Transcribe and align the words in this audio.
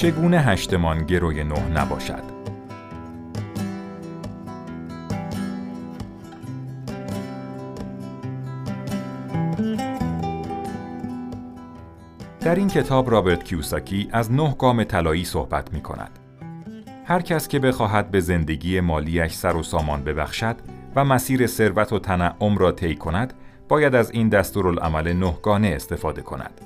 چگونه 0.00 0.40
هشتمان 0.40 0.98
گروی 0.98 1.44
نه 1.44 1.68
نباشد؟ 1.68 2.22
در 12.40 12.54
این 12.54 12.68
کتاب 12.68 13.10
رابرت 13.10 13.44
کیوساکی 13.44 14.08
از 14.12 14.32
نه 14.32 14.54
گام 14.58 14.84
طلایی 14.84 15.24
صحبت 15.24 15.72
می 15.72 15.80
کند. 15.80 16.18
هر 17.04 17.22
کس 17.22 17.48
که 17.48 17.58
بخواهد 17.58 18.10
به 18.10 18.20
زندگی 18.20 18.80
مالیش 18.80 19.32
سر 19.32 19.56
و 19.56 19.62
سامان 19.62 20.04
ببخشد 20.04 20.56
و 20.96 21.04
مسیر 21.04 21.46
ثروت 21.46 21.92
و 21.92 21.98
تنعم 21.98 22.58
را 22.58 22.72
طی 22.72 22.94
کند، 22.94 23.34
باید 23.68 23.94
از 23.94 24.10
این 24.10 24.28
دستورالعمل 24.28 25.12
نهگانه 25.12 25.68
استفاده 25.68 26.22
کند. 26.22 26.60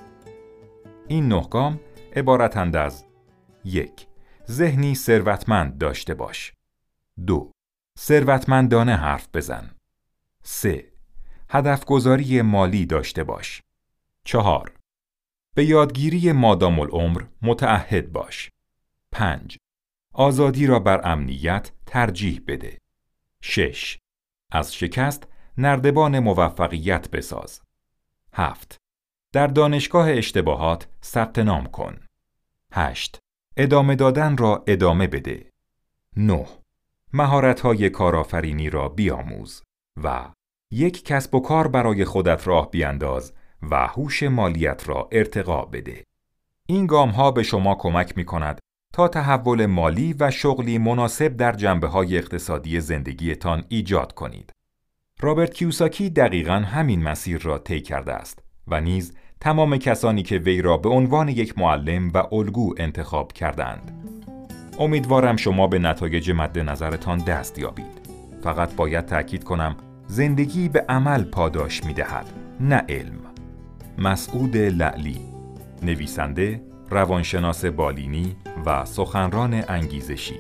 این 1.08 1.28
نه 1.28 1.46
گام 1.50 1.80
عبارتند 2.16 2.76
از 2.76 3.04
یک 3.64 4.06
ذهنی 4.50 4.94
ثروتمند 4.94 5.78
داشته 5.78 6.14
باش. 6.14 6.52
دو 7.26 7.52
ثروتمندانه 7.98 8.96
حرف 8.96 9.28
بزن. 9.34 9.70
سه 10.42 10.92
هدفگذاری 11.50 12.42
مالی 12.42 12.86
داشته 12.86 13.24
باش. 13.24 13.62
چهار 14.24 14.72
به 15.54 15.64
یادگیری 15.64 16.32
مادام 16.32 16.80
العمر 16.80 17.22
متعهد 17.42 18.12
باش. 18.12 18.50
5. 19.12 19.58
آزادی 20.12 20.66
را 20.66 20.78
بر 20.78 21.00
امنیت 21.12 21.72
ترجیح 21.86 22.42
بده. 22.46 22.78
6. 23.40 23.98
از 24.50 24.74
شکست 24.74 25.26
نردبان 25.58 26.18
موفقیت 26.18 27.10
بساز. 27.10 27.60
7. 28.32 28.76
در 29.32 29.46
دانشگاه 29.46 30.10
اشتباهات 30.10 30.88
ثبت 31.04 31.38
نام 31.38 31.66
کن. 31.66 32.00
8. 32.72 33.23
ادامه 33.56 33.94
دادن 33.94 34.36
را 34.36 34.64
ادامه 34.66 35.06
بده. 35.06 35.50
9. 36.16 36.46
مهارت‌های 37.12 37.90
کارآفرینی 37.90 38.70
را 38.70 38.88
بیاموز 38.88 39.62
و 40.04 40.28
یک 40.70 41.04
کسب 41.04 41.34
و 41.34 41.40
کار 41.40 41.68
برای 41.68 42.04
خودت 42.04 42.48
راه 42.48 42.70
بیانداز 42.70 43.32
و 43.70 43.86
هوش 43.86 44.22
مالیت 44.22 44.88
را 44.88 45.08
ارتقا 45.12 45.64
بده. 45.64 46.04
این 46.66 46.86
گام 46.86 47.08
ها 47.10 47.30
به 47.30 47.42
شما 47.42 47.74
کمک 47.74 48.16
می 48.16 48.24
کند 48.24 48.60
تا 48.92 49.08
تحول 49.08 49.66
مالی 49.66 50.14
و 50.20 50.30
شغلی 50.30 50.78
مناسب 50.78 51.36
در 51.36 51.52
جنبه 51.52 51.86
های 51.86 52.18
اقتصادی 52.18 52.80
زندگیتان 52.80 53.64
ایجاد 53.68 54.14
کنید. 54.14 54.52
رابرت 55.20 55.54
کیوساکی 55.54 56.10
دقیقا 56.10 56.54
همین 56.56 57.02
مسیر 57.02 57.38
را 57.38 57.58
طی 57.58 57.80
کرده 57.80 58.12
است 58.12 58.38
و 58.68 58.80
نیز 58.80 59.12
تمام 59.44 59.76
کسانی 59.76 60.22
که 60.22 60.38
وی 60.38 60.62
را 60.62 60.76
به 60.76 60.88
عنوان 60.88 61.28
یک 61.28 61.58
معلم 61.58 62.10
و 62.14 62.34
الگو 62.34 62.74
انتخاب 62.76 63.32
کردند. 63.32 63.92
امیدوارم 64.78 65.36
شما 65.36 65.66
به 65.66 65.78
نتایج 65.78 66.30
مد 66.30 66.58
نظرتان 66.58 67.18
دست 67.18 67.58
یابید. 67.58 68.08
فقط 68.44 68.74
باید 68.74 69.06
تأکید 69.06 69.44
کنم 69.44 69.76
زندگی 70.06 70.68
به 70.68 70.84
عمل 70.88 71.24
پاداش 71.24 71.84
می 71.84 71.92
دهد، 71.92 72.26
نه 72.60 72.82
علم. 72.88 73.18
مسعود 73.98 74.56
لعلی 74.56 75.20
نویسنده، 75.82 76.62
روانشناس 76.90 77.64
بالینی 77.64 78.36
و 78.66 78.84
سخنران 78.84 79.64
انگیزشی 79.68 80.36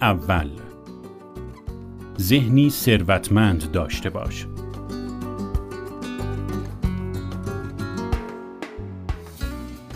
اول 0.00 0.48
ذهنی 2.20 2.70
ثروتمند 2.70 3.70
داشته 3.70 4.10
باش 4.10 4.46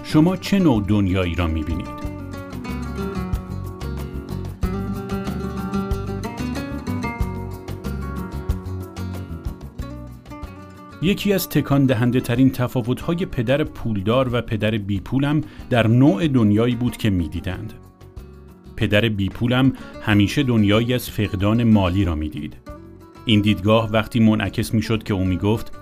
شما 0.05 0.37
چه 0.37 0.59
نوع 0.59 0.85
دنیایی 0.89 1.35
را 1.35 1.47
می‌بینید؟ 1.47 2.03
یکی 11.03 11.33
از 11.33 11.49
تکان 11.49 11.87
دهنده 11.87 12.21
ترین 12.21 12.51
تفاوت 12.51 13.01
پدر 13.25 13.65
پولدار 13.65 14.29
و 14.33 14.43
پدر 14.43 14.71
بیپولم 14.71 15.41
در 15.71 15.87
نوع 15.87 16.29
دنیایی 16.29 16.75
بود 16.75 16.97
که 16.97 17.11
می‌دیدند. 17.11 17.82
پدر 18.77 19.09
بیپولم 19.09 19.73
همیشه 20.03 20.43
دنیایی 20.43 20.95
از 20.95 21.11
فقدان 21.11 21.65
مالی 21.65 22.05
را 22.05 22.15
می‌دید. 22.15 22.57
این 23.25 23.41
دیدگاه 23.41 23.91
وقتی 23.91 24.21
منعکس 24.21 24.75
می‌شد 24.75 25.03
که 25.03 25.15
او 25.15 25.25
می‌گفت 25.25 25.73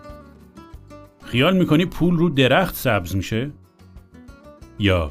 خیال 1.24 1.56
می‌کنی 1.56 1.84
پول 1.84 2.16
رو 2.16 2.28
درخت 2.28 2.74
سبز 2.74 3.16
میشه؟ 3.16 3.50
یا 4.78 5.10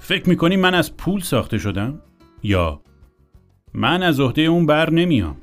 فکر 0.00 0.28
می‌کنی 0.28 0.56
من 0.56 0.74
از 0.74 0.96
پول 0.96 1.20
ساخته 1.20 1.58
شدم؟ 1.58 2.02
یا 2.42 2.82
من 3.74 4.02
از 4.02 4.20
عهده 4.20 4.42
اون 4.42 4.66
بر 4.66 4.90
نمیام. 4.90 5.36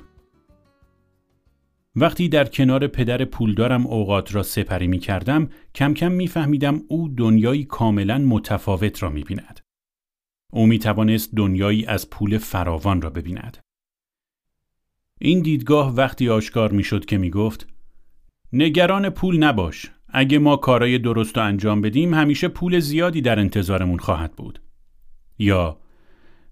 وقتی 1.96 2.30
در 2.30 2.46
کنار 2.46 2.88
پدر 2.88 3.26
پولدارم 3.26 3.88
اوقات 3.88 4.36
را 4.36 4.44
سپری 4.44 4.88
می 4.88 5.00
کردم 5.00 5.50
کم 5.76 5.94
کم 5.94 6.12
می 6.12 6.28
فهمیدم 6.28 6.82
او 6.88 7.10
دنیایی 7.18 7.64
کاملا 7.64 8.18
متفاوت 8.18 9.04
را 9.04 9.10
می 9.10 9.24
بیند. 9.24 9.60
او 10.52 10.68
می 10.68 10.80
توانست 10.80 11.36
دنیایی 11.36 11.86
از 11.86 12.10
پول 12.10 12.38
فراوان 12.38 13.02
را 13.02 13.10
ببیند. 13.10 13.58
این 15.20 15.42
دیدگاه 15.42 15.96
وقتی 15.96 16.30
آشکار 16.30 16.72
می 16.72 16.84
شد 16.84 17.06
که 17.06 17.18
می 17.18 17.30
گفت 17.30 17.68
نگران 18.54 19.10
پول 19.10 19.44
نباش. 19.44 19.92
اگه 20.10 20.40
ما 20.40 20.56
کارای 20.56 20.98
درست 20.98 21.38
رو 21.38 21.44
انجام 21.44 21.82
بدیم 21.82 22.14
همیشه 22.14 22.48
پول 22.48 22.80
زیادی 22.80 23.22
در 23.22 23.40
انتظارمون 23.40 24.00
خواهد 24.00 24.36
بود. 24.36 24.62
یا 25.40 25.80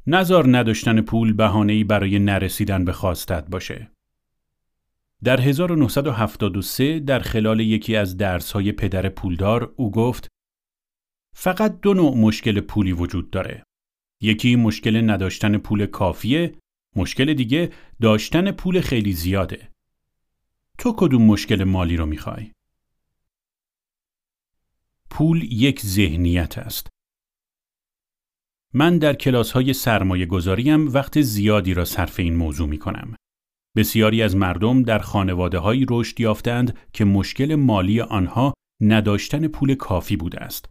نظر 0.08 0.44
نداشتن 0.48 1.02
پول 1.02 1.34
بهانه‌ای 1.34 1.84
برای 1.84 2.20
نرسیدن 2.20 2.86
به 2.86 2.92
خواستت 2.92 3.46
باشه. 3.50 3.92
در 5.24 5.42
1973 5.42 7.00
در 7.00 7.20
خلال 7.20 7.60
یکی 7.60 7.96
از 7.96 8.18
درسهای 8.18 8.72
پدر 8.72 9.10
پولدار 9.10 9.74
او 9.76 9.92
گفت 9.92 10.28
فقط 11.36 11.82
دو 11.82 11.94
نوع 11.94 12.18
مشکل 12.18 12.60
پولی 12.60 12.92
وجود 12.92 13.30
داره. 13.30 13.64
یکی 14.22 14.56
مشکل 14.56 15.10
نداشتن 15.10 15.58
پول 15.58 15.86
کافیه، 15.86 16.56
مشکل 16.96 17.34
دیگه 17.34 17.74
داشتن 18.02 18.52
پول 18.52 18.82
خیلی 18.82 19.14
زیاده. 19.14 19.70
تو 20.78 20.94
کدوم 20.98 21.22
مشکل 21.22 21.64
مالی 21.64 21.98
رو 21.98 22.06
می‌خوای؟ 22.06 22.52
پول 25.10 25.54
یک 25.54 25.82
ذهنیت 25.82 26.58
است. 26.58 26.88
من 28.74 28.98
در 28.98 29.14
کلاس 29.14 29.52
های 29.52 29.74
سرمایه 29.74 30.26
گذاریم 30.26 30.94
وقت 30.94 31.22
زیادی 31.22 31.74
را 31.74 31.86
صرف 31.86 32.20
این 32.20 32.36
موضوع 32.36 32.70
می 32.70 32.78
کنم. 32.78 33.16
بسیاری 33.76 34.24
از 34.24 34.36
مردم 34.36 34.84
در 34.84 35.00
خانواده 35.00 35.58
هایی 35.58 35.86
رشد 35.90 36.20
یافتند 36.20 36.80
که 36.94 37.06
مشکل 37.06 37.56
مالی 37.56 38.02
آنها 38.02 38.54
نداشتن 38.82 39.48
پول 39.48 39.76
کافی 39.76 40.16
بوده 40.16 40.40
است. 40.40 40.70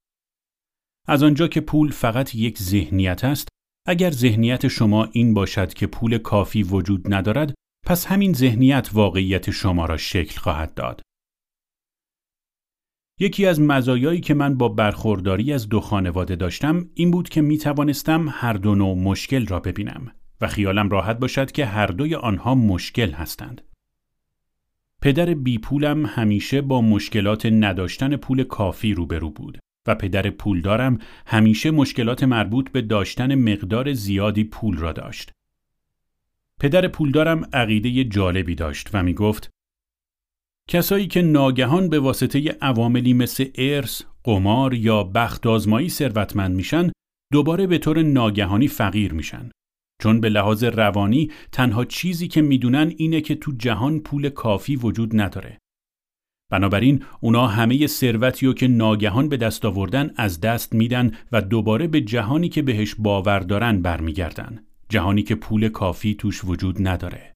از 1.06 1.22
آنجا 1.22 1.48
که 1.48 1.60
پول 1.60 1.90
فقط 1.90 2.34
یک 2.34 2.58
ذهنیت 2.58 3.24
است، 3.24 3.48
اگر 3.86 4.10
ذهنیت 4.10 4.68
شما 4.68 5.04
این 5.04 5.34
باشد 5.34 5.74
که 5.74 5.86
پول 5.86 6.18
کافی 6.18 6.62
وجود 6.62 7.14
ندارد، 7.14 7.54
پس 7.86 8.06
همین 8.06 8.32
ذهنیت 8.32 8.90
واقعیت 8.92 9.50
شما 9.50 9.86
را 9.86 9.96
شکل 9.96 10.40
خواهد 10.40 10.74
داد. 10.74 11.00
یکی 13.20 13.46
از 13.46 13.60
مزایایی 13.60 14.20
که 14.20 14.34
من 14.34 14.54
با 14.58 14.68
برخورداری 14.68 15.52
از 15.52 15.68
دو 15.68 15.80
خانواده 15.80 16.36
داشتم 16.36 16.88
این 16.94 17.10
بود 17.10 17.28
که 17.28 17.40
می 17.40 17.58
توانستم 17.58 18.28
هر 18.30 18.52
دو 18.52 18.74
نوع 18.74 18.98
مشکل 18.98 19.46
را 19.46 19.60
ببینم 19.60 20.12
و 20.40 20.48
خیالم 20.48 20.88
راحت 20.88 21.18
باشد 21.18 21.52
که 21.52 21.66
هر 21.66 21.86
دوی 21.86 22.14
آنها 22.14 22.54
مشکل 22.54 23.10
هستند. 23.10 23.62
پدر 25.02 25.34
بی 25.34 25.58
پولم 25.58 26.06
همیشه 26.06 26.60
با 26.60 26.80
مشکلات 26.80 27.46
نداشتن 27.46 28.16
پول 28.16 28.44
کافی 28.44 28.94
روبرو 28.94 29.30
بود 29.30 29.58
و 29.86 29.94
پدر 29.94 30.30
پولدارم 30.30 30.98
همیشه 31.26 31.70
مشکلات 31.70 32.24
مربوط 32.24 32.70
به 32.70 32.82
داشتن 32.82 33.34
مقدار 33.34 33.92
زیادی 33.92 34.44
پول 34.44 34.76
را 34.76 34.92
داشت. 34.92 35.32
پدر 36.60 36.88
پولدارم 36.88 37.48
عقیده 37.52 38.04
جالبی 38.04 38.54
داشت 38.54 38.90
و 38.92 39.02
می 39.02 39.14
گفت 39.14 39.50
کسایی 40.68 41.06
که 41.06 41.22
ناگهان 41.22 41.88
به 41.88 42.00
واسطه 42.00 42.56
عواملی 42.60 43.12
مثل 43.12 43.46
ارث، 43.54 44.02
قمار 44.24 44.74
یا 44.74 45.04
بخت 45.04 45.46
آزمایی 45.46 45.88
ثروتمند 45.88 46.56
میشن 46.56 46.90
دوباره 47.32 47.66
به 47.66 47.78
طور 47.78 48.02
ناگهانی 48.02 48.68
فقیر 48.68 49.12
میشن 49.12 49.50
چون 50.02 50.20
به 50.20 50.28
لحاظ 50.28 50.64
روانی 50.64 51.30
تنها 51.52 51.84
چیزی 51.84 52.28
که 52.28 52.42
می‌دونن 52.42 52.92
اینه 52.96 53.20
که 53.20 53.34
تو 53.34 53.52
جهان 53.52 54.00
پول 54.00 54.28
کافی 54.28 54.76
وجود 54.76 55.20
نداره. 55.20 55.58
بنابراین 56.50 57.02
اونا 57.20 57.46
همه 57.46 57.86
ثروتی 57.86 58.46
رو 58.46 58.54
که 58.54 58.68
ناگهان 58.68 59.28
به 59.28 59.36
دست 59.36 59.64
آوردن 59.64 60.10
از 60.16 60.40
دست 60.40 60.72
میدن 60.72 61.12
و 61.32 61.42
دوباره 61.42 61.86
به 61.86 62.00
جهانی 62.00 62.48
که 62.48 62.62
بهش 62.62 62.94
باور 62.98 63.38
دارن 63.38 63.82
برمیگردن. 63.82 64.64
جهانی 64.88 65.22
که 65.22 65.34
پول 65.34 65.68
کافی 65.68 66.14
توش 66.14 66.44
وجود 66.44 66.88
نداره. 66.88 67.34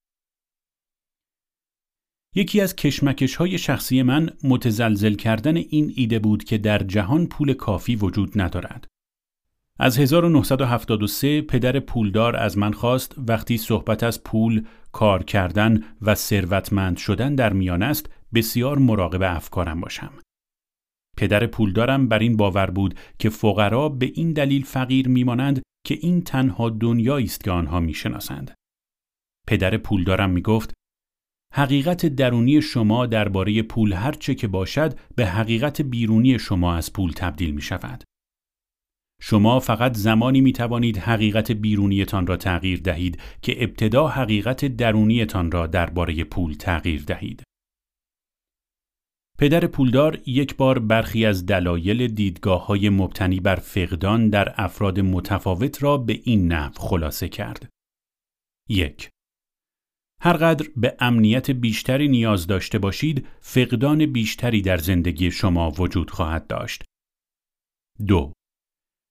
یکی 2.34 2.60
از 2.60 2.76
کشمکش 2.76 3.36
های 3.36 3.58
شخصی 3.58 4.02
من 4.02 4.30
متزلزل 4.44 5.14
کردن 5.14 5.56
این 5.56 5.92
ایده 5.96 6.18
بود 6.18 6.44
که 6.44 6.58
در 6.58 6.78
جهان 6.78 7.26
پول 7.26 7.52
کافی 7.54 7.96
وجود 7.96 8.40
ندارد. 8.40 8.86
از 9.78 9.98
1973 9.98 11.42
پدر 11.42 11.80
پولدار 11.80 12.36
از 12.36 12.58
من 12.58 12.72
خواست 12.72 13.14
وقتی 13.28 13.56
صحبت 13.56 14.02
از 14.02 14.24
پول، 14.24 14.64
کار 14.92 15.22
کردن 15.22 15.82
و 16.02 16.14
ثروتمند 16.14 16.96
شدن 16.96 17.34
در 17.34 17.52
میان 17.52 17.82
است 17.82 18.10
بسیار 18.34 18.78
مراقب 18.78 19.22
افکارم 19.22 19.80
باشم. 19.80 20.12
پدر 21.16 21.46
پولدارم 21.46 22.08
بر 22.08 22.18
این 22.18 22.36
باور 22.36 22.70
بود 22.70 22.98
که 23.18 23.30
فقرا 23.30 23.88
به 23.88 24.12
این 24.14 24.32
دلیل 24.32 24.64
فقیر 24.64 25.08
میمانند 25.08 25.62
که 25.86 25.98
این 26.00 26.22
تنها 26.22 26.70
دنیایی 26.70 27.26
است 27.26 27.44
که 27.44 27.50
آنها 27.50 27.80
می‌شناسند. 27.80 28.54
پدر 29.46 29.76
پولدارم 29.76 30.30
می‌گفت 30.30 30.72
حقیقت 31.54 32.06
درونی 32.06 32.62
شما 32.62 33.06
درباره 33.06 33.62
پول 33.62 33.92
هرچه 33.92 34.34
که 34.34 34.48
باشد 34.48 34.98
به 35.16 35.26
حقیقت 35.26 35.82
بیرونی 35.82 36.38
شما 36.38 36.74
از 36.74 36.92
پول 36.92 37.12
تبدیل 37.12 37.54
می 37.54 37.62
شود. 37.62 38.04
شما 39.22 39.60
فقط 39.60 39.96
زمانی 39.96 40.40
می 40.40 40.52
توانید 40.52 40.98
حقیقت 40.98 41.52
بیرونیتان 41.52 42.26
را 42.26 42.36
تغییر 42.36 42.80
دهید 42.80 43.20
که 43.42 43.64
ابتدا 43.64 44.08
حقیقت 44.08 44.64
درونیتان 44.64 45.50
را 45.50 45.66
درباره 45.66 46.24
پول 46.24 46.52
تغییر 46.52 47.04
دهید. 47.04 47.42
پدر 49.38 49.66
پولدار 49.66 50.18
یک 50.26 50.56
بار 50.56 50.78
برخی 50.78 51.26
از 51.26 51.46
دلایل 51.46 52.08
دیدگاه 52.08 52.66
های 52.66 52.88
مبتنی 52.88 53.40
بر 53.40 53.56
فقدان 53.56 54.30
در 54.30 54.54
افراد 54.56 55.00
متفاوت 55.00 55.82
را 55.82 55.98
به 55.98 56.20
این 56.24 56.52
نحو 56.52 56.72
خلاصه 56.76 57.28
کرد. 57.28 57.68
یک 58.68 59.10
هرقدر 60.22 60.68
به 60.76 60.96
امنیت 61.00 61.50
بیشتری 61.50 62.08
نیاز 62.08 62.46
داشته 62.46 62.78
باشید، 62.78 63.26
فقدان 63.40 64.06
بیشتری 64.06 64.62
در 64.62 64.76
زندگی 64.76 65.30
شما 65.30 65.70
وجود 65.70 66.10
خواهد 66.10 66.46
داشت. 66.46 66.84
دو 68.06 68.32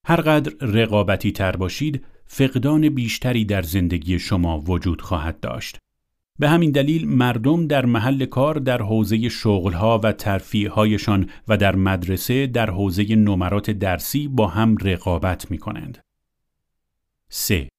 هرقدر 0.06 0.65
رقابتی 0.65 1.31
تر 1.31 1.56
باشید، 1.56 2.06
فقدان 2.25 2.89
بیشتری 2.89 3.45
در 3.45 3.62
زندگی 3.62 4.19
شما 4.19 4.59
وجود 4.59 5.01
خواهد 5.01 5.39
داشت. 5.39 5.77
به 6.39 6.50
همین 6.50 6.72
دلیل 6.72 7.07
مردم 7.07 7.68
در 7.68 7.86
محل 7.86 8.25
کار 8.25 8.56
در 8.56 8.81
حوزه 8.81 9.30
شغلها 9.30 10.00
و 10.04 10.12
ترفیهایشان 10.12 11.30
و 11.48 11.57
در 11.57 11.75
مدرسه 11.75 12.48
در 12.48 12.69
حوزه 12.69 13.16
نمرات 13.16 13.72
درسی 13.72 14.28
با 14.28 14.48
هم 14.48 14.78
رقابت 14.81 15.51
می 15.51 15.57
کنند. 15.57 15.98
3. 17.30 17.69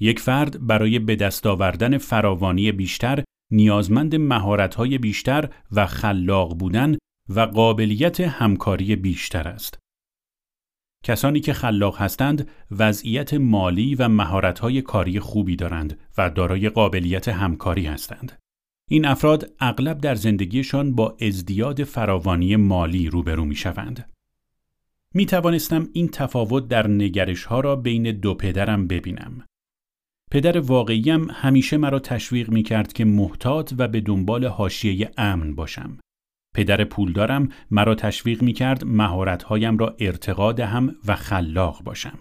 یک 0.00 0.20
فرد 0.20 0.66
برای 0.66 0.98
به 0.98 1.16
دست 1.16 1.46
آوردن 1.46 1.98
فراوانی 1.98 2.72
بیشتر 2.72 3.24
نیازمند 3.52 4.16
مهارت‌های 4.16 4.98
بیشتر 4.98 5.48
و 5.72 5.86
خلاق 5.86 6.58
بودن 6.58 6.96
و 7.28 7.40
قابلیت 7.40 8.20
همکاری 8.20 8.96
بیشتر 8.96 9.48
است. 9.48 9.83
کسانی 11.04 11.40
که 11.40 11.52
خلاق 11.52 12.00
هستند 12.00 12.48
وضعیت 12.70 13.34
مالی 13.34 13.94
و 13.94 14.08
مهارت‌های 14.08 14.82
کاری 14.82 15.20
خوبی 15.20 15.56
دارند 15.56 15.98
و 16.18 16.30
دارای 16.30 16.68
قابلیت 16.68 17.28
همکاری 17.28 17.86
هستند. 17.86 18.32
این 18.90 19.04
افراد 19.04 19.52
اغلب 19.60 19.98
در 19.98 20.14
زندگیشان 20.14 20.94
با 20.94 21.16
ازدیاد 21.20 21.84
فراوانی 21.84 22.56
مالی 22.56 23.08
روبرو 23.08 23.44
می 23.44 23.54
شوند. 23.54 24.10
می 25.14 25.26
توانستم 25.26 25.88
این 25.92 26.08
تفاوت 26.08 26.68
در 26.68 26.88
نگرش 26.88 27.44
ها 27.44 27.60
را 27.60 27.76
بین 27.76 28.02
دو 28.02 28.34
پدرم 28.34 28.86
ببینم. 28.86 29.44
پدر 30.30 30.58
واقعیم 30.58 31.30
همیشه 31.30 31.76
مرا 31.76 31.98
تشویق 31.98 32.50
می 32.50 32.62
کرد 32.62 32.92
که 32.92 33.04
محتاط 33.04 33.74
و 33.78 33.88
به 33.88 34.00
دنبال 34.00 34.46
حاشیه 34.46 35.10
امن 35.16 35.54
باشم. 35.54 35.98
پدر 36.54 36.84
پولدارم 36.84 37.48
مرا 37.70 37.94
تشویق 37.94 38.42
می 38.42 38.52
کرد 38.52 38.84
مهارتهایم 38.84 39.78
را 39.78 39.96
ارتقا 39.98 40.52
دهم 40.52 40.94
و 41.06 41.16
خلاق 41.16 41.82
باشم. 41.82 42.18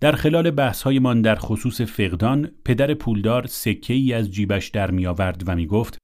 در 0.00 0.12
خلال 0.12 0.50
بحثهایمان 0.50 1.22
در 1.22 1.36
خصوص 1.36 1.80
فقدان، 1.80 2.50
پدر 2.64 2.94
پولدار 2.94 3.46
سکه 3.46 3.94
ای 3.94 4.12
از 4.12 4.30
جیبش 4.30 4.68
در 4.68 4.90
می 4.90 5.06
آورد 5.06 5.42
و 5.46 5.56
می 5.56 5.66
گفت 5.66 5.98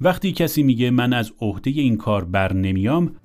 وقتی 0.00 0.32
کسی 0.32 0.62
میگه 0.62 0.90
من 0.90 1.12
از 1.12 1.32
عهده 1.40 1.70
این 1.70 1.96
کار 1.96 2.24
بر 2.24 2.52
نمیام، 2.52 3.16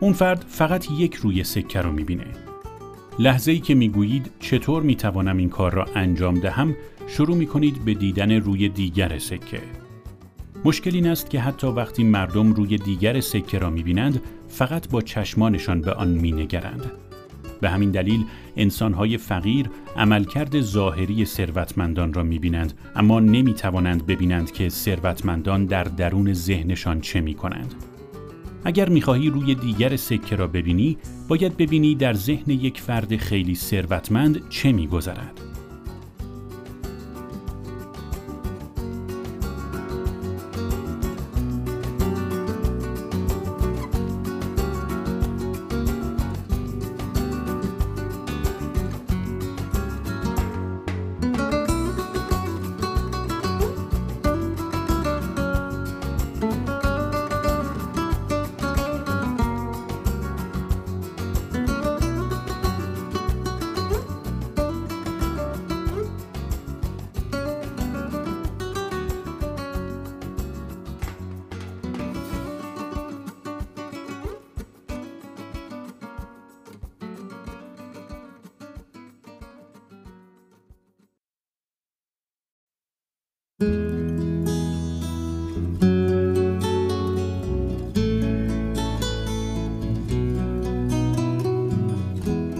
اون 0.00 0.12
فرد 0.12 0.44
فقط 0.48 0.90
یک 0.90 1.14
روی 1.14 1.44
سکه 1.44 1.80
رو 1.80 1.92
می 1.92 2.04
بینه. 2.04 2.26
لحظه 3.18 3.52
ای 3.52 3.58
که 3.58 3.74
می‌گویید 3.74 4.30
چطور 4.40 4.82
می 4.82 4.96
توانم 4.96 5.36
این 5.36 5.48
کار 5.48 5.72
را 5.74 5.86
انجام 5.94 6.40
دهم 6.40 6.76
شروع 7.08 7.36
می 7.36 7.46
کنید 7.46 7.84
به 7.84 7.94
دیدن 7.94 8.32
روی 8.32 8.68
دیگر 8.68 9.18
سکه. 9.18 9.83
مشکل 10.64 10.94
این 10.94 11.06
است 11.06 11.30
که 11.30 11.40
حتی 11.40 11.66
وقتی 11.66 12.04
مردم 12.04 12.52
روی 12.52 12.78
دیگر 12.78 13.20
سکه 13.20 13.58
را 13.58 13.70
می 13.70 13.82
بینند 13.82 14.22
فقط 14.48 14.88
با 14.88 15.00
چشمانشان 15.00 15.80
به 15.80 15.92
آن 15.92 16.08
می 16.08 16.32
نگرند. 16.32 16.92
به 17.60 17.70
همین 17.70 17.90
دلیل 17.90 18.24
انسانهای 18.56 19.18
فقیر 19.18 19.70
عملکرد 19.96 20.60
ظاهری 20.60 21.24
ثروتمندان 21.24 22.12
را 22.12 22.22
می 22.22 22.38
بینند 22.38 22.72
اما 22.96 23.20
نمی 23.20 23.54
توانند 23.54 24.06
ببینند 24.06 24.52
که 24.52 24.68
ثروتمندان 24.68 25.66
در 25.66 25.84
درون 25.84 26.32
ذهنشان 26.32 27.00
چه 27.00 27.20
می 27.20 27.34
کنند. 27.34 27.74
اگر 28.64 28.88
می‌خواهی 28.88 29.30
روی 29.30 29.54
دیگر 29.54 29.96
سکه 29.96 30.36
را 30.36 30.46
ببینی 30.46 30.98
باید 31.28 31.56
ببینی 31.56 31.94
در 31.94 32.12
ذهن 32.12 32.50
یک 32.50 32.80
فرد 32.80 33.16
خیلی 33.16 33.54
ثروتمند 33.54 34.48
چه 34.48 34.72
میگذرد 34.72 35.53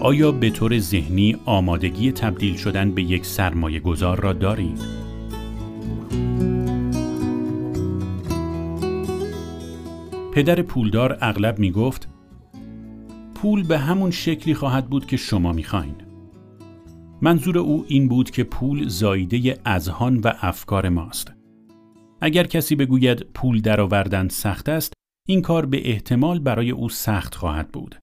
آیا 0.05 0.31
به 0.31 0.49
طور 0.49 0.79
ذهنی 0.79 1.37
آمادگی 1.45 2.11
تبدیل 2.11 2.55
شدن 2.55 2.91
به 2.91 3.03
یک 3.03 3.25
سرمایه 3.25 3.79
گذار 3.79 4.19
را 4.19 4.33
دارید؟ 4.33 4.79
پدر 10.33 10.61
پولدار 10.61 11.17
اغلب 11.21 11.59
می 11.59 11.71
گفت 11.71 12.07
پول 13.35 13.63
به 13.63 13.77
همون 13.77 14.11
شکلی 14.11 14.53
خواهد 14.53 14.89
بود 14.89 15.05
که 15.05 15.17
شما 15.17 15.51
می 15.51 15.63
خواین. 15.63 15.95
منظور 17.21 17.57
او 17.57 17.85
این 17.87 18.07
بود 18.07 18.31
که 18.31 18.43
پول 18.43 18.87
زایده 18.87 19.57
اذهان 19.65 20.17
و 20.17 20.31
افکار 20.41 20.89
ماست. 20.89 21.33
اگر 22.21 22.43
کسی 22.43 22.75
بگوید 22.75 23.25
پول 23.33 23.61
درآوردن 23.61 24.27
سخت 24.27 24.69
است 24.69 24.93
این 25.27 25.41
کار 25.41 25.65
به 25.65 25.89
احتمال 25.89 26.39
برای 26.39 26.71
او 26.71 26.89
سخت 26.89 27.35
خواهد 27.35 27.71
بود 27.71 27.95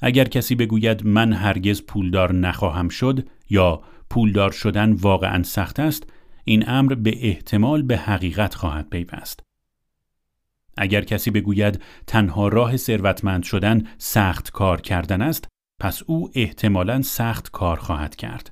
اگر 0.00 0.24
کسی 0.24 0.54
بگوید 0.54 1.06
من 1.06 1.32
هرگز 1.32 1.82
پولدار 1.82 2.32
نخواهم 2.32 2.88
شد 2.88 3.28
یا 3.50 3.82
پولدار 4.10 4.50
شدن 4.50 4.92
واقعا 4.92 5.42
سخت 5.42 5.80
است 5.80 6.12
این 6.44 6.68
امر 6.68 6.94
به 6.94 7.28
احتمال 7.28 7.82
به 7.82 7.96
حقیقت 7.96 8.54
خواهد 8.54 8.90
پیوست. 8.90 9.40
اگر 10.76 11.00
کسی 11.00 11.30
بگوید 11.30 11.82
تنها 12.06 12.48
راه 12.48 12.76
ثروتمند 12.76 13.42
شدن 13.42 13.82
سخت 13.98 14.50
کار 14.50 14.80
کردن 14.80 15.22
است 15.22 15.48
پس 15.80 16.02
او 16.06 16.30
احتمالا 16.34 17.02
سخت 17.02 17.50
کار 17.50 17.76
خواهد 17.76 18.16
کرد. 18.16 18.50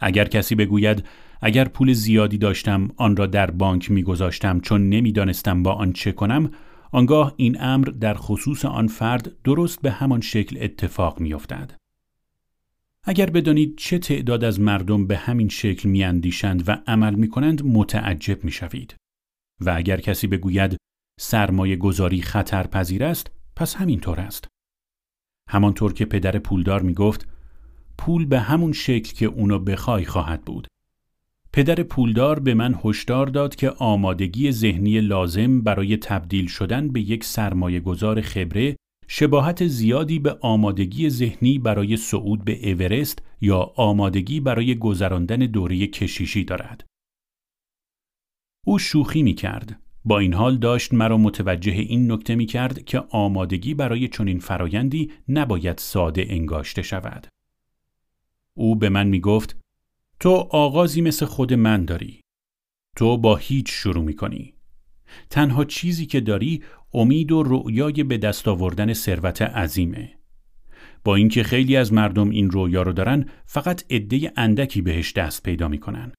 اگر 0.00 0.24
کسی 0.24 0.54
بگوید 0.54 1.06
اگر 1.40 1.68
پول 1.68 1.92
زیادی 1.92 2.38
داشتم 2.38 2.88
آن 2.96 3.16
را 3.16 3.26
در 3.26 3.50
بانک 3.50 3.90
میگذاشتم 3.90 4.60
چون 4.60 4.88
نمی‌دانستم 4.88 5.62
با 5.62 5.72
آن 5.72 5.92
چه 5.92 6.12
کنم 6.12 6.50
آنگاه 6.92 7.34
این 7.36 7.60
امر 7.60 7.84
در 7.84 8.14
خصوص 8.14 8.64
آن 8.64 8.86
فرد 8.86 9.42
درست 9.42 9.82
به 9.82 9.90
همان 9.90 10.20
شکل 10.20 10.58
اتفاق 10.60 11.20
میافتد 11.20 11.74
اگر 13.10 13.30
بدانید 13.30 13.74
چه 13.76 13.98
تعداد 13.98 14.44
از 14.44 14.60
مردم 14.60 15.06
به 15.06 15.16
همین 15.16 15.48
شکل 15.48 15.88
میاندیشند 15.88 16.68
و 16.68 16.78
عمل 16.86 17.14
می 17.14 17.28
کنند 17.28 17.66
متعجب 17.66 18.44
می 18.44 18.50
شوید. 18.50 18.94
و 19.60 19.70
اگر 19.76 20.00
کسی 20.00 20.26
بگوید 20.26 20.76
سرمایه 21.20 21.76
گذاری 21.76 22.22
خطرپذیر 22.22 23.04
است 23.04 23.30
پس 23.56 23.76
همینطور 23.76 24.20
است. 24.20 24.48
همانطور 25.48 25.92
که 25.92 26.04
پدر 26.04 26.38
پولدار 26.38 26.82
می 26.82 26.94
گفت 26.94 27.28
پول 27.98 28.26
به 28.26 28.40
همون 28.40 28.72
شکل 28.72 29.14
که 29.14 29.26
اونو 29.26 29.58
بخوای 29.58 30.04
خواهد 30.04 30.44
بود. 30.44 30.66
پدر 31.52 31.82
پولدار 31.82 32.40
به 32.40 32.54
من 32.54 32.74
هشدار 32.84 33.26
داد 33.26 33.56
که 33.56 33.70
آمادگی 33.70 34.52
ذهنی 34.52 35.00
لازم 35.00 35.60
برای 35.60 35.96
تبدیل 35.96 36.46
شدن 36.46 36.88
به 36.88 37.00
یک 37.00 37.24
سرمایه 37.24 37.80
گذار 37.80 38.20
خبره 38.20 38.76
شباهت 39.08 39.66
زیادی 39.66 40.18
به 40.18 40.38
آمادگی 40.40 41.10
ذهنی 41.10 41.58
برای 41.58 41.96
صعود 41.96 42.44
به 42.44 42.70
اورست 42.70 43.22
یا 43.40 43.72
آمادگی 43.76 44.40
برای 44.40 44.74
گذراندن 44.74 45.36
دوره 45.36 45.86
کشیشی 45.86 46.44
دارد. 46.44 46.84
او 48.66 48.78
شوخی 48.78 49.22
می 49.22 49.34
کرد. 49.34 49.80
با 50.04 50.18
این 50.18 50.34
حال 50.34 50.56
داشت 50.56 50.94
مرا 50.94 51.16
متوجه 51.16 51.72
این 51.72 52.12
نکته 52.12 52.34
می 52.34 52.46
کرد 52.46 52.84
که 52.84 52.98
آمادگی 53.10 53.74
برای 53.74 54.08
چنین 54.08 54.38
فرایندی 54.38 55.10
نباید 55.28 55.78
ساده 55.78 56.26
انگاشته 56.28 56.82
شود. 56.82 57.26
او 58.54 58.76
به 58.76 58.88
من 58.88 59.06
می 59.06 59.20
گفت 59.20 59.56
تو 60.20 60.30
آغازی 60.50 61.00
مثل 61.00 61.26
خود 61.26 61.54
من 61.54 61.84
داری. 61.84 62.20
تو 62.96 63.18
با 63.18 63.36
هیچ 63.36 63.66
شروع 63.70 64.04
می 64.04 64.14
کنی. 64.14 64.54
تنها 65.30 65.64
چیزی 65.64 66.06
که 66.06 66.20
داری 66.20 66.62
امید 66.94 67.32
و 67.32 67.42
رؤیای 67.42 68.04
به 68.04 68.18
دست 68.18 68.48
آوردن 68.48 68.92
ثروت 68.92 69.42
عظیمه. 69.42 70.18
با 71.04 71.14
اینکه 71.14 71.42
خیلی 71.42 71.76
از 71.76 71.92
مردم 71.92 72.30
این 72.30 72.50
رویا 72.50 72.82
رو 72.82 72.92
دارن 72.92 73.28
فقط 73.46 73.84
عده 73.90 74.32
اندکی 74.36 74.82
بهش 74.82 75.12
دست 75.12 75.42
پیدا 75.42 75.68
می‌کنن. 75.68 76.12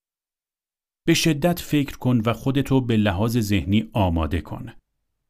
به 1.07 1.13
شدت 1.13 1.59
فکر 1.59 1.97
کن 1.97 2.21
و 2.25 2.33
خودتو 2.33 2.81
به 2.81 2.97
لحاظ 2.97 3.37
ذهنی 3.37 3.89
آماده 3.93 4.41
کن. 4.41 4.71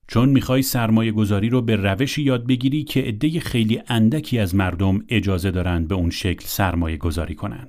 چون 0.07 0.29
می‌خوای 0.29 0.61
سرمایه 0.61 1.11
گذاری 1.11 1.49
رو 1.49 1.61
به 1.61 1.75
روشی 1.75 2.21
یاد 2.21 2.47
بگیری 2.47 2.83
که 2.83 3.01
عده 3.01 3.39
خیلی 3.39 3.81
اندکی 3.87 4.39
از 4.39 4.55
مردم 4.55 5.05
اجازه 5.09 5.51
دارند 5.51 5.87
به 5.87 5.95
اون 5.95 6.09
شکل 6.09 6.45
سرمایه 6.45 6.97
گذاری 6.97 7.35
کنن. 7.35 7.67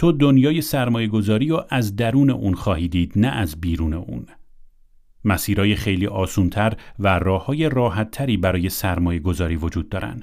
تو 0.00 0.12
دنیای 0.12 0.60
سرمایه 0.60 1.08
گذاری 1.08 1.48
رو 1.48 1.64
از 1.68 1.96
درون 1.96 2.30
اون 2.30 2.54
خواهی 2.54 2.88
دید 2.88 3.12
نه 3.16 3.28
از 3.28 3.60
بیرون 3.60 3.94
اون. 3.94 4.26
مسیرهای 5.24 5.74
خیلی 5.74 6.06
آسونتر 6.06 6.76
و 6.98 7.18
راه 7.18 7.46
های 7.46 7.68
راحتتری 7.68 8.36
برای 8.36 8.68
سرمایه 8.68 9.20
گذاری 9.20 9.56
وجود 9.56 9.88
دارن. 9.88 10.22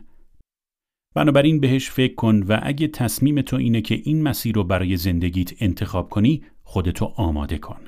بنابراین 1.15 1.59
بهش 1.59 1.89
فکر 1.89 2.15
کن 2.15 2.43
و 2.43 2.59
اگه 2.63 2.87
تصمیم 2.87 3.41
تو 3.41 3.55
اینه 3.55 3.81
که 3.81 4.01
این 4.03 4.23
مسیر 4.23 4.55
رو 4.55 4.63
برای 4.63 4.97
زندگیت 4.97 5.53
انتخاب 5.59 6.09
کنی 6.09 6.43
خودتو 6.63 7.05
آماده 7.15 7.57
کن. 7.57 7.79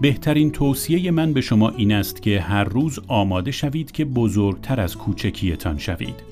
بهترین 0.00 0.50
توصیه 0.50 1.10
من 1.10 1.32
به 1.32 1.40
شما 1.40 1.70
این 1.70 1.92
است 1.92 2.22
که 2.22 2.40
هر 2.40 2.64
روز 2.64 2.98
آماده 3.08 3.50
شوید 3.50 3.90
که 3.90 4.04
بزرگتر 4.04 4.80
از 4.80 4.96
کوچکیتان 4.96 5.78
شوید. 5.78 6.31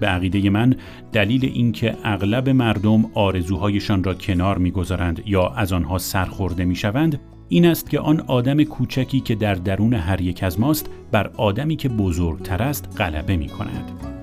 به 0.00 0.06
عقیده 0.06 0.50
من 0.50 0.74
دلیل 1.12 1.44
اینکه 1.44 1.96
اغلب 2.04 2.48
مردم 2.48 3.04
آرزوهایشان 3.14 4.04
را 4.04 4.14
کنار 4.14 4.58
می‌گذارند 4.58 5.22
یا 5.26 5.48
از 5.48 5.72
آنها 5.72 5.98
سرخورده 5.98 6.64
می‌شوند 6.64 7.20
این 7.48 7.66
است 7.66 7.90
که 7.90 8.00
آن 8.00 8.20
آدم 8.20 8.62
کوچکی 8.64 9.20
که 9.20 9.34
در 9.34 9.54
درون 9.54 9.94
هر 9.94 10.20
یک 10.20 10.42
از 10.42 10.60
ماست 10.60 10.90
بر 11.12 11.30
آدمی 11.36 11.76
که 11.76 11.88
بزرگتر 11.88 12.62
است 12.62 12.88
غلبه 12.98 13.36
می 13.36 13.48
کند. 13.48 14.15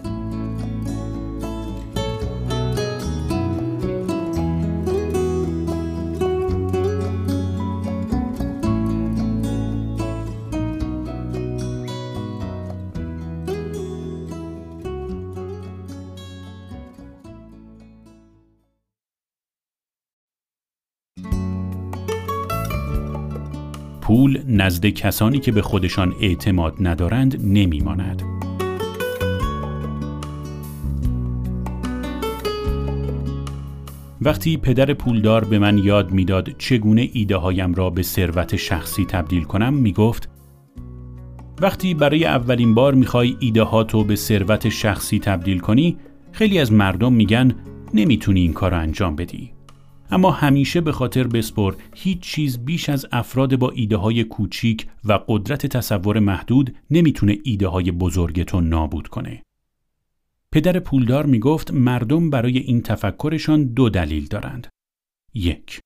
پول 24.34 24.56
نزد 24.56 24.86
کسانی 24.86 25.40
که 25.40 25.52
به 25.52 25.62
خودشان 25.62 26.13
اعتماد 26.22 26.75
ندارند 26.80 27.46
نمیماند. 27.46 28.22
وقتی 34.22 34.58
پدر 34.58 34.94
پولدار 34.94 35.44
به 35.44 35.60
من 35.60 35.78
یاد 35.78 36.12
می‌داد 36.12 36.50
چگونه 36.58 37.10
ایده 37.13 37.38
هایم 37.38 37.74
را 37.74 37.90
به 37.90 38.02
ثروت 38.02 38.56
شخصی 38.56 39.06
تبدیل 39.06 39.44
کنم 39.44 39.74
می 39.74 39.92
گفت 39.92 40.30
وقتی 41.62 41.94
برای 41.94 42.25
اولین 42.25 42.74
بار 42.74 42.94
می‌خوای 42.94 43.36
ایده 43.40 43.84
تو 43.88 44.04
به 44.04 44.16
ثروت 44.16 44.70
شخصی 44.70 45.20
تبدیل 45.20 45.60
کنی 45.60 45.98
خیلی 46.32 46.60
از 46.60 46.72
مردم 46.72 47.13
میگن 47.13 47.56
نمی‌تونی 47.94 48.42
این 48.42 48.54
کار 48.54 48.74
انجام 48.74 49.16
بدی 49.16 49.52
اما 50.13 50.32
همیشه 50.32 50.82
به 50.82 50.91
خاطر 50.91 51.27
بسپر 51.27 51.75
هیچ 51.96 52.20
چیز 52.20 52.65
بیش 52.65 52.89
از 52.89 53.05
افراد 53.12 53.55
با 53.55 53.70
ایده 53.70 53.98
های 53.98 54.24
کوچیک 54.24 54.88
و 55.03 55.20
قدرت 55.27 55.65
تصور 55.65 56.20
محدود 56.20 56.75
نمی‌تونه 56.91 57.38
ایده 57.43 57.67
های 57.67 57.91
بزرگتون 57.91 58.70
نابود 58.70 59.08
کنه. 59.08 59.43
پدر 60.51 60.79
پولدار 60.79 61.25
می‌گفت 61.25 61.72
مردم 61.72 62.29
برای 62.29 62.58
این 62.58 62.82
تفکرشان 62.82 63.63
دو 63.63 63.89
دلیل 63.89 64.27
دارند. 64.27 64.67
یک 65.34 65.79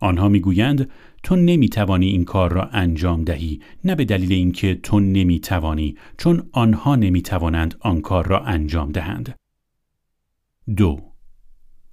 آنها 0.00 0.28
می‌گویند 0.28 0.90
تو 1.22 1.36
نمی‌توانی 1.36 2.06
این 2.06 2.24
کار 2.24 2.52
را 2.52 2.64
انجام 2.64 3.24
دهی 3.24 3.60
نه 3.84 3.94
به 3.94 4.04
دلیل 4.04 4.32
اینکه 4.32 4.74
تو 4.74 5.00
نمی‌توانی 5.00 5.96
چون 6.18 6.48
آنها 6.52 6.96
نمی‌توانند 6.96 7.74
آن 7.80 8.00
کار 8.00 8.26
را 8.26 8.40
انجام 8.40 8.92
دهند. 8.92 9.34
دو 10.76 11.11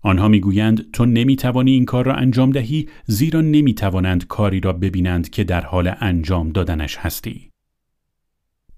آنها 0.02 0.28
می‌گویند 0.28 0.92
تو 0.92 1.06
نمی‌توانی 1.06 1.72
این 1.72 1.86
کار 1.86 2.06
را 2.06 2.14
انجام 2.14 2.52
دهی 2.52 2.90
زیرا 3.06 3.42
نمی‌توانند 3.42 4.28
کاری 4.28 4.60
را 4.60 4.74
ببینند 4.74 5.30
که 5.30 5.44
در 5.44 5.62
حال 5.62 5.94
انجام 6.00 6.50
دادنش 6.50 6.98
هستی. 6.98 7.50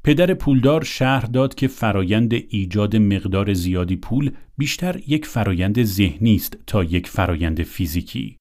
پدر 0.04 0.34
پولدار 0.34 0.84
شهر 0.84 1.26
داد 1.26 1.56
که 1.56 1.68
فرایند 1.68 2.34
ایجاد 2.34 2.96
مقدار 2.96 3.54
زیادی 3.54 3.96
پول 3.96 4.32
بیشتر 4.58 5.02
یک 5.08 5.26
فرایند 5.26 5.84
ذهنی 5.84 6.36
است 6.36 6.58
تا 6.68 6.84
یک 6.84 7.08
فرایند 7.08 7.64
فیزیکی. 7.64 8.38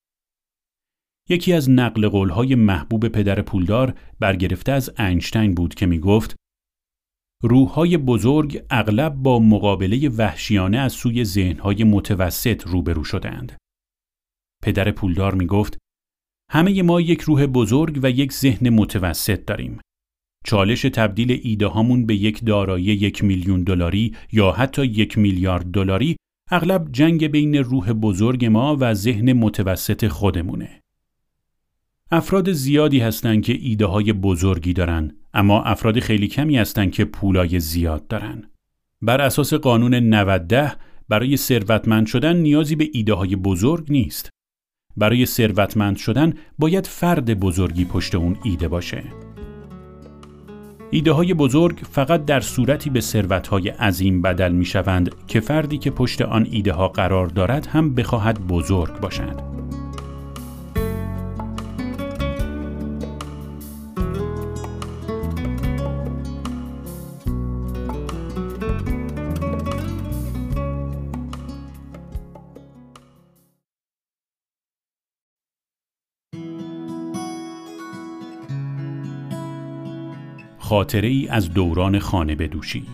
یکی 1.29 1.53
از 1.53 1.71
نقل 1.71 2.09
قولهای 2.09 2.55
محبوب 2.55 3.09
پدر 3.09 3.43
پولدار 3.43 3.95
برگرفته 4.21 4.73
از 4.73 4.91
اینشتین 4.99 5.55
بود 5.55 5.75
که 5.75 5.87
می 5.87 5.99
گفت 5.99 6.37
روحهای 7.43 7.97
بزرگ 7.97 8.63
اغلب 8.71 9.15
با 9.15 9.39
مقابله 9.39 10.09
وحشیانه 10.09 10.79
از 10.79 10.93
سوی 10.93 11.25
ذهنهای 11.25 11.85
متوسط 11.85 12.63
روبرو 12.67 13.05
شدند. 13.05 13.57
پدر 14.63 14.91
پولدار 14.91 15.35
می 15.35 15.47
گفت 15.47 15.79
همه 16.51 16.83
ما 16.83 17.01
یک 17.01 17.21
روح 17.21 17.47
بزرگ 17.47 18.01
و 18.03 18.11
یک 18.11 18.33
ذهن 18.33 18.69
متوسط 18.69 19.45
داریم. 19.45 19.81
چالش 20.45 20.83
تبدیل 20.83 21.41
ایده 21.43 21.67
هامون 21.67 22.07
به 22.07 22.15
یک 22.15 22.45
دارایی 22.45 22.85
یک 22.85 23.25
میلیون 23.25 23.63
دلاری 23.63 24.15
یا 24.33 24.53
حتی 24.53 24.85
یک 24.85 25.19
میلیارد 25.19 25.71
دلاری 25.71 26.17
اغلب 26.51 26.93
جنگ 26.93 27.27
بین 27.27 27.57
روح 27.57 27.93
بزرگ 27.93 28.45
ما 28.45 28.77
و 28.81 28.95
ذهن 28.95 29.33
متوسط 29.33 30.09
خودمونه. 30.09 30.81
افراد 32.11 32.53
زیادی 32.53 33.01
هستند 33.01 33.43
که 33.43 33.53
ایده 33.61 33.87
های 33.87 34.13
بزرگی 34.13 34.73
دارن 34.73 35.20
اما 35.35 35.63
افراد 35.63 36.01
خیلی 36.01 36.29
کمی 36.29 36.59
هستند 36.59 36.93
که 36.93 37.05
پولای 37.05 37.61
زیاد 37.61 38.07
دارن. 38.07 38.51
بر 39.03 39.21
اساس 39.21 39.55
قانون 39.55 39.95
90 39.95 40.77
برای 41.09 41.37
ثروتمند 41.37 42.07
شدن 42.07 42.37
نیازی 42.37 42.77
به 42.77 42.89
ایده 42.93 43.15
های 43.15 43.37
بزرگ 43.37 43.87
نیست. 43.93 44.31
برای 44.97 45.27
ثروتمند 45.27 45.97
شدن 45.97 46.35
باید 46.59 46.87
فرد 46.87 47.41
بزرگی 47.41 47.85
پشت 47.85 48.15
اون 48.15 48.37
ایده 48.45 48.69
باشه. 48.69 49.03
ایده 50.91 51.13
های 51.13 51.35
بزرگ 51.35 51.79
فقط 51.79 52.25
در 52.25 52.41
صورتی 52.41 52.91
به 52.91 53.01
ثروت 53.01 53.47
های 53.47 53.69
عظیم 53.69 54.23
بدل 54.23 54.53
می 54.53 54.65
شوند 54.65 55.27
که 55.27 55.41
فردی 55.41 55.79
که 55.79 55.91
پشت 55.91 56.23
آن 56.23 56.47
ایده 56.51 56.73
ها 56.73 56.89
قرار 56.89 57.27
دارد 57.27 57.67
هم 57.67 57.95
بخواهد 57.95 58.47
بزرگ 58.47 59.01
باشد. 59.01 59.60
خاطره 80.71 81.09
ای 81.09 81.29
از 81.29 81.55
دوران 81.55 81.99
خانه 81.99 82.35
بدوشی 82.35 82.87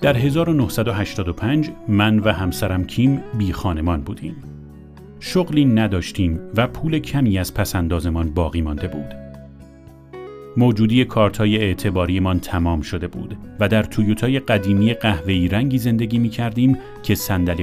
در 0.00 0.16
1985 0.16 1.70
من 1.88 2.18
و 2.18 2.32
همسرم 2.32 2.84
کیم 2.84 3.22
بی 3.38 3.52
خانمان 3.52 4.00
بودیم. 4.00 4.36
شغلی 5.20 5.64
نداشتیم 5.64 6.40
و 6.56 6.66
پول 6.66 6.98
کمی 6.98 7.38
از 7.38 7.54
پسندازمان 7.54 8.34
باقی 8.34 8.60
مانده 8.60 8.88
بود. 8.88 9.27
موجودی 10.58 11.04
کارتای 11.04 11.58
اعتباریمان 11.58 12.40
تمام 12.40 12.80
شده 12.80 13.08
بود 13.08 13.36
و 13.60 13.68
در 13.68 13.82
تویوتای 13.82 14.38
قدیمی 14.38 14.94
قهوه‌ای 14.94 15.48
رنگی 15.48 15.78
زندگی 15.78 16.18
می 16.18 16.28
کردیم 16.28 16.78
که 17.02 17.16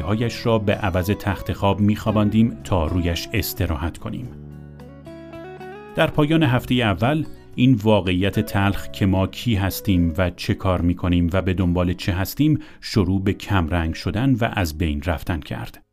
هایش 0.03 0.45
را 0.45 0.59
به 0.59 0.73
عوض 0.73 1.09
تخت 1.09 1.53
خواب 1.53 1.79
می 1.79 1.95
خواباندیم 1.95 2.57
تا 2.63 2.87
رویش 2.87 3.27
استراحت 3.33 3.97
کنیم. 3.97 4.27
در 5.95 6.07
پایان 6.07 6.43
هفته 6.43 6.75
اول 6.75 7.25
این 7.55 7.79
واقعیت 7.83 8.39
تلخ 8.39 8.87
که 8.91 9.05
ما 9.05 9.27
کی 9.27 9.55
هستیم 9.55 10.13
و 10.17 10.29
چه 10.29 10.53
کار 10.53 10.81
می 10.81 10.95
کنیم 10.95 11.29
و 11.33 11.41
به 11.41 11.53
دنبال 11.53 11.93
چه 11.93 12.13
هستیم 12.13 12.59
شروع 12.81 13.23
به 13.23 13.33
کمرنگ 13.33 13.93
شدن 13.93 14.33
و 14.33 14.49
از 14.53 14.77
بین 14.77 15.01
رفتن 15.05 15.39
کرد. 15.39 15.83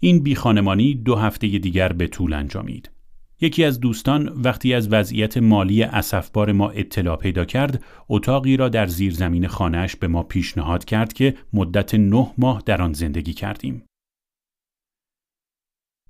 این 0.00 0.22
بیخانمانی 0.22 0.94
دو 0.94 1.14
هفته 1.16 1.46
دیگر 1.46 1.92
به 1.92 2.06
طول 2.06 2.32
انجامید. 2.32 2.95
یکی 3.40 3.64
از 3.64 3.80
دوستان 3.80 4.28
وقتی 4.28 4.74
از 4.74 4.92
وضعیت 4.92 5.36
مالی 5.36 5.82
اسفبار 5.82 6.52
ما 6.52 6.70
اطلاع 6.70 7.16
پیدا 7.16 7.44
کرد، 7.44 7.84
اتاقی 8.08 8.56
را 8.56 8.68
در 8.68 8.86
زیرزمین 8.86 9.46
خانهش 9.46 9.96
به 9.96 10.08
ما 10.08 10.22
پیشنهاد 10.22 10.84
کرد 10.84 11.12
که 11.12 11.36
مدت 11.52 11.94
نه 11.94 12.32
ماه 12.38 12.62
در 12.66 12.82
آن 12.82 12.92
زندگی 12.92 13.32
کردیم. 13.32 13.82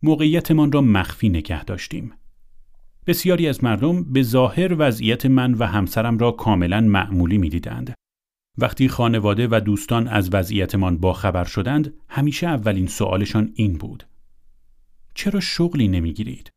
موقعیتمان 0.03 0.73
را 0.73 0.81
مخفی 0.81 1.29
نگه 1.29 1.65
داشتیم. 1.65 2.13
بسیاری 3.07 3.49
از 3.49 3.65
مردم 3.65 4.13
به 4.13 4.23
ظاهر 4.23 4.77
وضعیت 4.79 5.27
من 5.27 5.55
و 5.55 5.67
همسرم 5.67 6.19
را 6.19 6.33
کاملا 6.33 6.81
معمولی 6.81 7.39
می‌دیدند. 7.39 7.95
وقتی 8.59 8.89
خانواده 8.89 9.49
و 9.51 9.61
دوستان 9.61 10.09
از 10.09 10.35
وضعیتمان 10.35 10.99
باخبر 10.99 11.45
شدند، 11.45 11.95
همیشه 12.09 12.47
اولین 12.47 12.87
سوالشان 12.87 13.53
این 13.55 13.79
بود. 13.79 14.07
چرا 15.15 15.41
شغلی 15.41 15.89
نمی‌گیرید؟ 15.89 16.51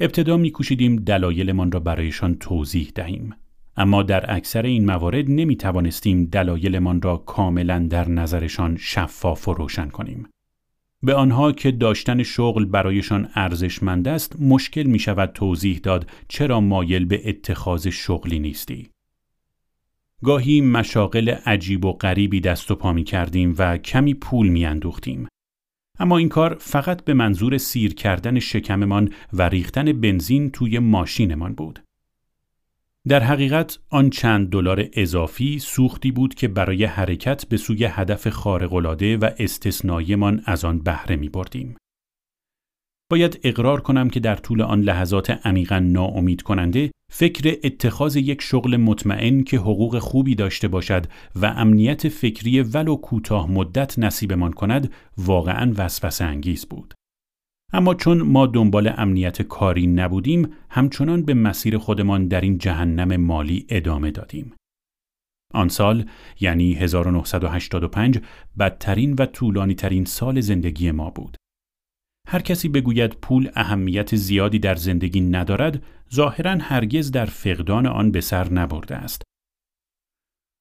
ابتدا 0.00 0.36
میکوشیدیم 0.36 0.96
دلایلمان 0.96 1.72
را 1.72 1.80
برایشان 1.80 2.34
توضیح 2.34 2.92
دهیم 2.94 3.34
اما 3.76 4.02
در 4.02 4.34
اکثر 4.34 4.62
این 4.62 4.86
موارد 4.86 5.24
نمی 5.28 5.56
توانستیم 5.56 6.24
دلایلمان 6.24 7.02
را 7.02 7.16
کاملا 7.16 7.86
در 7.90 8.08
نظرشان 8.08 8.76
شفاف 8.80 9.48
و 9.48 9.54
روشن 9.54 9.88
کنیم. 9.88 10.28
به 11.02 11.14
آنها 11.14 11.52
که 11.52 11.70
داشتن 11.70 12.22
شغل 12.22 12.64
برایشان 12.64 13.28
ارزشمند 13.34 14.08
است 14.08 14.40
مشکل 14.40 14.82
می 14.82 14.98
شود 14.98 15.32
توضیح 15.32 15.78
داد 15.78 16.10
چرا 16.28 16.60
مایل 16.60 17.04
به 17.04 17.28
اتخاذ 17.28 17.86
شغلی 17.86 18.38
نیستی. 18.38 18.88
گاهی 20.24 20.60
مشاغل 20.60 21.28
عجیب 21.28 21.84
و 21.84 21.92
غریبی 21.92 22.40
دست 22.40 22.70
و 22.70 22.74
پا 22.74 22.92
می 22.92 23.04
کردیم 23.04 23.54
و 23.58 23.78
کمی 23.78 24.14
پول 24.14 24.48
می 24.48 24.66
اندوختیم. 24.66 25.28
اما 25.98 26.18
این 26.18 26.28
کار 26.28 26.56
فقط 26.60 27.04
به 27.04 27.14
منظور 27.14 27.58
سیر 27.58 27.94
کردن 27.94 28.38
شکممان 28.38 29.10
و 29.32 29.48
ریختن 29.48 29.92
بنزین 29.92 30.50
توی 30.50 30.78
ماشینمان 30.78 31.54
بود. 31.54 31.82
در 33.08 33.20
حقیقت 33.20 33.78
آن 33.90 34.10
چند 34.10 34.50
دلار 34.50 34.84
اضافی 34.92 35.58
سوختی 35.58 36.10
بود 36.12 36.34
که 36.34 36.48
برای 36.48 36.84
حرکت 36.84 37.46
به 37.48 37.56
سوی 37.56 37.84
هدف 37.84 38.28
خارق‌العاده 38.28 39.16
و 39.16 39.30
استثناییمان 39.38 40.42
از 40.44 40.64
آن 40.64 40.78
بهره 40.78 41.16
می 41.16 41.28
بردیم. 41.28 41.76
باید 43.10 43.40
اقرار 43.42 43.80
کنم 43.80 44.10
که 44.10 44.20
در 44.20 44.36
طول 44.36 44.62
آن 44.62 44.80
لحظات 44.80 45.30
عمیقا 45.30 45.78
ناامید 45.78 46.42
کننده 46.42 46.90
فکر 47.12 47.58
اتخاذ 47.64 48.16
یک 48.16 48.42
شغل 48.42 48.76
مطمئن 48.76 49.42
که 49.42 49.58
حقوق 49.58 49.98
خوبی 49.98 50.34
داشته 50.34 50.68
باشد 50.68 51.06
و 51.36 51.46
امنیت 51.46 52.08
فکری 52.08 52.60
ولو 52.60 52.96
کوتاه 52.96 53.50
مدت 53.50 53.98
نصیبمان 53.98 54.52
کند 54.52 54.92
واقعا 55.18 55.72
وسوسه 55.76 56.24
انگیز 56.24 56.66
بود. 56.66 56.94
اما 57.72 57.94
چون 57.94 58.22
ما 58.22 58.46
دنبال 58.46 58.92
امنیت 58.96 59.42
کاری 59.42 59.86
نبودیم 59.86 60.48
همچنان 60.70 61.22
به 61.22 61.34
مسیر 61.34 61.78
خودمان 61.78 62.28
در 62.28 62.40
این 62.40 62.58
جهنم 62.58 63.16
مالی 63.16 63.66
ادامه 63.68 64.10
دادیم. 64.10 64.52
آن 65.54 65.68
سال 65.68 66.04
یعنی 66.40 66.74
1985 66.74 68.18
بدترین 68.58 69.12
و 69.18 69.26
طولانی 69.26 69.74
ترین 69.74 70.04
سال 70.04 70.40
زندگی 70.40 70.90
ما 70.90 71.10
بود. 71.10 71.35
هر 72.26 72.40
کسی 72.40 72.68
بگوید 72.68 73.12
پول 73.12 73.50
اهمیت 73.54 74.16
زیادی 74.16 74.58
در 74.58 74.74
زندگی 74.74 75.20
ندارد 75.20 75.82
ظاهرا 76.14 76.56
هرگز 76.60 77.10
در 77.10 77.26
فقدان 77.26 77.86
آن 77.86 78.10
به 78.10 78.20
سر 78.20 78.52
نبرده 78.52 78.96
است 78.96 79.22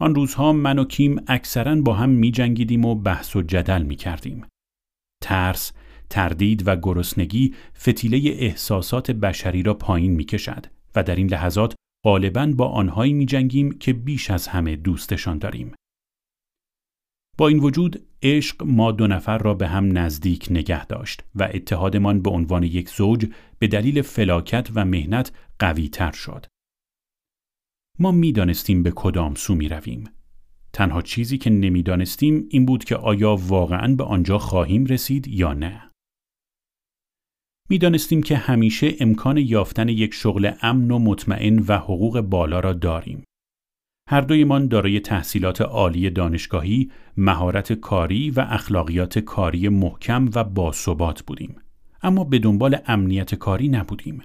آن 0.01 0.15
روزها 0.15 0.54
من 0.54 0.80
و 0.80 0.86
کیم 0.86 1.21
اکثرا 1.28 1.75
با 1.75 1.93
هم 1.93 2.10
می 2.10 2.32
جنگیدیم 2.32 2.86
و 2.86 2.95
بحث 2.95 3.36
و 3.36 3.41
جدل 3.41 3.82
می 3.82 3.95
کردیم. 3.95 4.45
ترس، 5.23 5.71
تردید 6.10 6.67
و 6.67 6.75
گرسنگی 6.75 7.54
فتیله 7.78 8.32
احساسات 8.39 9.12
بشری 9.12 9.63
را 9.63 9.73
پایین 9.73 10.12
می 10.12 10.23
کشد 10.23 10.65
و 10.95 11.04
در 11.04 11.15
این 11.15 11.28
لحظات 11.28 11.75
غالبا 12.06 12.54
با 12.58 12.67
آنهایی 12.67 13.13
می 13.13 13.25
جنگیم 13.25 13.71
که 13.71 13.93
بیش 13.93 14.32
از 14.32 14.47
همه 14.47 14.75
دوستشان 14.75 15.38
داریم. 15.38 15.73
با 17.38 17.47
این 17.47 17.60
وجود 17.60 18.06
عشق 18.26 18.64
ما 18.64 18.92
دو 18.92 19.08
نفر 19.08 19.38
را 19.38 19.54
به 19.54 19.68
هم 19.68 19.98
نزدیک 19.98 20.48
نگه 20.52 20.86
داشت 20.86 21.24
و 21.36 21.50
اتحادمان 21.54 22.22
به 22.22 22.30
عنوان 22.30 22.64
یک 22.64 22.90
زوج 22.90 23.26
به 23.60 23.68
دلیل 23.68 24.02
فلاکت 24.02 24.70
و 24.76 24.86
مهنت 24.86 25.32
قوی 25.60 25.90
تر 25.90 26.12
شد. 26.12 26.46
ما 28.00 28.12
می‌دانستیم 28.12 28.84
به 28.84 28.92
کدام 28.92 29.36
سو 29.36 29.56
می 29.56 29.70
رویم. 29.70 30.10
تنها 30.74 31.02
چیزی 31.02 31.38
که 31.38 31.50
نمی‌دانستیم 31.50 32.48
این 32.50 32.66
بود 32.66 32.84
که 32.84 32.96
آیا 32.96 33.36
واقعا 33.36 33.96
به 33.96 34.04
آنجا 34.04 34.38
خواهیم 34.38 34.86
رسید 34.86 35.28
یا 35.28 35.54
نه. 35.54 35.92
می‌دانستیم 37.70 38.24
که 38.24 38.38
همیشه 38.38 38.96
امکان 39.00 39.38
یافتن 39.38 39.90
یک 39.90 40.14
شغل 40.14 40.52
امن 40.62 40.92
و 40.92 41.00
مطمئن 41.00 41.60
و 41.60 41.78
حقوق 41.78 42.22
بالا 42.22 42.60
را 42.60 42.74
داریم. 42.74 43.24
هر 44.10 44.22
دویمان 44.22 44.68
دارای 44.68 45.00
تحصیلات 45.00 45.62
عالی 45.62 46.10
دانشگاهی، 46.10 46.91
مهارت 47.18 47.74
کاری 47.74 48.32
و 48.32 48.46
اخلاقیات 48.50 49.20
کاری 49.20 49.70
محکم 49.70 50.30
و 50.36 50.44
باثبات 50.44 51.22
بودیم. 51.22 51.62
اما 52.02 52.24
به 52.24 52.39
دنبال 52.39 52.78
امنیت 52.86 53.36
کاری 53.36 53.70
نبودیم. 53.70 54.24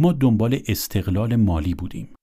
ما 0.00 0.12
دنبال 0.12 0.58
استقلال 0.68 1.36
مالی 1.36 1.74
بودیم. 1.74 2.14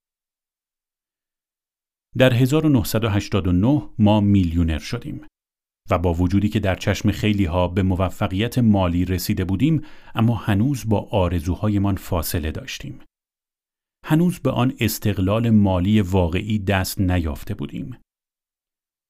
در 2.18 2.34
1989 2.34 3.90
ما 4.00 4.22
میلیونر 4.22 4.80
شدیم 4.80 5.22
و 5.90 5.98
با 5.98 6.14
وجودی 6.14 6.50
که 6.50 6.60
در 6.60 6.76
چشم 6.76 7.12
خیلی 7.12 7.46
ها 7.46 7.68
به 7.68 7.84
موفقیت 7.84 8.58
مالی 8.58 9.06
رسیده 9.06 9.46
بودیم 9.46 9.82
اما 10.16 10.36
هنوز 10.36 10.90
با 10.90 11.08
آرزوهایمان 11.12 11.96
فاصله 11.96 12.52
داشتیم. 12.52 13.00
هنوز 14.08 14.39
به 14.39 14.52
آن 14.52 14.74
استقلال 14.80 15.50
مالی 15.50 16.02
واقعی 16.02 16.60
دست 16.60 17.02
نیافته 17.02 17.54
بودیم. 17.54 17.98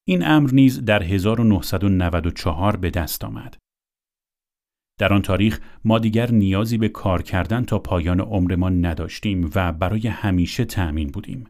این 0.08 0.26
امر 0.26 0.50
نیز 0.52 0.84
در 0.84 1.02
1994 1.02 2.76
به 2.76 2.90
دست 2.90 3.24
آمد. 3.24 3.56
در 4.98 5.12
آن 5.12 5.22
تاریخ 5.22 5.60
ما 5.84 5.98
دیگر 5.98 6.30
نیازی 6.30 6.78
به 6.78 6.88
کار 6.88 7.22
کردن 7.22 7.64
تا 7.64 7.78
پایان 7.78 8.20
عمرمان 8.20 8.86
نداشتیم 8.86 9.50
و 9.54 9.72
برای 9.72 10.08
همیشه 10.08 10.64
تأمین 10.64 11.08
بودیم. 11.08 11.46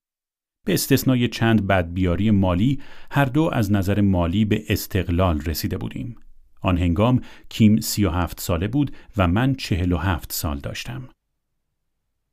به 0.66 0.74
استثنای 0.74 1.28
چند 1.28 1.66
بدبیاری 1.66 2.30
مالی 2.30 2.80
هر 3.10 3.24
دو 3.24 3.50
از 3.52 3.72
نظر 3.72 4.00
مالی 4.00 4.44
به 4.44 4.64
استقلال 4.68 5.40
رسیده 5.40 5.78
بودیم. 5.78 6.16
آن 6.60 6.78
هنگام 6.78 7.20
کیم 7.48 7.80
37 7.80 8.40
ساله 8.40 8.68
بود 8.68 8.96
و 9.16 9.28
من 9.28 9.54
47 9.54 10.32
سال 10.32 10.58
داشتم. 10.58 11.08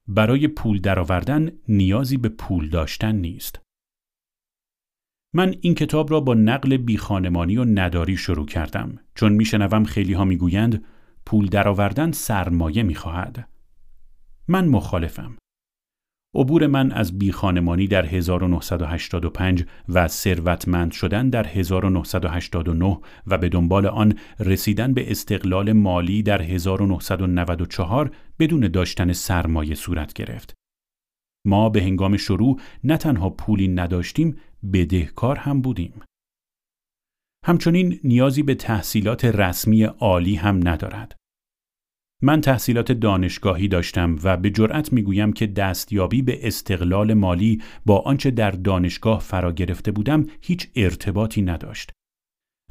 برای 0.08 0.48
پول 0.48 0.82
درآوردن 0.82 1.52
نیازی 1.68 2.18
به 2.18 2.30
پول 2.30 2.70
داشتن 2.70 3.16
نیست. 3.16 3.60
من 5.36 5.56
این 5.62 5.76
کتاب 5.76 6.12
را 6.12 6.20
با 6.20 6.34
نقل 6.34 6.78
بیخانمانی 6.78 7.58
و 7.58 7.66
نداری 7.66 8.18
شروع 8.18 8.46
کردم 8.46 9.00
چون 9.16 9.34
میشنوم 9.34 9.84
خیلی 9.84 10.14
ها 10.14 10.26
می‌گویند 10.26 10.86
پول 11.26 11.46
درآوردن 11.46 12.12
سرمایه 12.12 12.84
می‌خواهد. 12.84 13.50
من 14.48 14.68
مخالفم. 14.68 15.38
عبور 16.36 16.68
من 16.68 16.92
از 16.92 17.20
بیخانمانی 17.20 17.88
در 17.88 18.06
1985 18.06 19.66
و 19.90 20.08
ثروتمند 20.08 20.92
شدن 20.92 21.30
در 21.30 21.48
1989 21.48 23.00
و 23.28 23.38
به 23.38 23.50
دنبال 23.50 23.86
آن 23.86 24.14
رسیدن 24.40 24.94
به 24.94 25.12
استقلال 25.12 25.74
مالی 25.74 26.24
در 26.24 26.42
1994 26.42 28.12
بدون 28.40 28.68
داشتن 28.68 29.14
سرمایه 29.14 29.76
صورت 29.76 30.14
گرفت. 30.14 30.54
ما 31.46 31.70
به 31.70 31.84
هنگام 31.84 32.18
شروع 32.18 32.60
نه 32.84 32.98
تنها 32.98 33.30
پولی 33.30 33.68
نداشتیم 33.68 34.38
بدهکار 34.74 35.38
هم 35.38 35.62
بودیم. 35.62 35.94
همچنین 37.46 38.00
نیازی 38.04 38.44
به 38.44 38.56
تحصیلات 38.56 39.26
رسمی 39.26 39.84
عالی 39.84 40.36
هم 40.36 40.68
ندارد. 40.68 41.16
من 42.26 42.42
تحصیلات 42.42 42.92
دانشگاهی 42.92 43.68
داشتم 43.68 44.16
و 44.24 44.38
به 44.38 44.50
جرأت 44.50 44.94
می‌گویم 44.94 45.34
که 45.34 45.48
دستیابی 45.48 46.22
به 46.22 46.48
استقلال 46.48 47.14
مالی 47.14 47.62
با 47.86 48.00
آنچه 48.00 48.32
در 48.32 48.52
دانشگاه 48.52 49.20
فرا 49.20 49.52
گرفته 49.52 49.92
بودم 49.92 50.26
هیچ 50.42 50.68
ارتباطی 50.76 51.42
نداشت. 51.42 51.92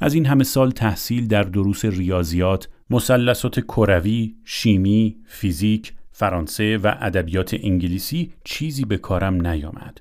از 0.00 0.14
این 0.14 0.26
همه 0.26 0.44
سال 0.44 0.70
تحصیل 0.70 1.26
در 1.26 1.42
دروس 1.42 1.84
ریاضیات، 1.84 2.68
مثلثات 2.90 3.60
کروی، 3.60 4.36
شیمی، 4.44 5.22
فیزیک، 5.26 5.94
فرانسه 6.10 6.78
و 6.78 6.94
ادبیات 7.00 7.56
انگلیسی 7.62 8.32
چیزی 8.44 8.84
به 8.84 8.98
کارم 8.98 9.46
نیامد. 9.46 9.98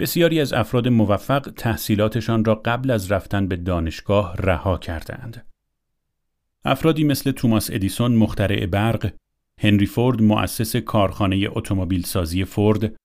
بسیاری 0.00 0.40
از 0.40 0.52
افراد 0.52 0.88
موفق 0.88 1.52
تحصیلاتشان 1.56 2.44
را 2.44 2.54
قبل 2.54 2.90
از 2.90 3.12
رفتن 3.12 3.48
به 3.48 3.56
دانشگاه 3.56 4.36
رها 4.36 4.78
کردند. 4.78 5.46
افرادی 6.68 7.04
مثل 7.04 7.30
توماس 7.30 7.70
ادیسون 7.70 8.14
مخترع 8.14 8.66
برق، 8.66 9.12
هنری 9.60 9.86
فورد 9.86 10.22
مؤسس 10.22 10.76
کارخانه 10.76 11.48
اتومبیل 11.50 12.02
سازی 12.02 12.44
فورد، 12.44 12.96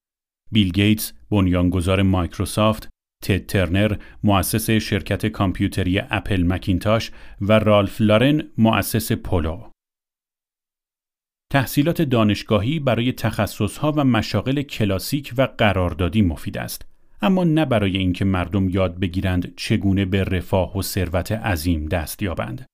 بیل 0.51 0.71
گیتس 0.71 1.13
بنیانگذار 1.31 2.01
مایکروسافت، 2.01 2.89
تد 3.23 3.45
ترنر 3.45 3.95
مؤسس 4.23 4.69
شرکت 4.69 5.25
کامپیوتری 5.25 5.99
اپل 5.99 6.43
مکینتاش 6.43 7.11
و 7.41 7.59
رالف 7.59 8.01
لارن 8.01 8.43
مؤسس 8.57 9.11
پولو. 9.11 9.69
تحصیلات 11.51 12.01
دانشگاهی 12.01 12.79
برای 12.79 13.11
تخصصها 13.11 13.91
و 13.91 14.03
مشاغل 14.03 14.61
کلاسیک 14.61 15.33
و 15.37 15.47
قراردادی 15.57 16.21
مفید 16.21 16.57
است 16.57 16.85
اما 17.21 17.43
نه 17.43 17.65
برای 17.65 17.97
اینکه 17.97 18.25
مردم 18.25 18.69
یاد 18.69 18.99
بگیرند 18.99 19.55
چگونه 19.55 20.05
به 20.05 20.23
رفاه 20.23 20.77
و 20.77 20.81
ثروت 20.81 21.31
عظیم 21.31 21.85
دست 21.85 22.21
یابند 22.21 22.70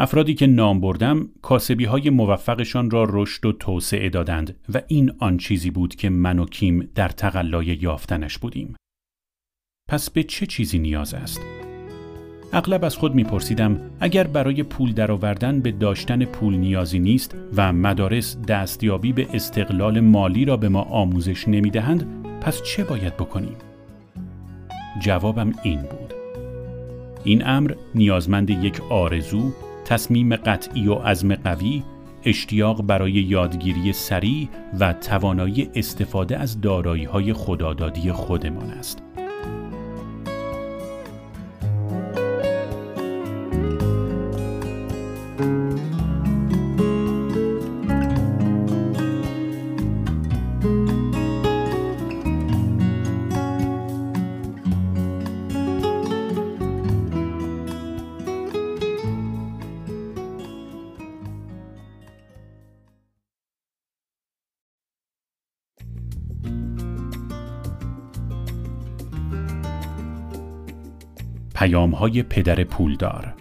افرادی 0.00 0.34
که 0.34 0.46
نام 0.46 0.80
بردم 0.80 1.28
کاسبی 1.42 1.84
های 1.84 2.10
موفقشان 2.10 2.90
را 2.90 3.06
رشد 3.10 3.46
و 3.46 3.52
توسعه 3.52 4.08
دادند 4.08 4.56
و 4.74 4.82
این 4.86 5.12
آن 5.18 5.36
چیزی 5.36 5.70
بود 5.70 5.94
که 5.94 6.10
من 6.10 6.38
و 6.38 6.44
کیم 6.44 6.88
در 6.94 7.08
تقلای 7.08 7.66
یافتنش 7.66 8.38
بودیم. 8.38 8.76
پس 9.88 10.10
به 10.10 10.22
چه 10.22 10.46
چیزی 10.46 10.78
نیاز 10.78 11.14
است؟ 11.14 11.40
اغلب 12.52 12.84
از 12.84 12.96
خود 12.96 13.14
میپرسیدم 13.14 13.80
اگر 14.00 14.26
برای 14.26 14.62
پول 14.62 14.92
درآوردن 14.92 15.60
به 15.60 15.72
داشتن 15.72 16.24
پول 16.24 16.54
نیازی 16.54 16.98
نیست 16.98 17.36
و 17.56 17.72
مدارس 17.72 18.36
دستیابی 18.48 19.12
به 19.12 19.28
استقلال 19.32 20.00
مالی 20.00 20.44
را 20.44 20.56
به 20.56 20.68
ما 20.68 20.82
آموزش 20.82 21.48
نمی‌دهند 21.48 22.06
پس 22.40 22.62
چه 22.62 22.84
باید 22.84 23.16
بکنیم؟ 23.16 23.56
جوابم 25.02 25.52
این 25.62 25.80
بود. 25.80 26.14
این 27.24 27.46
امر 27.46 27.74
نیازمند 27.94 28.50
یک 28.50 28.80
آرزو، 28.90 29.52
تصمیم 29.88 30.36
قطعی 30.36 30.88
و 30.88 30.94
عزم 30.94 31.34
قوی، 31.34 31.82
اشتیاق 32.24 32.82
برای 32.82 33.12
یادگیری 33.12 33.92
سریع 33.92 34.48
و 34.80 34.92
توانایی 34.92 35.70
استفاده 35.74 36.38
از 36.38 36.60
دارایی 36.60 37.04
های 37.04 37.32
خدادادی 37.32 38.12
خودمان 38.12 38.70
است. 38.70 39.02
پیام 71.58 71.90
های 71.90 72.22
پدر 72.22 72.64
پولدار. 72.64 73.34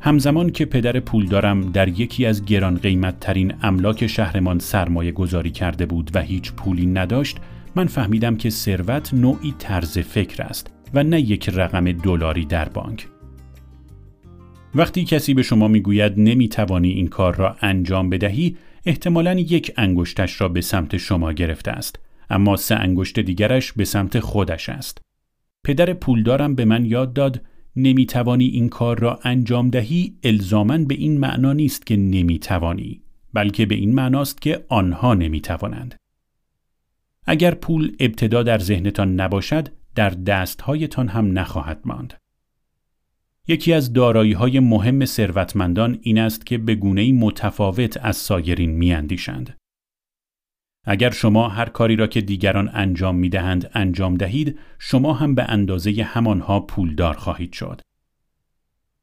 همزمان 0.00 0.50
که 0.50 0.64
پدر 0.64 1.00
پولدارم 1.00 1.60
در 1.60 1.88
یکی 1.88 2.26
از 2.26 2.44
گران 2.44 2.76
قیمت 2.76 3.20
ترین 3.20 3.54
املاک 3.62 4.06
شهرمان 4.06 4.58
سرمایه 4.58 5.12
گذاری 5.12 5.50
کرده 5.50 5.86
بود 5.86 6.10
و 6.14 6.22
هیچ 6.22 6.52
پولی 6.52 6.86
نداشت 6.86 7.36
من 7.76 7.86
فهمیدم 7.86 8.36
که 8.36 8.50
ثروت 8.50 9.14
نوعی 9.14 9.54
طرز 9.58 9.98
فکر 9.98 10.42
است 10.42 10.72
و 10.94 11.02
نه 11.02 11.20
یک 11.20 11.48
رقم 11.48 11.92
دلاری 11.92 12.44
در 12.44 12.68
بانک. 12.68 13.08
وقتی 14.74 15.04
کسی 15.04 15.34
به 15.34 15.42
شما 15.42 15.68
می‌گوید 15.68 16.12
نمی‌توانی 16.16 16.88
این 16.88 17.06
کار 17.06 17.36
را 17.36 17.56
انجام 17.60 18.10
بدهی 18.10 18.56
احتمالا 18.88 19.34
یک 19.34 19.72
انگشتش 19.76 20.40
را 20.40 20.48
به 20.48 20.60
سمت 20.60 20.96
شما 20.96 21.32
گرفته 21.32 21.70
است 21.70 21.98
اما 22.30 22.56
سه 22.56 22.74
انگشت 22.74 23.20
دیگرش 23.20 23.72
به 23.72 23.84
سمت 23.84 24.20
خودش 24.20 24.68
است. 24.68 25.00
پدر 25.64 25.92
پولدارم 25.92 26.54
به 26.54 26.64
من 26.64 26.84
یاد 26.84 27.12
داد 27.12 27.40
نمی‌توانی 27.76 28.46
این 28.46 28.68
کار 28.68 28.98
را 28.98 29.20
انجام 29.22 29.70
دهی 29.70 30.18
الزامن 30.24 30.84
به 30.84 30.94
این 30.94 31.20
معنا 31.20 31.52
نیست 31.52 31.86
که 31.86 31.96
نمی‌توانی 31.96 33.02
بلکه 33.32 33.66
به 33.66 33.74
این 33.74 33.94
معناست 33.94 34.42
که 34.42 34.64
آنها 34.68 35.14
نمی‌توانند. 35.14 35.94
اگر 37.26 37.54
پول 37.54 37.96
ابتدا 38.00 38.42
در 38.42 38.58
ذهنتان 38.58 39.20
نباشد 39.20 39.68
در 39.94 40.10
دستهایتان 40.10 41.08
هم 41.08 41.38
نخواهد 41.38 41.80
ماند. 41.84 42.14
یکی 43.48 43.72
از 43.72 43.92
دارایی 43.92 44.32
های 44.32 44.60
مهم 44.60 45.04
ثروتمندان 45.04 45.98
این 46.02 46.18
است 46.18 46.46
که 46.46 46.58
به 46.58 46.74
گونه 46.74 47.12
متفاوت 47.12 47.96
از 48.02 48.16
سایرین 48.16 48.70
میاندیشند. 48.70 49.56
اگر 50.86 51.10
شما 51.10 51.48
هر 51.48 51.68
کاری 51.68 51.96
را 51.96 52.06
که 52.06 52.20
دیگران 52.20 52.70
انجام 52.72 53.16
می 53.16 53.28
دهند 53.28 53.70
انجام 53.74 54.14
دهید، 54.14 54.58
شما 54.78 55.12
هم 55.12 55.34
به 55.34 55.44
اندازه 55.48 56.02
همانها 56.02 56.60
پولدار 56.60 57.14
خواهید 57.14 57.52
شد. 57.52 57.80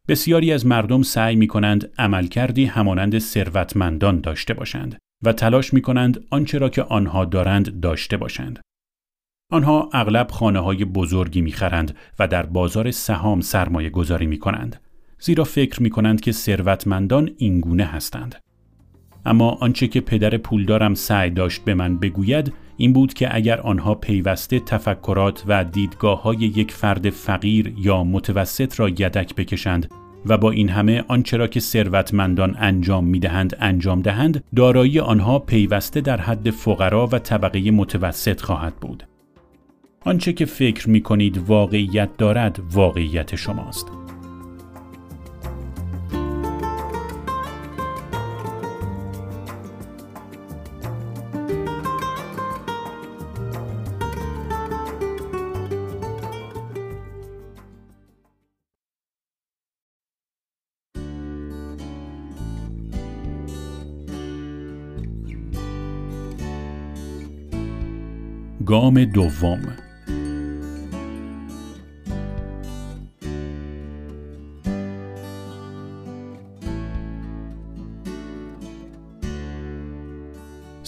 بسیاری 0.08 0.52
از 0.52 0.66
مردم 0.66 1.02
سعی 1.02 1.36
می 1.36 1.48
کنند 1.48 1.90
عملکردی 1.98 2.66
همانند 2.66 3.20
ثروتمندان 3.20 4.22
داشته 4.22 4.54
باشند 4.54 4.98
و 5.24 5.34
تلاش 5.34 5.74
می 5.74 5.82
کنند 5.82 6.26
آنچه 6.30 6.58
را 6.58 6.70
که 6.70 6.84
آنها 6.84 7.26
دارند 7.26 7.80
داشته 7.80 8.18
باشند. 8.18 8.60
آنها 9.56 9.90
اغلب 9.94 10.32
خانه 10.32 10.60
های 10.60 10.86
بزرگی 10.86 11.42
می‌خرند 11.42 11.96
و 12.20 12.28
در 12.28 12.46
بازار 12.46 12.92
سهام 12.92 13.42
سرمایه 13.42 13.90
گذاری 13.90 14.26
می 14.26 14.40
کنند. 14.40 14.82
زیرا 15.20 15.44
فکر 15.44 15.84
می 15.84 15.90
کنند 15.90 16.22
که 16.22 16.32
ثروتمندان 16.32 17.30
اینگونه 17.38 17.86
هستند. 17.86 18.36
اما 19.26 19.50
آنچه 19.50 19.88
که 19.88 20.02
پدر 20.02 20.38
پولدارم 20.38 20.94
سعی 20.94 21.30
داشت 21.30 21.64
به 21.66 21.74
من 21.74 21.98
بگوید 21.98 22.54
این 22.78 22.94
بود 22.94 23.14
که 23.14 23.36
اگر 23.36 23.62
آنها 23.62 23.96
پیوسته 23.96 24.60
تفکرات 24.60 25.44
و 25.48 25.64
دیدگاه 25.64 26.22
های 26.22 26.38
یک 26.38 26.72
فرد 26.72 27.10
فقیر 27.10 27.74
یا 27.78 28.04
متوسط 28.04 28.80
را 28.80 28.90
یدک 28.90 29.36
بکشند 29.36 29.92
و 30.26 30.38
با 30.38 30.52
این 30.52 30.70
همه 30.70 31.04
آنچه 31.08 31.38
را 31.38 31.48
که 31.48 31.60
ثروتمندان 31.60 32.56
انجام 32.60 33.06
می‌دهند 33.06 33.58
انجام 33.60 34.02
دهند 34.02 34.44
دارایی 34.56 35.00
آنها 35.00 35.40
پیوسته 35.40 36.02
در 36.02 36.22
حد 36.22 36.50
فقرا 36.50 37.08
و 37.12 37.20
طبقه 37.20 37.72
متوسط 37.72 38.42
خواهد 38.42 38.76
بود 38.76 39.04
آنچه 40.06 40.34
که 40.34 40.46
فکر 40.46 40.90
می 40.90 41.02
کنید 41.02 41.38
واقعیت 41.38 42.18
دارد 42.18 42.60
واقعیت 42.72 43.36
شماست. 43.36 43.88
گام 68.66 69.06
دوم 69.06 69.85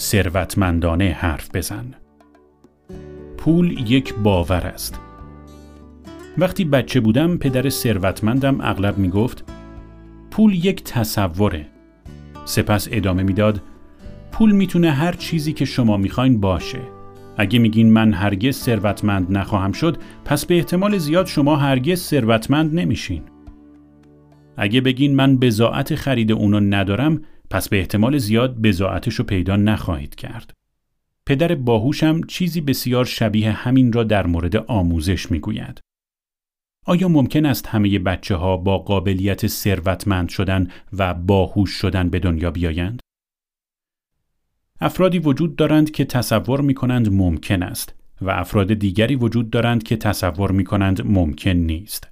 ثروتمندانه 0.08 1.16
حرف 1.18 1.50
بزن. 1.54 1.94
پول 3.36 3.90
یک 3.90 4.14
باور 4.14 4.66
است. 4.66 5.00
وقتی 6.38 6.64
بچه 6.64 7.00
بودم 7.00 7.36
پدر 7.36 7.68
ثروتمندم 7.68 8.60
اغلب 8.60 8.98
می 8.98 9.08
گفت 9.08 9.44
پول 10.30 10.64
یک 10.64 10.84
تصوره. 10.84 11.66
سپس 12.44 12.88
ادامه 12.90 13.22
می‌داد 13.22 13.60
پول 14.32 14.52
می‌تونه 14.52 14.90
هر 14.90 15.12
چیزی 15.12 15.52
که 15.52 15.64
شما 15.64 15.96
می‌خواین 15.96 16.40
باشه. 16.40 16.80
اگه 17.36 17.58
میگین 17.58 17.92
من 17.92 18.12
هرگز 18.12 18.56
ثروتمند 18.56 19.38
نخواهم 19.38 19.72
شد 19.72 19.96
پس 20.24 20.46
به 20.46 20.56
احتمال 20.56 20.98
زیاد 20.98 21.26
شما 21.26 21.56
هرگز 21.56 22.00
ثروتمند 22.00 22.74
نمیشین. 22.74 23.22
اگه 24.56 24.80
بگین 24.80 25.16
من 25.16 25.36
بزاعت 25.36 25.94
خرید 25.94 26.32
اونو 26.32 26.60
ندارم 26.60 27.20
پس 27.50 27.68
به 27.68 27.78
احتمال 27.78 28.18
زیاد 28.18 28.58
بزاعتش 28.58 29.14
رو 29.14 29.24
پیدا 29.24 29.56
نخواهید 29.56 30.14
کرد 30.14 30.52
پدر 31.26 31.54
باهوشم 31.54 32.22
چیزی 32.22 32.60
بسیار 32.60 33.04
شبیه 33.04 33.52
همین 33.52 33.92
را 33.92 34.04
در 34.04 34.26
مورد 34.26 34.56
آموزش 34.56 35.30
می‌گوید 35.30 35.80
آیا 36.86 37.08
ممکن 37.08 37.46
است 37.46 37.66
همه 37.66 37.98
بچه 37.98 38.34
ها 38.36 38.56
با 38.56 38.78
قابلیت 38.78 39.46
ثروتمند 39.46 40.28
شدن 40.28 40.68
و 40.92 41.14
باهوش 41.14 41.70
شدن 41.70 42.10
به 42.10 42.18
دنیا 42.18 42.50
بیایند؟ 42.50 43.00
افرادی 44.80 45.18
وجود 45.18 45.56
دارند 45.56 45.90
که 45.90 46.04
تصور 46.04 46.60
می 46.60 46.74
کنند 46.74 47.12
ممکن 47.12 47.62
است 47.62 47.94
و 48.20 48.30
افراد 48.30 48.74
دیگری 48.74 49.16
وجود 49.16 49.50
دارند 49.50 49.82
که 49.82 49.96
تصور 49.96 50.52
می 50.52 50.64
کنند 50.64 51.06
ممکن 51.06 51.50
نیست. 51.50 52.08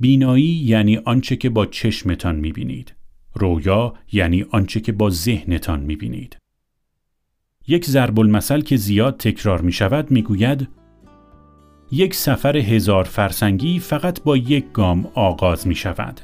بینایی 0.00 0.44
یعنی 0.44 0.96
آنچه 0.96 1.36
که 1.36 1.50
با 1.50 1.66
چشمتان 1.66 2.36
می 2.36 2.52
بینید. 2.52 2.94
رویا 3.34 3.94
یعنی 4.12 4.46
آنچه 4.50 4.80
که 4.80 4.92
با 4.92 5.10
ذهنتان 5.10 5.80
می 5.80 5.96
بینید. 5.96 6.36
یک 7.68 7.84
ضرب 7.84 8.20
المثل 8.20 8.60
که 8.60 8.76
زیاد 8.76 9.16
تکرار 9.16 9.60
می 9.60 9.72
شود 9.72 10.10
می 10.10 10.22
گوید 10.22 10.68
یک 11.90 12.14
سفر 12.14 12.56
هزار 12.56 13.04
فرسنگی 13.04 13.78
فقط 13.78 14.22
با 14.22 14.36
یک 14.36 14.72
گام 14.72 15.06
آغاز 15.14 15.66
می 15.66 15.74
شود. 15.74 16.20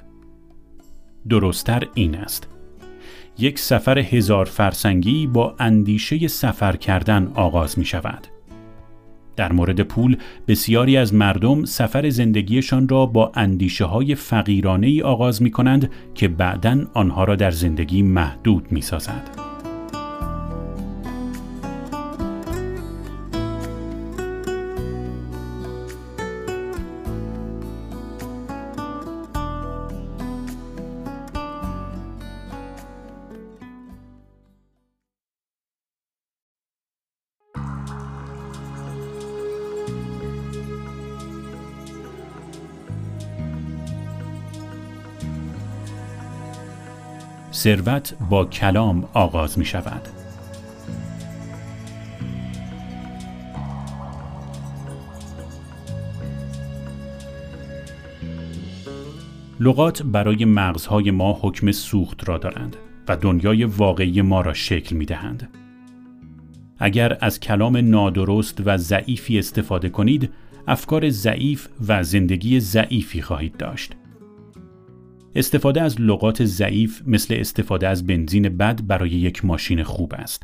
درستتر 1.28 1.88
این 1.94 2.14
است. 2.14 2.48
یک 3.38 3.58
سفر 3.58 3.98
هزار 3.98 4.44
فرسنگی 4.44 5.26
با 5.26 5.56
اندیشه 5.58 6.28
سفر 6.28 6.76
کردن 6.76 7.32
آغاز 7.34 7.78
می 7.78 7.84
شود. 7.84 8.26
در 9.40 9.52
مورد 9.52 9.80
پول 9.80 10.16
بسیاری 10.48 10.96
از 10.96 11.14
مردم 11.14 11.64
سفر 11.64 12.08
زندگیشان 12.08 12.88
را 12.88 13.06
با 13.06 13.32
اندیشه 13.34 13.84
های 13.84 14.14
فقیرانه 14.14 14.86
ای 14.86 15.02
آغاز 15.02 15.42
می 15.42 15.50
کنند 15.50 15.90
که 16.14 16.28
بعدا 16.28 16.86
آنها 16.94 17.24
را 17.24 17.36
در 17.36 17.50
زندگی 17.50 18.02
محدود 18.02 18.72
می 18.72 18.80
سازد. 18.80 19.49
ثروت 47.60 48.14
با 48.30 48.44
کلام 48.44 49.08
آغاز 49.12 49.58
می 49.58 49.64
شود. 49.64 50.08
لغات 59.60 60.02
برای 60.02 60.44
مغزهای 60.44 61.10
ما 61.10 61.38
حکم 61.42 61.72
سوخت 61.72 62.28
را 62.28 62.38
دارند 62.38 62.76
و 63.08 63.16
دنیای 63.16 63.64
واقعی 63.64 64.22
ما 64.22 64.40
را 64.40 64.52
شکل 64.52 64.96
می 64.96 65.04
دهند. 65.04 65.48
اگر 66.78 67.18
از 67.20 67.40
کلام 67.40 67.76
نادرست 67.76 68.62
و 68.64 68.76
ضعیفی 68.76 69.38
استفاده 69.38 69.88
کنید، 69.88 70.30
افکار 70.68 71.10
ضعیف 71.10 71.68
و 71.88 72.02
زندگی 72.02 72.60
ضعیفی 72.60 73.22
خواهید 73.22 73.56
داشت. 73.56 73.99
استفاده 75.34 75.82
از 75.82 76.00
لغات 76.00 76.44
ضعیف 76.44 77.02
مثل 77.06 77.34
استفاده 77.38 77.88
از 77.88 78.06
بنزین 78.06 78.56
بد 78.56 78.86
برای 78.86 79.10
یک 79.10 79.44
ماشین 79.44 79.82
خوب 79.82 80.14
است. 80.14 80.42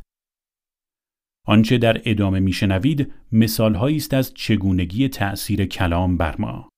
آنچه 1.47 1.79
در 1.79 2.03
ادامه 2.05 2.41
میشنوید 2.41 3.13
مثالهایی 3.33 3.97
است 3.97 4.15
از 4.15 4.35
چگونگی 4.35 5.09
تأثیر 5.09 5.67
کلام 5.67 6.17
بر 6.17 6.37
ما. 6.37 6.69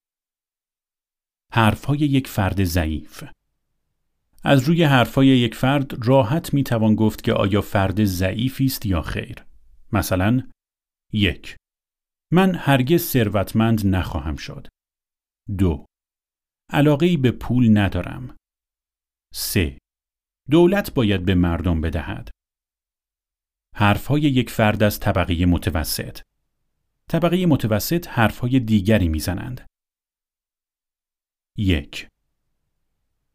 حرفهای 1.53 1.99
یک 1.99 2.29
فرد 2.29 2.65
ضعیف 2.65 3.25
از 4.45 4.69
روی 4.69 4.85
حرفهای 4.85 5.27
یک 5.27 5.55
فرد 5.55 6.07
راحت 6.07 6.55
می 6.55 6.65
توان 6.65 6.95
گفت 6.95 7.23
که 7.23 7.33
آیا 7.33 7.61
فرد 7.61 8.05
ضعیفی 8.05 8.65
است 8.65 8.87
یا 8.87 9.03
خیر. 9.03 9.45
مثلا 9.93 10.43
یک 11.13 11.57
من 12.33 12.55
هرگز 12.55 13.03
ثروتمند 13.03 13.87
نخواهم 13.87 14.37
شد. 14.37 14.67
دو 15.59 15.88
علاقه 16.71 17.17
به 17.17 17.31
پول 17.31 17.79
ندارم. 17.79 18.37
3. 19.35 19.79
دولت 20.51 20.95
باید 20.95 21.25
به 21.25 21.35
مردم 21.35 21.81
بدهد. 21.81 22.31
حرفهای 23.75 24.21
یک 24.21 24.51
فرد 24.51 24.83
از 24.83 25.01
طبقه 25.01 25.47
متوسط. 25.47 26.21
طبقه 27.09 27.47
متوسط 27.47 28.09
حرفهای 28.09 28.61
دیگری 28.61 29.09
می‌زنند. 29.09 29.67
یک 31.59 32.09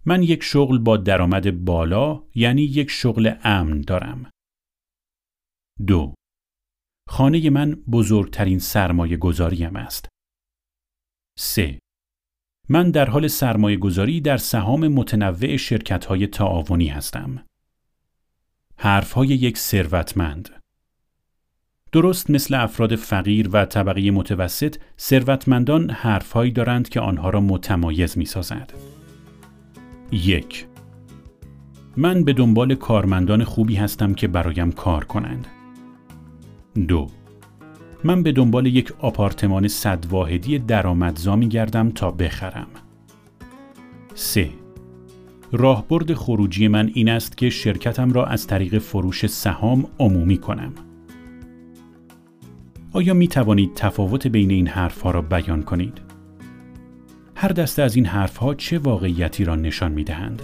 من 0.06 0.24
یک 0.24 0.44
شغل 0.44 0.78
با 0.78 0.98
درآمد 0.98 1.66
بالا 1.66 2.28
یعنی 2.36 2.62
یک 2.62 2.90
شغل 2.90 3.36
امن 3.44 3.82
دارم. 3.82 4.30
دو 5.88 6.14
خانه 7.10 7.50
من 7.50 7.72
بزرگترین 7.72 8.60
سرمایه 8.60 9.18
گذاریم 9.18 9.76
است. 9.76 10.10
سه 11.38 11.80
من 12.70 12.92
در 12.92 13.10
حال 13.10 13.28
سرمایه 13.28 13.78
گذاری 13.78 14.22
در 14.22 14.38
سهام 14.38 14.88
متنوع 14.88 15.58
شرکت 15.58 16.06
های 16.06 16.28
تعاونی 16.28 16.88
هستم. 16.88 17.44
حرف 18.78 19.12
های 19.12 19.28
یک 19.28 19.58
ثروتمند 19.58 20.50
درست 21.92 22.30
مثل 22.30 22.56
افراد 22.56 22.96
فقیر 22.96 23.50
و 23.54 23.66
طبقه 23.66 24.12
متوسط، 24.12 24.76
ثروتمندان 25.00 25.90
حرفهایی 25.90 26.52
دارند 26.52 26.90
که 26.90 27.00
آنها 27.00 27.30
را 27.30 27.42
متمایز 27.42 28.18
می 28.18 28.26
سازد. 28.26 28.74
یک 30.12 30.68
من 31.98 32.24
به 32.24 32.34
دنبال 32.34 32.76
کارمندان 32.76 33.44
خوبی 33.44 33.76
هستم 33.76 34.14
که 34.14 34.28
برایم 34.28 34.72
کار 34.72 35.04
کنند. 35.06 35.48
دو 36.88 37.08
من 38.04 38.24
به 38.24 38.32
دنبال 38.32 38.66
یک 38.66 38.94
آپارتمان 39.00 39.68
صد 39.68 40.06
واحدی 40.10 40.60
درآمدزا 40.60 41.36
می 41.36 41.48
گردم 41.48 41.90
تا 41.90 42.12
بخرم. 42.12 42.68
3. 44.16 44.50
راهبرد 45.52 46.14
خروجی 46.14 46.68
من 46.68 46.92
این 46.94 47.10
است 47.10 47.38
که 47.38 47.50
شرکتم 47.50 48.14
را 48.14 48.26
از 48.26 48.48
طریق 48.48 48.78
فروش 48.78 49.26
سهام 49.26 49.86
عمومی 50.00 50.38
کنم. 50.38 50.74
آیا 52.92 53.14
می 53.14 53.28
توانید 53.28 53.74
تفاوت 53.76 54.28
بین 54.28 54.52
این 54.52 54.68
حرفها 54.68 55.12
را 55.12 55.22
بیان 55.22 55.64
کنید؟ 55.64 56.02
هر 57.36 57.50
دسته 57.50 57.84
از 57.84 57.96
این 57.96 58.06
حرفها 58.06 58.54
چه 58.56 58.78
واقعیتی 58.78 59.44
را 59.44 59.56
نشان 59.56 59.92
می 59.92 60.04
دهند؟ 60.04 60.42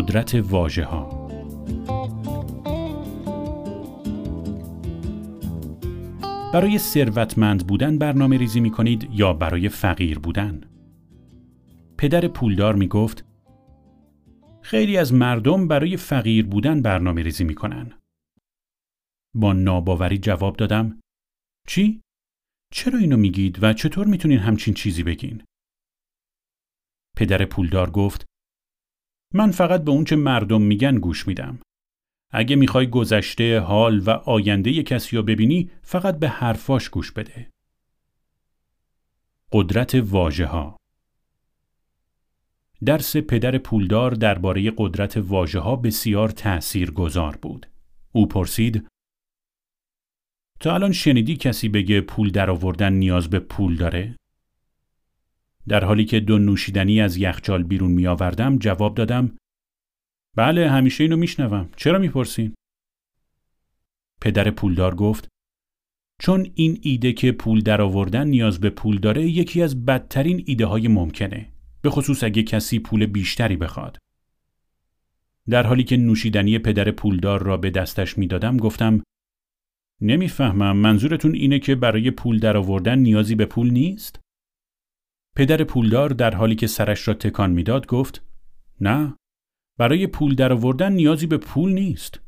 قدرت 0.00 0.34
واژه 0.34 0.84
ها 0.84 1.28
برای 6.52 6.78
ثروتمند 6.78 7.66
بودن 7.66 7.98
برنامه 7.98 8.38
ریزی 8.38 8.60
می 8.60 8.70
کنید 8.70 9.08
یا 9.12 9.32
برای 9.32 9.68
فقیر 9.68 10.18
بودن؟ 10.18 10.60
پدر 11.98 12.28
پولدار 12.28 12.74
می 12.74 12.88
گفت 12.88 13.24
خیلی 14.62 14.96
از 14.96 15.14
مردم 15.14 15.68
برای 15.68 15.96
فقیر 15.96 16.46
بودن 16.46 16.82
برنامه 16.82 17.22
ریزی 17.22 17.44
می‌کنن. 17.44 17.92
با 19.34 19.52
ناباوری 19.52 20.18
جواب 20.18 20.56
دادم 20.56 21.00
چی؟ 21.68 22.00
چرا 22.72 22.98
اینو 22.98 23.16
میگید 23.16 23.62
و 23.62 23.72
چطور 23.72 24.06
می‌تونین 24.06 24.38
همچین 24.38 24.74
چیزی 24.74 25.02
بگین؟ 25.02 25.42
پدر 27.16 27.44
پولدار 27.44 27.90
گفت 27.90 28.29
من 29.34 29.50
فقط 29.50 29.84
به 29.84 29.90
اونچه 29.90 30.16
مردم 30.16 30.62
میگن 30.62 30.98
گوش 30.98 31.26
میدم. 31.28 31.58
اگه 32.30 32.56
می‌خوای 32.56 32.90
گذشته 32.90 33.60
حال 33.60 33.98
و 33.98 34.10
آینده 34.10 34.82
کسی 34.82 35.16
رو 35.16 35.22
ببینی 35.22 35.70
فقط 35.82 36.18
به 36.18 36.28
حرفاش 36.28 36.88
گوش 36.88 37.12
بده. 37.12 37.50
قدرت 39.52 39.94
واژه 39.94 40.46
ها 40.46 40.76
درس 42.84 43.16
پدر 43.16 43.58
پولدار 43.58 44.10
درباره 44.10 44.72
قدرت 44.76 45.16
واژه 45.16 45.58
ها 45.58 45.76
بسیار 45.76 46.28
تأثیر 46.28 46.90
گذار 46.90 47.36
بود. 47.36 47.66
او 48.12 48.28
پرسید 48.28 48.88
تا 50.60 50.74
الان 50.74 50.92
شنیدی 50.92 51.36
کسی 51.36 51.68
بگه 51.68 52.00
پول 52.00 52.30
درآوردن 52.30 52.92
نیاز 52.92 53.30
به 53.30 53.38
پول 53.38 53.76
داره؟ 53.76 54.16
در 55.68 55.84
حالی 55.84 56.04
که 56.04 56.20
دو 56.20 56.38
نوشیدنی 56.38 57.00
از 57.00 57.16
یخچال 57.16 57.62
بیرون 57.62 57.90
می 57.90 58.06
آوردم 58.06 58.58
جواب 58.58 58.94
دادم 58.94 59.36
بله 60.36 60.70
همیشه 60.70 61.04
اینو 61.04 61.16
میشنوم 61.16 61.68
چرا 61.76 61.98
می‌پرسین؟ 61.98 62.54
پدر 64.20 64.50
پولدار 64.50 64.94
گفت 64.94 65.28
چون 66.20 66.50
این 66.54 66.78
ایده 66.82 67.12
که 67.12 67.32
پول 67.32 67.60
درآوردن 67.60 68.28
نیاز 68.28 68.60
به 68.60 68.70
پول 68.70 68.98
داره 68.98 69.30
یکی 69.30 69.62
از 69.62 69.84
بدترین 69.84 70.44
ایده 70.46 70.66
های 70.66 70.88
ممکنه 70.88 71.52
به 71.82 71.90
خصوص 71.90 72.24
اگه 72.24 72.42
کسی 72.42 72.78
پول 72.78 73.06
بیشتری 73.06 73.56
بخواد 73.56 73.98
در 75.48 75.66
حالی 75.66 75.84
که 75.84 75.96
نوشیدنی 75.96 76.58
پدر 76.58 76.90
پولدار 76.90 77.42
را 77.42 77.56
به 77.56 77.70
دستش 77.70 78.18
می‌دادم 78.18 78.56
گفتم 78.56 79.02
نمی‌فهمم 80.00 80.76
منظورتون 80.76 81.34
اینه 81.34 81.58
که 81.58 81.74
برای 81.74 82.10
پول 82.10 82.38
درآوردن 82.38 82.98
نیازی 82.98 83.34
به 83.34 83.44
پول 83.44 83.70
نیست؟ 83.70 84.19
پدر 85.36 85.64
پولدار 85.64 86.10
در 86.10 86.34
حالی 86.34 86.54
که 86.54 86.66
سرش 86.66 87.08
را 87.08 87.14
تکان 87.14 87.50
می‌داد 87.50 87.86
گفت 87.86 88.22
نه 88.80 89.14
برای 89.78 90.06
پول 90.06 90.34
درآوردن 90.34 90.92
نیازی 90.92 91.26
به 91.26 91.36
پول 91.36 91.72
نیست. 91.72 92.20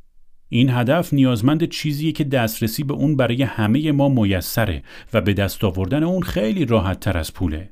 این 0.48 0.70
هدف 0.70 1.12
نیازمند 1.12 1.64
چیزیه 1.64 2.12
که 2.12 2.24
دسترسی 2.24 2.84
به 2.84 2.94
اون 2.94 3.16
برای 3.16 3.42
همه 3.42 3.92
ما 3.92 4.08
میسره 4.08 4.82
و 5.12 5.20
به 5.20 5.34
دست 5.34 5.64
آوردن 5.64 6.02
اون 6.02 6.22
خیلی 6.22 6.64
راحت 6.64 7.00
تر 7.00 7.18
از 7.18 7.34
پوله. 7.34 7.70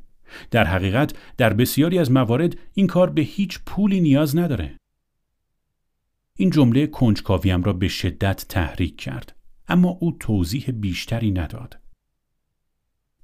در 0.50 0.64
حقیقت 0.64 1.14
در 1.36 1.52
بسیاری 1.52 1.98
از 1.98 2.10
موارد 2.10 2.56
این 2.74 2.86
کار 2.86 3.10
به 3.10 3.22
هیچ 3.22 3.58
پولی 3.66 4.00
نیاز 4.00 4.36
نداره. 4.36 4.76
این 6.36 6.50
جمله 6.50 6.86
کنجکاویم 6.86 7.62
را 7.62 7.72
به 7.72 7.88
شدت 7.88 8.46
تحریک 8.48 8.96
کرد 8.96 9.36
اما 9.68 9.88
او 10.00 10.16
توضیح 10.20 10.70
بیشتری 10.70 11.30
نداد. 11.30 11.79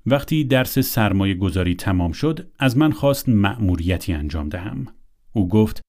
وقتی 0.06 0.44
درس 0.44 0.78
سرمایه 0.78 1.34
گذاری 1.34 1.74
تمام 1.74 2.12
شد 2.12 2.52
از 2.58 2.76
من 2.76 2.92
خواست 2.92 3.28
مأموریتی 3.28 4.12
انجام 4.12 4.48
دهم. 4.48 4.86
او 5.32 5.48
گفت 5.48 5.80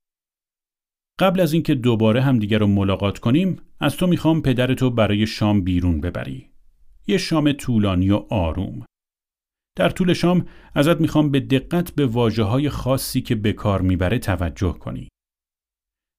قبل 1.20 1.40
از 1.40 1.54
اینکه 1.54 1.76
دوباره 1.76 2.22
همدیگر 2.22 2.60
رو 2.60 2.68
ملاقات 2.68 3.20
کنیم 3.20 3.62
از 3.80 3.98
تو 3.98 4.08
می‌خوام 4.08 4.42
پدرتو 4.42 4.90
برای 4.90 5.28
شام 5.28 5.62
بیرون 5.62 6.02
ببری. 6.02 6.50
یه 7.08 7.18
شام 7.18 7.52
طولانی 7.52 8.10
و 8.10 8.16
آروم. 8.30 8.86
در 9.76 9.90
طول 9.90 10.14
شام 10.14 10.46
ازت 10.76 11.02
می‌خوام 11.02 11.32
به 11.32 11.40
دقت 11.40 11.92
به 11.92 12.06
واجه 12.06 12.44
های 12.44 12.70
خاصی 12.70 13.22
که 13.22 13.36
به 13.36 13.54
کار 13.54 13.82
می‌بره 13.82 14.20
توجه 14.20 14.74
کنی. 14.74 15.08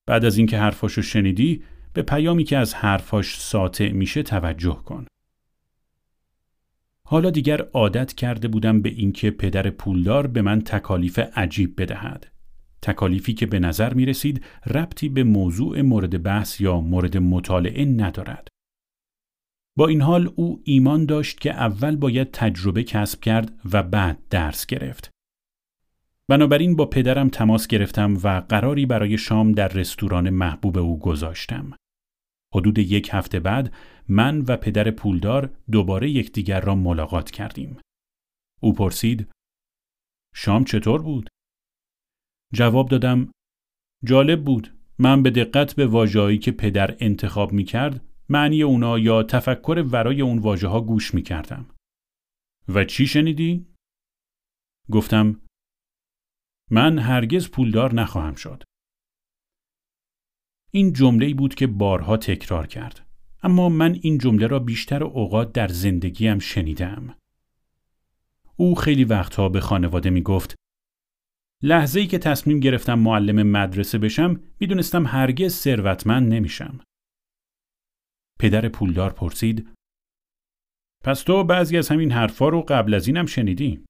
بعد 0.07 0.25
از 0.25 0.39
اینکه 0.39 0.59
حرفاشو 0.59 1.03
شنیدی 1.03 1.63
به 1.93 2.03
پیامی 2.03 2.45
که 2.45 2.57
از 2.59 2.75
حرفاش 2.75 3.41
ساطع 3.41 3.93
میشه 3.93 4.23
توجه 4.23 4.83
کن. 4.85 5.07
حالا 7.11 7.31
دیگر 7.31 7.61
عادت 7.61 8.13
کرده 8.13 8.49
بودم 8.49 8.83
به 8.83 8.89
اینکه 8.89 9.31
پدر 9.31 9.71
پولدار 9.71 10.27
به 10.27 10.43
من 10.43 10.61
تکالیف 10.61 11.19
عجیب 11.19 11.81
بدهد 11.81 12.27
تکالیفی 12.83 13.35
که 13.35 13.47
به 13.47 13.59
نظر 13.59 13.95
می 13.95 14.07
رسید 14.07 14.45
ربطی 14.67 15.09
به 15.09 15.25
موضوع 15.25 15.83
مورد 15.83 16.23
بحث 16.23 16.61
یا 16.61 16.81
مورد 16.81 17.17
مطالعه 17.17 17.85
ندارد. 17.85 18.49
با 19.77 19.87
این 19.87 20.03
حال 20.03 20.33
او 20.37 20.61
ایمان 20.65 21.07
داشت 21.07 21.41
که 21.41 21.51
اول 21.55 21.97
باید 21.97 22.31
تجربه 22.31 22.83
کسب 22.83 23.21
کرد 23.21 23.53
و 23.73 23.83
بعد 23.83 24.19
درس 24.31 24.67
گرفت. 24.67 25.11
بنابراین 26.29 26.77
با 26.77 26.87
پدرم 26.87 27.29
تماس 27.29 27.67
گرفتم 27.67 28.19
و 28.23 28.41
قراری 28.49 28.87
برای 28.87 29.19
شام 29.19 29.53
در 29.53 29.69
رستوران 29.69 30.31
محبوب 30.31 30.79
او 30.79 30.99
گذاشتم. 30.99 31.73
حدود 32.55 32.79
یک 32.79 33.09
هفته 33.13 33.41
بعد 33.41 33.75
من 34.09 34.41
و 34.41 34.57
پدر 34.57 34.91
پولدار 34.91 35.57
دوباره 35.73 36.11
یکدیگر 36.11 36.61
را 36.61 36.75
ملاقات 36.75 37.31
کردیم. 37.31 37.81
او 38.61 38.73
پرسید: 38.73 39.31
شام 40.35 40.65
چطور 40.65 41.03
بود؟ 41.03 41.29
جواب 42.55 42.89
دادم 42.89 43.33
جالب 44.05 44.45
بود 44.45 44.79
من 44.99 45.23
به 45.23 45.31
دقت 45.31 45.75
به 45.75 45.87
واژه‌ای 45.87 46.39
که 46.39 46.53
پدر 46.53 46.97
انتخاب 47.01 47.53
می 47.53 47.65
کرد 47.65 48.05
معنی 48.29 48.63
اونا 48.63 48.99
یا 48.99 49.23
تفکر 49.23 49.85
ورای 49.93 50.21
اون 50.21 50.39
واژه 50.39 50.69
ها 50.69 50.81
گوش 50.81 51.15
می 51.15 51.23
کردم. 51.23 51.71
و 52.69 52.85
چی 52.85 53.07
شنیدی؟ 53.07 53.67
گفتم 54.91 55.41
من 56.71 56.99
هرگز 56.99 57.51
پولدار 57.51 57.95
نخواهم 57.95 58.35
شد. 58.35 58.63
این 60.71 60.93
جمله 60.93 61.35
بود 61.35 61.55
که 61.55 61.67
بارها 61.67 62.17
تکرار 62.17 62.67
کرد. 62.67 63.07
اما 63.43 63.69
من 63.69 63.99
این 64.03 64.19
جمله 64.19 64.47
را 64.47 64.59
بیشتر 64.59 65.05
اوقات 65.05 65.53
در 65.53 65.69
زندگیم 65.69 66.39
شنیدم. 66.39 67.17
او 68.57 68.75
خیلی 68.75 69.05
وقتها 69.05 69.49
به 69.49 69.61
خانواده 69.61 70.11
می 70.11 70.23
گفت 70.23 70.55
لحظه 71.63 72.01
ای 72.01 72.07
که 72.07 72.19
تصمیم 72.19 72.61
گرفتم 72.61 72.99
معلم 72.99 73.43
مدرسه 73.43 73.99
بشم 73.99 74.41
می‌دونستم 74.61 75.07
هرگز 75.07 75.55
ثروتمند 75.55 76.33
نمیشم. 76.33 76.81
پدر 78.39 78.69
پولدار 78.69 79.13
پرسید 79.13 79.69
پس 81.05 81.23
تو 81.23 81.45
بعضی 81.45 81.79
از 81.79 81.89
همین 81.89 82.13
حرفا 82.13 82.49
رو 82.49 82.63
قبل 82.63 82.95
از 82.95 83.07
اینم 83.07 83.27
شنیدی؟ 83.27 83.85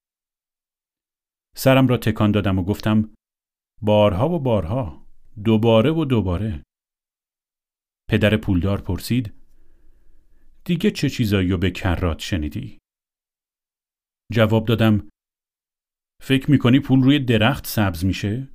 سرم 1.56 1.88
را 1.88 1.96
تکان 1.96 2.30
دادم 2.30 2.58
و 2.58 2.62
گفتم 2.62 3.14
بارها 3.82 4.28
و 4.28 4.38
بارها 4.38 5.06
دوباره 5.44 5.90
و 5.90 6.04
دوباره 6.04 6.62
پدر 8.08 8.36
پولدار 8.36 8.80
پرسید 8.80 9.32
دیگه 10.64 10.90
چه 10.90 11.10
چیزایی 11.10 11.48
رو 11.48 11.58
به 11.58 11.70
کرات 11.70 12.18
شنیدی؟ 12.18 12.78
جواب 14.32 14.66
دادم 14.66 15.08
فکر 16.22 16.50
می‌کنی 16.50 16.80
پول 16.80 17.02
روی 17.02 17.18
درخت 17.18 17.66
سبز 17.66 18.04
میشه؟ 18.04 18.48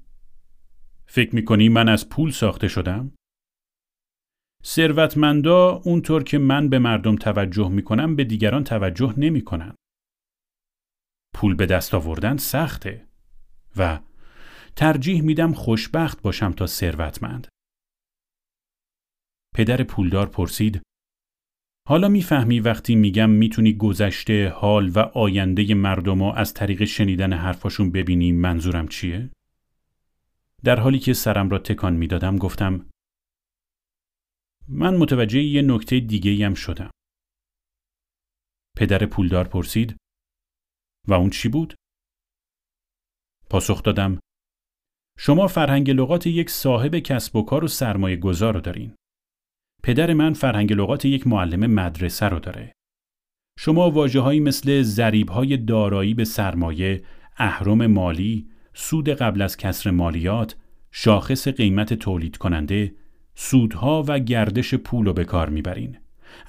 فکر 1.05 1.35
می‌کنی 1.35 1.69
من 1.69 1.89
از 1.89 2.09
پول 2.09 2.31
ساخته 2.31 2.67
شدم؟ 2.67 3.11
ثروتمندا 4.65 5.81
اونطور 5.85 6.23
که 6.23 6.37
من 6.37 6.69
به 6.69 6.79
مردم 6.79 7.15
توجه 7.15 7.69
می‌کنم 7.69 8.15
به 8.15 8.23
دیگران 8.23 8.63
توجه 8.63 9.13
نمی‌کنن. 9.17 9.75
پول 11.35 11.55
به 11.55 11.65
دست 11.65 11.93
آوردن 11.93 12.37
سخته 12.37 13.07
و 13.77 13.99
ترجیح 14.75 15.21
میدم 15.21 15.53
خوشبخت 15.53 16.21
باشم 16.21 16.51
تا 16.51 16.67
ثروتمند. 16.67 17.47
پدر 19.53 19.83
پولدار 19.83 20.25
پرسید 20.25 20.81
حالا 21.87 22.07
می‌فهمی 22.07 22.59
وقتی 22.59 22.95
میگم 22.95 23.29
می‌تونی 23.29 23.73
گذشته 23.73 24.49
حال 24.49 24.89
و 24.89 24.99
آینده 24.99 25.73
مردم 25.73 26.23
رو 26.23 26.33
از 26.35 26.53
طریق 26.53 26.83
شنیدن 26.83 27.33
حرفاشون 27.33 27.91
ببینی 27.91 28.31
منظورم 28.31 28.87
چیه؟ 28.87 29.29
در 30.63 30.79
حالی 30.79 30.99
که 30.99 31.13
سرم 31.13 31.49
را 31.49 31.59
تکان 31.59 31.93
می‌دادم 31.93 32.37
گفتم 32.37 32.89
من 34.67 34.97
متوجه 34.97 35.43
یه 35.43 35.61
نکته 35.61 35.99
دیگه 35.99 36.45
هم 36.45 36.53
شدم. 36.53 36.91
پدر 38.77 39.05
پولدار 39.05 39.47
پرسید 39.47 39.95
و 41.07 41.13
اون 41.13 41.29
چی 41.29 41.49
بود؟ 41.49 41.75
پاسخ 43.49 43.83
دادم 43.83 44.19
شما 45.17 45.47
فرهنگ 45.47 45.91
لغات 45.91 46.27
یک 46.27 46.49
صاحب 46.49 46.95
کسب 46.95 47.35
و 47.35 47.45
کار 47.45 47.63
و 47.63 47.67
سرمایه 47.67 48.17
گذار 48.17 48.53
رو 48.53 48.61
دارین. 48.61 48.95
پدر 49.83 50.13
من 50.13 50.33
فرهنگ 50.33 50.73
لغات 50.73 51.05
یک 51.05 51.27
معلم 51.27 51.73
مدرسه 51.73 52.25
رو 52.25 52.39
داره. 52.39 52.71
شما 53.59 53.91
واجه 53.91 54.39
مثل 54.39 54.81
زریب 54.81 55.29
های 55.29 55.57
دارایی 55.57 56.13
به 56.13 56.23
سرمایه، 56.23 57.03
اهرم 57.37 57.87
مالی، 57.87 58.47
سود 58.73 59.09
قبل 59.09 59.41
از 59.41 59.57
کسر 59.57 59.91
مالیات، 59.91 60.55
شاخص 60.91 61.47
قیمت 61.47 61.93
تولید 61.93 62.37
کننده، 62.37 62.95
سودها 63.35 64.03
و 64.07 64.19
گردش 64.19 64.75
پول 64.75 65.05
رو 65.05 65.13
به 65.13 65.25
کار 65.25 65.49
می‌برین. 65.49 65.97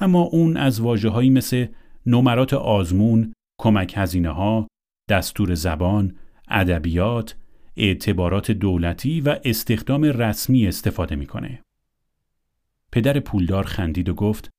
اما 0.01 0.21
اون 0.21 0.57
از 0.57 0.81
واجه 0.81 1.31
مثل 1.31 1.67
نمرات 2.07 2.55
آزمون، 2.55 3.33
کمک 3.61 3.93
هزینه 3.97 4.31
ها، 4.31 4.67
دستور 5.11 5.55
زبان، 5.55 6.17
ادبیات، 6.49 7.37
اعتبارات 7.77 8.51
دولتی 8.51 9.21
و 9.21 9.37
استخدام 9.45 10.05
رسمی 10.05 10.67
استفاده 10.67 11.17
می‌کنه. 11.17 11.63
پدر 12.95 13.21
پولدار 13.21 13.65
خندید 13.65 14.09
و 14.09 14.15
گفت 14.15 14.51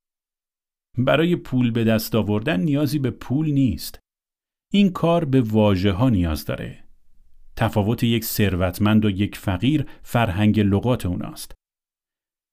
برای 0.98 1.36
پول 1.36 1.72
به 1.72 1.84
دست 1.84 2.16
آوردن 2.16 2.60
نیازی 2.60 3.00
به 3.00 3.12
پول 3.12 3.52
نیست. 3.52 4.00
این 4.74 4.90
کار 4.90 5.26
به 5.26 5.42
واژه 5.42 5.92
ها 5.92 6.10
نیاز 6.10 6.46
داره. 6.46 6.84
تفاوت 7.56 8.04
یک 8.04 8.24
ثروتمند 8.24 9.06
و 9.06 9.10
یک 9.10 9.38
فقیر 9.38 9.86
فرهنگ 10.04 10.60
لغات 10.60 11.06
اوناست. 11.06 11.52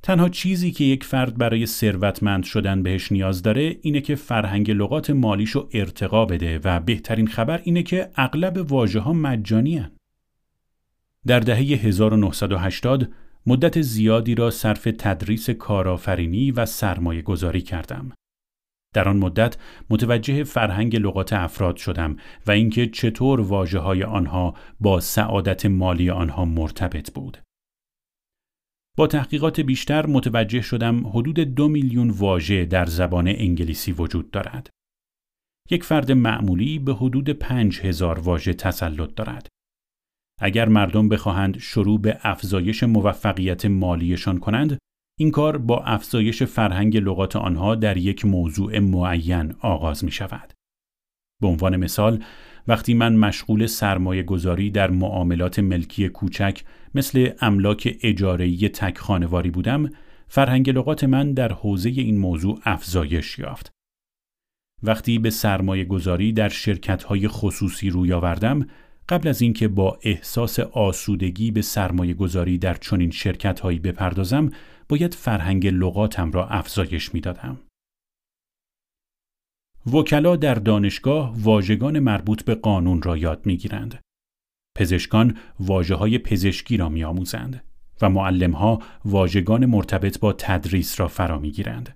تنها 0.03 0.29
چیزی 0.29 0.73
که 0.73 0.85
یک 0.85 1.05
فرد 1.05 1.39
برای 1.39 1.67
ثروتمند 1.67 2.45
شدن 2.45 2.83
بهش 2.83 3.13
نیاز 3.13 3.43
داره 3.43 3.79
اینه 3.83 4.01
که 4.01 4.15
فرهنگ 4.15 4.71
لغات 4.71 5.11
مالیشو 5.11 5.69
ارتقا 5.73 6.25
بده 6.25 6.61
و 6.65 6.81
بهترین 6.81 7.27
خبر 7.27 7.61
اینه 7.65 7.83
که 7.83 8.11
اغلب 8.17 8.73
واژه 8.73 9.01
ها 9.01 9.13
مجانی 9.13 9.87
در 11.27 11.41
دهه 11.41 11.59
1980 11.59 13.13
مدت 13.47 13.81
زیادی 13.81 14.35
را 14.35 14.51
صرف 14.51 14.89
تدریس 14.99 15.51
کارآفرینی 15.51 16.51
و 16.51 16.67
سرمایه 16.67 17.23
گذاری 17.23 17.61
کردم. 17.61 18.13
در 18.95 19.09
آن 19.09 19.17
مدت 19.17 19.57
متوجه 19.91 20.45
فرهنگ 20.45 20.97
لغات 20.97 21.33
افراد 21.33 21.77
شدم 21.77 22.17
و 22.47 22.51
اینکه 22.51 22.87
چطور 22.87 23.41
واجه 23.41 23.79
های 23.79 24.03
آنها 24.05 24.55
با 24.81 25.01
سعادت 25.01 25.67
مالی 25.67 26.11
آنها 26.11 26.45
مرتبط 26.45 27.13
بود. 27.13 27.39
با 28.97 29.07
تحقیقات 29.07 29.61
بیشتر 29.61 30.07
متوجه 30.07 30.61
شدم 30.61 31.07
حدود 31.07 31.41
دو 31.41 31.69
میلیون 31.69 32.11
واژه 32.11 32.65
در 32.65 32.87
زبان 32.87 33.29
انگلیسی 33.29 33.93
وجود 33.93 34.31
دارد. 34.31 34.71
یک 35.71 35.85
فرد 35.85 36.13
معمولی 36.13 36.79
به 36.79 36.95
حدود 36.95 37.31
پنج 37.31 37.81
هزار 37.81 38.19
واژه 38.19 38.55
تسلط 38.55 39.15
دارد. 39.15 39.49
اگر 40.45 40.69
مردم 40.69 41.09
بخواهند 41.09 41.59
شروع 41.59 42.01
به 42.01 42.19
افزایش 42.23 42.83
موفقیت 42.83 43.67
مالیشان 43.67 44.39
کنند، 44.39 44.79
این 45.19 45.31
کار 45.31 45.59
با 45.59 45.85
افزایش 45.85 46.43
فرهنگ 46.43 46.97
لغات 46.97 47.37
آنها 47.37 47.75
در 47.75 47.97
یک 47.97 48.25
موضوع 48.25 48.79
معین 48.79 49.55
آغاز 49.61 50.05
می 50.05 50.11
شود. 50.11 50.53
به 51.43 51.49
عنوان 51.49 51.77
مثال، 51.77 52.25
وقتی 52.69 52.95
من 52.95 53.17
مشغول 53.17 53.67
سرمایه 53.67 54.23
گذاری 54.23 54.71
در 54.71 54.91
معاملات 54.91 55.59
ملکی 55.59 56.09
کوچک 56.09 56.65
مثل 56.95 57.31
املاک 57.41 57.99
اجارهی 58.03 58.69
تک 58.69 58.99
خانواری 58.99 59.51
بودم، 59.51 59.91
فرهنگ 60.29 60.71
لغات 60.71 61.05
من 61.05 61.33
در 61.33 61.53
حوزه 61.53 61.89
این 61.89 62.19
موضوع 62.19 62.61
افزایش 62.65 63.39
یافت. 63.39 63.71
وقتی 64.83 65.19
به 65.19 65.31
سرمایه 65.31 65.85
گذاری 65.85 66.33
در 66.33 66.49
شرکت 66.49 67.03
های 67.03 67.29
خصوصی 67.29 67.91
روی 67.91 68.13
آوردم، 68.13 68.67
قبل 69.09 69.29
از 69.29 69.43
اینکه 69.43 69.69
با 69.69 69.99
احساس 70.03 70.61
آسودگی 70.61 71.51
به 71.51 71.63
سرمایه 71.63 72.15
گذاری 72.15 72.59
در 72.59 72.75
چنین 72.75 73.11
شرکت 73.11 73.61
هایی 73.61 73.79
بپردازم، 73.79 74.51
باید 74.89 75.15
فرهنگ 75.15 75.67
لغاتم 75.67 76.33
را 76.33 76.49
افزایش 76.49 77.15
می 77.15 77.21
دادم. 77.21 77.61
وکلا 79.93 80.37
در 80.37 80.55
دانشگاه 80.55 81.35
واژگان 81.39 81.99
مربوط 81.99 82.45
به 82.45 82.55
قانون 82.55 83.03
را 83.03 83.17
یاد 83.17 83.47
می 83.47 83.57
گیرند. 83.57 84.01
پزشکان 84.77 85.37
واجه 85.61 85.95
های 85.95 86.19
پزشکی 86.19 86.77
را 86.77 86.89
می 86.89 87.05
آموزند 87.05 87.65
و 88.03 88.09
معلم 88.11 88.53
ها 88.53 88.83
واژگان 89.05 89.67
مرتبط 89.67 90.19
با 90.19 90.33
تدریس 90.33 91.01
را 91.01 91.09
فرا 91.09 91.39
می 91.39 91.51
گیرند. 91.51 91.95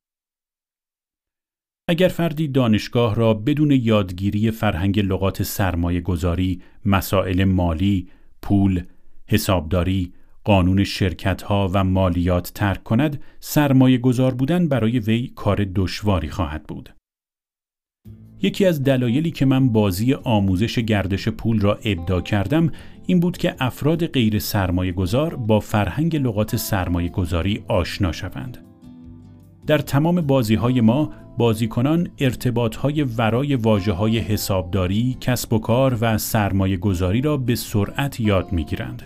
اگر 1.89 2.09
فردی 2.09 2.49
دانشگاه 2.49 3.15
را 3.15 3.35
بدون 3.35 3.71
یادگیری 3.71 4.51
فرهنگ 4.51 5.01
لغات 5.01 5.43
سرمایه 5.43 6.01
گذاری، 6.01 6.63
مسائل 6.85 7.45
مالی، 7.45 8.09
پول، 8.43 8.83
حسابداری، 9.27 10.13
قانون 10.45 10.85
شرکت 10.85 11.43
ها 11.43 11.71
و 11.73 11.85
مالیات 11.85 12.53
ترک 12.55 12.83
کند، 12.83 13.23
سرمایه 13.41 13.99
گذار 13.99 14.35
بودن 14.35 14.69
برای 14.69 14.99
وی 14.99 15.33
کار 15.37 15.67
دشواری 15.75 16.29
خواهد 16.29 16.65
بود. 16.65 16.95
یکی 18.43 18.67
از 18.67 18.85
دلایلی 18.85 19.31
که 19.31 19.47
من 19.47 19.69
بازی 19.69 20.15
آموزش 20.15 20.79
گردش 20.79 21.29
پول 21.29 21.61
را 21.61 21.79
ابدا 21.85 22.21
کردم 22.21 22.71
این 23.07 23.21
بود 23.21 23.39
که 23.39 23.55
افراد 23.59 24.07
غیر 24.07 24.39
سرمایه 24.39 24.93
گذار 24.93 25.37
با 25.37 25.61
فرهنگ 25.61 26.17
لغات 26.17 26.57
سرمایه 26.57 27.09
گذاری 27.09 27.65
آشنا 27.69 28.13
شوند. 28.13 28.59
در 29.67 29.79
تمام 29.79 30.21
بازی 30.21 30.55
های 30.55 30.81
ما 30.81 31.11
بازیکنان 31.39 32.09
ارتباط 32.19 32.77
های 32.77 33.03
ورای 33.03 33.55
واجه 33.55 33.93
های 33.93 34.19
حسابداری، 34.19 35.17
کسب 35.21 35.53
و 35.53 35.59
کار 35.59 35.99
و 36.01 36.19
سرمایه 36.19 36.77
گذاری 36.77 37.21
را 37.21 37.37
به 37.37 37.55
سرعت 37.55 38.21
یاد 38.21 38.53
می 38.53 38.65
گیرند. 38.65 39.03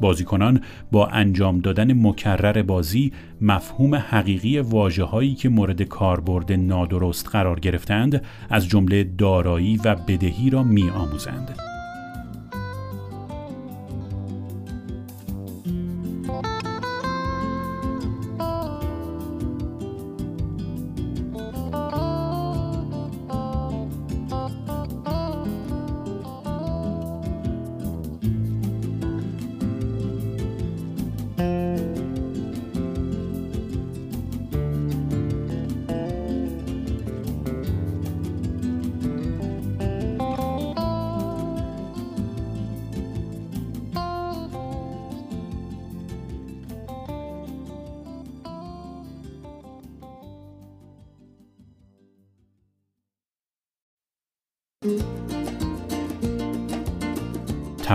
بازیکنان 0.00 0.60
با 0.92 1.06
انجام 1.06 1.60
دادن 1.60 2.06
مکرر 2.06 2.62
بازی 2.62 3.12
مفهوم 3.40 3.94
حقیقی 3.94 4.58
واجه 4.58 5.04
هایی 5.04 5.34
که 5.34 5.48
مورد 5.48 5.82
کاربرد 5.82 6.52
نادرست 6.52 7.28
قرار 7.28 7.60
گرفتند 7.60 8.24
از 8.50 8.68
جمله 8.68 9.04
دارایی 9.04 9.76
و 9.84 9.94
بدهی 9.94 10.50
را 10.50 10.62
می 10.62 10.90
آموزند. 10.90 11.69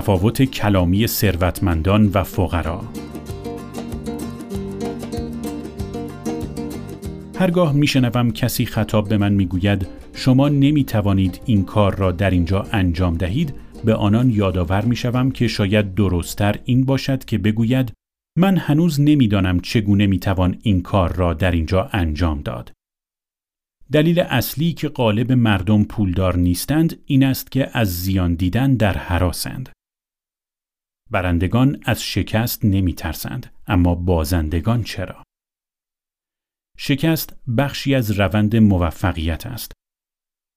تفاوت 0.06 0.44
کلامی 0.44 1.08
ثروتمندان 1.08 2.12
و 2.14 2.24
فقرا. 2.24 2.82
هرگاه 7.40 7.74
میشنوم 7.74 8.32
کسی 8.32 8.66
خطاب 8.66 9.10
به 9.10 9.18
من 9.18 9.34
می‌گوید 9.34 9.88
شما 10.14 10.50
نمی 10.50 10.84
توانید 10.84 11.42
این 11.46 11.64
کار 11.64 11.96
را 11.96 12.12
در 12.12 12.30
اینجا 12.30 12.68
انجام 12.72 13.18
دهید. 13.18 13.54
به 13.86 13.96
آنان 13.96 14.30
یادآور 14.30 14.86
می‌شوم 14.86 15.32
که 15.32 15.48
شاید 15.48 15.96
درستتر 15.96 16.56
این 16.66 16.86
باشد 16.86 17.26
که 17.26 17.38
بگوید 17.38 17.92
من 18.38 18.58
هنوز 18.58 19.02
نمی‌دانم 19.02 19.60
چگونه 19.60 20.08
می‌توان 20.08 20.58
این 20.62 20.82
کار 20.82 21.16
را 21.16 21.34
در 21.34 21.52
اینجا 21.52 21.90
انجام 21.94 22.42
داد. 22.42 22.72
دلیل 23.92 24.20
اصلی 24.20 24.74
که 24.74 24.88
قالب 24.88 25.32
مردم 25.32 25.84
پولدار 25.84 26.38
نیستند 26.38 27.00
این 27.06 27.24
است 27.24 27.52
که 27.52 27.70
از 27.74 28.02
زیان 28.04 28.34
دیدن 28.34 28.76
در 28.76 28.98
حراسند. 28.98 29.70
برندگان 31.12 31.80
از 31.86 32.04
شکست 32.04 32.66
نمی 32.66 32.94
ترسند، 32.94 33.54
اما 33.68 33.96
بازندگان 33.96 34.84
چرا؟ 34.84 35.24
شکست 36.78 37.38
بخشی 37.58 37.96
از 37.96 38.12
روند 38.12 38.56
موفقیت 38.56 39.46
است. 39.46 39.72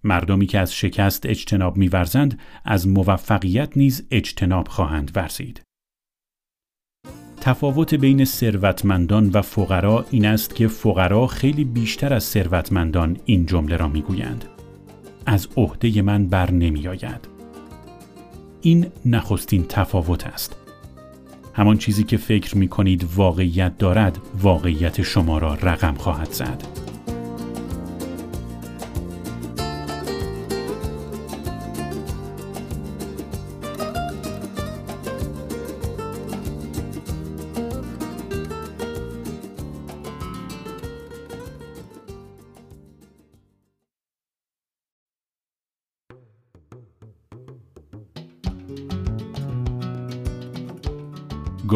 مردمی 0.04 0.46
که 0.46 0.58
از 0.58 0.74
شکست 0.74 1.26
اجتناب 1.26 1.76
میورزند 1.76 2.40
از 2.64 2.88
موفقیت 2.88 3.76
نیز 3.76 4.06
اجتناب 4.10 4.68
خواهند 4.68 5.10
ورزید. 5.14 5.62
تفاوت 7.40 7.94
بین 7.94 8.24
ثروتمندان 8.24 9.30
و 9.30 9.42
فقرا 9.42 10.06
این 10.10 10.26
است 10.26 10.54
که 10.54 10.68
فقرا 10.68 11.26
خیلی 11.26 11.64
بیشتر 11.64 12.14
از 12.14 12.24
ثروتمندان 12.24 13.16
این 13.24 13.46
جمله 13.46 13.76
را 13.76 13.88
می‌گویند 13.88 14.44
از 15.26 15.48
عهده 15.56 16.02
من 16.02 16.26
بر 16.26 16.50
نمی 16.50 16.88
آید. 16.88 17.37
این 18.60 18.86
نخستین 19.06 19.64
تفاوت 19.68 20.26
است. 20.26 20.56
همان 21.54 21.78
چیزی 21.78 22.04
که 22.04 22.16
فکر 22.16 22.56
می 22.56 22.68
کنید 22.68 23.06
واقعیت 23.16 23.78
دارد 23.78 24.18
واقعیت 24.42 25.02
شما 25.02 25.38
را 25.38 25.54
رقم 25.54 25.94
خواهد 25.94 26.32
زد. 26.32 26.87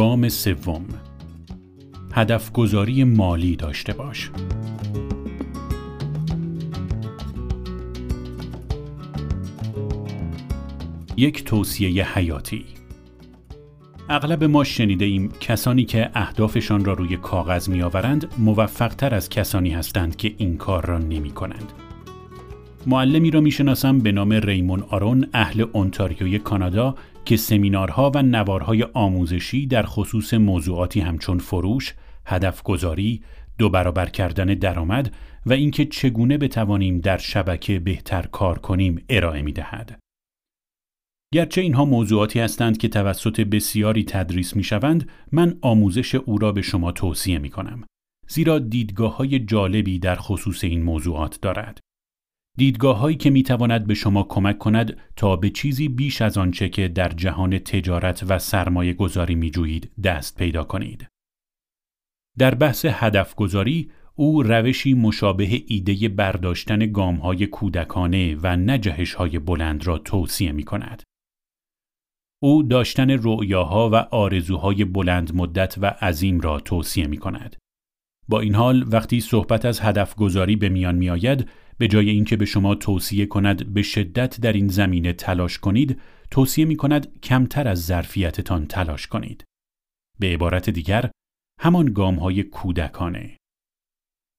گام 0.02 0.28
سوم 0.28 0.84
هدف 2.12 2.52
گذاری 2.52 3.04
مالی 3.04 3.56
داشته 3.56 3.92
باش. 3.92 4.30
یک 11.16 11.44
توصیه 11.44 12.18
حیاتی 12.18 12.64
اغلب 14.08 14.44
ما 14.44 14.64
شنیده 14.64 15.04
ایم 15.04 15.32
کسانی 15.40 15.84
که 15.84 16.10
اهدافشان 16.14 16.84
را 16.84 16.92
روی 16.92 17.16
کاغذ 17.16 17.68
می 17.68 17.82
آورند 17.82 18.34
موفقتر 18.38 19.14
از 19.14 19.28
کسانی 19.28 19.70
هستند 19.70 20.16
که 20.16 20.34
این 20.38 20.56
کار 20.56 20.86
را 20.86 20.98
نمی 20.98 21.30
کنند. 21.30 21.72
معلمی 22.86 23.30
را 23.30 23.40
می‌شناسم 23.40 23.98
به 23.98 24.12
نام 24.12 24.32
ریمون 24.32 24.80
آرون 24.80 25.26
اهل 25.34 25.66
اونتاریوی 25.72 26.38
کانادا 26.38 26.94
که 27.24 27.36
سمینارها 27.36 28.12
و 28.14 28.22
نوارهای 28.22 28.82
آموزشی 28.82 29.66
در 29.66 29.82
خصوص 29.82 30.34
موضوعاتی 30.34 31.00
همچون 31.00 31.38
فروش، 31.38 31.94
هدف 32.26 32.62
گذاری، 32.62 33.22
دو 33.58 33.68
برابر 33.70 34.06
کردن 34.06 34.46
درآمد 34.46 35.14
و 35.46 35.52
اینکه 35.52 35.84
چگونه 35.84 36.38
بتوانیم 36.38 37.00
در 37.00 37.18
شبکه 37.18 37.78
بهتر 37.78 38.22
کار 38.22 38.58
کنیم 38.58 39.04
ارائه 39.08 39.42
می 39.42 39.52
دهد. 39.52 39.98
گرچه 41.34 41.60
اینها 41.60 41.84
موضوعاتی 41.84 42.40
هستند 42.40 42.78
که 42.78 42.88
توسط 42.88 43.40
بسیاری 43.40 44.04
تدریس 44.04 44.56
می 44.56 44.64
شوند، 44.64 45.08
من 45.32 45.58
آموزش 45.60 46.14
او 46.14 46.38
را 46.38 46.52
به 46.52 46.62
شما 46.62 46.92
توصیه 46.92 47.38
می 47.38 47.50
کنم. 47.50 47.84
زیرا 48.28 48.58
دیدگاه 48.58 49.16
های 49.16 49.38
جالبی 49.38 49.98
در 49.98 50.16
خصوص 50.16 50.64
این 50.64 50.82
موضوعات 50.82 51.38
دارد. 51.42 51.80
دیدگاه 52.56 52.98
هایی 52.98 53.16
که 53.16 53.30
می 53.30 53.42
تواند 53.42 53.86
به 53.86 53.94
شما 53.94 54.22
کمک 54.22 54.58
کند 54.58 54.96
تا 55.16 55.36
به 55.36 55.50
چیزی 55.50 55.88
بیش 55.88 56.22
از 56.22 56.38
آنچه 56.38 56.68
که 56.68 56.88
در 56.88 57.08
جهان 57.08 57.58
تجارت 57.58 58.24
و 58.28 58.38
سرمایه 58.38 58.92
گذاری 58.92 59.34
می 59.34 59.80
دست 60.04 60.36
پیدا 60.36 60.64
کنید. 60.64 61.08
در 62.38 62.54
بحث 62.54 62.84
هدف 62.84 63.34
گذاری 63.34 63.90
او 64.14 64.42
روشی 64.42 64.94
مشابه 64.94 65.62
ایده 65.66 66.08
برداشتن 66.08 66.92
گام 66.92 67.16
های 67.16 67.46
کودکانه 67.46 68.36
و 68.42 68.56
نجهش 68.56 69.14
های 69.14 69.38
بلند 69.38 69.86
را 69.86 69.98
توصیه 69.98 70.52
می 70.52 70.62
کند. 70.62 71.02
او 72.42 72.62
داشتن 72.62 73.10
رؤیاها 73.10 73.90
و 73.90 73.94
آرزوهای 73.94 74.84
بلند 74.84 75.34
مدت 75.34 75.74
و 75.78 75.86
عظیم 75.86 76.40
را 76.40 76.60
توصیه 76.60 77.06
می 77.06 77.16
کند. 77.16 77.56
با 78.28 78.40
این 78.40 78.54
حال 78.54 78.84
وقتی 78.90 79.20
صحبت 79.20 79.64
از 79.64 79.80
هدف 79.80 80.14
گذاری 80.14 80.56
به 80.56 80.68
میان 80.68 80.94
می 80.94 81.10
آید 81.10 81.48
به 81.78 81.88
جای 81.88 82.10
اینکه 82.10 82.36
به 82.36 82.44
شما 82.44 82.74
توصیه 82.74 83.26
کند 83.26 83.74
به 83.74 83.82
شدت 83.82 84.40
در 84.40 84.52
این 84.52 84.68
زمینه 84.68 85.12
تلاش 85.12 85.58
کنید 85.58 86.00
توصیه 86.30 86.64
می 86.64 86.76
کند 86.76 87.20
کمتر 87.20 87.68
از 87.68 87.84
ظرفیتتان 87.84 88.66
تلاش 88.66 89.06
کنید. 89.06 89.44
به 90.18 90.26
عبارت 90.26 90.70
دیگر 90.70 91.10
همان 91.60 91.86
گام 91.86 92.14
های 92.14 92.42
کودکانه. 92.42 93.36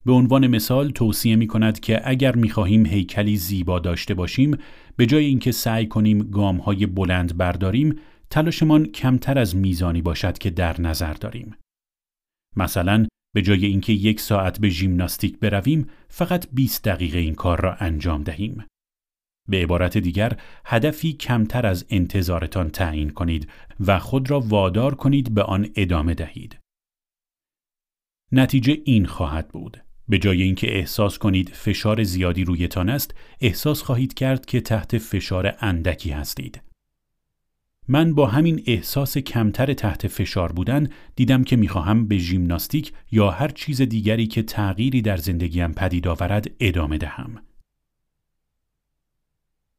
به 0.06 0.12
عنوان 0.12 0.48
مثال 0.48 0.90
توصیه 0.90 1.36
می 1.36 1.48
کند 1.48 1.80
که 1.80 2.02
اگر 2.10 2.36
می 2.36 2.50
خواهیم 2.50 2.86
هیکلی 2.86 3.38
زیبا 3.38 3.80
داشته 3.80 4.14
باشیم 4.14 4.58
به 4.96 5.06
جای 5.06 5.26
اینکه 5.26 5.52
سعی 5.52 5.88
کنیم 5.88 6.20
گام 6.20 6.58
های 6.58 6.86
بلند 6.86 7.38
برداریم 7.38 8.00
تلاشمان 8.30 8.86
کمتر 8.86 9.40
از 9.40 9.56
میزانی 9.56 10.02
باشد 10.02 10.38
که 10.38 10.50
در 10.50 10.82
نظر 10.82 11.14
داریم. 11.14 11.56
مثلا 12.56 13.06
به 13.34 13.42
جای 13.42 13.66
اینکه 13.66 13.94
یک 13.94 14.20
ساعت 14.20 14.60
به 14.60 14.70
ژیمناستیک 14.70 15.40
برویم 15.40 15.90
فقط 16.10 16.48
20 16.54 16.84
دقیقه 16.84 17.18
این 17.18 17.36
کار 17.36 17.62
را 17.62 17.76
انجام 17.76 18.24
دهیم. 18.24 18.66
به 19.48 19.58
عبارت 19.58 19.98
دیگر 19.98 20.40
هدفی 20.66 21.14
کمتر 21.14 21.66
از 21.66 21.86
انتظارتان 21.90 22.70
تعیین 22.70 23.10
کنید 23.10 23.50
و 23.80 24.00
خود 24.00 24.30
را 24.30 24.40
وادار 24.40 24.96
کنید 24.96 25.34
به 25.34 25.44
آن 25.44 25.70
ادامه 25.76 26.14
دهید. 26.14 26.60
نتیجه 28.32 28.78
این 28.86 29.06
خواهد 29.06 29.48
بود. 29.48 29.84
به 30.08 30.18
جای 30.18 30.42
اینکه 30.42 30.78
احساس 30.78 31.18
کنید 31.18 31.50
فشار 31.50 32.04
زیادی 32.04 32.44
رویتان 32.44 32.90
است، 32.90 33.16
احساس 33.42 33.82
خواهید 33.82 34.14
کرد 34.14 34.46
که 34.46 34.62
تحت 34.62 34.98
فشار 34.98 35.56
اندکی 35.60 36.12
هستید. 36.12 36.62
من 37.88 38.14
با 38.14 38.28
همین 38.28 38.64
احساس 38.68 39.18
کمتر 39.18 39.74
تحت 39.74 40.08
فشار 40.08 40.52
بودن 40.52 40.90
دیدم 41.16 41.44
که 41.44 41.56
می‌خواهم 41.56 42.08
به 42.08 42.18
ژیمناستیک 42.18 42.94
یا 43.12 43.32
هر 43.32 43.48
چیز 43.48 43.82
دیگری 43.82 44.28
که 44.28 44.44
تغییری 44.44 45.02
در 45.02 45.18
زندگیم 45.18 45.72
پدید 45.72 46.08
آورد 46.08 46.52
ادامه 46.60 46.98
دهم. 46.98 47.42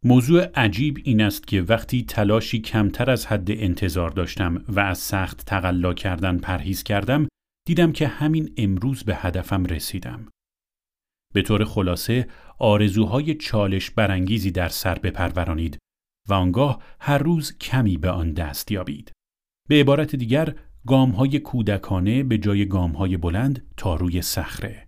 موضوع 0.03 0.45
عجیب 0.55 0.99
این 1.05 1.21
است 1.21 1.47
که 1.47 1.63
وقتی 1.63 2.03
تلاشی 2.03 2.61
کمتر 2.61 3.11
از 3.11 3.27
حد 3.27 3.51
انتظار 3.51 4.11
داشتم 4.11 4.65
و 4.69 4.81
از 4.81 4.99
سخت 4.99 5.45
تقلا 5.47 5.95
کردن 5.95 6.39
پرهیز 6.39 6.83
کردم 6.83 7.29
دیدم 7.67 7.93
که 7.93 8.09
همین 8.09 8.53
امروز 8.57 9.05
به 9.05 9.17
هدفم 9.17 9.65
رسیدم. 9.65 10.29
به 11.33 11.43
طور 11.43 11.65
خلاصه 11.65 12.29
آرزوهای 12.59 13.35
چالش 13.35 13.91
برانگیزی 13.91 14.51
در 14.51 14.69
سر 14.69 14.95
بپرورانید 14.95 15.79
و 16.29 16.35
آنگاه 16.35 16.83
هر 17.01 17.19
روز 17.19 17.59
کمی 17.59 17.97
به 17.97 18.11
آن 18.11 18.33
دست 18.33 18.73
یابید. 18.73 19.13
به 19.69 19.81
عبارت 19.81 20.17
دیگر 20.17 20.55
گام 20.87 21.11
های 21.11 21.39
کودکانه 21.39 22.23
به 22.23 22.39
جای 22.39 22.67
گام 22.67 22.93
های 22.93 23.17
بلند 23.17 23.67
تا 23.77 23.95
روی 23.95 24.23
صخره. 24.23 24.87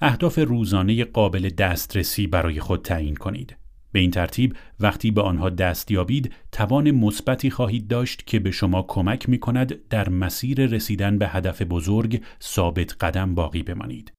اهداف 0.00 0.38
روزانه 0.38 1.04
قابل 1.04 1.48
دسترسی 1.48 2.26
برای 2.26 2.60
خود 2.60 2.82
تعیین 2.82 3.16
کنید. 3.16 3.56
به 3.92 4.00
این 4.00 4.10
ترتیب 4.10 4.56
وقتی 4.80 5.10
به 5.10 5.22
آنها 5.22 5.50
دست 5.50 5.90
یابید 5.90 6.34
توان 6.52 6.90
مثبتی 6.90 7.50
خواهید 7.50 7.88
داشت 7.88 8.26
که 8.26 8.38
به 8.38 8.50
شما 8.50 8.82
کمک 8.82 9.28
می 9.28 9.38
کند 9.38 9.88
در 9.88 10.08
مسیر 10.08 10.66
رسیدن 10.66 11.18
به 11.18 11.28
هدف 11.28 11.62
بزرگ 11.62 12.22
ثابت 12.42 12.96
قدم 13.00 13.34
باقی 13.34 13.62
بمانید. 13.62 14.12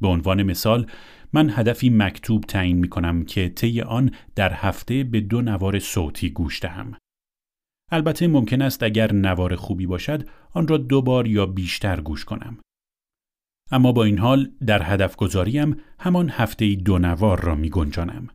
به 0.00 0.08
عنوان 0.08 0.42
مثال 0.42 0.86
من 1.32 1.50
هدفی 1.50 1.90
مکتوب 1.90 2.44
تعیین 2.44 2.78
می 2.78 2.88
کنم 2.88 3.24
که 3.24 3.48
طی 3.48 3.80
آن 3.80 4.10
در 4.34 4.52
هفته 4.52 5.04
به 5.04 5.20
دو 5.20 5.42
نوار 5.42 5.78
صوتی 5.78 6.30
گوش 6.30 6.62
دهم. 6.62 6.96
البته 7.90 8.28
ممکن 8.28 8.62
است 8.62 8.82
اگر 8.82 9.12
نوار 9.12 9.56
خوبی 9.56 9.86
باشد 9.86 10.28
آن 10.52 10.68
را 10.68 10.76
دو 10.76 11.02
بار 11.02 11.26
یا 11.26 11.46
بیشتر 11.46 12.00
گوش 12.00 12.24
کنم. 12.24 12.58
اما 13.70 13.92
با 13.92 14.04
این 14.04 14.18
حال 14.18 14.50
در 14.66 14.82
هدف 14.82 15.16
گذاریم 15.16 15.76
همان 15.98 16.28
هفته 16.28 16.74
دو 16.74 16.98
نوار 16.98 17.40
را 17.40 17.54
می 17.54 17.70
گنجانم. 17.70 18.28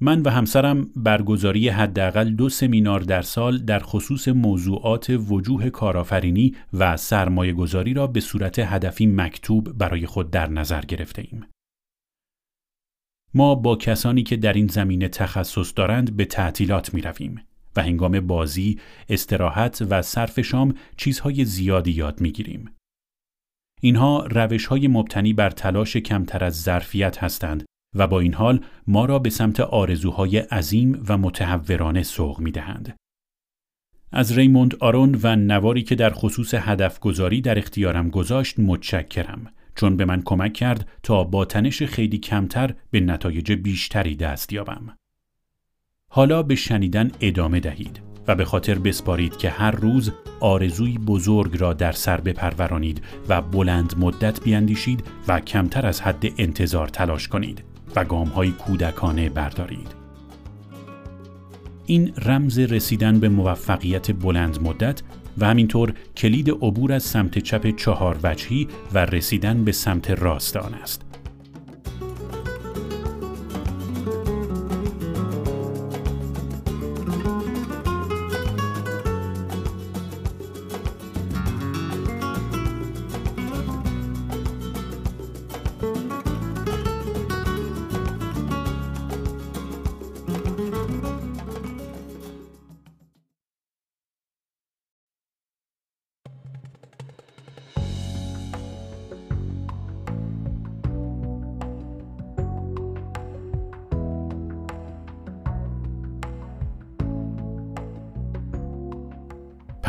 من 0.00 0.22
و 0.22 0.30
همسرم 0.30 0.90
برگزاری 0.96 1.68
حداقل 1.68 2.30
دو 2.30 2.48
سمینار 2.48 3.00
در 3.00 3.22
سال 3.22 3.58
در 3.58 3.78
خصوص 3.78 4.28
موضوعات 4.28 5.06
وجوه 5.28 5.70
کارآفرینی 5.70 6.54
و 6.72 6.96
سرمایه 6.96 7.52
گذاری 7.52 7.94
را 7.94 8.06
به 8.06 8.20
صورت 8.20 8.58
هدفی 8.58 9.06
مکتوب 9.06 9.72
برای 9.72 10.06
خود 10.06 10.30
در 10.30 10.50
نظر 10.50 10.80
گرفته 10.80 11.22
ایم. 11.30 11.46
ما 13.34 13.54
با 13.54 13.76
کسانی 13.76 14.22
که 14.22 14.36
در 14.36 14.52
این 14.52 14.66
زمینه 14.66 15.08
تخصص 15.08 15.72
دارند 15.76 16.16
به 16.16 16.24
تعطیلات 16.24 16.94
می 16.94 17.00
رویم 17.00 17.42
و 17.76 17.82
هنگام 17.82 18.20
بازی، 18.20 18.78
استراحت 19.08 19.86
و 19.90 20.02
صرف 20.02 20.40
شام 20.40 20.74
چیزهای 20.96 21.44
زیادی 21.44 21.90
یاد 21.90 22.20
می 22.20 22.32
گیریم. 22.32 22.70
اینها 23.80 24.26
روش 24.26 24.66
های 24.66 24.88
مبتنی 24.88 25.32
بر 25.32 25.50
تلاش 25.50 25.96
کمتر 25.96 26.44
از 26.44 26.62
ظرفیت 26.62 27.24
هستند 27.24 27.64
و 27.96 28.06
با 28.06 28.20
این 28.20 28.34
حال 28.34 28.60
ما 28.86 29.04
را 29.04 29.18
به 29.18 29.30
سمت 29.30 29.60
آرزوهای 29.60 30.38
عظیم 30.38 31.04
و 31.08 31.18
متحورانه 31.18 32.02
سوق 32.02 32.40
می 32.40 32.50
دهند. 32.50 32.96
از 34.12 34.38
ریموند 34.38 34.76
آرون 34.80 35.20
و 35.22 35.36
نواری 35.36 35.82
که 35.82 35.94
در 35.94 36.10
خصوص 36.10 36.54
هدف 36.54 37.00
گذاری 37.00 37.40
در 37.40 37.58
اختیارم 37.58 38.10
گذاشت 38.10 38.58
متشکرم 38.58 39.46
چون 39.74 39.96
به 39.96 40.04
من 40.04 40.22
کمک 40.22 40.52
کرد 40.52 40.88
تا 41.02 41.24
با 41.24 41.44
تنش 41.44 41.82
خیلی 41.82 42.18
کمتر 42.18 42.74
به 42.90 43.00
نتایج 43.00 43.52
بیشتری 43.52 44.16
دست 44.16 44.52
یابم. 44.52 44.96
حالا 46.10 46.42
به 46.42 46.54
شنیدن 46.54 47.10
ادامه 47.20 47.60
دهید 47.60 48.00
و 48.26 48.34
به 48.34 48.44
خاطر 48.44 48.78
بسپارید 48.78 49.36
که 49.36 49.50
هر 49.50 49.70
روز 49.70 50.12
آرزوی 50.40 50.98
بزرگ 50.98 51.60
را 51.60 51.72
در 51.72 51.92
سر 51.92 52.20
بپرورانید 52.20 53.02
و 53.28 53.42
بلند 53.42 53.94
مدت 53.98 54.44
بیاندیشید 54.44 55.04
و 55.28 55.40
کمتر 55.40 55.86
از 55.86 56.00
حد 56.00 56.24
انتظار 56.38 56.88
تلاش 56.88 57.28
کنید. 57.28 57.75
و 57.96 58.04
گام 58.04 58.28
های 58.28 58.50
کودکانه 58.50 59.28
بردارید. 59.28 59.94
این 61.86 62.12
رمز 62.24 62.58
رسیدن 62.58 63.20
به 63.20 63.28
موفقیت 63.28 64.12
بلند 64.12 64.62
مدت 64.62 65.02
و 65.38 65.46
همینطور 65.46 65.94
کلید 66.16 66.50
عبور 66.50 66.92
از 66.92 67.02
سمت 67.02 67.38
چپ 67.38 67.76
چهار 67.76 68.18
وجهی 68.22 68.68
و 68.94 68.98
رسیدن 68.98 69.64
به 69.64 69.72
سمت 69.72 70.10
راست 70.10 70.56
آن 70.56 70.74
است. 70.74 71.05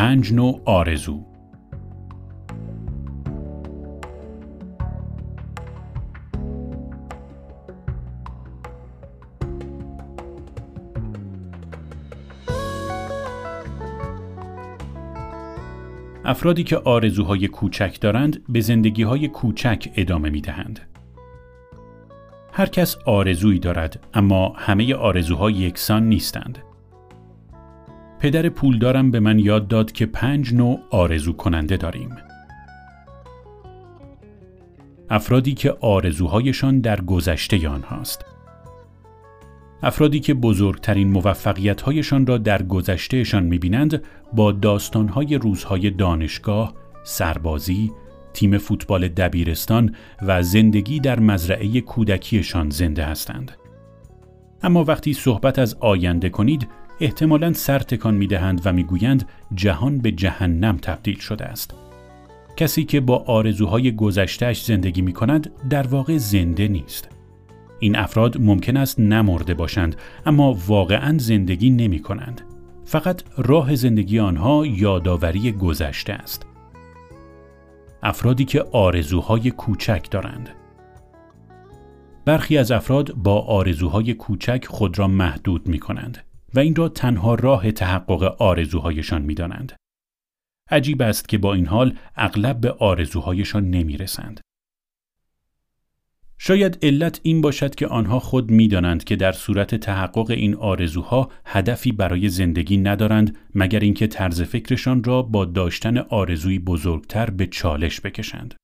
پنج 0.08 0.34
نوع 0.34 0.62
آرزو 0.66 1.26
افرادی 16.26 16.64
که 16.64 16.78
آرزوهای 16.78 17.47
کوچک 17.47 17.97
دارند 18.01 18.43
به 18.49 18.60
زندگیهای 18.60 19.28
کوچک 19.28 19.89
ادامه 19.95 20.30
می 20.30 20.41
دهند. 20.41 20.80
هر 22.53 22.66
کس 22.66 22.97
آرزویی 23.05 23.60
دارد 23.60 24.08
اما 24.14 24.53
همه 24.58 24.95
آرزوها 24.95 25.51
یکسان 25.51 26.03
نیستند. 26.03 26.66
پدر 28.20 28.49
پولدارم 28.49 29.11
به 29.11 29.20
من 29.20 29.39
یاد 29.39 29.68
داد 29.68 29.91
که 29.91 30.05
پنج 30.05 30.53
نوع 30.53 30.80
آرزو 30.89 31.34
کننده 31.34 31.78
داریم. 31.78 32.09
افرادی 35.09 35.53
که 35.53 35.78
آرزوهایشان 35.82 36.80
در 36.80 37.01
گذشته 37.01 37.70
آنهاست. 37.70 38.26
افرادی 39.84 40.20
که 40.20 40.34
بزرگترین 40.34 41.07
موفقیتهایشان 41.07 42.28
را 42.28 42.38
در 42.38 42.63
گذشتهشان 42.63 43.43
می‌بینند 43.43 44.03
با 44.34 44.51
داستانهای 44.51 45.36
روزهای 45.38 45.89
دانشگاه، 45.89 46.74
سربازی، 47.03 47.91
تیم 48.34 48.57
فوتبال 48.57 49.07
دبیرستان 49.07 49.95
و 50.22 50.43
زندگی 50.43 50.99
در 50.99 51.20
مزرعه 51.20 51.82
کودکیشان 51.82 52.70
زنده 52.70 53.03
هستند. 53.03 53.51
اما 54.63 54.84
وقتی 54.84 55.13
صحبت 55.13 55.59
از 55.59 55.78
آینده 55.80 56.30
کنید 56.30 56.68
احتمالا 56.99 57.53
سر 57.53 57.79
تکان 57.79 58.15
می 58.15 58.27
دهند 58.27 58.61
و 58.65 58.73
می‌گویند 58.73 59.29
جهان 59.53 59.97
به 59.97 60.11
جهنم 60.11 60.77
تبدیل 60.77 61.19
شده 61.19 61.45
است. 61.45 61.73
کسی 62.57 62.83
که 62.83 62.99
با 62.99 63.17
آرزوهای 63.17 63.91
گذشتهش 63.91 64.65
زندگی 64.65 65.01
می 65.01 65.13
کند 65.13 65.51
در 65.69 65.87
واقع 65.87 66.17
زنده 66.17 66.67
نیست. 66.67 67.09
این 67.79 67.95
افراد 67.95 68.41
ممکن 68.41 68.77
است 68.77 68.99
نمرده 68.99 69.53
باشند 69.53 69.95
اما 70.25 70.57
واقعا 70.67 71.17
زندگی 71.17 71.69
نمی 71.69 71.99
کنند. 71.99 72.41
فقط 72.85 73.23
راه 73.37 73.75
زندگی 73.75 74.19
آنها 74.19 74.65
یادآوری 74.65 75.51
گذشته 75.51 76.13
است. 76.13 76.45
افرادی 78.03 78.45
که 78.45 78.61
آرزوهای 78.71 79.51
کوچک 79.51 80.07
دارند. 80.11 80.49
برخی 82.25 82.57
از 82.57 82.71
افراد 82.71 83.13
با 83.13 83.41
آرزوهای 83.41 84.13
کوچک 84.13 84.65
خود 84.69 84.99
را 84.99 85.07
محدود 85.07 85.67
می 85.67 85.79
کنند 85.79 86.26
و 86.53 86.59
این 86.59 86.75
را 86.75 86.89
تنها 86.89 87.35
راه 87.35 87.71
تحقق 87.71 88.23
آرزوهایشان 88.41 89.21
می 89.21 89.33
دانند. 89.33 89.73
عجیب 90.71 91.01
است 91.01 91.29
که 91.29 91.37
با 91.37 91.53
این 91.53 91.65
حال 91.65 91.97
اغلب 92.15 92.61
به 92.61 92.71
آرزوهایشان 92.71 93.69
نمی 93.69 93.97
رسند. 93.97 94.41
شاید 96.39 96.79
علت 96.81 97.19
این 97.23 97.41
باشد 97.41 97.75
که 97.75 97.87
آنها 97.87 98.19
خود 98.19 98.51
می‌دانند 98.51 99.03
که 99.03 99.15
در 99.15 99.31
صورت 99.31 99.75
تحقق 99.75 100.31
این 100.31 100.55
آرزوها 100.55 101.31
هدفی 101.45 101.91
برای 101.91 102.29
زندگی 102.29 102.77
ندارند 102.77 103.37
مگر 103.55 103.79
اینکه 103.79 104.07
طرز 104.07 104.41
فکرشان 104.41 105.03
را 105.03 105.21
با 105.21 105.45
داشتن 105.45 105.97
آرزوی 105.97 106.59
بزرگتر 106.59 107.29
به 107.29 107.47
چالش 107.47 108.01
بکشند. 108.01 108.55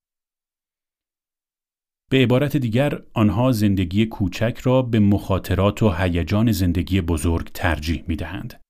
به 2.14 2.20
عبارت 2.20 2.57
دیگر 2.57 3.03
آنها 3.14 3.51
زندگی 3.51 4.05
کوچک 4.05 4.59
را 4.64 4.82
به 4.82 4.99
مخاطرات 4.99 5.84
و 5.84 5.89
هیجان 5.89 6.51
زندگی 6.51 7.01
بزرگ 7.01 7.47
ترجیح 7.47 8.03
می 8.07 8.16
دهند. 8.16 8.61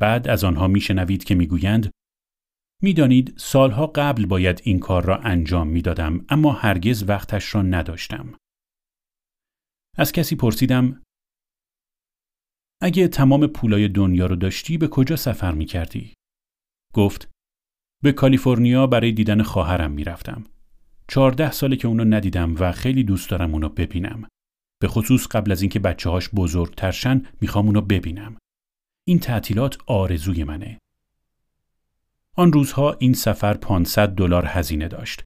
بعد 0.00 0.28
از 0.28 0.44
آنها 0.44 0.68
میشنوید 0.68 1.24
که 1.24 1.34
می‌گویند 1.34 1.90
می‌دانید 2.82 3.34
سالها 3.36 3.86
قبل 3.86 4.26
باید 4.26 4.60
این 4.64 4.78
کار 4.78 5.04
را 5.04 5.16
انجام 5.16 5.68
می‌دادم 5.68 6.24
اما 6.28 6.52
هرگز 6.52 7.08
وقتش 7.08 7.54
را 7.54 7.62
نداشتم. 7.62 8.38
از 9.98 10.12
کسی 10.12 10.36
پرسیدم 10.36 11.02
اگه 12.82 13.08
تمام 13.08 13.46
پولای 13.46 13.88
دنیا 13.88 14.26
رو 14.26 14.36
داشتی 14.36 14.78
به 14.78 14.88
کجا 14.88 15.16
سفر 15.16 15.52
می 15.52 15.64
کردی؟ 15.64 16.14
گفت 16.94 17.30
به 18.02 18.12
کالیفرنیا 18.12 18.86
برای 18.86 19.12
دیدن 19.12 19.42
خواهرم 19.42 19.92
می‌رفتم. 19.92 20.44
چهارده 21.08 21.50
ساله 21.50 21.76
که 21.76 21.88
اونو 21.88 22.04
ندیدم 22.04 22.54
و 22.58 22.72
خیلی 22.72 23.04
دوست 23.04 23.30
دارم 23.30 23.52
اونو 23.52 23.68
ببینم. 23.68 24.28
به 24.80 24.88
خصوص 24.88 25.26
قبل 25.26 25.52
از 25.52 25.62
اینکه 25.62 25.78
بچه 25.78 26.10
هاش 26.10 26.30
بزرگترشن 26.30 27.22
می‌خوام 27.40 27.66
اونو 27.66 27.80
ببینم. 27.80 28.36
این 29.06 29.18
تعطیلات 29.18 29.78
آرزوی 29.86 30.44
منه. 30.44 30.78
آن 32.36 32.52
روزها 32.52 32.92
این 32.92 33.12
سفر 33.12 33.54
500 33.54 34.08
دلار 34.08 34.44
هزینه 34.46 34.88
داشت. 34.88 35.22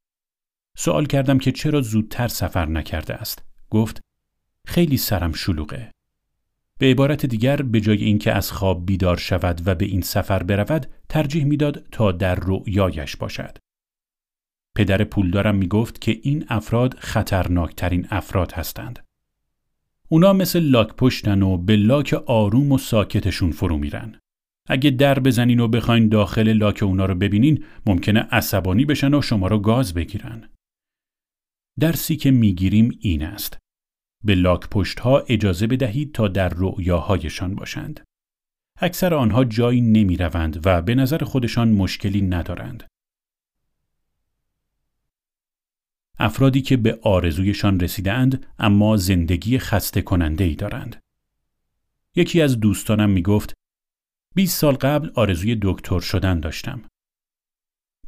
سوال 0.76 1.06
کردم 1.06 1.38
که 1.38 1.52
چرا 1.52 1.80
زودتر 1.80 2.28
سفر 2.28 2.66
نکرده 2.66 3.14
است. 3.14 3.44
گفت 3.70 4.00
خیلی 4.66 4.96
سرم 4.96 5.32
شلوغه. 5.32 5.90
به 6.78 6.86
عبارت 6.86 7.26
دیگر 7.26 7.56
به 7.62 7.80
جای 7.80 8.04
اینکه 8.04 8.32
از 8.32 8.52
خواب 8.52 8.86
بیدار 8.86 9.16
شود 9.16 9.62
و 9.66 9.74
به 9.74 9.84
این 9.84 10.00
سفر 10.00 10.42
برود 10.42 10.86
ترجیح 11.08 11.44
می‌داد 11.44 11.86
تا 11.92 12.12
در 12.12 12.34
رؤیایش 12.34 13.16
باشد. 13.16 13.58
پدر 14.78 15.04
پولدارم 15.04 15.56
می 15.56 15.68
گفت 15.68 16.00
که 16.00 16.20
این 16.22 16.44
افراد 16.48 16.94
خطرناکترین 16.98 18.06
افراد 18.10 18.52
هستند. 18.52 18.98
اونا 20.08 20.32
مثل 20.32 20.60
لاک 20.60 20.94
پشتن 20.94 21.42
و 21.42 21.56
به 21.56 21.76
لاک 21.76 22.14
آروم 22.26 22.72
و 22.72 22.78
ساکتشون 22.78 23.50
فرو 23.50 23.78
میرن. 23.78 24.18
اگه 24.68 24.90
در 24.90 25.18
بزنین 25.18 25.60
و 25.60 25.68
بخواین 25.68 26.08
داخل 26.08 26.52
لاک 26.52 26.82
اونا 26.82 27.06
رو 27.06 27.14
ببینین 27.14 27.64
ممکنه 27.86 28.20
عصبانی 28.20 28.84
بشن 28.84 29.14
و 29.14 29.22
شما 29.22 29.46
رو 29.46 29.58
گاز 29.58 29.94
بگیرن. 29.94 30.48
درسی 31.80 32.16
که 32.16 32.30
می‌گیریم 32.30 32.98
این 33.00 33.22
است. 33.22 33.58
به 34.24 34.34
لاک 34.34 34.68
پشت 34.70 35.00
ها 35.00 35.18
اجازه 35.18 35.66
بدهید 35.66 36.12
تا 36.12 36.28
در 36.28 36.48
رؤیاهایشان 36.56 37.54
باشند. 37.54 38.00
اکثر 38.80 39.14
آنها 39.14 39.44
جایی 39.44 39.80
نمی 39.80 40.16
روند 40.16 40.66
و 40.66 40.82
به 40.82 40.94
نظر 40.94 41.24
خودشان 41.24 41.68
مشکلی 41.68 42.22
ندارند. 42.22 42.84
افرادی 46.18 46.62
که 46.62 46.76
به 46.76 46.98
آرزویشان 47.02 47.80
رسیدند 47.80 48.46
اما 48.58 48.96
زندگی 48.96 49.58
خسته 49.58 50.02
کننده 50.02 50.44
ای 50.44 50.54
دارند. 50.54 50.96
یکی 52.16 52.42
از 52.42 52.60
دوستانم 52.60 53.10
می 53.10 53.22
گفت 53.22 53.54
20 54.34 54.58
سال 54.60 54.74
قبل 54.74 55.10
آرزوی 55.14 55.58
دکتر 55.62 56.00
شدن 56.00 56.40
داشتم. 56.40 56.82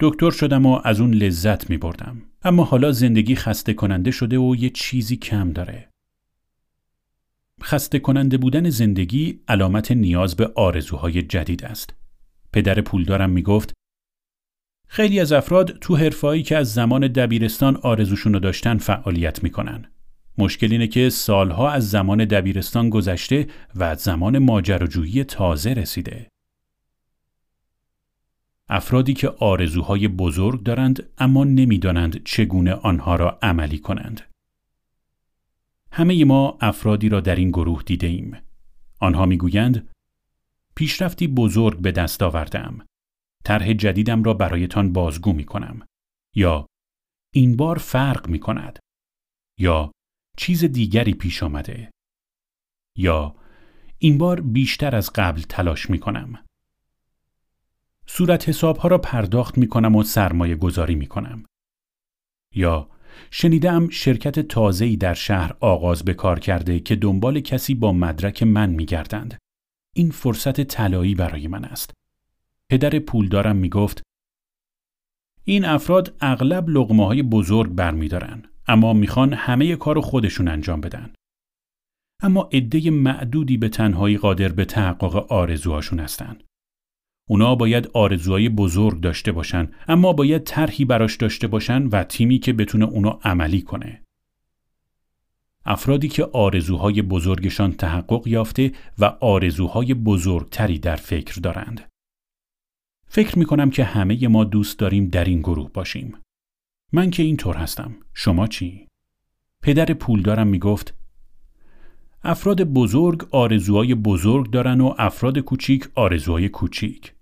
دکتر 0.01 0.31
شدم 0.31 0.67
و 0.67 0.81
از 0.85 1.01
اون 1.01 1.15
لذت 1.15 1.71
می 1.71 1.77
بردم. 1.77 2.23
اما 2.43 2.65
حالا 2.65 2.93
زندگی 2.93 3.35
خسته 3.35 3.75
کننده 3.75 4.11
شده 4.11 4.39
و 4.39 4.57
یه 4.57 4.71
چیزی 4.71 5.17
کم 5.17 5.53
داره. 5.53 5.91
خسته 7.63 7.99
کننده 7.99 8.39
بودن 8.39 8.71
زندگی 8.71 9.41
علامت 9.49 9.93
نیاز 9.93 10.37
به 10.37 10.53
آرزوهای 10.57 11.23
جدید 11.23 11.65
است. 11.65 11.95
پدر 12.53 12.81
پولدارم 12.81 13.31
می 13.31 13.43
گفت 13.43 13.73
خیلی 14.93 15.21
از 15.21 15.33
افراد 15.33 15.79
تو 15.79 15.97
حرفایی 15.97 16.43
که 16.43 16.57
از 16.57 16.75
زمان 16.75 17.09
دبیرستان 17.09 17.77
آرزوشون 17.77 18.33
رو 18.33 18.41
داشتن 18.41 18.79
فعالیت 18.79 19.43
می‌کنن. 19.43 19.85
مشکل 20.39 20.73
اینه 20.73 20.87
که 20.87 21.11
سالها 21.11 21.71
از 21.71 21.91
زمان 21.91 22.25
دبیرستان 22.25 22.91
گذشته 22.91 23.47
و 23.75 23.85
از 23.85 24.01
زمان 24.01 24.39
ماجراجویی 24.39 25.25
تازه 25.25 25.71
رسیده. 25.71 26.29
افرادی 28.69 29.15
که 29.15 29.29
آرزوهای 29.29 30.09
بزرگ 30.09 30.63
دارند 30.63 31.09
اما 31.19 31.45
نمی‌دانند 31.45 32.25
چگونه 32.25 32.73
آنها 32.73 33.17
را 33.17 33.39
عملی 33.43 33.79
کنند. 33.79 34.21
همه 35.93 36.25
ما 36.25 36.59
افرادی 36.61 37.09
را 37.09 37.21
در 37.21 37.37
این 37.37 37.51
گروه 37.51 37.83
دیده 37.83 38.07
ایم. 38.07 38.37
آنها 39.01 39.27
می‌گویند 39.27 39.89
پیشرفتی 40.75 41.29
بزرگ 41.29 41.79
به 41.79 41.93
دست 41.93 42.23
آوردم. 42.23 42.85
طرح 43.45 43.73
جدیدم 43.73 44.23
را 44.23 44.35
برایتان 44.35 44.93
بازگو 44.93 45.33
می 45.33 45.45
کنم. 45.45 45.87
یا 46.35 46.67
این 47.35 47.57
بار 47.57 47.79
فرق 47.79 48.29
می 48.29 48.41
کند. 48.41 48.79
یا 49.59 49.93
چیز 50.37 50.65
دیگری 50.65 51.15
پیش 51.15 51.43
آمده. 51.43 51.91
یا 52.97 53.37
این 53.99 54.19
بار 54.19 54.41
بیشتر 54.41 54.97
از 54.97 55.11
قبل 55.15 55.41
تلاش 55.41 55.91
می 55.91 55.99
کنم. 55.99 56.45
صورت 58.07 58.49
حسابها 58.49 58.89
را 58.89 58.99
پرداخت 58.99 59.59
می 59.59 59.69
کنم 59.69 59.97
و 59.97 60.03
سرمایه 60.03 60.57
گذاری 60.57 60.95
می 60.95 61.07
کنم. 61.07 61.45
یا 62.55 62.91
شنیدم 63.31 63.89
شرکت 63.89 64.41
تازه‌ای 64.41 64.97
در 64.97 65.15
شهر 65.15 65.57
آغاز 65.61 66.05
به 66.05 66.15
کار 66.15 66.41
کرده 66.41 66.81
که 66.81 66.97
دنبال 66.97 67.41
کسی 67.41 67.75
با 67.75 67.93
مدرک 67.93 68.43
من 68.43 68.71
می 68.71 68.87
گردند. 68.87 69.39
این 69.95 70.11
فرصت 70.11 70.61
طلایی 70.61 71.15
برای 71.15 71.49
من 71.49 71.65
است. 71.65 71.93
پدر 72.71 72.99
پولدارم 72.99 73.57
می 73.57 73.69
گفت 73.69 74.03
این 75.45 75.65
افراد 75.65 76.17
اغلب 76.21 76.69
لغمه 76.69 77.07
های 77.07 77.23
بزرگ 77.23 77.71
برمیدارن 77.71 78.43
اما 78.67 78.93
می‌خوان 78.93 79.33
همه 79.33 79.77
کار 79.77 80.01
خودشون 80.01 80.49
انجام 80.49 80.81
بدن. 80.81 81.13
اما 82.23 82.49
عده 82.53 82.91
معدودی 82.91 83.57
به 83.57 83.69
تنهایی 83.69 84.17
قادر 84.17 84.49
به 84.49 84.65
تحقق 84.65 85.33
آرزوهاشون 85.33 86.01
هستن. 86.01 86.39
اونا 87.29 87.55
باید 87.55 87.91
آرزوهای 87.95 88.49
بزرگ 88.49 89.01
داشته 89.01 89.33
باشن 89.33 89.69
اما 89.89 90.13
باید 90.13 90.45
طرحی 90.45 90.85
براش 90.85 91.17
داشته 91.17 91.47
باشن 91.47 91.87
و 91.87 92.05
تیمی 92.05 92.39
که 92.39 92.53
بتونه 92.53 92.85
اونو 92.85 93.19
عملی 93.25 93.63
کنه. 93.63 94.03
افرادی 95.65 96.09
که 96.09 96.25
آرزوهای 96.25 97.03
بزرگشان 97.03 97.73
تحقق 97.73 98.27
یافته 98.27 98.73
و 98.99 99.05
آرزوهای 99.05 99.95
بزرگتری 99.95 100.79
در 100.79 100.97
فکر 100.97 101.41
دارند. 101.41 101.90
فکر 103.13 103.39
می 103.39 103.45
کنم 103.45 103.71
که 103.71 103.85
همه 103.85 104.29
ما 104.29 104.45
دوست 104.45 104.79
داریم 104.79 105.09
در 105.09 105.25
این 105.25 105.41
گروه 105.41 105.73
باشیم. 105.73 106.17
من 106.93 107.11
که 107.11 107.23
اینطور 107.23 107.57
هستم. 107.57 107.97
شما 108.15 108.47
چی؟ 108.47 108.89
پدر 109.63 109.85
پولدارم 109.85 110.47
می 110.47 110.59
گفت 110.59 110.95
افراد 112.25 112.63
بزرگ 112.63 113.29
آرزوهای 113.31 113.95
بزرگ 113.95 114.51
دارن 114.51 114.81
و 114.81 114.95
افراد 114.99 115.39
کوچیک 115.39 115.89
آرزوهای 115.95 116.49
کوچیک. 116.49 117.15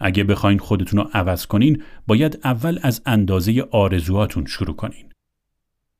اگه 0.00 0.24
بخواین 0.24 0.58
خودتون 0.58 1.00
رو 1.00 1.10
عوض 1.14 1.46
کنین 1.46 1.82
باید 2.06 2.40
اول 2.44 2.78
از 2.82 3.02
اندازه 3.06 3.68
آرزوهاتون 3.70 4.46
شروع 4.46 4.76
کنین. 4.76 5.12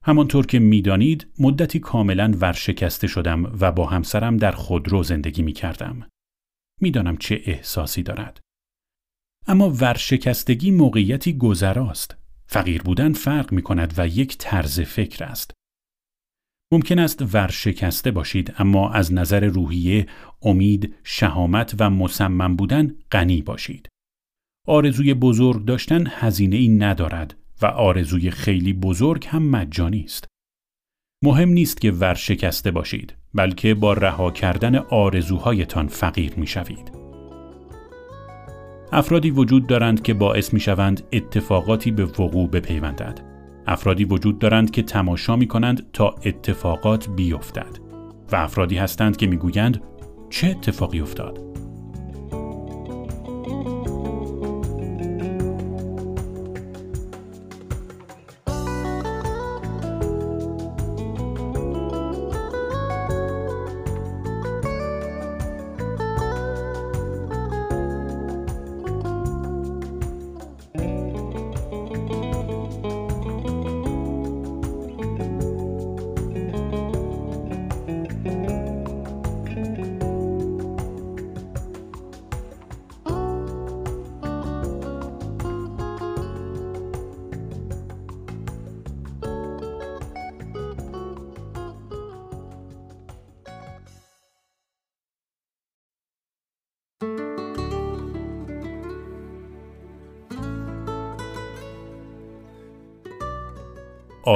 همانطور 0.02 0.46
که 0.46 0.58
می‌دانید 0.58 1.26
مدتی 1.38 1.78
کاملا 1.78 2.34
ورشکسته 2.40 3.06
شدم 3.06 3.56
و 3.60 3.72
با 3.72 3.86
همسرم 3.86 4.36
در 4.36 4.52
خودرو 4.52 5.02
زندگی 5.02 5.42
می 5.42 5.52
کردم. 5.52 6.06
می‌دانم 6.80 7.16
چه 7.16 7.42
احساسی 7.44 8.02
دارد. 8.02 8.45
اما 9.48 9.70
ورشکستگی 9.70 10.70
موقعیتی 10.70 11.32
گذراست. 11.32 12.16
فقیر 12.46 12.82
بودن 12.82 13.12
فرق 13.12 13.52
می 13.52 13.62
کند 13.62 13.94
و 13.96 14.08
یک 14.08 14.38
طرز 14.38 14.80
فکر 14.80 15.24
است. 15.24 15.50
ممکن 16.72 16.98
است 16.98 17.34
ورشکسته 17.34 18.10
باشید 18.10 18.54
اما 18.58 18.90
از 18.90 19.12
نظر 19.12 19.44
روحیه، 19.44 20.06
امید، 20.42 20.94
شهامت 21.04 21.74
و 21.78 21.90
مصمم 21.90 22.56
بودن 22.56 22.94
غنی 23.12 23.42
باشید. 23.42 23.88
آرزوی 24.66 25.14
بزرگ 25.14 25.64
داشتن 25.64 26.06
هزینه 26.10 26.56
ای 26.56 26.68
ندارد 26.68 27.34
و 27.62 27.66
آرزوی 27.66 28.30
خیلی 28.30 28.72
بزرگ 28.72 29.26
هم 29.28 29.42
مجانی 29.42 30.04
است. 30.04 30.26
مهم 31.24 31.48
نیست 31.48 31.80
که 31.80 31.90
ورشکسته 31.90 32.70
باشید 32.70 33.14
بلکه 33.34 33.74
با 33.74 33.92
رها 33.92 34.30
کردن 34.30 34.76
آرزوهایتان 34.76 35.88
فقیر 35.88 36.34
می 36.34 36.46
شوید. 36.46 37.05
افرادی 38.96 39.30
وجود 39.30 39.66
دارند 39.66 40.02
که 40.02 40.14
باعث 40.14 40.54
می 40.54 40.60
شوند 40.60 41.02
اتفاقاتی 41.12 41.90
به 41.90 42.04
وقوع 42.04 42.50
بپیوندد. 42.50 43.20
افرادی 43.66 44.04
وجود 44.04 44.38
دارند 44.38 44.70
که 44.70 44.82
تماشا 44.82 45.36
می 45.36 45.46
کنند 45.46 45.86
تا 45.92 46.14
اتفاقات 46.24 47.08
بیفتد 47.08 47.78
و 48.32 48.36
افرادی 48.36 48.76
هستند 48.76 49.16
که 49.16 49.26
می 49.26 49.36
گویند 49.36 49.82
چه 50.30 50.46
اتفاقی 50.46 51.00
افتاد؟ 51.00 51.40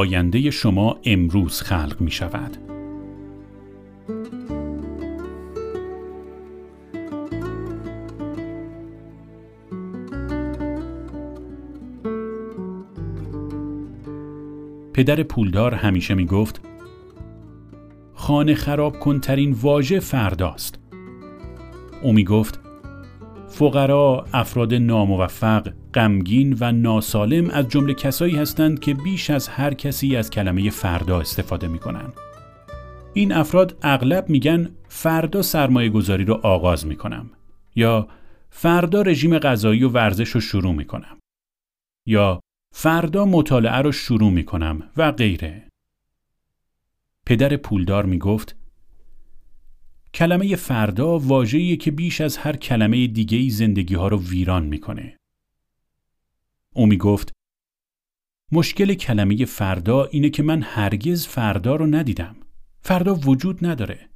آینده 0.00 0.50
شما 0.50 0.98
امروز 1.04 1.60
خلق 1.60 1.96
می 2.00 2.10
شود. 2.10 2.56
پدر 14.92 15.22
پولدار 15.22 15.74
همیشه 15.74 16.14
می 16.14 16.26
گفت 16.26 16.60
خانه 18.14 18.54
خراب 18.54 18.98
کنترین 18.98 19.52
واژه 19.52 20.00
فرداست. 20.00 20.78
او 22.02 22.12
می 22.12 22.24
گفت 22.24 22.59
فقرا 23.60 24.26
افراد 24.32 24.74
ناموفق 24.74 25.72
غمگین 25.94 26.56
و 26.60 26.72
ناسالم 26.72 27.50
از 27.50 27.68
جمله 27.68 27.94
کسایی 27.94 28.36
هستند 28.36 28.80
که 28.80 28.94
بیش 28.94 29.30
از 29.30 29.48
هر 29.48 29.74
کسی 29.74 30.16
از 30.16 30.30
کلمه 30.30 30.70
فردا 30.70 31.20
استفاده 31.20 31.68
می 31.68 31.78
کنن. 31.78 32.12
این 33.14 33.32
افراد 33.32 33.78
اغلب 33.82 34.28
میگن 34.28 34.70
فردا 34.88 35.42
سرمایه 35.42 35.88
گذاری 35.88 36.24
رو 36.24 36.34
آغاز 36.34 36.86
می 36.86 36.96
کنم 36.96 37.30
یا 37.74 38.08
فردا 38.50 39.02
رژیم 39.02 39.38
غذایی 39.38 39.84
و 39.84 39.88
ورزش 39.88 40.28
رو 40.28 40.40
شروع 40.40 40.72
می 40.72 40.84
کنم 40.84 41.18
یا 42.06 42.40
فردا 42.74 43.24
مطالعه 43.24 43.78
رو 43.78 43.92
شروع 43.92 44.30
می 44.30 44.44
کنم 44.44 44.82
و 44.96 45.12
غیره. 45.12 45.68
پدر 47.26 47.56
پولدار 47.56 48.06
می 48.06 48.18
گفت 48.18 48.59
کلمه 50.14 50.56
فردا 50.56 51.18
واجهیه 51.18 51.76
که 51.76 51.90
بیش 51.90 52.20
از 52.20 52.36
هر 52.36 52.56
کلمه 52.56 53.06
دیگهی 53.06 53.50
زندگی 53.50 53.94
ها 53.94 54.08
رو 54.08 54.22
ویران 54.22 54.66
می‌کنه. 54.66 55.16
او 56.74 56.86
می 56.86 56.96
گفت 56.96 57.32
مشکل 58.52 58.94
کلمه 58.94 59.44
فردا 59.44 60.04
اینه 60.04 60.30
که 60.30 60.42
من 60.42 60.62
هرگز 60.62 61.26
فردا 61.26 61.76
رو 61.76 61.86
ندیدم. 61.86 62.36
فردا 62.80 63.14
وجود 63.14 63.66
نداره. 63.66 64.10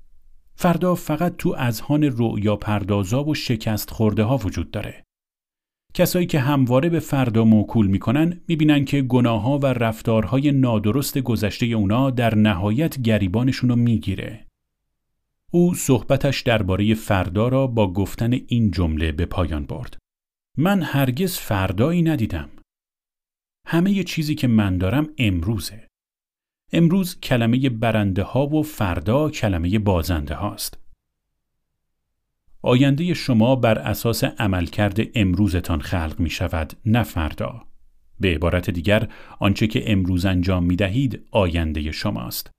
فردا 0.57 0.95
فقط 0.95 1.37
تو 1.37 1.55
اذهان 1.59 2.05
رؤیا 2.05 2.57
پردازا 2.57 3.25
و 3.25 3.35
شکست 3.35 3.91
خورده 3.91 4.23
ها 4.23 4.37
وجود 4.37 4.71
داره. 4.71 5.05
کسایی 5.95 6.27
که 6.27 6.41
همواره 6.41 6.89
به 6.89 7.01
فردا 7.01 7.45
موکول 7.45 7.87
می‌کنن 7.87 8.41
می‌بینن 8.49 8.85
که 8.85 9.03
گناه 9.03 9.43
ها 9.43 9.59
و 9.59 9.67
رفتارهای 9.67 10.53
نادرست 10.53 11.19
گذشته 11.19 11.67
اونا 11.67 12.11
در 12.11 12.35
نهایت 12.35 13.01
گریبانشون 13.01 13.71
رو 13.71 13.77
می‌گیره. 13.77 14.44
او 15.55 15.75
صحبتش 15.75 16.41
درباره 16.41 16.95
فردا 16.95 17.49
را 17.49 17.67
با 17.67 17.93
گفتن 17.93 18.33
این 18.33 18.71
جمله 18.71 19.13
به 19.13 19.27
پایان 19.27 19.67
برد. 19.67 19.97
من 20.57 20.83
هرگز 20.83 21.39
فردایی 21.39 22.03
ندیدم. 22.03 22.49
همه 23.67 24.05
چیزی 24.05 24.35
که 24.35 24.49
من 24.49 24.79
دارم 24.79 25.09
امروزه. 25.19 25.89
امروز 26.73 27.21
کلمه 27.21 27.69
برنده 27.69 28.23
ها 28.23 28.47
و 28.47 28.63
فردا 28.63 29.31
کلمه 29.31 29.79
بازنده 29.79 30.35
هاست. 30.35 30.79
آینده 32.63 33.15
شما 33.15 33.57
بر 33.57 33.79
اساس 33.79 34.25
عملکرد 34.25 34.99
امروزتان 35.15 35.81
خلق 35.81 36.17
می 36.19 36.31
شود 36.31 36.73
نه 36.87 37.03
فردا. 37.03 37.67
به 38.21 38.35
عبارت 38.35 38.71
دیگر 38.71 39.09
آنچه 39.39 39.67
که 39.67 39.93
امروز 39.93 40.25
انجام 40.25 40.65
می 40.65 40.77
دهید 40.77 41.27
آینده 41.31 41.93
شماست. 41.93 42.54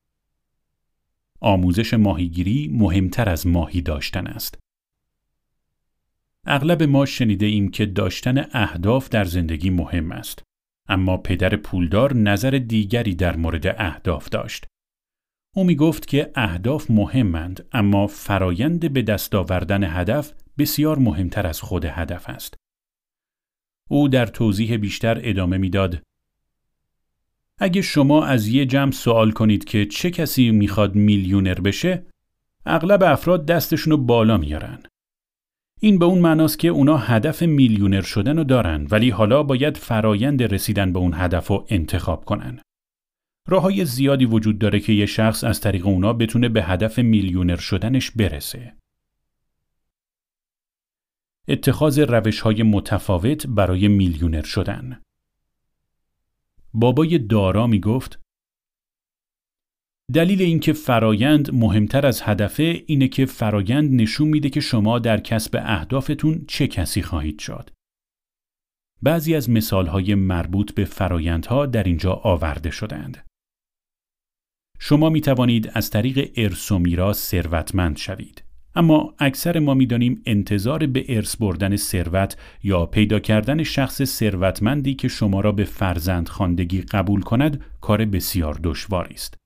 آموزش 1.46 1.94
ماهیگیری 1.94 2.70
مهمتر 2.74 3.30
از 3.30 3.48
ماهی 3.48 3.82
داشتن 3.82 4.28
است. 4.28 4.58
اغلب 6.46 6.84
ما 6.84 7.06
شنیده 7.06 7.46
ایم 7.46 7.72
که 7.72 7.86
داشتن 7.86 8.46
اهداف 8.52 9.10
در 9.10 9.26
زندگی 9.26 9.70
مهم 9.70 10.12
است. 10.12 10.44
اما 10.90 11.18
پدر 11.18 11.56
پولدار 11.56 12.16
نظر 12.16 12.50
دیگری 12.50 13.16
در 13.16 13.36
مورد 13.36 13.68
اهداف 13.68 14.30
داشت. 14.30 14.66
او 15.56 15.64
می 15.64 15.76
گفت 15.76 16.08
که 16.08 16.32
اهداف 16.36 16.92
مهمند 16.92 17.68
اما 17.72 18.08
فرایند 18.08 18.94
به 18.94 19.02
دست 19.02 19.36
آوردن 19.36 19.84
هدف 19.84 20.34
بسیار 20.58 21.00
مهمتر 21.00 21.48
از 21.48 21.62
خود 21.62 21.86
هدف 21.86 22.30
است. 22.30 22.56
او 23.90 24.08
در 24.08 24.26
توضیح 24.26 24.78
بیشتر 24.78 25.22
ادامه 25.24 25.58
می‌داد 25.58 26.02
اگه 27.58 27.82
شما 27.82 28.26
از 28.26 28.48
یه 28.48 28.66
جمع 28.66 28.92
سوال 28.92 29.32
کنید 29.32 29.64
که 29.64 29.86
چه 29.86 30.12
کسی 30.12 30.52
می‌خواد 30.52 30.96
میلیونر 30.96 31.60
بشه 31.60 32.06
اغلب 32.66 33.04
افراد 33.04 33.46
دستشونو 33.46 33.98
بالا 33.98 34.38
میارن. 34.38 34.80
این 35.80 36.00
به 36.00 36.06
اون 36.06 36.20
معناست 36.20 36.60
که 36.60 36.68
اونا 36.68 36.98
هدف 36.98 37.42
میلیونر 37.42 38.02
شدن 38.02 38.38
رو 38.38 38.44
دارن 38.44 38.88
ولی 38.92 39.10
حالا 39.10 39.44
باید 39.44 39.78
فرایند 39.78 40.44
رسیدن 40.44 40.94
به 40.94 41.00
اون 41.00 41.14
هدف 41.14 41.48
رو 41.48 41.66
انتخاب 41.70 42.26
کنن. 42.26 42.60
راه 43.48 43.62
های 43.62 43.86
زیادی 43.86 44.26
وجود 44.26 44.60
داره 44.60 44.80
که 44.80 44.94
یه 44.94 45.06
شخص 45.06 45.44
از 45.44 45.62
طریق 45.62 45.88
اونا 45.88 46.14
بتونه 46.14 46.50
به 46.50 46.64
هدف 46.64 47.00
میلیونر 47.00 47.56
شدنش 47.56 48.12
برسه. 48.12 48.74
اتخاذ 51.48 52.00
روش 52.00 52.40
های 52.40 52.64
متفاوت 52.64 53.48
برای 53.48 53.88
میلیونر 53.88 54.44
شدن 54.44 55.02
بابای 56.76 57.18
دارا 57.18 57.68
می 57.68 57.80
گفت 57.80 58.20
دلیل 60.14 60.42
اینکه 60.42 60.74
فرایند 60.74 61.54
مهمتر 61.54 62.06
از 62.06 62.22
هدفه 62.22 62.84
اینه 62.88 63.08
که 63.08 63.26
فرایند 63.26 64.02
نشون 64.02 64.28
میده 64.28 64.50
که 64.50 64.60
شما 64.60 65.00
در 65.00 65.20
کسب 65.20 65.62
اهدافتون 65.64 66.46
چه 66.48 66.68
کسی 66.68 67.02
خواهید 67.02 67.40
شد. 67.40 67.70
بعضی 69.02 69.36
از 69.36 69.50
مثالهای 69.50 70.16
مربوط 70.16 70.74
به 70.74 70.86
فرایندها 70.86 71.66
در 71.66 71.84
اینجا 71.84 72.14
آورده 72.14 72.72
شدند. 72.72 73.26
شما 74.80 75.10
می 75.10 75.22
توانید 75.22 75.72
از 75.74 75.90
طریق 75.90 76.32
ارث 76.36 76.72
و 76.72 76.80
میراث 76.80 77.30
ثروتمند 77.30 77.98
شوید. 77.98 78.45
اما 78.76 79.14
اکثر 79.20 79.60
ما 79.60 79.74
می‌دانیم 79.74 80.22
انتظار 80.26 80.86
به 80.86 81.06
ارث 81.10 81.36
بردن 81.36 81.76
ثروت 81.76 82.38
یا 82.64 82.86
پیدا 82.86 83.20
کردن 83.20 83.64
شخص 83.64 84.04
ثروتمندی 84.04 84.94
که 84.94 85.08
شما 85.08 85.42
را 85.42 85.52
به 85.52 85.64
فرزند 85.64 86.30
خاندگی 86.30 86.82
قبول 86.82 87.22
کند 87.22 87.62
کار 87.82 88.06
بسیار 88.06 88.60
دشواری 88.64 89.14
است. 89.14 89.38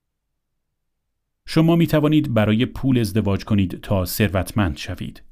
شما 1.47 1.75
می 1.75 1.87
توانید 1.87 2.33
برای 2.33 2.65
پول 2.65 2.99
ازدواج 2.99 3.45
کنید 3.45 3.79
تا 3.81 4.05
ثروتمند 4.05 4.77
شوید. 4.77 5.23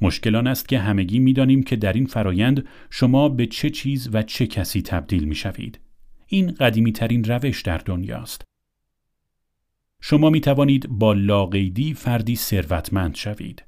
مشکل 0.00 0.36
آن 0.36 0.46
است 0.46 0.68
که 0.68 0.78
همگی 0.78 1.18
می 1.18 1.32
دانیم 1.32 1.62
که 1.62 1.76
در 1.76 1.92
این 1.92 2.06
فرایند 2.06 2.66
شما 2.90 3.28
به 3.28 3.46
چه 3.46 3.70
چیز 3.70 4.08
و 4.12 4.22
چه 4.22 4.46
کسی 4.46 4.82
تبدیل 4.82 5.24
می 5.24 5.34
شوید. 5.34 5.80
این 6.26 6.50
قدیمی 6.50 6.92
ترین 6.92 7.24
روش 7.24 7.62
در 7.62 7.78
دنیاست. 7.78 8.42
شما 10.08 10.30
می 10.30 10.40
توانید 10.40 10.88
با 10.88 11.12
لاقیدی 11.12 11.94
فردی 11.94 12.36
ثروتمند 12.36 13.14
شوید. 13.14 13.64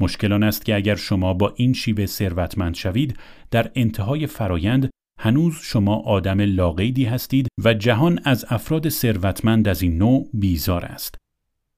مشکل 0.00 0.32
آن 0.32 0.42
است 0.42 0.64
که 0.64 0.74
اگر 0.74 0.94
شما 0.94 1.34
با 1.34 1.52
این 1.56 1.72
شیوه 1.72 2.06
ثروتمند 2.06 2.74
شوید 2.74 3.16
در 3.50 3.70
انتهای 3.74 4.26
فرایند 4.26 4.90
هنوز 5.20 5.54
شما 5.62 5.96
آدم 5.96 6.40
لاقیدی 6.40 7.04
هستید 7.04 7.48
و 7.64 7.74
جهان 7.74 8.20
از 8.24 8.44
افراد 8.48 8.88
ثروتمند 8.88 9.68
از 9.68 9.82
این 9.82 9.98
نوع 9.98 10.28
بیزار 10.34 10.84
است. 10.84 11.14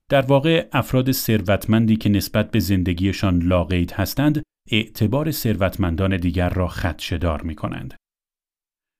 در 0.09 0.21
واقع 0.21 0.67
افراد 0.71 1.11
ثروتمندی 1.11 1.95
که 1.95 2.09
نسبت 2.09 2.51
به 2.51 2.59
زندگیشان 2.59 3.39
لاقید 3.41 3.91
هستند 3.91 4.43
اعتبار 4.71 5.31
ثروتمندان 5.31 6.17
دیگر 6.17 6.49
را 6.49 6.67
خدشدار 6.67 7.41
می 7.41 7.55
کنند. 7.55 7.93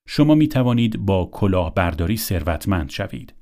شما 0.07 0.35
می 0.35 0.47
توانید 0.47 0.97
با 0.97 1.29
کلاهبرداری 1.33 2.17
ثروتمند 2.17 2.89
شوید. 2.89 3.33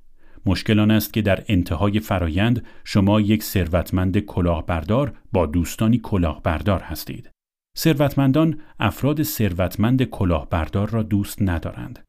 مشکل 0.45 0.79
آن 0.79 0.91
است 0.91 1.13
که 1.13 1.21
در 1.21 1.43
انتهای 1.47 1.99
فرایند 1.99 2.65
شما 2.83 3.21
یک 3.21 3.43
ثروتمند 3.43 4.19
کلاهبردار 4.19 5.13
با 5.31 5.45
دوستانی 5.45 5.97
کلاهبردار 5.97 6.81
هستید. 6.81 7.29
ثروتمندان 7.77 8.61
افراد 8.79 9.23
ثروتمند 9.23 10.03
کلاهبردار 10.03 10.89
را 10.89 11.03
دوست 11.03 11.41
ندارند. 11.41 11.99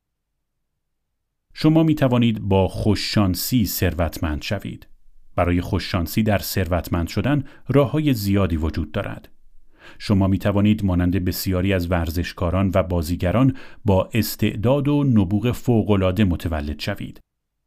شما 1.55 1.83
می 1.83 1.95
توانید 1.95 2.41
با 2.41 2.69
خوششانسی 2.69 3.67
ثروتمند 3.67 4.43
شوید. 4.43 4.87
برای 5.37 5.61
خوششانسی 5.61 6.23
در 6.23 6.39
ثروتمند 6.39 7.09
شدن 7.09 7.45
راه 7.69 7.91
های 7.91 8.15
زیادی 8.15 8.57
وجود 8.57 8.93
دارد. 8.93 9.29
شما 9.99 10.27
می 10.27 10.39
توانید 10.39 10.85
مانند 10.85 11.25
بسیاری 11.25 11.73
از 11.73 11.91
ورزشکاران 11.91 12.71
و 12.75 12.83
بازیگران 12.83 13.57
با 13.85 14.11
استعداد 14.15 14.89
و 14.89 15.05
نبوغ 15.05 15.53
فوقالعاده 15.53 16.25
متولد 16.25 16.81
شوید. 16.81 17.21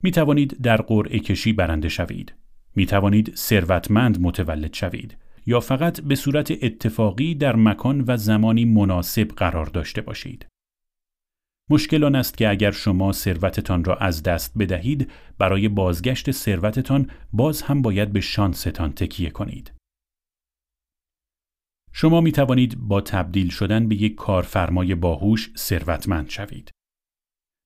می 0.04 0.12
توانید 0.12 0.62
در 0.62 0.78
قرعه 0.82 1.20
کشی 1.20 1.54
برنده 1.54 1.90
شوید. 1.90 2.34
می 2.76 2.86
توانید 2.86 3.36
ثروتمند 3.36 4.22
متولد 4.22 4.74
شوید 4.74 5.18
یا 5.46 5.60
فقط 5.60 6.02
به 6.02 6.16
صورت 6.16 6.52
اتفاقی 6.62 7.36
در 7.36 7.56
مکان 7.56 8.04
و 8.08 8.18
زمانی 8.18 8.66
مناسب 8.66 9.28
قرار 9.28 9.66
داشته 9.66 10.02
باشید. 10.02 10.48
مشکل 11.70 12.04
آن 12.04 12.16
است 12.16 12.38
که 12.38 12.50
اگر 12.50 12.72
شما 12.72 13.12
ثروتتان 13.12 13.84
را 13.84 13.96
از 13.96 14.24
دست 14.24 14.58
بدهید 14.58 15.12
برای 15.38 15.68
بازگشت 15.68 16.32
ثروتتان 16.32 17.10
باز 17.34 17.62
هم 17.62 17.82
باید 17.82 18.14
به 18.14 18.22
شانستان 18.22 18.92
تکیه 18.92 19.30
کنید. 19.30 19.72
شما 21.94 22.22
می 22.22 22.32
توانید 22.32 22.78
با 22.80 23.02
تبدیل 23.02 23.50
شدن 23.50 23.88
به 23.88 23.96
یک 23.96 24.16
کارفرمای 24.16 24.96
باهوش 24.96 25.52
ثروتمند 25.58 26.30
شوید. 26.30 26.72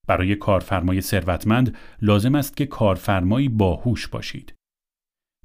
برای 0.07 0.35
کارفرمای 0.35 1.01
ثروتمند 1.01 1.77
لازم 2.01 2.35
است 2.35 2.57
که 2.57 2.65
کارفرمایی 2.65 3.49
باهوش 3.49 4.07
باشید. 4.07 4.53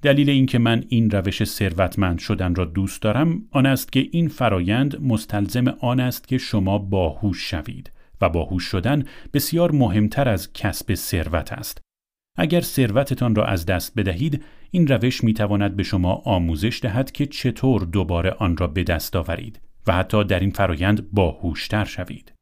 دلیل 0.02 0.30
اینکه 0.30 0.58
من 0.58 0.84
این 0.88 1.10
روش 1.10 1.44
ثروتمند 1.44 2.18
شدن 2.18 2.54
را 2.54 2.64
دوست 2.64 3.02
دارم 3.02 3.42
آن 3.50 3.66
است 3.66 3.92
که 3.92 4.08
این 4.10 4.28
فرایند 4.28 5.02
مستلزم 5.02 5.68
آن 5.68 6.00
است 6.00 6.28
که 6.28 6.38
شما 6.38 6.78
باهوش 6.78 7.50
شوید. 7.50 7.92
و 8.20 8.28
باهوش 8.28 8.64
شدن 8.64 9.04
بسیار 9.34 9.72
مهمتر 9.72 10.28
از 10.28 10.52
کسب 10.52 10.94
ثروت 10.94 11.52
است. 11.52 11.80
اگر 12.38 12.60
ثروتتان 12.60 13.34
را 13.34 13.44
از 13.44 13.66
دست 13.66 13.92
بدهید، 13.96 14.44
این 14.70 14.86
روش 14.86 15.24
می 15.24 15.34
تواند 15.34 15.76
به 15.76 15.82
شما 15.82 16.14
آموزش 16.14 16.80
دهد 16.82 17.12
که 17.12 17.26
چطور 17.26 17.84
دوباره 17.84 18.30
آن 18.30 18.56
را 18.56 18.66
به 18.66 18.84
دست 18.84 19.16
آورید 19.16 19.60
و 19.86 19.92
حتی 19.92 20.24
در 20.24 20.40
این 20.40 20.50
فرایند 20.50 21.10
باهوشتر 21.12 21.84
شوید. 21.84 22.32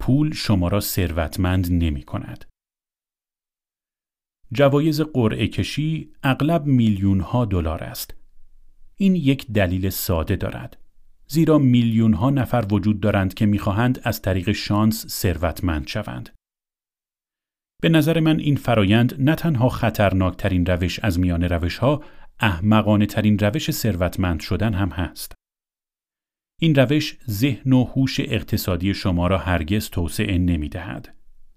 پول 0.00 0.32
شما 0.32 0.68
را 0.68 0.80
ثروتمند 0.80 1.66
نمی 1.70 2.02
کند. 2.02 2.44
جوایز 4.52 5.00
قرعه 5.00 5.48
کشی 5.48 6.12
اغلب 6.22 6.66
میلیون 6.66 7.20
ها 7.20 7.44
دلار 7.44 7.84
است. 7.84 8.14
این 8.96 9.14
یک 9.14 9.46
دلیل 9.52 9.90
ساده 9.90 10.36
دارد. 10.36 10.76
زیرا 11.26 11.58
میلیون 11.58 12.14
ها 12.14 12.30
نفر 12.30 12.66
وجود 12.70 13.00
دارند 13.00 13.34
که 13.34 13.46
می‌خواهند 13.46 14.00
از 14.04 14.22
طریق 14.22 14.52
شانس 14.52 15.06
ثروتمند 15.06 15.86
شوند. 15.86 16.28
به 17.82 17.88
نظر 17.88 18.20
من 18.20 18.38
این 18.38 18.56
فرایند 18.56 19.22
نه 19.22 19.34
تنها 19.34 19.68
خطرناکترین 19.68 20.66
روش 20.66 20.98
از 20.98 21.18
میان 21.18 21.42
روش 21.44 21.78
ها، 21.78 22.02
احمقانه 22.40 23.06
ترین 23.06 23.38
روش 23.38 23.70
ثروتمند 23.70 24.40
شدن 24.40 24.74
هم 24.74 24.88
هست. 24.88 25.34
این 26.62 26.74
روش 26.74 27.16
ذهن 27.30 27.72
و 27.72 27.84
هوش 27.84 28.20
اقتصادی 28.20 28.94
شما 28.94 29.26
را 29.26 29.38
هرگز 29.38 29.90
توسعه 29.90 30.38
نمی 30.38 30.68
دهد. 30.68 31.14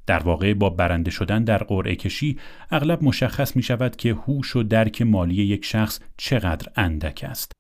در 0.08 0.20
واقع 0.24 0.54
با 0.54 0.70
برنده 0.70 1.12
شدن 1.12 1.44
در 1.44 1.58
قرعه 1.58 1.96
کشی 1.96 2.38
اغلب 2.72 3.04
مشخص 3.04 3.56
می 3.56 3.64
شود 3.64 3.96
که 3.96 4.14
هوش 4.14 4.56
و 4.56 4.64
درک 4.64 5.02
مالی 5.02 5.36
یک 5.36 5.66
شخص 5.66 6.00
چقدر 6.18 6.72
اندک 6.76 7.26
است. 7.30 7.52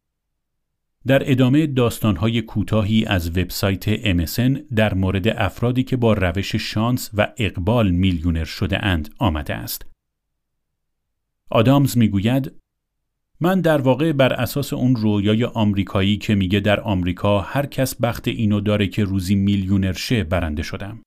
در 1.05 1.31
ادامه 1.31 1.67
داستانهای 1.67 2.41
کوتاهی 2.41 3.05
از 3.05 3.29
وبسایت 3.29 3.95
MSN 3.95 4.59
در 4.75 4.93
مورد 4.93 5.27
افرادی 5.27 5.83
که 5.83 5.97
با 5.97 6.13
روش 6.13 6.55
شانس 6.55 7.09
و 7.13 7.33
اقبال 7.37 7.91
میلیونر 7.91 8.43
شده 8.43 8.85
اند 8.85 9.09
آمده 9.19 9.55
است. 9.55 9.85
آدامز 11.49 11.97
می‌گوید 11.97 12.62
من 13.43 13.61
در 13.61 13.81
واقع 13.81 14.11
بر 14.11 14.33
اساس 14.33 14.73
اون 14.73 14.95
رویای 14.95 15.43
آمریکایی 15.45 16.17
که 16.17 16.35
میگه 16.35 16.59
در 16.59 16.79
آمریکا 16.79 17.41
هر 17.41 17.65
کس 17.65 18.01
بخت 18.01 18.27
اینو 18.27 18.59
داره 18.59 18.87
که 18.87 19.03
روزی 19.03 19.35
میلیونر 19.35 19.93
شه 19.93 20.23
برنده 20.23 20.63
شدم. 20.63 21.03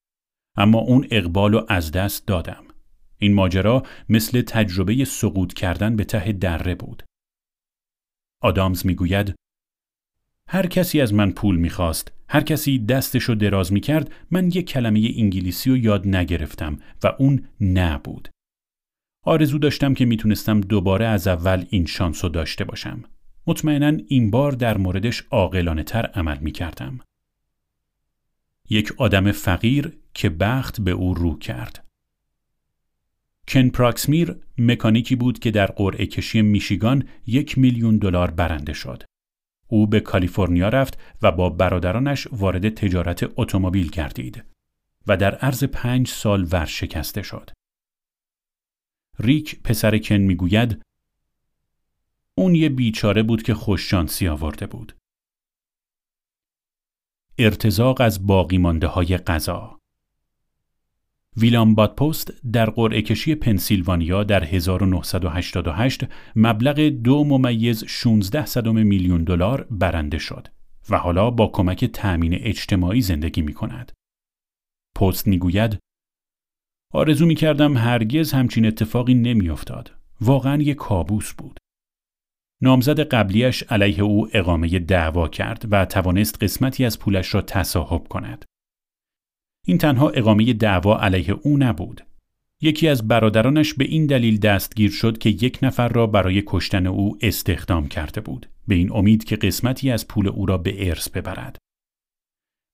اما 0.57 0.79
اون 0.79 1.07
اقبال 1.11 1.53
رو 1.53 1.67
از 1.69 1.93
دست 1.93 2.27
دادم. 2.27 2.65
این 3.19 3.35
ماجرا 3.35 3.83
مثل 4.09 4.43
تجربه 4.43 5.05
سقوط 5.05 5.53
کردن 5.53 5.97
به 5.97 6.05
ته 6.05 6.33
دره 6.33 6.75
بود. 6.75 7.03
آدامز 8.43 8.87
می‌گوید 8.87 9.35
هر 10.49 10.67
کسی 10.67 11.01
از 11.01 11.15
من 11.15 11.31
پول 11.31 11.57
می‌خواست 11.57 12.13
هر 12.29 12.41
کسی 12.41 12.79
دستشو 12.79 13.35
دراز 13.35 13.73
می‌کرد 13.73 14.13
من 14.31 14.47
یک 14.47 14.69
کلمه 14.69 15.11
انگلیسی 15.17 15.71
رو 15.71 15.77
یاد 15.77 16.09
نگرفتم 16.09 16.79
و 17.03 17.13
اون 17.19 17.49
نه 17.61 17.99
بود 18.05 18.29
آرزو 19.27 19.59
داشتم 19.59 19.95
که 19.95 20.05
می‌تونستم 20.05 20.61
دوباره 20.61 21.07
از 21.07 21.29
اول 21.29 21.65
این 21.71 21.87
شانس 21.87 22.25
رو 22.25 22.31
داشته 22.31 22.65
باشم. 22.65 23.05
مطمئنا 23.47 23.99
این 24.09 24.31
بار 24.31 24.53
در 24.53 24.79
موردش 24.79 25.23
عاقلانه 25.31 25.83
تر 25.83 26.07
عمل 26.07 26.39
می‌کردم. 26.39 27.01
یک 28.71 28.93
آدم 28.97 29.33
فقیر 29.33 29.93
که 30.15 30.29
بخت 30.29 30.81
به 30.81 30.91
او 30.91 31.15
رو 31.15 31.39
کرد. 31.39 31.85
کن 33.49 33.69
پراکسمیر 33.69 34.37
مکانیکی 34.59 35.17
بود 35.17 35.39
که 35.39 35.51
در 35.51 35.67
قرعه 35.67 36.07
کشی 36.07 36.43
میشیگان 36.43 37.09
یک 37.27 37.59
میلیون 37.59 37.97
دلار 37.97 38.31
برنده 38.31 38.73
شد. 38.73 39.03
او 39.69 39.87
به 39.87 40.01
کالیفرنیا 40.01 40.69
رفت 40.69 40.99
و 41.23 41.33
با 41.33 41.51
برادرانش 41.51 42.27
وارد 42.33 42.69
تجارت 42.69 43.31
اتومبیل 43.37 43.91
گردید 43.91 44.45
و 45.07 45.17
در 45.17 45.35
عرض 45.35 45.65
پنج 45.65 46.09
سال 46.09 46.49
ورشکسته 46.53 47.23
شد. 47.23 47.51
ریک 49.19 49.63
پسر 49.63 49.99
کن 49.99 50.17
می‌گوید 50.17 50.83
اون 52.35 52.55
یه 52.55 52.69
بیچاره 52.69 53.23
بود 53.23 53.43
که 53.43 53.55
خوششانسی 53.55 54.29
آورده 54.29 54.67
بود. 54.67 54.97
ارتزاق 57.39 58.01
از 58.01 58.27
باقی 58.27 58.59
مانده 58.59 58.87
های 58.87 59.17
غذا 59.17 59.81
ویلام 61.37 61.75
بادپست 61.75 62.33
در 62.53 62.71
قرعه 62.71 63.03
کشی 63.03 63.35
پنسیلوانیا 63.35 64.25
در 64.25 64.45
1988 64.45 66.05
مبلغ 66.37 66.81
دو 66.81 67.25
ممیز 67.25 67.85
16 67.85 68.47
صدم 68.47 68.75
میلیون 68.75 69.25
دلار 69.25 69.67
برنده 69.71 70.19
شد. 70.19 70.49
و 70.91 70.99
حالا 70.99 71.31
با 71.31 71.47
کمک 71.47 71.85
تأمین 71.85 72.35
اجتماعی 72.35 73.01
زندگی 73.01 73.43
می 73.43 73.53
کند. 73.53 73.93
پست 74.97 75.27
می 75.27 75.39
گوید 75.39 75.79
آرزو 76.93 77.27
می 77.27 77.35
کردم 77.35 77.77
هرگز 77.77 78.33
همچین 78.33 78.67
اتفاقی 78.67 79.15
نمی 79.15 79.49
افتاد. 79.49 79.93
واقعا 80.21 80.63
یک 80.63 80.77
کابوس 80.77 81.33
بود. 81.33 81.59
نامزد 82.63 83.01
قبلیش 83.01 83.63
علیه 83.63 84.03
او 84.03 84.29
اقامه 84.33 84.79
دعوا 84.79 85.29
کرد 85.29 85.65
و 85.71 85.85
توانست 85.85 86.43
قسمتی 86.43 86.85
از 86.85 86.99
پولش 86.99 87.35
را 87.35 87.43
تصاحب 87.43 88.09
کند. 88.09 88.45
این 89.67 89.79
تنها 89.79 90.11
اقامه 90.11 90.53
دعوا 90.53 90.99
علیه 90.99 91.31
او 91.43 91.59
نبود. 91.59 92.07
یکی 92.61 92.89
از 92.89 93.09
برادرانش 93.09 93.75
به 93.75 93.85
این 93.85 94.07
دلیل 94.07 94.39
دستگیر 94.39 94.91
شد 94.91 95.19
که 95.19 95.31
یک 95.31 95.59
نفر 95.63 95.89
را 95.89 96.07
برای 96.07 96.43
کشتن 96.47 96.87
او 96.87 97.19
استخدام 97.21 97.89
کرده 97.89 98.21
بود. 98.21 98.47
به 98.69 98.75
این 98.75 98.93
امید 98.93 99.25
که 99.25 99.37
قسمتی 99.37 99.91
از 99.91 100.09
پول 100.09 100.29
او 100.29 100.47
را 100.47 100.59
به 100.59 100.89
ارث 100.89 101.09
ببرد. 101.09 101.59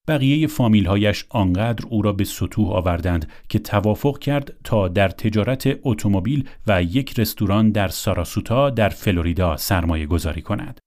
بقیه 0.09 0.47
فامیلهایش 0.47 1.25
آنقدر 1.29 1.87
او 1.89 2.03
را 2.03 2.13
به 2.13 2.25
سطوح 2.25 2.73
آوردند 2.73 3.31
که 3.49 3.59
توافق 3.59 4.19
کرد 4.19 4.55
تا 4.65 4.89
در 4.89 5.09
تجارت 5.09 5.79
اتومبیل 5.83 6.49
و 6.67 6.83
یک 6.83 7.21
رستوران 7.21 7.71
در 7.71 7.89
ساراسوتا 7.89 8.71
در 8.71 8.89
فلوریدا 8.89 9.57
سرمایه 9.57 10.07
گذاری 10.07 10.43
کند. 10.43 10.81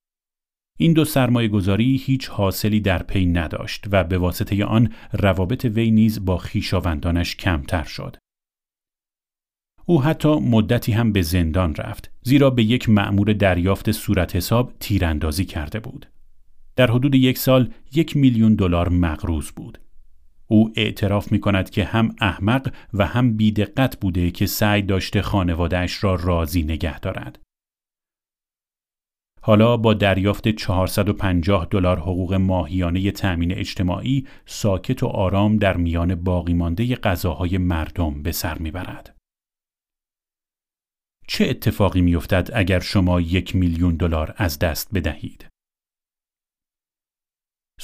این 0.78 0.94
دو 0.94 1.06
سرمایه 1.06 1.48
گذاری 1.48 1.98
هیچ 1.98 2.30
حاصلی 2.30 2.80
در 2.80 3.04
پی 3.04 3.26
نداشت 3.26 3.86
و 3.92 4.04
به 4.04 4.18
واسطه 4.18 4.66
آن 4.66 4.94
روابط 5.14 5.66
وی 5.66 5.92
نیز 5.92 6.26
با 6.26 6.38
خیشاوندانش 6.38 7.36
کمتر 7.36 7.84
شد. 7.84 8.18
او 9.86 10.04
حتی 10.04 10.40
مدتی 10.40 10.92
هم 10.92 11.12
به 11.12 11.22
زندان 11.22 11.76
رفت 11.76 12.12
زیرا 12.22 12.50
به 12.50 12.64
یک 12.64 12.90
مأمور 12.90 13.34
دریافت 13.34 13.92
صورت 13.92 14.36
حساب 14.36 14.74
تیراندازی 14.80 15.46
کرده 15.46 15.80
بود. 15.80 16.06
در 16.76 16.92
حدود 16.92 17.16
یک 17.16 17.38
سال 17.38 17.74
یک 17.94 18.18
میلیون 18.18 18.56
دلار 18.56 18.90
مقروض 18.90 19.52
بود. 19.52 19.80
او 20.48 20.74
اعتراف 20.76 21.32
می 21.32 21.40
کند 21.40 21.70
که 21.70 21.84
هم 21.84 22.16
احمق 22.22 22.74
و 22.94 23.06
هم 23.06 23.38
بیدقت 23.38 24.00
بوده 24.00 24.32
که 24.32 24.46
سعی 24.46 24.82
داشته 24.82 25.22
خانوادهش 25.22 26.04
را 26.04 26.16
راضی 26.16 26.64
نگه 26.64 27.00
دارد. 27.00 27.40
حالا 29.42 29.78
با 29.78 29.94
دریافت 29.94 30.48
450 30.48 31.68
دلار 31.72 32.00
حقوق 32.00 32.34
ماهیانه 32.34 33.12
تأمین 33.12 33.52
اجتماعی 33.52 34.28
ساکت 34.46 35.04
و 35.04 35.08
آرام 35.08 35.58
در 35.58 35.78
میان 35.78 36.16
باقی 36.16 36.54
مانده 36.54 36.96
غذاهای 36.96 37.58
مردم 37.58 38.24
به 38.24 38.32
سر 38.32 38.58
می‌برد. 38.58 39.16
چه 41.28 41.46
اتفاقی 41.50 42.02
میافتد 42.02 42.50
اگر 42.54 42.80
شما 42.80 43.22
یک 43.22 43.56
میلیون 43.56 43.96
دلار 43.96 44.34
از 44.38 44.60
دست 44.60 44.94
بدهید؟ 44.94 45.48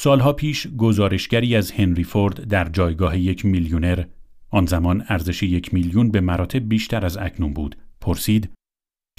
سالها 0.03 0.33
پیش 0.33 0.67
گزارشگری 0.67 1.55
از 1.55 1.71
هنری 1.71 2.03
فورد 2.03 2.47
در 2.47 2.69
جایگاه 2.69 3.17
یک 3.19 3.45
میلیونر 3.45 4.05
آن 4.49 4.65
زمان 4.65 5.03
ارزش 5.07 5.43
یک 5.43 5.73
میلیون 5.73 6.11
به 6.11 6.21
مراتب 6.21 6.69
بیشتر 6.69 7.05
از 7.05 7.17
اکنون 7.17 7.53
بود 7.53 7.77
پرسید 8.01 8.53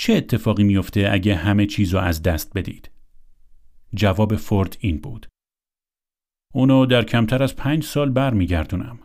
چه 0.00 0.12
اتفاقی 0.12 0.64
میافته 0.64 1.08
اگه 1.12 1.34
همه 1.34 1.66
چیزو 1.66 1.98
از 1.98 2.22
دست 2.22 2.52
بدید؟ 2.54 2.90
جواب 3.94 4.36
فورد 4.36 4.76
این 4.80 4.98
بود. 4.98 5.26
اونو 6.54 6.86
در 6.86 7.02
کمتر 7.02 7.42
از 7.42 7.56
پنج 7.56 7.84
سال 7.84 8.10
برمیگردونم. 8.10 8.98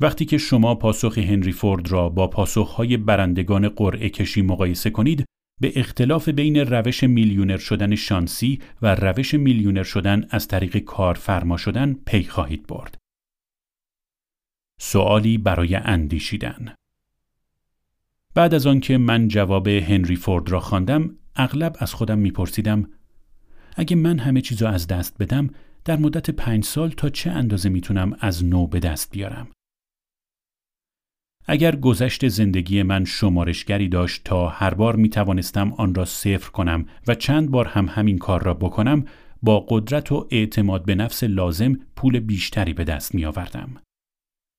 وقتی 0.00 0.24
که 0.24 0.38
شما 0.38 0.74
پاسخ 0.74 1.18
هنری 1.18 1.52
فورد 1.52 1.92
را 1.92 2.08
با 2.08 2.26
پاسخهای 2.26 2.96
برندگان 2.96 3.68
قرعه 3.68 4.08
کشی 4.08 4.42
مقایسه 4.42 4.90
کنید، 4.90 5.24
به 5.60 5.72
اختلاف 5.76 6.28
بین 6.28 6.56
روش 6.56 7.04
میلیونر 7.04 7.58
شدن 7.58 7.94
شانسی 7.94 8.60
و 8.82 8.94
روش 8.94 9.34
میلیونر 9.34 9.82
شدن 9.82 10.26
از 10.30 10.48
طریق 10.48 10.78
کارفرما 10.78 11.56
شدن 11.56 11.94
پی 12.06 12.24
خواهید 12.24 12.66
برد. 12.66 12.98
سوالی 14.80 15.38
برای 15.38 15.74
اندیشیدن 15.74 16.74
بعد 18.34 18.54
از 18.54 18.66
آنکه 18.66 18.98
من 18.98 19.28
جواب 19.28 19.68
هنری 19.68 20.16
فورد 20.16 20.50
را 20.50 20.60
خواندم 20.60 21.16
اغلب 21.36 21.76
از 21.78 21.94
خودم 21.94 22.18
میپرسیدم 22.18 22.90
اگه 23.76 23.96
من 23.96 24.18
همه 24.18 24.40
چیزو 24.40 24.66
از 24.66 24.86
دست 24.86 25.18
بدم 25.18 25.50
در 25.84 25.96
مدت 25.96 26.30
پنج 26.30 26.64
سال 26.64 26.90
تا 26.90 27.08
چه 27.08 27.30
اندازه 27.30 27.68
می‌تونم 27.68 28.16
از 28.20 28.44
نو 28.44 28.66
به 28.66 28.80
دست 28.80 29.10
بیارم 29.10 29.48
اگر 31.46 31.76
گذشت 31.76 32.28
زندگی 32.28 32.82
من 32.82 33.04
شمارشگری 33.04 33.88
داشت 33.88 34.24
تا 34.24 34.48
هر 34.48 34.74
بار 34.74 34.96
می 34.96 35.08
توانستم 35.08 35.72
آن 35.72 35.94
را 35.94 36.04
صفر 36.04 36.50
کنم 36.50 36.86
و 37.06 37.14
چند 37.14 37.50
بار 37.50 37.66
هم 37.66 37.88
همین 37.88 38.18
کار 38.18 38.42
را 38.42 38.54
بکنم 38.54 39.04
با 39.42 39.66
قدرت 39.68 40.12
و 40.12 40.26
اعتماد 40.30 40.84
به 40.84 40.94
نفس 40.94 41.24
لازم 41.24 41.78
پول 41.96 42.20
بیشتری 42.20 42.72
به 42.72 42.84
دست 42.84 43.14
می 43.14 43.24
آوردم. 43.24 43.68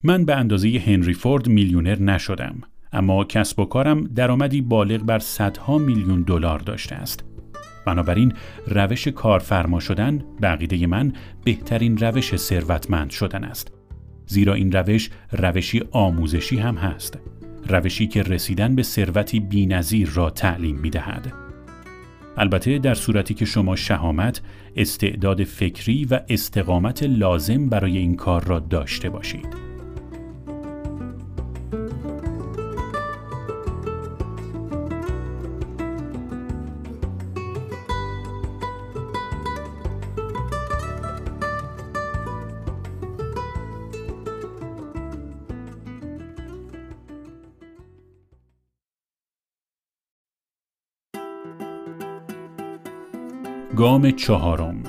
من 0.03 0.25
به 0.25 0.35
اندازه 0.35 0.81
هنری 0.85 1.13
فورد 1.13 1.47
میلیونر 1.47 1.99
نشدم 1.99 2.61
اما 2.93 3.23
کسب 3.23 3.59
و 3.59 3.65
کارم 3.65 4.03
درآمدی 4.03 4.61
بالغ 4.61 5.03
بر 5.03 5.19
صدها 5.19 5.77
میلیون 5.77 6.21
دلار 6.21 6.59
داشته 6.59 6.95
است. 6.95 7.25
بنابراین 7.85 8.33
روش 8.67 9.07
کارفرما 9.07 9.79
شدن 9.79 10.23
بقیده 10.41 10.87
من 10.87 11.13
بهترین 11.43 11.97
روش 11.97 12.35
ثروتمند 12.35 13.09
شدن 13.09 13.43
است. 13.43 13.80
زیرا 14.31 14.53
این 14.53 14.71
روش 14.71 15.09
روشی 15.31 15.81
آموزشی 15.91 16.57
هم 16.57 16.75
هست. 16.75 17.19
روشی 17.67 18.07
که 18.07 18.23
رسیدن 18.23 18.75
به 18.75 18.83
ثروتی 18.83 19.39
بینظیر 19.39 20.09
را 20.09 20.29
تعلیم 20.29 20.75
می‌دهد. 20.75 21.33
البته 22.37 22.79
در 22.79 22.93
صورتی 22.93 23.33
که 23.33 23.45
شما 23.45 23.75
شهامت، 23.75 24.41
استعداد 24.75 25.43
فکری 25.43 26.05
و 26.05 26.19
استقامت 26.29 27.03
لازم 27.03 27.69
برای 27.69 27.97
این 27.97 28.15
کار 28.15 28.43
را 28.43 28.59
داشته 28.59 29.09
باشید. 29.09 29.70
گام 53.81 54.11
چهارم. 54.11 54.83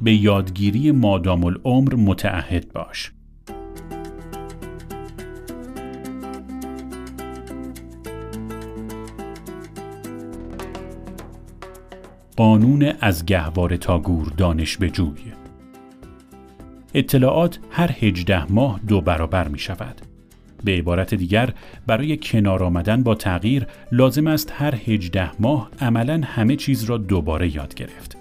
به 0.00 0.14
یادگیری 0.14 0.90
مادام 0.90 1.44
العمر 1.44 1.94
متعهد 1.94 2.72
باش. 2.72 3.12
قانون 12.36 12.92
از 13.00 13.26
گهواره 13.26 13.76
تا 13.76 13.98
گور 13.98 14.32
دانش 14.36 14.76
به 14.76 14.90
جوی. 14.90 15.32
اطلاعات 16.94 17.58
هر 17.70 17.90
هجده 18.00 18.52
ماه 18.52 18.80
دو 18.88 19.00
برابر 19.00 19.48
می 19.48 19.58
شود. 19.58 20.11
به 20.64 20.72
عبارت 20.72 21.14
دیگر 21.14 21.52
برای 21.86 22.16
کنار 22.16 22.64
آمدن 22.64 23.02
با 23.02 23.14
تغییر 23.14 23.66
لازم 23.92 24.26
است 24.26 24.52
هر 24.56 24.74
هجده 24.74 25.30
ماه 25.40 25.70
عملا 25.80 26.20
همه 26.24 26.56
چیز 26.56 26.84
را 26.84 26.98
دوباره 26.98 27.56
یاد 27.56 27.74
گرفت. 27.74 28.16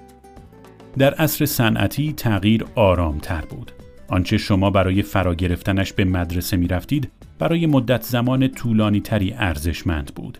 در 0.98 1.14
عصر 1.14 1.46
صنعتی 1.46 2.14
تغییر 2.14 2.66
آرامتر 2.76 3.42
بود. 3.42 3.72
آنچه 4.08 4.38
شما 4.38 4.70
برای 4.70 5.02
فرا 5.02 5.36
گرفتنش 5.36 5.94
به 5.94 6.06
مدرسه 6.06 6.58
می 6.58 6.68
رفتید 6.68 7.12
برای 7.40 7.66
مدت 7.66 8.02
زمان 8.02 8.48
طولانی 8.48 9.00
تری 9.00 9.34
ارزشمند 9.34 10.12
بود. 10.16 10.38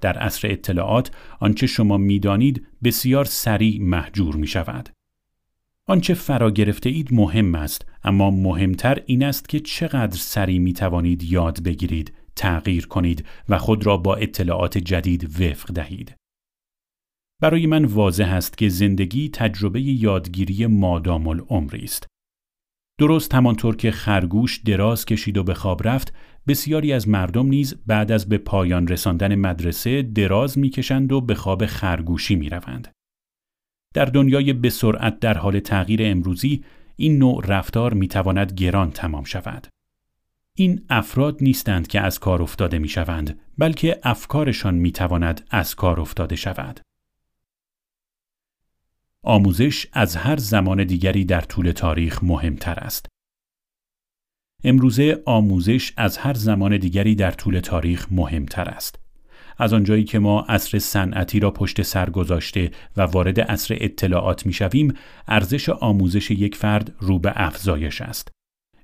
در 0.00 0.18
عصر 0.18 0.48
اطلاعات 0.50 1.10
آنچه 1.40 1.66
شما 1.66 1.96
می‌دانید 1.96 2.66
بسیار 2.84 3.24
سریع 3.24 3.82
محجور 3.82 4.36
می 4.36 4.46
شود. 4.46 4.88
آنچه 5.92 6.14
فرا 6.14 6.50
گرفته 6.50 6.90
اید 6.90 7.14
مهم 7.14 7.54
است 7.54 7.86
اما 8.04 8.30
مهمتر 8.30 9.02
این 9.06 9.24
است 9.24 9.48
که 9.48 9.60
چقدر 9.60 10.16
سریع 10.16 10.58
می 10.58 10.72
توانید 10.72 11.22
یاد 11.22 11.62
بگیرید 11.62 12.12
تغییر 12.36 12.86
کنید 12.86 13.24
و 13.48 13.58
خود 13.58 13.86
را 13.86 13.96
با 13.96 14.16
اطلاعات 14.16 14.78
جدید 14.78 15.40
وفق 15.40 15.72
دهید. 15.72 16.14
برای 17.42 17.66
من 17.66 17.84
واضح 17.84 18.32
است 18.32 18.58
که 18.58 18.68
زندگی 18.68 19.28
تجربه 19.28 19.80
یادگیری 19.80 20.66
مادام 20.66 21.28
العمری 21.28 21.84
است. 21.84 22.06
درست 23.00 23.34
همانطور 23.34 23.76
که 23.76 23.90
خرگوش 23.90 24.58
دراز 24.58 25.04
کشید 25.04 25.36
و 25.36 25.44
به 25.44 25.54
خواب 25.54 25.88
رفت 25.88 26.14
بسیاری 26.48 26.92
از 26.92 27.08
مردم 27.08 27.46
نیز 27.46 27.74
بعد 27.86 28.12
از 28.12 28.28
به 28.28 28.38
پایان 28.38 28.88
رساندن 28.88 29.34
مدرسه 29.34 30.02
دراز 30.02 30.58
می‌کشند 30.58 31.12
و 31.12 31.20
به 31.20 31.34
خواب 31.34 31.66
خرگوشی 31.66 32.36
می‌روند. 32.36 32.88
در 33.94 34.04
دنیای 34.04 34.52
به 34.52 34.70
سرعت 34.70 35.20
در 35.20 35.38
حال 35.38 35.60
تغییر 35.60 36.00
امروزی 36.02 36.64
این 36.96 37.18
نوع 37.18 37.44
رفتار 37.46 37.94
می‌تواند 37.94 38.52
گران 38.52 38.90
تمام 38.90 39.24
شود. 39.24 39.66
این 40.54 40.86
افراد 40.90 41.38
نیستند 41.40 41.86
که 41.86 42.00
از 42.00 42.18
کار 42.18 42.42
افتاده 42.42 42.78
می 42.78 42.88
شوند 42.88 43.40
بلکه 43.58 44.00
افکارشان 44.02 44.74
می 44.74 44.92
تواند 44.92 45.46
از 45.50 45.74
کار 45.74 46.00
افتاده 46.00 46.36
شود. 46.36 46.80
آموزش 49.22 49.86
از 49.92 50.16
هر 50.16 50.36
زمان 50.36 50.84
دیگری 50.84 51.24
در 51.24 51.40
طول 51.40 51.72
تاریخ 51.72 52.22
مهمتر 52.22 52.74
است. 52.74 53.06
امروزه 54.64 55.22
آموزش 55.26 55.92
از 55.96 56.18
هر 56.18 56.34
زمان 56.34 56.76
دیگری 56.76 57.14
در 57.14 57.30
طول 57.30 57.60
تاریخ 57.60 58.06
مهمتر 58.10 58.68
است. 58.68 59.01
از 59.62 59.72
آنجایی 59.72 60.04
که 60.04 60.18
ما 60.18 60.40
عصر 60.40 60.78
صنعتی 60.78 61.40
را 61.40 61.50
پشت 61.50 61.82
سر 61.82 62.10
گذاشته 62.10 62.70
و 62.96 63.02
وارد 63.02 63.40
عصر 63.40 63.76
اطلاعات 63.80 64.46
می‌شویم، 64.46 64.94
ارزش 65.28 65.68
آموزش 65.68 66.30
یک 66.30 66.56
فرد 66.56 66.92
رو 67.00 67.18
به 67.18 67.32
افزایش 67.36 68.00
است. 68.00 68.28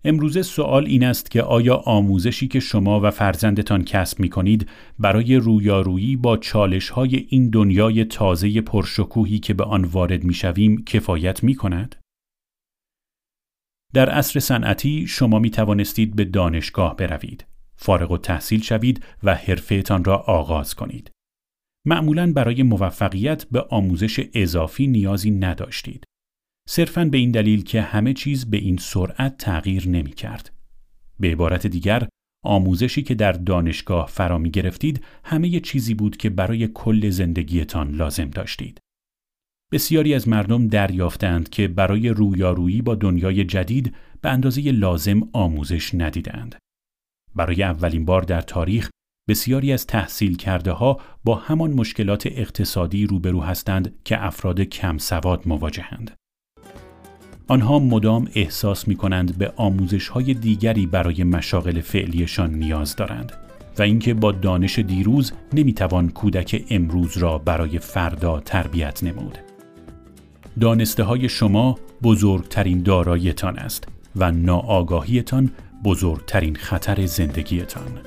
امروزه 0.05 0.43
سوال 0.43 0.87
این 0.87 1.05
است 1.05 1.31
که 1.31 1.43
آیا 1.43 1.76
آموزشی 1.76 2.49
که 2.49 2.61
شما 2.61 3.01
و 3.01 3.11
فرزندتان 3.11 3.85
کسب 3.85 4.20
می 4.20 4.29
کنید 4.29 4.68
برای 4.99 5.37
رویارویی 5.37 6.16
با 6.16 6.37
چالش 6.37 6.91
های 6.91 7.26
این 7.29 7.51
دنیای 7.51 8.05
تازه 8.05 8.61
پرشکوهی 8.61 9.39
که 9.39 9.55
به 9.55 9.64
آن 9.64 9.85
وارد 9.85 10.24
می 10.24 10.35
شویم 10.35 10.85
کفایت 10.85 11.45
می 11.45 11.55
کند؟ 11.55 11.97
در 13.95 14.11
عصر 14.11 14.41
صنعتی 14.41 15.07
شما 15.07 15.39
می 15.39 15.51
توانستید 15.51 16.16
به 16.16 16.24
دانشگاه 16.24 16.97
بروید، 16.97 17.45
فارغ 17.79 18.11
و 18.11 18.18
تحصیل 18.18 18.62
شوید 18.62 19.05
و 19.22 19.35
حرفهتان 19.35 20.05
را 20.05 20.16
آغاز 20.16 20.74
کنید. 20.74 21.11
معمولا 21.87 22.33
برای 22.33 22.62
موفقیت 22.62 23.45
به 23.45 23.61
آموزش 23.61 24.29
اضافی 24.35 24.87
نیازی 24.87 25.31
نداشتید. 25.31 26.05
صرفاً 26.68 27.05
به 27.05 27.18
این 27.18 27.31
دلیل 27.31 27.62
که 27.62 27.83
همه 27.83 28.12
چیز 28.12 28.51
به 28.51 28.57
این 28.57 28.76
سرعت 28.76 29.37
تغییر 29.39 29.89
نمی 29.89 30.12
کرد. 30.12 30.53
به 31.20 31.31
عبارت 31.33 31.66
دیگر، 31.66 32.09
آموزشی 32.45 33.03
که 33.03 33.14
در 33.14 33.33
دانشگاه 33.33 34.07
فرا 34.07 34.39
می 34.39 34.51
گرفتید 34.51 35.05
همه 35.24 35.61
چیزی 35.61 35.95
بود 35.95 36.16
که 36.16 36.31
برای 36.31 36.68
کل 36.68 37.11
زندگیتان 37.11 37.91
لازم 37.91 38.31
داشتید. 38.31 38.79
بسیاری 39.72 40.14
از 40.14 40.29
مردم 40.29 40.68
دریافتند 40.68 41.49
که 41.49 41.68
برای 41.68 42.09
رویارویی 42.09 42.83
با 42.83 42.95
دنیای 42.95 43.45
جدید 43.45 43.95
به 44.20 44.31
اندازه 44.31 44.72
لازم 44.72 45.29
آموزش 45.33 45.95
ندیدند. 45.95 46.57
برای 47.39 47.62
اولین 47.62 48.05
بار 48.05 48.22
در 48.22 48.41
تاریخ 48.41 48.91
بسیاری 49.28 49.72
از 49.72 49.86
تحصیل 49.86 50.36
کرده 50.36 50.72
ها 50.72 51.01
با 51.24 51.34
همان 51.34 51.72
مشکلات 51.72 52.26
اقتصادی 52.26 53.07
روبرو 53.07 53.41
هستند 53.41 53.95
که 54.05 54.24
افراد 54.26 54.61
کم 54.61 54.99
سواد 54.99 55.43
مواجهند. 55.47 56.11
آنها 57.49 57.78
مدام 57.78 58.28
احساس 58.34 58.89
می 58.89 58.97
کنند 58.97 59.39
به 59.39 59.53
آموزش 59.57 60.09
های 60.09 60.34
دیگری 60.34 60.86
برای 60.86 61.24
مشاغل 61.24 61.80
فعلیشان 61.80 62.55
نیاز 62.55 62.97
دارند 62.97 63.32
و 63.78 63.82
اینکه 63.82 64.14
با 64.14 64.32
دانش 64.32 64.78
دیروز 64.78 65.32
نمی 65.53 65.72
توان 65.72 66.09
کودک 66.09 66.64
امروز 66.70 67.16
را 67.16 67.39
برای 67.39 67.78
فردا 67.78 68.41
تربیت 68.41 69.05
نمود. 69.05 69.39
دانسته 70.61 71.03
های 71.03 71.28
شما 71.28 71.78
بزرگترین 72.03 72.82
دارایتان 72.82 73.59
است 73.59 73.89
و 74.16 74.32
ناآگاهیتان 74.32 75.51
بزرگترین 75.85 76.57
خطر 76.57 77.07
زندگیتان. 77.07 77.99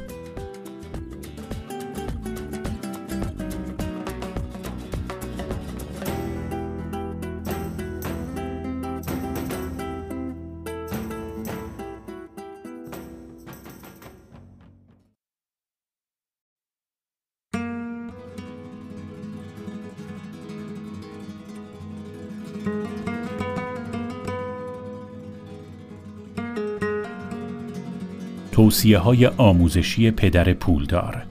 توصیه 28.61 28.97
های 28.97 29.25
آموزشی 29.25 30.11
پدر 30.11 30.53
پولدار 30.53 31.23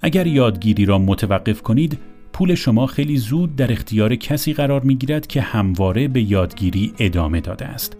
اگر 0.00 0.26
یادگیری 0.26 0.84
را 0.84 0.98
متوقف 0.98 1.62
کنید 1.62 1.98
پول 2.32 2.54
شما 2.54 2.86
خیلی 2.86 3.16
زود 3.16 3.56
در 3.56 3.72
اختیار 3.72 4.14
کسی 4.14 4.52
قرار 4.52 4.80
می 4.80 4.94
گیرد 4.94 5.26
که 5.26 5.40
همواره 5.40 6.08
به 6.08 6.22
یادگیری 6.22 6.92
ادامه 6.98 7.40
داده 7.40 7.66
است. 7.66 7.99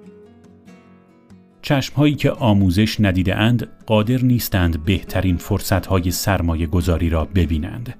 چشمهایی 1.71 2.15
که 2.15 2.31
آموزش 2.31 3.01
ندیده 3.01 3.37
اند 3.37 3.69
قادر 3.87 4.23
نیستند 4.23 4.85
بهترین 4.85 5.37
فرصتهای 5.37 6.11
سرمایه 6.11 6.67
گذاری 6.67 7.11
را 7.11 7.25
ببینند. 7.25 7.95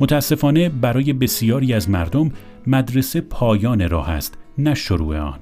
متاسفانه 0.00 0.68
برای 0.68 1.12
بسیاری 1.12 1.74
از 1.74 1.90
مردم 1.90 2.32
مدرسه 2.66 3.20
پایان 3.20 3.88
راه 3.88 4.10
است 4.10 4.38
نه 4.58 4.74
شروع 4.74 5.18
آن. 5.18 5.40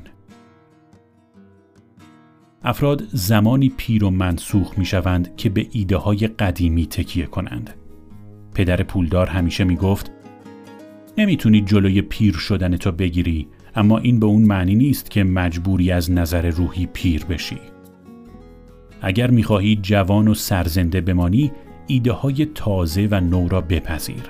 افراد 2.63 3.03
زمانی 3.13 3.69
پیر 3.77 4.05
و 4.05 4.11
منسوخ 4.11 4.79
می 4.79 4.85
شوند 4.85 5.37
که 5.37 5.49
به 5.49 5.67
ایده 5.71 5.97
های 5.97 6.27
قدیمی 6.27 6.87
تکیه 6.87 7.27
کنند. 7.27 7.75
پدر 8.55 8.83
پولدار 8.83 9.27
همیشه 9.27 9.65
می 9.65 9.77
گفت 9.77 10.13
نمی‌تونی 11.19 11.61
جلوی 11.61 12.03
پیر 12.03 12.35
شدن 12.35 12.77
تو 12.77 12.93
بگیری 12.93 13.49
اما 13.75 13.99
این 13.99 14.21
به 14.21 14.27
اون 14.27 14.43
معنی 14.43 14.75
نیست 14.75 15.11
که 15.11 15.25
مجبوری 15.25 15.91
از 15.91 16.11
نظر 16.11 16.51
روحی 16.51 16.87
پیر 16.87 17.25
بشی. 17.25 17.59
اگر 19.03 19.31
می‌خواهی 19.31 19.77
جوان 19.77 20.29
و 20.29 20.35
سرزنده 20.35 21.01
بمانی 21.01 21.53
ایده 21.87 22.13
های 22.13 22.45
تازه 22.55 23.09
و 23.11 23.21
نو 23.21 23.49
را 23.49 23.61
بپذیر. 23.61 24.23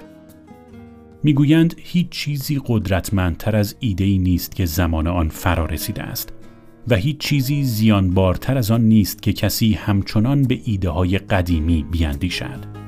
می‌گویند 1.23 1.75
هیچ 1.79 2.09
چیزی 2.09 2.61
قدرتمندتر 2.67 3.57
از 3.57 3.77
ایده 3.81 4.05
ای 4.05 4.19
نیست 4.19 4.57
که 4.57 4.67
زمان 4.67 5.07
آن 5.07 5.29
فرا 5.29 5.67
رسیده 5.67 6.03
است 6.03 6.33
و 6.89 6.97
هیچ 6.97 7.19
چیزی 7.19 7.65
زیانبارتر 7.65 8.59
از 8.59 8.71
آن 8.71 8.81
نیست 8.81 9.23
که 9.23 9.33
کسی 9.33 9.73
همچنان 9.73 10.43
به 10.43 10.61
ایده 10.65 10.91
های 10.91 11.19
قدیمی 11.19 11.87
بیاندیشد. 11.91 12.82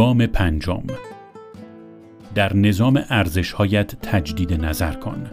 گام 0.00 0.26
پنجم. 0.26 0.82
در 2.34 2.56
نظام 2.56 3.04
ارزشهایت 3.08 3.94
تجدید 4.02 4.64
نظر 4.64 4.92
کن. 4.92 5.30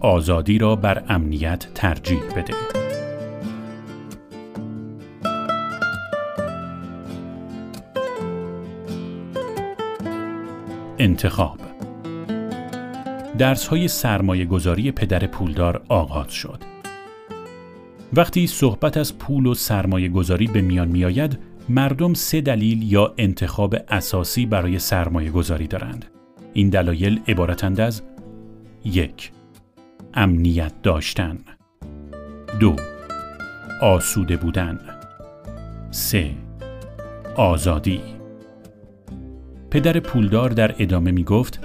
آزادی 0.00 0.58
را 0.58 0.76
بر 0.76 1.04
امنیت 1.08 1.66
ترجیح 1.74 2.20
بده. 2.36 2.54
انتخاب. 10.98 11.58
درس 13.38 13.66
های 13.66 13.88
سرمایه 13.88 14.44
گذاری 14.44 14.92
پدر 14.92 15.26
پولدار 15.26 15.82
آغاز 15.88 16.32
شد. 16.32 16.62
وقتی 18.12 18.46
صحبت 18.46 18.96
از 18.96 19.18
پول 19.18 19.46
و 19.46 19.54
سرمایه 19.54 20.08
گذاری 20.08 20.46
به 20.46 20.60
میان 20.60 20.88
می 20.88 21.04
آید، 21.04 21.55
مردم 21.68 22.14
سه 22.14 22.40
دلیل 22.40 22.92
یا 22.92 23.14
انتخاب 23.18 23.76
اساسی 23.88 24.46
برای 24.46 24.78
سرمایه 24.78 25.30
گذاری 25.30 25.66
دارند. 25.66 26.04
این 26.52 26.68
دلایل 26.68 27.20
عبارتند 27.28 27.80
از 27.80 28.02
یک 28.84 29.32
امنیت 30.14 30.72
داشتن. 30.82 31.38
دو 32.60 32.76
آسوده 33.82 34.36
بودن. 34.36 34.78
سه 35.90 36.30
آزادی. 37.36 38.00
پدر 39.70 40.00
پولدار 40.00 40.50
در 40.50 40.74
ادامه 40.78 41.10
می 41.10 41.24
گفت 41.24 41.60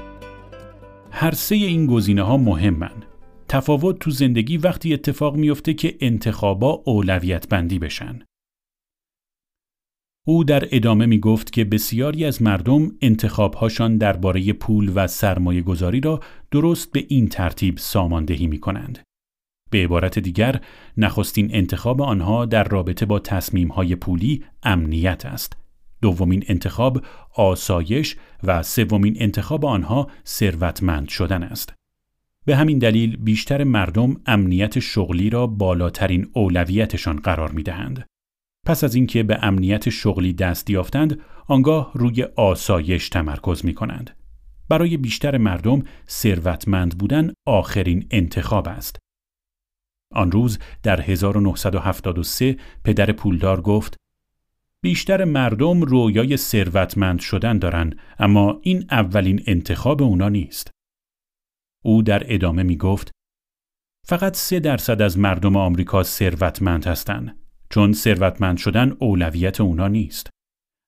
هر 1.11 1.31
سه 1.31 1.55
این 1.55 1.85
گزینه 1.85 2.21
ها 2.21 2.37
مهمن. 2.37 3.03
تفاوت 3.47 3.99
تو 3.99 4.11
زندگی 4.11 4.57
وقتی 4.57 4.93
اتفاق 4.93 5.35
میفته 5.35 5.73
که 5.73 5.95
انتخابا 5.99 6.81
اولویت 6.85 7.49
بندی 7.49 7.79
بشن. 7.79 8.19
او 10.25 10.43
در 10.43 10.67
ادامه 10.71 11.05
می 11.05 11.19
گفت 11.19 11.53
که 11.53 11.65
بسیاری 11.65 12.25
از 12.25 12.41
مردم 12.41 12.91
انتخابهاشان 13.01 13.97
درباره 13.97 14.53
پول 14.53 14.91
و 14.95 15.07
سرمایه 15.07 15.61
گذاری 15.61 15.99
را 15.99 16.19
درست 16.51 16.91
به 16.91 17.05
این 17.07 17.27
ترتیب 17.27 17.77
ساماندهی 17.77 18.47
می 18.47 18.59
کنند. 18.59 18.99
به 19.69 19.83
عبارت 19.83 20.19
دیگر 20.19 20.61
نخستین 20.97 21.55
انتخاب 21.55 22.01
آنها 22.01 22.45
در 22.45 22.63
رابطه 22.63 23.05
با 23.05 23.19
تصمیمهای 23.19 23.95
پولی 23.95 24.43
امنیت 24.63 25.25
است. 25.25 25.57
دومین 26.01 26.43
انتخاب 26.47 27.01
آسایش 27.35 28.15
و 28.43 28.63
سومین 28.63 29.15
انتخاب 29.19 29.65
آنها 29.65 30.07
ثروتمند 30.25 31.09
شدن 31.09 31.43
است. 31.43 31.73
به 32.45 32.55
همین 32.55 32.79
دلیل 32.79 33.15
بیشتر 33.15 33.63
مردم 33.63 34.21
امنیت 34.25 34.79
شغلی 34.79 35.29
را 35.29 35.47
بالاترین 35.47 36.27
اولویتشان 36.33 37.15
قرار 37.15 37.51
می 37.51 37.63
دهند. 37.63 38.10
پس 38.65 38.83
از 38.83 38.95
اینکه 38.95 39.23
به 39.23 39.39
امنیت 39.41 39.89
شغلی 39.89 40.33
دست 40.33 40.69
یافتند، 40.69 41.19
آنگاه 41.47 41.91
روی 41.93 42.23
آسایش 42.23 43.09
تمرکز 43.09 43.65
می 43.65 43.73
کنند. 43.73 44.17
برای 44.69 44.97
بیشتر 44.97 45.37
مردم 45.37 45.83
ثروتمند 46.09 46.97
بودن 46.97 47.33
آخرین 47.45 48.07
انتخاب 48.11 48.67
است. 48.67 48.99
آن 50.11 50.31
روز 50.31 50.59
در 50.83 51.01
1973 51.01 52.57
پدر 52.83 53.11
پولدار 53.11 53.61
گفت 53.61 53.95
بیشتر 54.81 55.23
مردم 55.23 55.81
رویای 55.81 56.37
ثروتمند 56.37 57.19
شدن 57.19 57.59
دارن 57.59 57.93
اما 58.19 58.59
این 58.61 58.85
اولین 58.91 59.43
انتخاب 59.47 60.01
اونا 60.01 60.29
نیست. 60.29 60.71
او 61.83 62.01
در 62.03 62.33
ادامه 62.33 62.63
می 62.63 62.77
گفت 62.77 63.11
فقط 64.07 64.35
سه 64.35 64.59
درصد 64.59 65.01
از 65.01 65.19
مردم 65.19 65.55
آمریکا 65.55 66.03
ثروتمند 66.03 66.85
هستند 66.85 67.40
چون 67.71 67.93
ثروتمند 67.93 68.57
شدن 68.57 68.93
اولویت 68.99 69.61
اونا 69.61 69.87
نیست. 69.87 70.29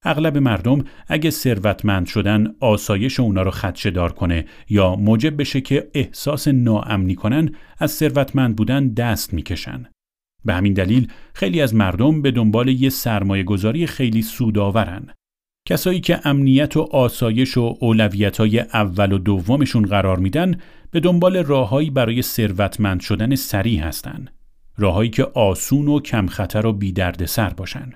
اغلب 0.05 0.37
مردم 0.37 0.83
اگه 1.07 1.29
ثروتمند 1.29 2.05
شدن 2.05 2.55
آسایش 2.59 3.19
اونا 3.19 3.41
رو 3.41 3.51
خدشه 3.51 3.91
دار 3.91 4.11
کنه 4.11 4.45
یا 4.69 4.95
موجب 4.95 5.41
بشه 5.41 5.61
که 5.61 5.91
احساس 5.93 6.47
ناامنی 6.47 7.15
کنن 7.15 7.55
از 7.79 7.91
ثروتمند 7.91 8.55
بودن 8.55 8.87
دست 8.87 9.33
می‌کشن. 9.33 9.85
به 10.45 10.53
همین 10.53 10.73
دلیل 10.73 11.07
خیلی 11.33 11.61
از 11.61 11.75
مردم 11.75 12.21
به 12.21 12.31
دنبال 12.31 12.67
یه 12.67 12.89
سرمایه 12.89 13.43
گذاری 13.43 13.87
خیلی 13.87 14.21
سودآورن. 14.21 15.09
کسایی 15.67 15.99
که 15.99 16.27
امنیت 16.27 16.77
و 16.77 16.81
آسایش 16.81 17.57
و 17.57 17.77
اولویت 17.79 18.37
های 18.37 18.59
اول 18.59 19.11
و 19.11 19.17
دومشون 19.17 19.83
قرار 19.83 20.19
میدن 20.19 20.55
به 20.91 20.99
دنبال 20.99 21.37
راههایی 21.37 21.89
برای 21.89 22.21
ثروتمند 22.21 22.99
شدن 22.99 23.35
سریع 23.35 23.79
هستن. 23.79 24.27
راههایی 24.77 25.09
که 25.09 25.23
آسون 25.23 25.87
و 25.87 25.99
کم 25.99 26.27
خطر 26.27 26.65
و 26.65 26.73
بی 26.73 26.93
سر 27.25 27.49
باشن. 27.49 27.93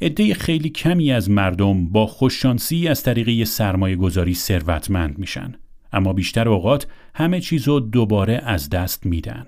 عده 0.00 0.34
خیلی 0.34 0.68
کمی 0.68 1.12
از 1.12 1.30
مردم 1.30 1.88
با 1.88 2.06
خوششانسی 2.06 2.88
از 2.88 3.02
طریق 3.02 3.28
یه 3.28 3.44
سرمایه 3.44 3.96
گذاری 3.96 4.34
ثروتمند 4.34 5.18
میشن 5.18 5.54
اما 5.92 6.12
بیشتر 6.12 6.48
اوقات 6.48 6.86
همه 7.14 7.40
چیز 7.40 7.68
رو 7.68 7.80
دوباره 7.80 8.42
از 8.44 8.70
دست 8.70 9.06
میدن. 9.06 9.46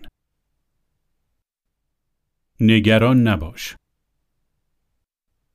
نگران 2.60 3.28
نباش. 3.28 3.76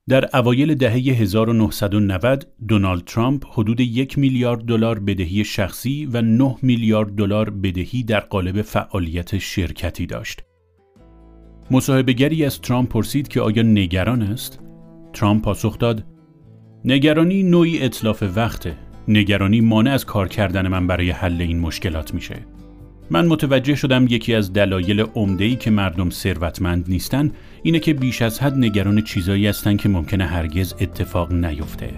در 0.10 0.38
اوایل 0.38 0.76
دهه 0.76 0.94
1990 0.94 2.48
دونالد 2.68 3.04
ترامپ 3.04 3.46
حدود 3.52 3.80
یک 3.80 4.18
میلیارد 4.18 4.66
دلار 4.66 5.00
بدهی 5.00 5.44
شخصی 5.44 6.06
و 6.06 6.22
9 6.22 6.56
میلیارد 6.62 7.16
دلار 7.16 7.50
بدهی 7.50 8.04
در 8.04 8.20
قالب 8.20 8.62
فعالیت 8.62 9.38
شرکتی 9.38 10.06
داشت. 10.06 10.44
مصاحبهگری 11.72 12.46
از 12.46 12.62
ترامپ 12.62 12.90
پرسید 12.90 13.28
که 13.28 13.42
آیا 13.42 13.64
نگران 13.64 14.22
است؟ 14.22 14.60
ترامپ 15.14 15.44
پاسخ 15.44 15.78
داد: 15.78 16.06
نگرانی 16.86 17.44
نوعی 17.44 17.84
اطلاف 17.84 18.24
وقته. 18.36 18.78
نگرانی 19.08 19.62
مانع 19.62 19.92
از 19.92 20.06
کار 20.06 20.28
کردن 20.28 20.68
من 20.68 20.88
برای 20.88 21.12
حل 21.12 21.42
این 21.42 21.60
مشکلات 21.60 22.14
میشه. 22.14 22.36
من 23.10 23.26
متوجه 23.26 23.76
شدم 23.76 24.06
یکی 24.10 24.34
از 24.34 24.54
دلایل 24.54 25.02
عمده‌ای 25.02 25.56
که 25.56 25.72
مردم 25.72 26.10
ثروتمند 26.10 26.86
نیستن 26.90 27.32
اینه 27.64 27.80
که 27.80 27.94
بیش 27.94 28.22
از 28.22 28.40
حد 28.40 28.58
نگران 28.58 29.02
چیزایی 29.02 29.48
هستن 29.48 29.78
که 29.78 29.90
ممکنه 29.90 30.26
هرگز 30.26 30.74
اتفاق 30.80 31.34
نیفته. 31.34 31.90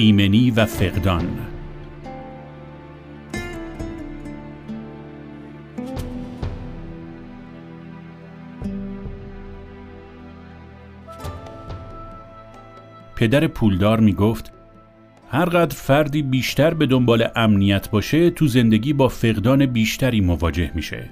ایمنی 0.00 0.50
و 0.50 0.66
فقدان 0.66 1.28
پدر 13.16 13.46
پولدار 13.46 14.00
می 14.00 14.12
گفت 14.12 14.52
هرقدر 15.30 15.76
فردی 15.76 16.22
بیشتر 16.22 16.74
به 16.74 16.86
دنبال 16.86 17.28
امنیت 17.36 17.90
باشه 17.90 18.30
تو 18.30 18.46
زندگی 18.46 18.92
با 18.92 19.08
فقدان 19.08 19.66
بیشتری 19.66 20.20
مواجه 20.20 20.70
میشه. 20.74 21.10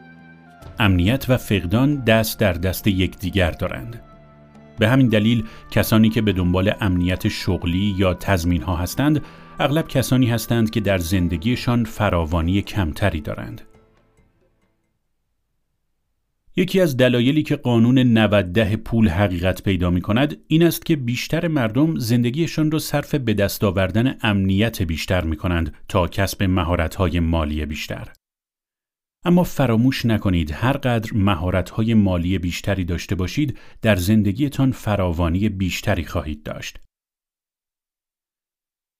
امنیت 0.78 1.26
و 1.28 1.36
فقدان 1.36 1.96
دست 2.04 2.40
در 2.40 2.52
دست 2.52 2.86
یکدیگر 2.86 3.50
دارند. 3.50 4.07
به 4.78 4.88
همین 4.88 5.08
دلیل 5.08 5.44
کسانی 5.70 6.08
که 6.08 6.22
به 6.22 6.32
دنبال 6.32 6.72
امنیت 6.80 7.28
شغلی 7.28 7.94
یا 7.98 8.14
تضمین 8.14 8.62
ها 8.62 8.76
هستند 8.76 9.20
اغلب 9.60 9.88
کسانی 9.88 10.26
هستند 10.26 10.70
که 10.70 10.80
در 10.80 10.98
زندگیشان 10.98 11.84
فراوانی 11.84 12.62
کمتری 12.62 13.20
دارند. 13.20 13.60
یکی 16.56 16.80
از 16.80 16.96
دلایلی 16.96 17.42
که 17.42 17.56
قانون 17.56 17.98
90 17.98 18.74
پول 18.74 19.08
حقیقت 19.08 19.62
پیدا 19.62 19.90
می 19.90 20.00
کند 20.00 20.36
این 20.46 20.62
است 20.62 20.86
که 20.86 20.96
بیشتر 20.96 21.48
مردم 21.48 21.98
زندگیشان 21.98 22.70
را 22.70 22.78
صرف 22.78 23.14
به 23.14 23.34
دست 23.34 23.64
آوردن 23.64 24.14
امنیت 24.22 24.82
بیشتر 24.82 25.24
می 25.24 25.36
کنند 25.36 25.74
تا 25.88 26.06
کسب 26.06 26.42
مهارت‌های 26.42 27.20
مالی 27.20 27.66
بیشتر. 27.66 28.08
اما 29.28 29.42
فراموش 29.42 30.06
نکنید 30.06 30.50
هر 30.52 30.72
قدر 30.72 31.10
مهارت‌های 31.14 31.94
مالی 31.94 32.38
بیشتری 32.38 32.84
داشته 32.84 33.14
باشید 33.14 33.58
در 33.82 33.96
زندگیتان 33.96 34.72
فراوانی 34.72 35.48
بیشتری 35.48 36.04
خواهید 36.04 36.42
داشت. 36.42 36.78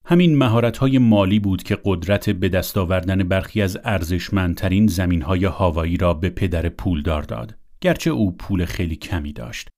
همین 0.05 0.37
مهارت‌های 0.37 0.99
مالی 0.99 1.39
بود 1.39 1.63
که 1.63 1.79
قدرت 1.85 2.31
به 2.31 2.49
دست 2.49 2.79
آوردن 2.79 3.29
برخی 3.29 3.63
از 3.63 3.79
ارزشمندترین 3.85 4.87
زمین‌های 4.87 5.45
هاوایی 5.45 5.97
را 5.97 6.15
به 6.15 6.31
پدر 6.31 6.69
پولدار 6.69 7.23
داد، 7.23 7.59
گرچه 7.81 8.11
او 8.11 8.37
پول 8.37 8.65
خیلی 8.65 8.97
کمی 8.97 9.33
داشت. 9.33 9.69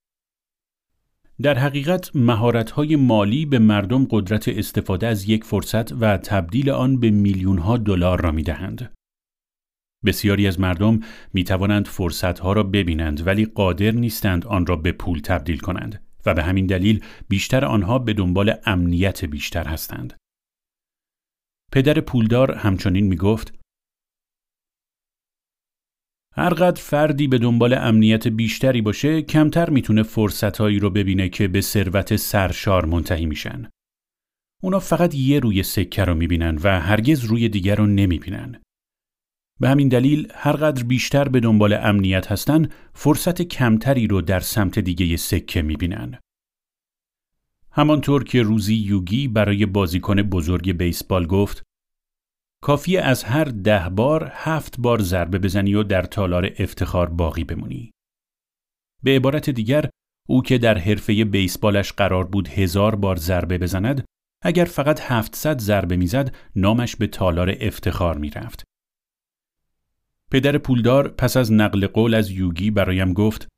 در 1.42 1.58
حقیقت 1.58 2.16
مهارت‌های 2.16 2.96
مالی 2.96 3.46
به 3.46 3.58
مردم 3.58 4.06
قدرت 4.10 4.48
استفاده 4.48 5.06
از 5.06 5.28
یک 5.28 5.44
فرصت 5.44 5.92
و 5.92 6.16
تبدیل 6.16 6.70
آن 6.70 7.00
به 7.00 7.10
میلیون‌ها 7.10 7.76
دلار 7.76 8.20
را 8.20 8.32
می‌دهند. 8.32 8.92
بسیاری 10.04 10.46
از 10.46 10.60
مردم 10.60 11.00
می 11.32 11.44
توانند 11.44 11.86
فرصتها 11.86 12.52
را 12.52 12.62
ببینند 12.62 13.26
ولی 13.26 13.44
قادر 13.44 13.90
نیستند 13.90 14.46
آن 14.46 14.66
را 14.66 14.76
به 14.76 14.92
پول 14.92 15.20
تبدیل 15.20 15.58
کنند 15.58 16.06
و 16.26 16.34
به 16.34 16.42
همین 16.42 16.66
دلیل 16.66 17.04
بیشتر 17.28 17.64
آنها 17.64 17.98
به 17.98 18.12
دنبال 18.12 18.54
امنیت 18.66 19.24
بیشتر 19.24 19.68
هستند. 19.68 20.16
پدر 21.72 22.00
پولدار 22.00 22.54
همچنین 22.54 23.06
می 23.06 23.16
گفت 23.16 23.58
هرقدر 26.36 26.82
فردی 26.82 27.28
به 27.28 27.38
دنبال 27.38 27.74
امنیت 27.74 28.28
بیشتری 28.28 28.80
باشه 28.80 29.22
کمتر 29.22 29.70
می‌تونه 29.70 30.02
فرصتهایی 30.02 30.78
رو 30.78 30.90
ببینه 30.90 31.28
که 31.28 31.48
به 31.48 31.60
ثروت 31.60 32.16
سرشار 32.16 32.84
منتهی 32.84 33.26
میشن. 33.26 33.68
اونا 34.62 34.78
فقط 34.78 35.14
یه 35.14 35.40
روی 35.40 35.62
سکه 35.62 36.04
رو 36.04 36.14
می‌بینن 36.14 36.58
و 36.62 36.80
هرگز 36.80 37.24
روی 37.24 37.48
دیگر 37.48 37.76
رو 37.76 37.86
نمی‌بینن. 37.86 38.60
به 39.60 39.68
همین 39.68 39.88
دلیل 39.88 40.28
هرقدر 40.34 40.82
بیشتر 40.84 41.28
به 41.28 41.40
دنبال 41.40 41.72
امنیت 41.72 42.32
هستن 42.32 42.68
فرصت 42.94 43.42
کمتری 43.42 44.06
رو 44.06 44.20
در 44.20 44.40
سمت 44.40 44.78
دیگه 44.78 45.16
سکه 45.16 45.62
می‌بینن. 45.62 46.18
همانطور 47.72 48.24
که 48.24 48.42
روزی 48.42 48.74
یوگی 48.74 49.28
برای 49.28 49.66
بازیکن 49.66 50.22
بزرگ 50.22 50.72
بیسبال 50.72 51.26
گفت 51.26 51.62
کافی 52.62 52.96
از 52.96 53.24
هر 53.24 53.44
ده 53.44 53.88
بار 53.88 54.30
هفت 54.34 54.80
بار 54.80 55.02
ضربه 55.02 55.38
بزنی 55.38 55.74
و 55.74 55.82
در 55.82 56.02
تالار 56.02 56.50
افتخار 56.58 57.08
باقی 57.08 57.44
بمونی. 57.44 57.90
به 59.02 59.16
عبارت 59.16 59.50
دیگر 59.50 59.90
او 60.28 60.42
که 60.42 60.58
در 60.58 60.78
حرفه 60.78 61.24
بیسبالش 61.24 61.92
قرار 61.92 62.24
بود 62.24 62.48
هزار 62.48 62.94
بار 62.94 63.16
ضربه 63.16 63.58
بزند 63.58 64.04
اگر 64.42 64.64
فقط 64.64 65.00
700 65.00 65.58
ضربه 65.58 65.96
می‌زد 65.96 66.36
نامش 66.56 66.96
به 66.96 67.06
تالار 67.06 67.54
افتخار 67.60 68.18
می‌رفت. 68.18 68.69
پدر 70.30 70.58
پولدار 70.58 71.08
پس 71.08 71.36
از 71.36 71.52
نقل 71.52 71.86
قول 71.86 72.14
از 72.14 72.30
یوگی 72.30 72.70
برایم 72.70 73.12
گفت 73.12 73.48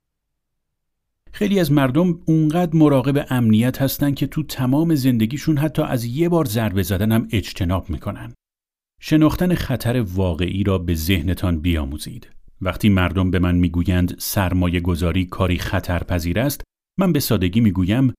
خیلی 1.33 1.59
از 1.59 1.71
مردم 1.71 2.19
اونقدر 2.25 2.77
مراقب 2.77 3.25
امنیت 3.29 3.81
هستن 3.81 4.13
که 4.13 4.27
تو 4.27 4.43
تمام 4.43 4.95
زندگیشون 4.95 5.57
حتی 5.57 5.81
از 5.81 6.05
یه 6.05 6.29
بار 6.29 6.45
ضربه 6.45 6.83
زدن 6.83 7.11
هم 7.11 7.27
اجتناب 7.31 7.89
می‌کنن. 7.89 8.33
شناختن 9.01 9.55
خطر 9.55 10.01
واقعی 10.01 10.63
را 10.63 10.77
به 10.77 10.95
ذهنتان 10.95 11.59
بیاموزید. 11.59 12.29
وقتی 12.61 12.89
مردم 12.89 13.31
به 13.31 13.39
من 13.39 13.55
می‌گویند 13.55 14.15
سرمایه 14.17 14.79
گذاری 14.79 15.25
کاری 15.25 15.57
خطرپذیر 15.57 16.39
است، 16.39 16.63
من 16.99 17.13
به 17.13 17.19
سادگی 17.19 17.59
می‌گویم 17.59 18.13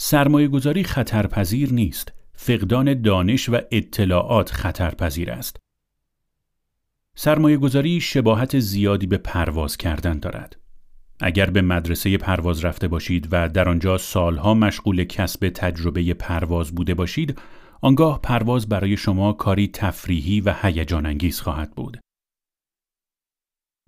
سرمایه 0.00 0.48
گذاری 0.48 0.84
خطرپذیر 0.84 1.72
نیست. 1.72 2.12
فقدان 2.32 3.02
دانش 3.02 3.48
و 3.48 3.60
اطلاعات 3.70 4.50
خطرپذیر 4.50 5.30
است. 5.30 5.56
سرمایه 7.16 7.56
گذاری 7.56 8.00
شباهت 8.00 8.58
زیادی 8.58 9.06
به 9.06 9.18
پرواز 9.18 9.76
کردن 9.76 10.18
دارد. 10.18 10.56
اگر 11.20 11.50
به 11.50 11.62
مدرسه 11.62 12.18
پرواز 12.18 12.64
رفته 12.64 12.88
باشید 12.88 13.28
و 13.30 13.48
در 13.48 13.68
آنجا 13.68 13.98
سالها 13.98 14.54
مشغول 14.54 15.04
کسب 15.04 15.48
تجربه 15.48 16.14
پرواز 16.14 16.74
بوده 16.74 16.94
باشید، 16.94 17.38
آنگاه 17.80 18.20
پرواز 18.22 18.68
برای 18.68 18.96
شما 18.96 19.32
کاری 19.32 19.68
تفریحی 19.68 20.40
و 20.40 20.54
هیجان 20.62 21.06
انگیز 21.06 21.40
خواهد 21.40 21.74
بود. 21.74 22.00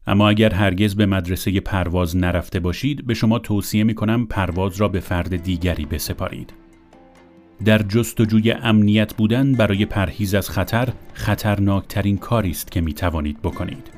اما 0.07 0.29
اگر 0.29 0.55
هرگز 0.55 0.97
به 0.97 1.07
مدرسه 1.07 1.61
پرواز 1.61 2.17
نرفته 2.17 2.61
باشید، 2.61 3.07
به 3.07 3.15
شما 3.15 3.39
توصیه 3.39 3.85
می 3.85 3.95
کنم 3.95 4.27
پرواز 4.27 4.77
را 4.77 4.89
به 4.89 5.01
فرد 5.01 5.37
دیگری 5.37 5.85
بسپارید. 5.85 6.66
در 7.65 7.79
جستجوی 7.79 8.53
امنیت 8.53 9.15
بودن 9.15 9.53
برای 9.53 9.85
پرهیز 9.85 10.35
از 10.35 10.51
خطر 10.51 10.89
خطرناکترین 11.13 12.19
کاری 12.19 12.51
است 12.51 12.71
که 12.71 12.81
می 12.81 12.95
توانید 12.95 13.43
بکنید. 13.43 13.96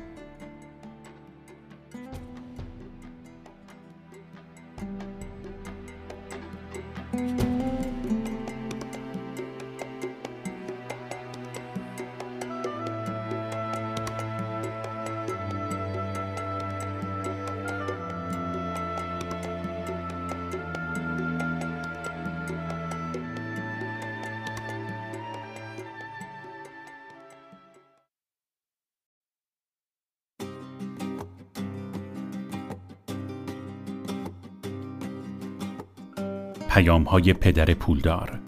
پیام 36.79 37.03
های 37.03 37.33
پدر 37.33 37.73
پولدار. 37.73 38.39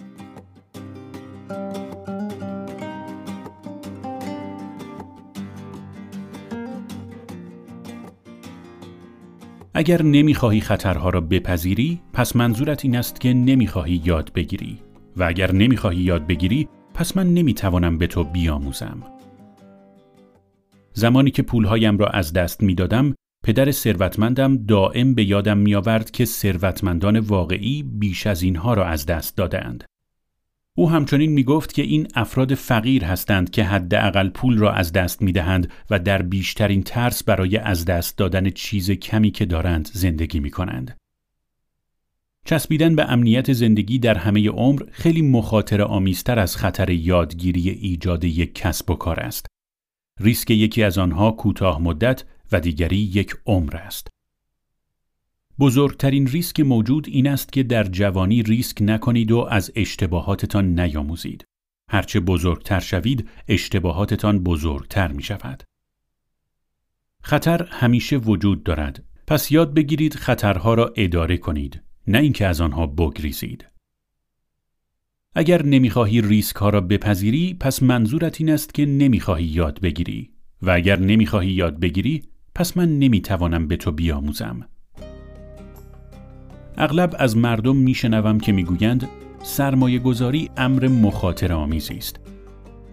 اگر 9.73 10.01
نمی‌خواهی 10.01 10.61
خطرها 10.61 11.09
را 11.09 11.21
بپذیری 11.21 12.01
پس 12.13 12.35
منظورت 12.35 12.85
این 12.85 12.95
است 12.95 13.21
که 13.21 13.33
نمی‌خواهی 13.33 14.01
یاد 14.05 14.33
بگیری. 14.33 14.79
و 15.17 15.23
اگر 15.23 15.51
نمی‌خواهی 15.51 16.01
یاد 16.01 16.27
بگیری 16.27 16.69
پس 16.93 17.17
من 17.17 17.33
نمی‌توانم 17.33 17.97
به 17.97 18.07
تو 18.07 18.23
بیاموزم. 18.23 19.03
زمانی 20.93 21.31
که 21.31 21.41
پولهایم 21.41 21.97
را 21.97 22.07
از 22.07 22.33
دست 22.33 22.63
می‌دادم 22.63 23.15
پدر 23.43 23.71
ثروتمندم 23.71 24.57
دائم 24.57 25.13
به 25.13 25.23
یادم 25.23 25.57
میآورد 25.57 26.11
که 26.11 26.25
ثروتمندان 26.25 27.19
واقعی 27.19 27.83
بیش 27.83 28.27
از 28.27 28.41
اینها 28.41 28.73
را 28.73 28.85
از 28.85 29.05
دست 29.05 29.37
دادند. 29.37 29.83
او 30.75 30.89
همچنین 30.89 31.31
می 31.31 31.43
گفت 31.43 31.73
که 31.73 31.81
این 31.81 32.07
افراد 32.15 32.53
فقیر 32.55 33.03
هستند 33.03 33.49
که 33.49 33.63
حداقل 33.63 34.29
پول 34.29 34.57
را 34.57 34.73
از 34.73 34.93
دست 34.93 35.21
می 35.21 35.31
دهند 35.31 35.71
و 35.89 35.99
در 35.99 36.21
بیشترین 36.21 36.83
ترس 36.83 37.23
برای 37.23 37.57
از 37.57 37.85
دست 37.85 38.17
دادن 38.17 38.49
چیز 38.49 38.91
کمی 38.91 39.31
که 39.31 39.45
دارند 39.45 39.89
زندگی 39.93 40.39
می 40.39 40.51
کنند. 40.51 40.97
چسبیدن 42.45 42.95
به 42.95 43.11
امنیت 43.11 43.53
زندگی 43.53 43.99
در 43.99 44.17
همه 44.17 44.49
عمر 44.49 44.81
خیلی 44.91 45.21
مخاطر 45.21 45.81
آمیزتر 45.81 46.39
از 46.39 46.55
خطر 46.55 46.89
یادگیری 46.89 47.69
ایجاد 47.69 48.23
یک 48.23 48.55
کسب 48.55 48.89
و 48.89 48.95
کار 48.95 49.19
است. 49.19 49.45
ریسک 50.19 50.51
یکی 50.51 50.83
از 50.83 50.97
آنها 50.97 51.31
کوتاه 51.31 51.81
مدت 51.81 52.23
و 52.51 52.59
دیگری 52.59 52.97
یک 52.97 53.35
عمر 53.45 53.77
است. 53.77 54.07
بزرگترین 55.59 56.27
ریسک 56.27 56.59
موجود 56.59 57.07
این 57.07 57.27
است 57.27 57.53
که 57.53 57.63
در 57.63 57.83
جوانی 57.83 58.43
ریسک 58.43 58.77
نکنید 58.81 59.31
و 59.31 59.47
از 59.49 59.71
اشتباهاتتان 59.75 60.79
نیاموزید. 60.79 61.45
هرچه 61.89 62.19
بزرگتر 62.19 62.79
شوید، 62.79 63.29
اشتباهاتتان 63.47 64.39
بزرگتر 64.39 65.11
می 65.11 65.23
شود. 65.23 65.63
خطر 67.23 67.67
همیشه 67.71 68.17
وجود 68.17 68.63
دارد. 68.63 69.03
پس 69.27 69.51
یاد 69.51 69.73
بگیرید 69.73 70.13
خطرها 70.13 70.73
را 70.73 70.93
اداره 70.95 71.37
کنید، 71.37 71.81
نه 72.07 72.17
اینکه 72.17 72.47
از 72.47 72.61
آنها 72.61 72.87
بگریزید. 72.87 73.67
اگر 75.35 75.65
نمی‌خواهی 75.65 76.21
ریسک 76.21 76.55
ها 76.55 76.69
را 76.69 76.81
بپذیری، 76.81 77.53
پس 77.53 77.83
منظورت 77.83 78.41
این 78.41 78.49
است 78.49 78.73
که 78.73 78.85
نمی‌خواهی 78.85 79.45
یاد 79.45 79.81
بگیری 79.81 80.31
و 80.61 80.69
اگر 80.71 80.99
نمی‌خواهی 80.99 81.51
یاد 81.51 81.79
بگیری، 81.79 82.23
پس 82.55 82.77
من 82.77 82.99
نمی‌توانم 82.99 83.67
به 83.67 83.77
تو 83.77 83.91
بیاموزم. 83.91 84.67
اغلب 86.77 87.15
از 87.19 87.37
مردم 87.37 87.75
میشنوم 87.75 88.39
که 88.39 88.51
می‌گویند 88.51 89.07
سرمایه 89.43 89.99
گذاری 89.99 90.49
امر 90.57 90.87
مخاطر 90.87 91.53
آمیزی 91.53 91.97
است. 91.97 92.19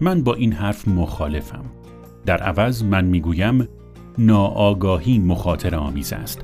من 0.01 0.23
با 0.23 0.33
این 0.33 0.53
حرف 0.53 0.87
مخالفم. 0.87 1.65
در 2.25 2.37
عوض 2.37 2.83
من 2.83 3.05
می‌گویم 3.05 3.67
ناآگاهی 4.17 5.19
مخاطر 5.19 5.75
آمیز 5.75 6.13
است. 6.13 6.41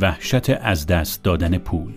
وحشت 0.00 0.50
از 0.50 0.86
دست 0.86 1.22
دادن 1.22 1.58
پول 1.58 1.92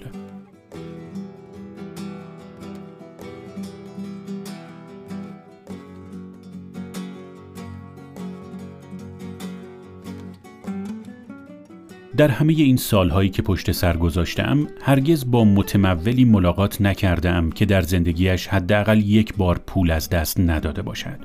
در 12.17 12.27
همه 12.27 12.53
این 12.53 12.77
سالهایی 12.77 13.29
که 13.29 13.41
پشت 13.41 13.71
سر 13.71 13.97
گذاشتم 13.97 14.67
هرگز 14.81 15.31
با 15.31 15.45
متمولی 15.45 16.25
ملاقات 16.25 16.81
نکردم 16.81 17.49
که 17.49 17.65
در 17.65 17.81
زندگیش 17.81 18.47
حداقل 18.47 18.99
یک 18.99 19.35
بار 19.35 19.59
پول 19.67 19.91
از 19.91 20.09
دست 20.09 20.39
نداده 20.39 20.81
باشد. 20.81 21.17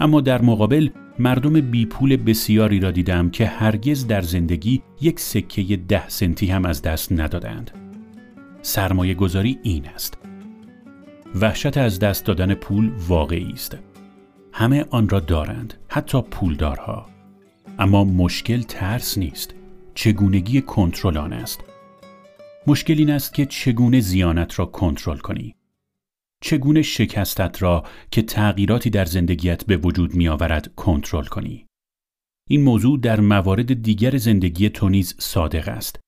اما 0.00 0.20
در 0.20 0.42
مقابل 0.42 0.88
مردم 1.18 1.60
بی 1.60 1.86
پول 1.86 2.16
بسیاری 2.16 2.80
را 2.80 2.90
دیدم 2.90 3.30
که 3.30 3.46
هرگز 3.46 4.06
در 4.06 4.20
زندگی 4.20 4.82
یک 5.00 5.20
سکه 5.20 5.76
ده 5.76 6.08
سنتی 6.08 6.46
هم 6.46 6.64
از 6.64 6.82
دست 6.82 7.12
ندادند. 7.12 7.70
سرمایه 8.62 9.14
گذاری 9.14 9.58
این 9.62 9.88
است. 9.88 10.18
وحشت 11.40 11.76
از 11.76 11.98
دست 11.98 12.24
دادن 12.24 12.54
پول 12.54 12.92
واقعی 13.08 13.52
است. 13.52 13.78
همه 14.52 14.84
آن 14.90 15.08
را 15.08 15.20
دارند، 15.20 15.74
حتی 15.88 16.22
پولدارها. 16.22 17.06
اما 17.78 18.04
مشکل 18.04 18.62
ترس 18.62 19.18
نیست. 19.18 19.54
چگونگی 19.94 20.60
کنترل 20.60 21.16
آن 21.16 21.32
است. 21.32 21.64
مشکل 22.66 22.94
این 22.98 23.10
است 23.10 23.34
که 23.34 23.46
چگونه 23.46 24.00
زیانت 24.00 24.58
را 24.58 24.66
کنترل 24.66 25.18
کنی. 25.18 25.54
چگونه 26.46 26.82
شکستت 26.82 27.62
را 27.62 27.84
که 28.10 28.22
تغییراتی 28.22 28.90
در 28.90 29.04
زندگیت 29.04 29.64
به 29.64 29.76
وجود 29.76 30.14
می 30.14 30.28
آورد 30.28 30.74
کنترل 30.74 31.24
کنی. 31.24 31.66
این 32.48 32.62
موضوع 32.62 33.00
در 33.00 33.20
موارد 33.20 33.82
دیگر 33.82 34.16
زندگی 34.16 34.68
تو 34.68 34.88
نیز 34.88 35.14
صادق 35.18 35.68
است. 35.68 36.00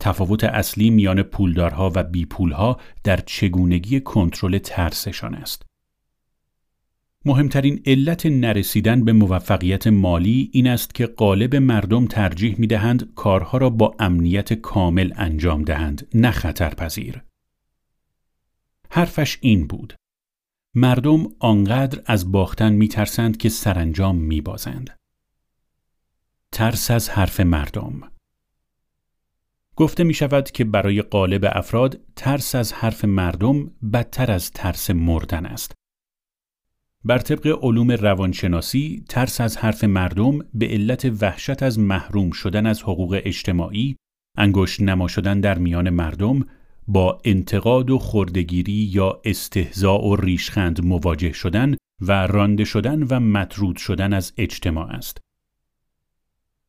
تفاوت 0.00 0.44
اصلی 0.44 0.90
میان 0.90 1.22
پولدارها 1.22 1.92
و 1.94 2.02
بیپولها 2.02 2.80
در 3.04 3.16
چگونگی 3.16 4.00
کنترل 4.00 4.58
ترسشان 4.58 5.34
است. 5.34 5.62
مهمترین 7.24 7.82
علت 7.86 8.26
نرسیدن 8.26 9.04
به 9.04 9.12
موفقیت 9.12 9.86
مالی 9.86 10.50
این 10.52 10.66
است 10.66 10.94
که 10.94 11.06
قالب 11.06 11.56
مردم 11.56 12.06
ترجیح 12.06 12.54
می 12.58 12.66
دهند 12.66 13.14
کارها 13.14 13.58
را 13.58 13.70
با 13.70 13.96
امنیت 13.98 14.52
کامل 14.52 15.12
انجام 15.16 15.62
دهند 15.62 16.08
نه 16.14 16.30
خطرپذیر. 16.30 17.27
حرفش 18.90 19.38
این 19.40 19.66
بود. 19.66 19.94
مردم 20.74 21.26
آنقدر 21.38 22.02
از 22.06 22.32
باختن 22.32 22.72
می 22.72 22.88
ترسند 22.88 23.36
که 23.36 23.48
سرانجام 23.48 24.16
می 24.16 24.40
بازند. 24.40 24.96
ترس 26.52 26.90
از 26.90 27.10
حرف 27.10 27.40
مردم 27.40 28.00
گفته 29.76 30.04
می 30.04 30.14
شود 30.14 30.50
که 30.50 30.64
برای 30.64 31.02
قالب 31.02 31.46
افراد 31.52 32.00
ترس 32.16 32.54
از 32.54 32.72
حرف 32.72 33.04
مردم 33.04 33.70
بدتر 33.92 34.30
از 34.30 34.50
ترس 34.50 34.90
مردن 34.90 35.46
است. 35.46 35.74
بر 37.04 37.18
طبق 37.18 37.58
علوم 37.62 37.90
روانشناسی 37.90 39.04
ترس 39.08 39.40
از 39.40 39.56
حرف 39.56 39.84
مردم 39.84 40.38
به 40.54 40.66
علت 40.66 41.04
وحشت 41.20 41.62
از 41.62 41.78
محروم 41.78 42.30
شدن 42.30 42.66
از 42.66 42.82
حقوق 42.82 43.20
اجتماعی، 43.24 43.96
انگشت 44.36 44.80
نما 44.82 45.08
شدن 45.08 45.40
در 45.40 45.58
میان 45.58 45.90
مردم، 45.90 46.46
با 46.88 47.20
انتقاد 47.24 47.90
و 47.90 47.98
خردگیری 47.98 48.90
یا 48.92 49.20
استهزاء 49.24 50.00
و 50.00 50.16
ریشخند 50.16 50.84
مواجه 50.84 51.32
شدن 51.32 51.76
و 52.00 52.26
رانده 52.26 52.64
شدن 52.64 53.02
و 53.02 53.20
مطرود 53.20 53.76
شدن 53.76 54.12
از 54.12 54.32
اجتماع 54.36 54.86
است. 54.86 55.18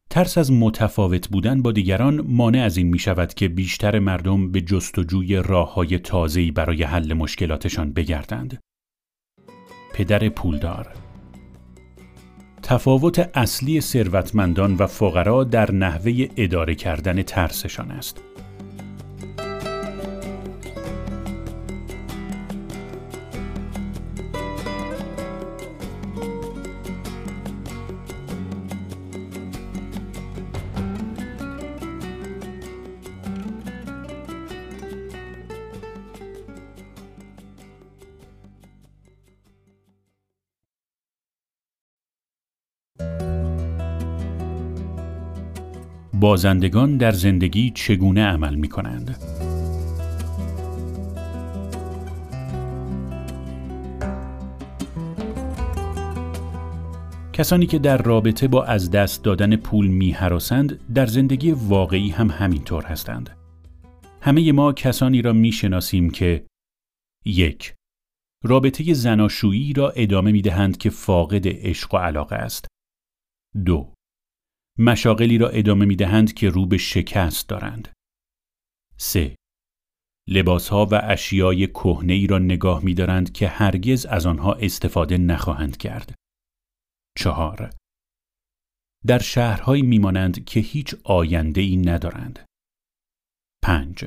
ترس 0.09 0.37
از 0.37 0.51
متفاوت 0.51 1.29
بودن 1.29 1.61
با 1.61 1.71
دیگران 1.71 2.21
مانع 2.21 2.63
از 2.63 2.77
این 2.77 2.87
می 2.87 2.99
شود 2.99 3.33
که 3.33 3.47
بیشتر 3.47 3.99
مردم 3.99 4.51
به 4.51 4.61
جستجوی 4.61 5.35
راه 5.35 5.73
های 5.73 5.99
تازه‌ای 5.99 6.51
برای 6.51 6.83
حل 6.83 7.13
مشکلاتشان 7.13 7.93
بگردند. 7.93 8.59
پدر 9.93 10.29
پولدار 10.29 10.87
تفاوت 12.63 13.29
اصلی 13.33 13.81
ثروتمندان 13.81 14.75
و 14.75 14.87
فقرا 14.87 15.43
در 15.43 15.71
نحوه 15.71 16.27
اداره 16.37 16.75
کردن 16.75 17.21
ترسشان 17.21 17.91
است. 17.91 18.21
بازندگان 46.19 46.97
در 46.97 47.11
زندگی 47.11 47.71
چگونه 47.75 48.25
عمل 48.25 48.55
می 48.55 48.69
کنند؟ 48.69 49.17
کسانی 57.33 57.65
که 57.65 57.79
در 57.79 57.97
رابطه 57.97 58.47
با 58.47 58.63
از 58.63 58.91
دست 58.91 59.23
دادن 59.23 59.55
پول 59.55 59.87
می 59.87 60.11
حراسند 60.11 60.93
در 60.93 61.05
زندگی 61.05 61.51
واقعی 61.51 62.09
هم 62.09 62.29
همینطور 62.29 62.83
هستند. 62.83 63.29
همه 64.21 64.51
ما 64.51 64.73
کسانی 64.73 65.21
را 65.21 65.33
می 65.33 65.51
شناسیم 65.51 66.09
که 66.09 66.45
یک 67.25 67.73
رابطه 68.43 68.93
زناشویی 68.93 69.73
را 69.73 69.89
ادامه 69.89 70.31
می 70.31 70.41
دهند 70.41 70.77
که 70.77 70.89
فاقد 70.89 71.41
عشق 71.45 71.93
و 71.93 71.97
علاقه 71.97 72.35
است. 72.35 72.67
دو 73.65 73.93
مشاغلی 74.79 75.37
را 75.37 75.49
ادامه 75.49 75.85
می 75.85 75.95
دهند 75.95 76.33
که 76.33 76.49
رو 76.49 76.65
به 76.65 76.77
شکست 76.77 77.49
دارند. 77.49 77.87
3. 78.97 79.35
لباسها 80.29 80.85
و 80.91 81.01
اشیای 81.03 81.67
کهنه 81.67 82.13
ای 82.13 82.27
را 82.27 82.39
نگاه 82.39 82.83
می 82.83 82.93
دارند 82.93 83.33
که 83.33 83.47
هرگز 83.47 84.05
از 84.05 84.25
آنها 84.25 84.53
استفاده 84.53 85.17
نخواهند 85.17 85.77
کرد. 85.77 86.15
4. 87.17 87.69
در 89.05 89.19
شهرهایی 89.19 89.81
میمانند 89.81 90.45
که 90.45 90.59
هیچ 90.59 90.95
آینده 91.03 91.61
ای 91.61 91.77
ندارند. 91.77 92.45
5. 93.63 94.05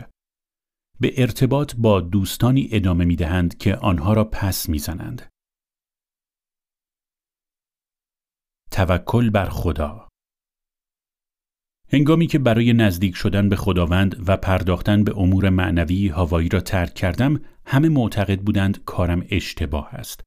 به 1.01 1.15
ارتباط 1.17 1.75
با 1.79 2.01
دوستانی 2.01 2.69
ادامه 2.73 3.05
می 3.05 3.17
دهند 3.17 3.59
که 3.59 3.77
آنها 3.77 4.13
را 4.13 4.25
پس 4.25 4.69
می‌زنند. 4.69 5.29
توکل 8.71 9.31
بر 9.31 9.49
خدا 9.49 10.12
هنگامی 11.93 12.27
که 12.27 12.39
برای 12.39 12.73
نزدیک 12.73 13.17
شدن 13.17 13.49
به 13.49 13.57
خداوند 13.57 14.25
و 14.27 14.37
پرداختن 14.37 15.05
به 15.05 15.19
امور 15.19 15.51
معنوی 15.51 16.09
هوایی 16.09 16.49
را 16.49 16.61
ترک 16.61 16.95
کردم 16.95 17.41
همه 17.67 17.89
معتقد 17.89 18.41
بودند 18.41 18.85
کارم 18.85 19.25
اشتباه 19.31 19.95
است. 19.95 20.21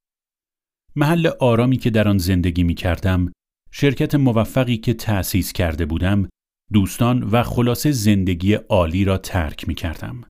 محل 0.96 1.28
آرامی 1.40 1.78
که 1.78 1.90
در 1.90 2.08
آن 2.08 2.18
زندگی 2.18 2.64
می 2.64 2.74
کردم، 2.74 3.32
شرکت 3.72 4.16
موفقی 4.16 4.78
که 4.78 4.94
تأسیس 4.94 5.54
کرده 5.54 5.86
بودم، 5.86 6.30
دوستان 6.74 7.24
و 7.24 7.44
خلاصه 7.44 7.92
زندگی 7.92 8.54
عالی 8.54 9.06
را 9.06 9.18
ترک 9.18 9.68
می 9.68 9.76
کردم. 9.76 10.22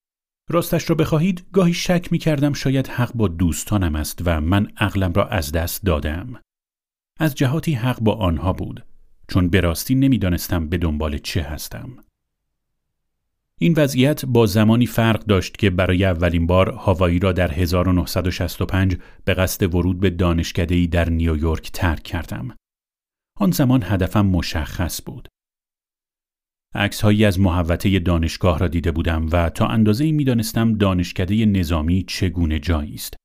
راستش 0.50 0.90
را 0.90 0.96
بخواهید 0.96 1.46
گاهی 1.54 1.74
شک 1.74 2.08
می 2.12 2.18
کردم 2.18 2.54
شاید 2.54 2.88
حق 2.88 3.14
با 3.14 3.28
دوستانم 3.28 3.96
است 3.96 4.22
و 4.26 4.42
من 4.42 4.68
عقلم 4.78 5.14
را 5.14 5.28
از 5.28 5.52
دست 5.52 5.84
دادم. 5.84 6.40
از 7.20 7.36
جهاتی 7.36 7.74
حق 7.74 8.00
با 8.00 8.14
آنها 8.14 8.54
بود 8.54 8.86
چون 9.28 9.50
به 9.50 9.60
راستی 9.60 9.96
نمی‌دانستم 9.96 10.70
به 10.70 10.78
دنبال 10.78 11.18
چه 11.18 11.42
هستم. 11.42 11.98
این 13.60 13.74
وضعیت 13.78 14.26
با 14.26 14.46
زمانی 14.46 14.86
فرق 14.86 15.26
داشت 15.26 15.58
که 15.58 15.70
برای 15.70 16.06
اولین 16.06 16.48
بار 16.48 16.70
هاوایی 16.70 17.20
را 17.20 17.32
در 17.32 17.52
1965 17.52 18.98
به 19.26 19.34
قصد 19.34 19.76
ورود 19.76 20.00
به 20.00 20.10
دانشکده‌ای 20.10 20.88
در 20.88 21.10
نیویورک 21.10 21.72
ترک 21.72 22.04
کردم. 22.04 22.56
آن 23.38 23.52
زمان 23.52 23.84
هدفم 23.84 24.26
مشخص 24.26 25.02
بود. 25.06 25.28
عکسهایی 26.74 27.26
از 27.26 27.40
محوطه 27.40 28.00
دانشگاه 28.00 28.60
را 28.60 28.68
دیده 28.68 28.92
بودم 28.92 29.28
و 29.32 29.50
تا 29.50 29.68
اندازه‌ای 29.68 30.12
می‌دانستم 30.12 30.74
دانشکده 30.74 31.46
نظامی 31.46 32.04
چگونه 32.04 32.60
جایی 32.60 32.94
است. 32.94 33.16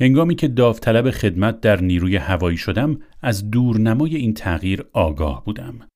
هنگامی 0.00 0.34
که 0.34 0.48
داوطلب 0.48 1.10
خدمت 1.10 1.60
در 1.60 1.80
نیروی 1.80 2.16
هوایی 2.16 2.56
شدم 2.56 2.98
از 3.22 3.50
دورنمای 3.50 4.16
این 4.16 4.34
تغییر 4.34 4.84
آگاه 4.92 5.44
بودم. 5.44 5.88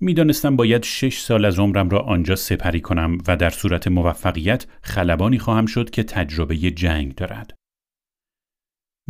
می‌دانستم 0.00 0.56
باید 0.56 0.82
شش 0.82 1.18
سال 1.18 1.44
از 1.44 1.58
عمرم 1.58 1.88
را 1.88 1.98
آنجا 2.00 2.36
سپری 2.36 2.80
کنم 2.80 3.18
و 3.26 3.36
در 3.36 3.50
صورت 3.50 3.88
موفقیت 3.88 4.66
خلبانی 4.82 5.38
خواهم 5.38 5.66
شد 5.66 5.90
که 5.90 6.02
تجربه 6.02 6.56
جنگ 6.56 7.14
دارد. 7.14 7.54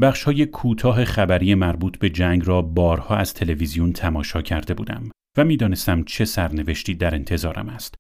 بخش 0.01 0.23
های 0.23 0.47
کوتاه 0.47 1.05
خبری 1.05 1.55
مربوط 1.55 1.99
به 1.99 2.11
جنگ 2.11 2.47
را 2.47 2.63
بارها 2.63 3.17
از 3.17 3.35
تلویزیون 3.35 3.93
تماشا 3.93 4.43
کرده 4.43 4.75
بودم 4.75 5.11
و 5.39 5.45
می‌دانستم 5.45 6.05
چه 6.05 6.25
سرنوشتی 6.25 6.95
در 6.95 7.15
انتظارم 7.15 7.69
است. 7.69 7.95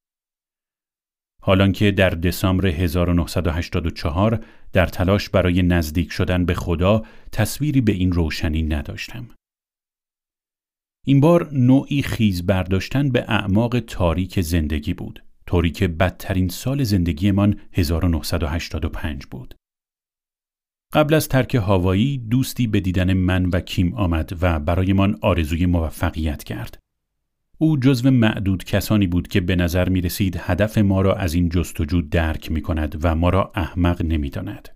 حالان 1.42 1.72
که 1.72 1.90
در 1.90 2.10
دسامبر 2.10 2.66
1984 2.66 4.44
در 4.76 4.86
تلاش 4.86 5.28
برای 5.28 5.62
نزدیک 5.62 6.12
شدن 6.12 6.44
به 6.44 6.54
خدا 6.54 7.02
تصویری 7.32 7.80
به 7.80 7.92
این 7.92 8.12
روشنی 8.12 8.62
نداشتم. 8.62 9.28
این 11.06 11.20
بار 11.20 11.48
نوعی 11.52 12.02
خیز 12.02 12.46
برداشتن 12.46 13.10
به 13.10 13.24
اعماق 13.28 13.80
تاریک 13.80 14.40
زندگی 14.40 14.94
بود، 14.94 15.24
طوری 15.46 15.70
که 15.70 15.88
بدترین 15.88 16.48
سال 16.48 16.84
زندگیمان 16.84 17.60
1985 17.72 19.26
بود. 19.26 19.54
قبل 20.92 21.14
از 21.14 21.28
ترک 21.28 21.54
هاوایی 21.54 22.18
دوستی 22.18 22.66
به 22.66 22.80
دیدن 22.80 23.12
من 23.12 23.46
و 23.46 23.60
کیم 23.60 23.94
آمد 23.94 24.38
و 24.40 24.60
برایمان 24.60 25.18
آرزوی 25.22 25.66
موفقیت 25.66 26.44
کرد. 26.44 26.78
او 27.58 27.76
جزو 27.76 28.10
معدود 28.10 28.64
کسانی 28.64 29.06
بود 29.06 29.28
که 29.28 29.40
به 29.40 29.56
نظر 29.56 29.88
می 29.88 30.00
رسید 30.00 30.36
هدف 30.40 30.78
ما 30.78 31.00
را 31.00 31.14
از 31.14 31.34
این 31.34 31.48
جستجو 31.48 32.02
درک 32.02 32.52
می 32.52 32.62
کند 32.62 33.04
و 33.04 33.14
ما 33.14 33.28
را 33.28 33.52
احمق 33.54 34.02
نمی 34.02 34.30
داند. 34.30 34.68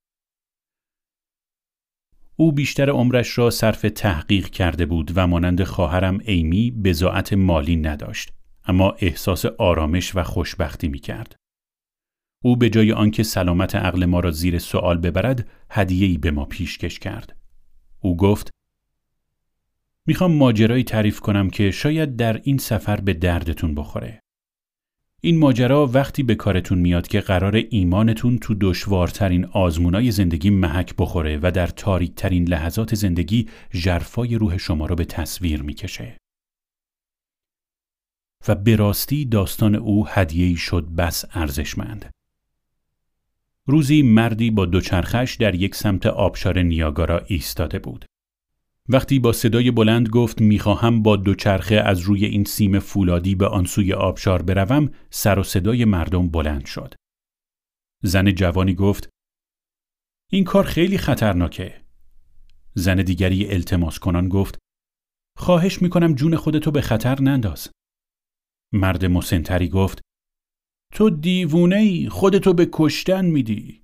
او 2.36 2.52
بیشتر 2.52 2.90
عمرش 2.90 3.39
را 3.39 3.51
صرف 3.51 3.81
تحقیق 3.94 4.48
کرده 4.48 4.86
بود 4.86 5.12
و 5.15 5.27
مانند 5.27 5.65
خواهرم 5.65 6.20
ایمی 6.24 6.70
بزاعت 6.70 7.32
مالی 7.32 7.77
نداشت 7.77 8.32
اما 8.65 8.90
احساس 8.98 9.47
آرامش 9.47 10.16
و 10.16 10.23
خوشبختی 10.23 10.89
می 10.89 10.98
کرد. 10.98 11.36
او 12.44 12.57
به 12.57 12.70
جای 12.70 12.93
آنکه 12.93 13.23
سلامت 13.23 13.74
عقل 13.74 14.05
ما 14.05 14.20
را 14.20 14.31
زیر 14.31 14.59
سوال 14.59 14.98
ببرد 14.98 15.48
هدیه‌ای 15.70 16.19
به 16.19 16.31
ما 16.31 16.44
پیشکش 16.44 16.98
کرد. 16.98 17.36
او 18.01 18.16
گفت 18.16 18.51
می‌خوام 20.11 20.32
ماجرایی 20.32 20.85
تعریف 20.85 21.20
کنم 21.20 21.51
که 21.51 21.70
شاید 21.70 22.16
در 22.16 22.41
این 22.45 22.59
سفر 22.59 23.01
به 23.01 23.15
دردتون 23.15 23.74
بخوره. 23.74 24.20
این 25.20 25.39
ماجرا 25.39 25.87
وقتی 25.87 26.23
به 26.23 26.35
کارتون 26.35 26.78
میاد 26.78 27.09
که 27.09 27.20
قرار 27.20 27.57
ایمانتون 27.57 28.39
تو 28.39 28.55
دشوارترین 28.61 29.45
آزمونای 29.45 30.11
زندگی 30.11 30.51
محک 30.51 30.95
بخوره 30.99 31.39
و 31.43 31.51
در 31.51 31.66
تاریکترین 31.66 32.49
لحظات 32.49 32.95
زندگی 32.95 33.49
جرفای 33.70 34.37
روح 34.37 34.57
شما 34.57 34.87
رو 34.87 34.97
به 34.97 35.05
تصویر 35.05 35.62
می‌کشه. 35.62 36.16
و 38.49 38.55
به 38.55 38.77
راستی 38.77 39.24
داستان 39.24 39.74
او 39.74 40.09
هدیه‌ای 40.09 40.57
شد 40.57 40.89
بس 40.89 41.24
ارزشمند. 41.32 42.11
روزی 43.66 44.03
مردی 44.03 44.51
با 44.51 44.66
دوچرخش 44.66 45.37
در 45.37 45.55
یک 45.55 45.74
سمت 45.74 46.07
آبشار 46.07 46.59
نیاگارا 46.62 47.19
ایستاده 47.27 47.78
بود. 47.78 48.05
وقتی 48.93 49.19
با 49.19 49.33
صدای 49.33 49.71
بلند 49.71 50.09
گفت 50.09 50.41
می‌خواهم 50.41 51.03
با 51.03 51.17
دوچرخه 51.17 51.75
از 51.75 52.01
روی 52.01 52.25
این 52.25 52.45
سیم 52.45 52.79
فولادی 52.79 53.35
به 53.35 53.47
آن 53.47 53.65
سوی 53.65 53.93
آبشار 53.93 54.43
بروم 54.43 54.91
سر 55.11 55.39
و 55.39 55.43
صدای 55.43 55.85
مردم 55.85 56.29
بلند 56.29 56.67
شد. 56.67 56.95
زن 58.03 58.33
جوانی 58.33 58.75
گفت 58.75 59.09
این 60.31 60.45
کار 60.45 60.65
خیلی 60.65 60.99
خطرناکه. 60.99 61.81
زن 62.75 62.97
دیگری 62.97 63.53
التماس 63.53 63.99
کنان 63.99 64.29
گفت 64.29 64.59
خواهش 65.39 65.83
می‌کنم 65.83 66.15
جون 66.15 66.37
خودتو 66.37 66.71
به 66.71 66.81
خطر 66.81 67.21
ننداز. 67.21 67.71
مرد 68.73 69.05
مسنتری 69.05 69.69
گفت 69.69 70.01
تو 70.95 71.11
دیوونه 71.11 71.77
ای 71.77 72.09
خودتو 72.09 72.53
به 72.53 72.69
کشتن 72.73 73.25
میدی. 73.25 73.83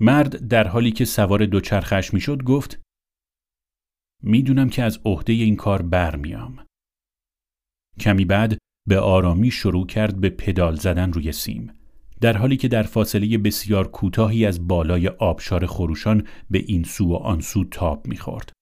مرد 0.00 0.48
در 0.48 0.68
حالی 0.68 0.92
که 0.92 1.04
سوار 1.04 1.46
دوچرخش 1.46 2.14
می‌شد 2.14 2.42
گفت 2.42 2.80
می‌دونم 4.22 4.68
که 4.68 4.82
از 4.82 5.00
عهده 5.04 5.32
این 5.32 5.56
کار 5.56 5.82
برمیام. 5.82 6.58
کمی 8.00 8.24
بعد 8.24 8.58
به 8.88 8.98
آرامی 8.98 9.50
شروع 9.50 9.86
کرد 9.86 10.20
به 10.20 10.30
پدال 10.30 10.76
زدن 10.76 11.12
روی 11.12 11.32
سیم. 11.32 11.72
در 12.20 12.36
حالی 12.36 12.56
که 12.56 12.68
در 12.68 12.82
فاصله 12.82 13.38
بسیار 13.38 13.88
کوتاهی 13.88 14.46
از 14.46 14.68
بالای 14.68 15.08
آبشار 15.08 15.66
خروشان 15.66 16.26
به 16.50 16.58
این 16.58 16.84
سو 16.84 17.08
و 17.08 17.14
آن 17.14 17.40
سو 17.40 17.64
تاب 17.64 18.06
می‌خورد. 18.06 18.52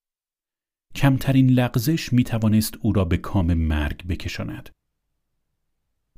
کمترین 0.94 1.50
لغزش 1.50 2.12
می 2.12 2.24
توانست 2.24 2.74
او 2.80 2.92
را 2.92 3.04
به 3.04 3.16
کام 3.16 3.54
مرگ 3.54 4.06
بکشاند. 4.06 4.70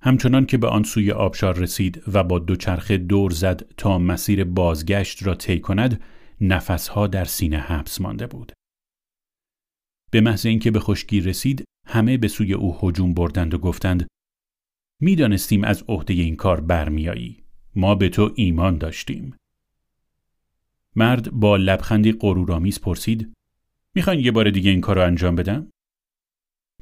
همچنان 0.02 0.46
که 0.46 0.58
به 0.58 0.68
آن 0.68 0.82
سوی 0.82 1.12
آبشار 1.12 1.56
رسید 1.58 2.02
و 2.12 2.24
با 2.24 2.38
دوچرخه 2.38 2.96
دور 2.96 3.30
زد 3.30 3.72
تا 3.76 3.98
مسیر 3.98 4.44
بازگشت 4.44 5.26
را 5.26 5.34
طی 5.34 5.60
کند، 5.60 6.00
نفسها 6.40 7.06
در 7.06 7.24
سینه 7.24 7.58
حبس 7.58 8.00
مانده 8.00 8.26
بود. 8.26 8.52
به 10.10 10.20
محض 10.20 10.46
اینکه 10.46 10.70
به 10.70 10.80
خشکی 10.80 11.20
رسید، 11.20 11.64
همه 11.86 12.16
به 12.16 12.28
سوی 12.28 12.52
او 12.52 12.78
هجوم 12.82 13.14
بردند 13.14 13.54
و 13.54 13.58
گفتند: 13.58 14.06
می‌دانستیم 15.00 15.64
از 15.64 15.84
عهده 15.88 16.14
این 16.14 16.36
کار 16.36 16.60
برمیایی. 16.60 17.44
ما 17.74 17.94
به 17.94 18.08
تو 18.08 18.32
ایمان 18.34 18.78
داشتیم. 18.78 19.36
مرد 20.96 21.30
با 21.30 21.56
لبخندی 21.56 22.12
غرورآمیز 22.12 22.80
پرسید: 22.80 23.32
می‌خواین 23.94 24.20
یه 24.20 24.30
بار 24.30 24.50
دیگه 24.50 24.70
این 24.70 24.80
کار 24.80 24.96
رو 24.96 25.06
انجام 25.06 25.36
بدم؟ 25.36 25.66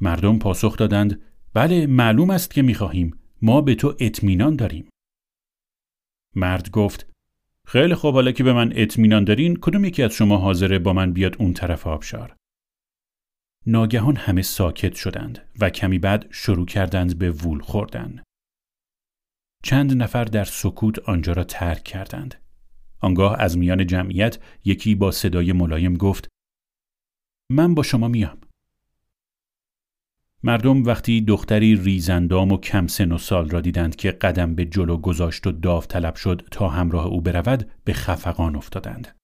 مردم 0.00 0.38
پاسخ 0.38 0.76
دادند 0.76 1.22
بله 1.54 1.86
معلوم 1.86 2.30
است 2.30 2.50
که 2.54 2.62
می‌خواهیم 2.62 3.18
ما 3.42 3.60
به 3.60 3.74
تو 3.74 3.94
اطمینان 4.00 4.56
داریم. 4.56 4.88
مرد 6.34 6.70
گفت 6.70 7.10
خیلی 7.66 7.94
خوب 7.94 8.14
حالا 8.14 8.32
که 8.32 8.44
به 8.44 8.52
من 8.52 8.72
اطمینان 8.74 9.24
دارین 9.24 9.56
کدوم 9.56 9.84
یکی 9.84 10.02
از 10.02 10.12
شما 10.12 10.36
حاضره 10.36 10.78
با 10.78 10.92
من 10.92 11.12
بیاد 11.12 11.36
اون 11.38 11.52
طرف 11.52 11.86
آبشار؟ 11.86 12.36
ناگهان 13.66 14.16
همه 14.16 14.42
ساکت 14.42 14.94
شدند 14.94 15.48
و 15.60 15.70
کمی 15.70 15.98
بعد 15.98 16.26
شروع 16.30 16.66
کردند 16.66 17.18
به 17.18 17.30
وول 17.30 17.60
خوردن. 17.60 18.22
چند 19.62 20.02
نفر 20.02 20.24
در 20.24 20.44
سکوت 20.44 20.98
آنجا 20.98 21.32
را 21.32 21.44
ترک 21.44 21.84
کردند. 21.84 22.34
آنگاه 23.00 23.40
از 23.40 23.58
میان 23.58 23.86
جمعیت 23.86 24.38
یکی 24.64 24.94
با 24.94 25.10
صدای 25.10 25.52
ملایم 25.52 25.96
گفت 25.96 26.28
من 27.50 27.74
با 27.74 27.82
شما 27.82 28.08
میام. 28.08 28.38
مردم 30.42 30.84
وقتی 30.84 31.20
دختری 31.20 31.76
ریزندام 31.76 32.52
و 32.52 32.56
کم 32.58 32.86
سن 32.86 33.12
و 33.12 33.18
سال 33.18 33.50
را 33.50 33.60
دیدند 33.60 33.96
که 33.96 34.10
قدم 34.10 34.54
به 34.54 34.64
جلو 34.64 34.96
گذاشت 34.96 35.46
و 35.46 35.52
داوطلب 35.52 36.14
شد 36.14 36.48
تا 36.50 36.68
همراه 36.68 37.06
او 37.06 37.20
برود 37.20 37.70
به 37.84 37.92
خفقان 37.92 38.56
افتادند. 38.56 39.17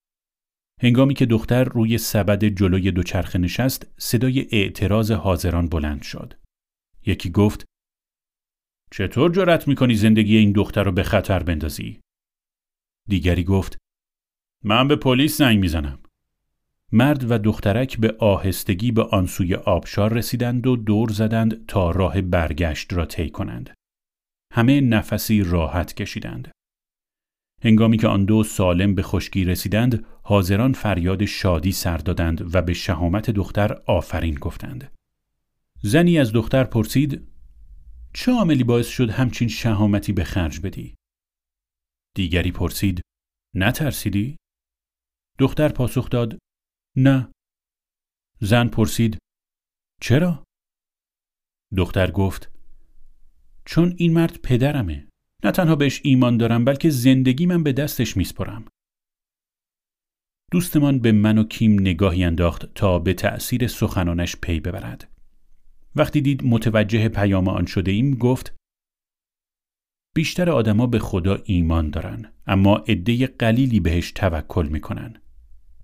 هنگامی 0.81 1.15
که 1.15 1.27
دختر 1.27 1.65
روی 1.65 1.99
سبد 1.99 2.45
جلوی 2.45 2.91
دوچرخه 2.91 3.39
نشست 3.39 3.87
صدای 3.99 4.47
اعتراض 4.53 5.11
حاضران 5.11 5.69
بلند 5.69 6.03
شد. 6.03 6.35
یکی 7.07 7.31
گفت 7.31 7.65
چطور 8.91 9.33
جرأت 9.33 9.69
می‌کنی 9.69 9.95
زندگی 9.95 10.37
این 10.37 10.53
دختر 10.53 10.83
رو 10.83 10.93
به 10.93 11.03
خطر 11.03 11.43
بندازی؟ 11.43 12.01
دیگری 13.09 13.45
گفت 13.45 13.79
من 14.65 14.89
به 14.89 14.97
پلیس 14.97 15.39
زنگ 15.39 15.59
می‌زنم. 15.59 15.99
مرد 16.93 17.31
و 17.31 17.39
دخترک 17.39 17.99
به 17.99 18.17
آهستگی 18.19 18.93
به 18.93 19.03
آن 19.03 19.27
سوی 19.27 19.55
آبشار 19.55 20.13
رسیدند 20.13 20.67
و 20.67 20.77
دور 20.77 21.09
زدند 21.09 21.67
تا 21.67 21.91
راه 21.91 22.21
برگشت 22.21 22.93
را 22.93 23.07
طی 23.07 23.31
کنند. 23.31 23.71
همه 24.53 24.81
نفسی 24.81 25.43
راحت 25.43 25.95
کشیدند. 25.95 26.51
هنگامی 27.65 27.99
که 27.99 28.09
آن 28.09 28.25
دو 28.25 28.43
سالم 28.43 28.95
به 28.95 29.03
خشکی 29.03 29.45
رسیدند، 29.45 30.07
حاضران 30.23 30.73
فریاد 30.73 31.25
شادی 31.25 31.73
سر 31.73 31.97
دادند 31.97 32.55
و 32.55 32.63
به 32.63 32.75
شهامت 32.75 33.31
دختر 33.31 33.73
آفرین 33.87 34.35
گفتند. 34.35 34.93
زنی 35.83 36.19
از 36.19 36.33
دختر 36.33 36.65
پرسید: 36.65 37.29
چه 38.15 38.33
عاملی 38.33 38.65
باعث 38.65 38.89
شد 38.89 39.11
همچین 39.11 39.49
شهامتی 39.49 40.13
به 40.13 40.25
خرج 40.25 40.61
بدی؟ 40.61 40.95
دیگری 42.17 42.53
پرسید: 42.53 43.01
نترسیدی؟ 43.55 44.37
دختر 45.39 45.69
پاسخ 45.69 46.11
داد: 46.11 46.39
نه. 46.97 47.33
زن 48.41 48.69
پرسید: 48.69 49.19
چرا؟ 50.01 50.45
دختر 51.77 52.11
گفت: 52.11 52.53
چون 53.65 53.95
این 53.97 54.13
مرد 54.13 54.43
پدرمه. 54.43 55.09
نه 55.45 55.51
تنها 55.51 55.77
بهش 55.77 56.01
ایمان 56.05 56.37
دارم 56.37 56.65
بلکه 56.65 56.91
زندگی 56.91 57.47
من 57.47 57.63
به 57.63 57.73
دستش 57.73 58.17
میسپرم. 58.17 58.65
دوستمان 60.53 60.99
به 60.99 61.13
من 61.13 61.39
و 61.39 61.45
کیم 61.45 61.81
نگاهی 61.81 62.25
انداخت 62.25 62.75
تا 62.75 62.99
به 62.99 63.15
تأثیر 63.15 63.67
سخنانش 63.67 64.37
پی 64.37 64.61
ببرد. 64.61 65.11
وقتی 65.97 66.21
دید 66.21 66.45
متوجه 66.45 67.09
پیام 67.09 67.49
آن 67.49 67.67
شده 67.67 67.91
ایم 67.91 68.15
گفت 68.15 68.55
بیشتر 70.15 70.51
آدما 70.51 70.87
به 70.87 70.99
خدا 70.99 71.43
ایمان 71.45 71.91
دارن 71.91 72.33
اما 72.47 72.77
عده 72.77 73.27
قلیلی 73.27 73.81
بهش 73.81 74.13
توکل 74.13 74.69
می‌کنن. 74.71 75.21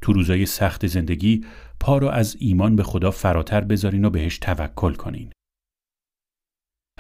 تو 0.01 0.13
روزای 0.13 0.47
سخت 0.47 0.87
زندگی 0.87 1.45
پا 1.81 1.99
رو 1.99 2.09
از 2.09 2.37
ایمان 2.41 2.77
به 2.77 2.83
خدا 2.83 3.11
فراتر 3.11 3.61
بذارین 3.61 4.05
و 4.05 4.11
بهش 4.11 4.39
توکل 4.39 4.95
کنین. 4.95 5.33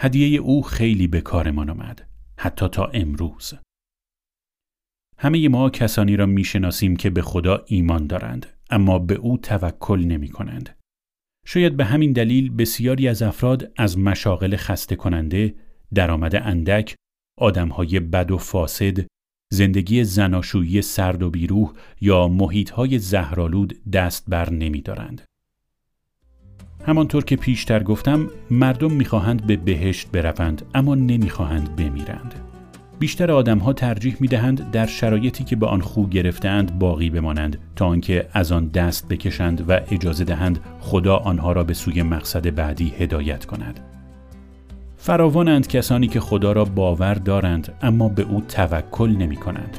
هدیه 0.01 0.41
او 0.41 0.62
خیلی 0.62 1.07
به 1.07 1.20
کارمان 1.20 1.70
آمد. 1.70 2.10
حتی 2.43 2.69
تا 2.69 2.87
امروز. 2.87 3.55
همه 5.19 5.49
ما 5.49 5.71
کسانی 5.71 6.17
را 6.17 6.27
می‌شناسیم 6.27 6.97
که 6.97 7.11
به 7.11 7.23
خدا 7.23 7.65
ایمان 7.67 8.07
دارند 8.07 8.47
اما 8.71 8.99
به 8.99 9.15
او 9.15 9.39
توکل 9.39 10.01
نمی 10.01 10.29
کنند. 10.29 10.79
شاید 11.47 11.77
به 11.77 11.85
همین 11.85 12.12
دلیل 12.12 12.51
بسیاری 12.57 13.09
از 13.09 13.23
افراد 13.23 13.73
از 13.77 13.99
مشاغل 13.99 14.57
خسته 14.57 14.97
کننده، 14.97 15.55
درآمد 15.95 16.37
اندک، 16.37 16.95
آدمهای 17.39 18.01
بد 18.01 18.31
و 18.31 18.39
فاسد، 18.39 19.07
زندگی 19.53 20.05
زناشویی 20.05 20.83
سرد 20.83 21.23
و 21.23 21.31
بیروح 21.31 21.73
یا 22.01 22.29
محیطهای 22.29 22.99
زهرالود 22.99 23.91
دست 23.91 24.25
بر 24.29 24.51
نمی 24.51 24.81
دارند. 24.81 25.23
همانطور 26.86 27.24
که 27.24 27.36
پیشتر 27.36 27.82
گفتم 27.82 28.28
مردم 28.51 28.93
می‌خواهند 28.93 29.47
به 29.47 29.57
بهشت 29.57 30.11
بروند 30.12 30.62
اما 30.74 30.94
نمی‌خواهند 30.94 31.77
بمیرند. 31.77 32.35
بیشتر 32.98 33.31
آدمها 33.31 33.73
ترجیح 33.73 34.16
می‌دهند 34.20 34.70
در 34.70 34.86
شرایطی 34.86 35.44
که 35.44 35.57
به 35.57 35.66
آن 35.66 35.81
خو 35.81 36.07
گرفتهاند 36.07 36.78
باقی 36.78 37.11
بمانند 37.11 37.59
تا 37.77 37.86
آنکه 37.86 38.28
از 38.32 38.52
آن 38.52 38.66
دست 38.66 39.09
بکشند 39.09 39.70
و 39.70 39.81
اجازه 39.90 40.24
دهند 40.24 40.61
خدا 40.81 41.16
آنها 41.16 41.52
را 41.52 41.65
به 41.65 41.74
سوی 41.74 42.02
مقصد 42.02 42.55
بعدی 42.55 42.93
هدایت 42.98 43.44
کند. 43.44 43.81
فراوانند 44.97 45.69
کسانی 45.69 46.09
که 46.09 46.20
خدا 46.20 46.52
را 46.52 46.65
باور 46.65 47.15
دارند 47.15 47.73
اما 47.82 48.09
به 48.09 48.23
او 48.23 48.40
توکل 48.40 49.11
نمی 49.11 49.36
کنند. 49.36 49.78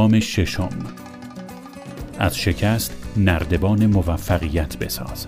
گام 0.00 0.20
ششم 0.20 0.68
از 2.18 2.36
شکست 2.36 2.94
نردبان 3.16 3.86
موفقیت 3.86 4.78
بساز 4.78 5.26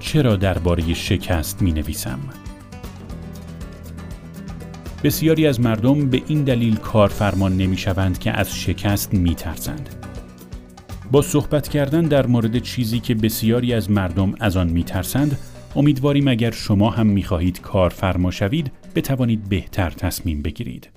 چرا 0.00 0.36
درباره 0.36 0.94
شکست 0.94 1.62
می 1.62 1.72
نویسم؟ 1.72 2.18
بسیاری 5.04 5.46
از 5.46 5.60
مردم 5.60 6.10
به 6.10 6.22
این 6.26 6.44
دلیل 6.44 6.76
کارفرمان 6.76 7.56
نمی 7.56 7.76
شوند 7.76 8.18
که 8.18 8.30
از 8.30 8.54
شکست 8.56 9.14
می 9.14 9.34
ترسند. 9.34 9.88
با 11.12 11.22
صحبت 11.22 11.68
کردن 11.68 12.02
در 12.02 12.26
مورد 12.26 12.58
چیزی 12.58 13.00
که 13.00 13.14
بسیاری 13.14 13.74
از 13.74 13.90
مردم 13.90 14.34
از 14.40 14.56
آن 14.56 14.68
می 14.68 14.84
ترسند، 14.84 15.38
امیدواریم 15.76 16.28
اگر 16.28 16.50
شما 16.50 16.90
هم 16.90 17.06
می 17.06 17.22
خواهید 17.22 17.60
کارفرما 17.60 18.30
شوید 18.30 18.72
بتوانید 18.94 19.48
بهتر 19.48 19.90
تصمیم 19.90 20.42
بگیرید. 20.42 20.90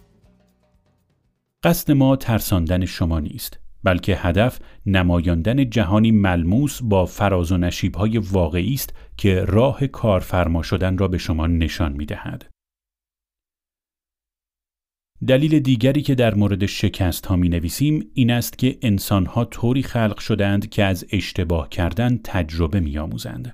قصد 1.63 1.91
ما 1.91 2.15
ترساندن 2.15 2.85
شما 2.85 3.19
نیست. 3.19 3.59
بلکه 3.83 4.15
هدف 4.15 4.59
نمایاندن 4.85 5.69
جهانی 5.69 6.11
ملموس 6.11 6.79
با 6.83 7.05
فراز 7.05 7.51
و 7.51 7.57
نشیبهای 7.57 8.17
واقعی 8.17 8.73
است 8.73 8.93
که 9.17 9.45
راه 9.45 9.87
کارفرما 9.87 10.63
شدن 10.63 10.97
را 10.97 11.07
به 11.07 11.17
شما 11.17 11.47
نشان 11.47 11.93
می 11.93 12.05
دهد. 12.05 12.49
دلیل 15.27 15.59
دیگری 15.59 16.01
که 16.01 16.15
در 16.15 16.35
مورد 16.35 16.65
شکست 16.65 17.25
ها 17.25 17.35
می 17.35 17.49
نویسیم 17.49 18.11
این 18.13 18.31
است 18.31 18.57
که 18.57 18.77
انسان 18.81 19.25
ها 19.25 19.45
طوری 19.45 19.83
خلق 19.83 20.19
شدند 20.19 20.69
که 20.69 20.83
از 20.83 21.05
اشتباه 21.11 21.69
کردن 21.69 22.19
تجربه 22.23 22.79
می 22.79 22.97
آموزند. 22.97 23.53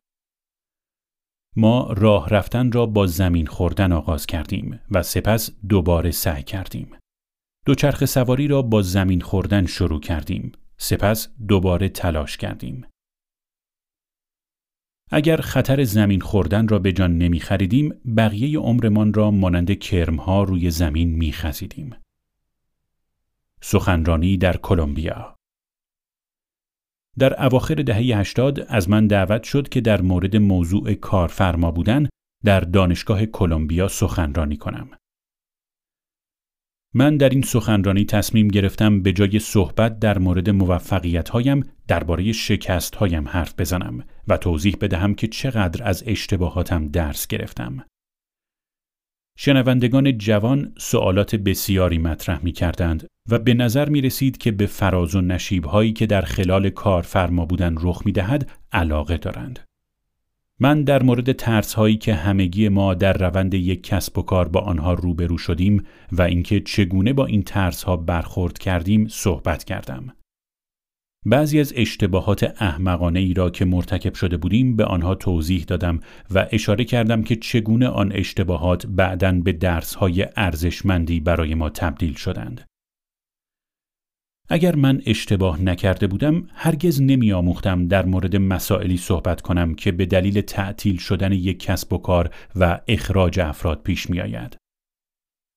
ما 1.55 1.93
راه 1.97 2.29
رفتن 2.29 2.71
را 2.71 2.85
با 2.85 3.07
زمین 3.07 3.45
خوردن 3.45 3.91
آغاز 3.91 4.25
کردیم 4.25 4.79
و 4.91 5.03
سپس 5.03 5.49
دوباره 5.69 6.11
سعی 6.11 6.43
کردیم. 6.43 6.97
دوچرخ 7.65 8.05
سواری 8.05 8.47
را 8.47 8.61
با 8.61 8.81
زمین 8.81 9.21
خوردن 9.21 9.65
شروع 9.65 9.99
کردیم. 9.99 10.51
سپس 10.77 11.27
دوباره 11.47 11.89
تلاش 11.89 12.37
کردیم. 12.37 12.85
اگر 15.11 15.37
خطر 15.37 15.83
زمین 15.83 16.21
خوردن 16.21 16.67
را 16.67 16.79
به 16.79 16.91
جان 16.91 17.17
نمی 17.17 17.39
خریدیم، 17.39 17.89
بقیه 18.17 18.59
عمرمان 18.59 19.13
را 19.13 19.31
مانند 19.31 19.79
کرمها 19.79 20.43
روی 20.43 20.71
زمین 20.71 21.15
می 21.15 21.31
خزیدیم. 21.31 21.95
سخنرانی 23.61 24.37
در 24.37 24.57
کلمبیا 24.57 25.35
در 27.19 27.45
اواخر 27.45 27.75
دهه 27.75 27.97
80 27.97 28.65
از 28.67 28.89
من 28.89 29.07
دعوت 29.07 29.43
شد 29.43 29.69
که 29.69 29.81
در 29.81 30.01
مورد 30.01 30.38
موضوع 30.38 30.93
کارفرما 30.93 31.71
بودن 31.71 32.09
در 32.43 32.59
دانشگاه 32.59 33.25
کلمبیا 33.25 33.88
سخنرانی 33.88 34.57
کنم. 34.57 34.89
من 36.93 37.17
در 37.17 37.29
این 37.29 37.41
سخنرانی 37.41 38.05
تصمیم 38.05 38.47
گرفتم 38.47 39.01
به 39.01 39.13
جای 39.13 39.39
صحبت 39.39 39.99
در 39.99 40.17
مورد 40.17 40.49
موفقیت 40.49 41.29
هایم 41.29 41.63
درباره 41.88 42.31
شکست 42.31 42.95
هایم 42.95 43.27
حرف 43.27 43.53
بزنم 43.59 44.03
و 44.27 44.38
توضیح 44.38 44.77
بدهم 44.81 45.13
که 45.13 45.27
چقدر 45.27 45.88
از 45.88 46.03
اشتباهاتم 46.07 46.88
درس 46.88 47.27
گرفتم. 47.27 47.85
شنوندگان 49.37 50.17
جوان 50.17 50.73
سوالات 50.77 51.35
بسیاری 51.35 51.97
مطرح 51.97 52.43
می 52.43 52.51
کردند 52.51 53.07
و 53.29 53.39
به 53.39 53.53
نظر 53.53 53.89
می 53.89 54.01
رسید 54.01 54.37
که 54.37 54.51
به 54.51 54.65
فراز 54.65 55.15
و 55.15 55.21
نشیب 55.21 55.65
هایی 55.65 55.93
که 55.93 56.05
در 56.05 56.21
خلال 56.21 56.69
کار 56.69 57.01
فرما 57.01 57.45
بودن 57.45 57.75
رخ 57.81 58.01
می 58.05 58.11
دهد 58.11 58.51
علاقه 58.71 59.17
دارند. 59.17 59.59
من 60.59 60.83
در 60.83 61.03
مورد 61.03 61.31
ترس 61.31 61.73
هایی 61.73 61.97
که 61.97 62.13
همگی 62.13 62.69
ما 62.69 62.93
در 62.93 63.13
روند 63.13 63.53
یک 63.53 63.83
کسب 63.83 64.17
و 64.17 64.21
کار 64.21 64.47
با 64.47 64.59
آنها 64.59 64.93
روبرو 64.93 65.37
شدیم 65.37 65.83
و 66.11 66.21
اینکه 66.21 66.59
چگونه 66.59 67.13
با 67.13 67.25
این 67.25 67.43
ترس 67.43 67.83
ها 67.83 67.97
برخورد 67.97 68.57
کردیم 68.57 69.07
صحبت 69.07 69.63
کردم. 69.63 70.13
بعضی 71.26 71.60
از 71.60 71.73
اشتباهات 71.76 72.61
احمقانه 72.61 73.19
ای 73.19 73.34
را 73.34 73.49
که 73.49 73.65
مرتکب 73.65 74.14
شده 74.14 74.38
بودیم 74.38 74.76
به 74.76 74.85
آنها 74.85 75.15
توضیح 75.15 75.64
دادم 75.64 75.99
و 76.31 76.48
اشاره 76.52 76.84
کردم 76.84 77.23
که 77.23 77.35
چگونه 77.35 77.88
آن 77.88 78.11
اشتباهات 78.11 78.88
بعداً 78.88 79.31
به 79.31 79.52
درس 79.52 79.95
های 79.95 80.27
ارزشمندی 80.35 81.19
برای 81.19 81.56
ما 81.56 81.69
تبدیل 81.69 82.14
شدند. 82.14 82.61
اگر 84.49 84.76
من 84.76 85.02
اشتباه 85.06 85.61
نکرده 85.61 86.07
بودم 86.07 86.48
هرگز 86.53 87.02
نمی 87.02 87.34
آموختم 87.34 87.88
در 87.88 88.06
مورد 88.06 88.35
مسائلی 88.35 88.98
صحبت 88.98 89.41
کنم 89.41 89.76
که 89.76 89.91
به 89.91 90.06
دلیل 90.06 90.41
تعطیل 90.41 90.98
شدن 90.98 91.31
یک 91.31 91.60
کسب 91.60 91.93
و 91.93 91.98
کار 91.98 92.30
و 92.56 92.80
اخراج 92.88 93.39
افراد 93.39 93.81
پیش 93.84 94.10
می 94.10 94.22
آید. 94.22 94.57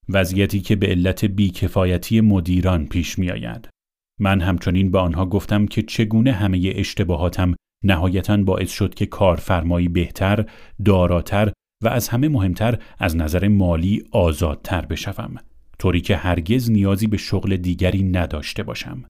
وضعیتی 0.09 0.61
که 0.61 0.77
به 0.77 0.87
علت 0.87 1.25
بیکفایتی 1.25 2.21
مدیران 2.21 2.87
پیش 2.87 3.19
می 3.19 3.31
آید. 3.31 3.74
من 4.21 4.41
همچنین 4.41 4.91
به 4.91 4.99
آنها 4.99 5.27
گفتم 5.27 5.67
که 5.67 5.83
چگونه 5.83 6.33
همه 6.33 6.73
اشتباهاتم 6.75 7.55
نهایتا 7.85 8.37
باعث 8.37 8.71
شد 8.71 8.95
که 8.95 9.07
کارفرمایی 9.07 9.89
بهتر، 9.89 10.47
داراتر 10.85 11.53
و 11.83 11.89
از 11.89 12.09
همه 12.09 12.29
مهمتر 12.29 12.79
از 12.99 13.17
نظر 13.17 13.49
مالی 13.49 14.05
آزادتر 14.11 14.87
بشوم. 14.87 15.37
طوری 15.79 16.01
که 16.01 16.17
هرگز 16.17 16.71
نیازی 16.71 17.07
به 17.07 17.17
شغل 17.17 17.57
دیگری 17.57 18.03
نداشته 18.03 18.63
باشم. 18.63 19.05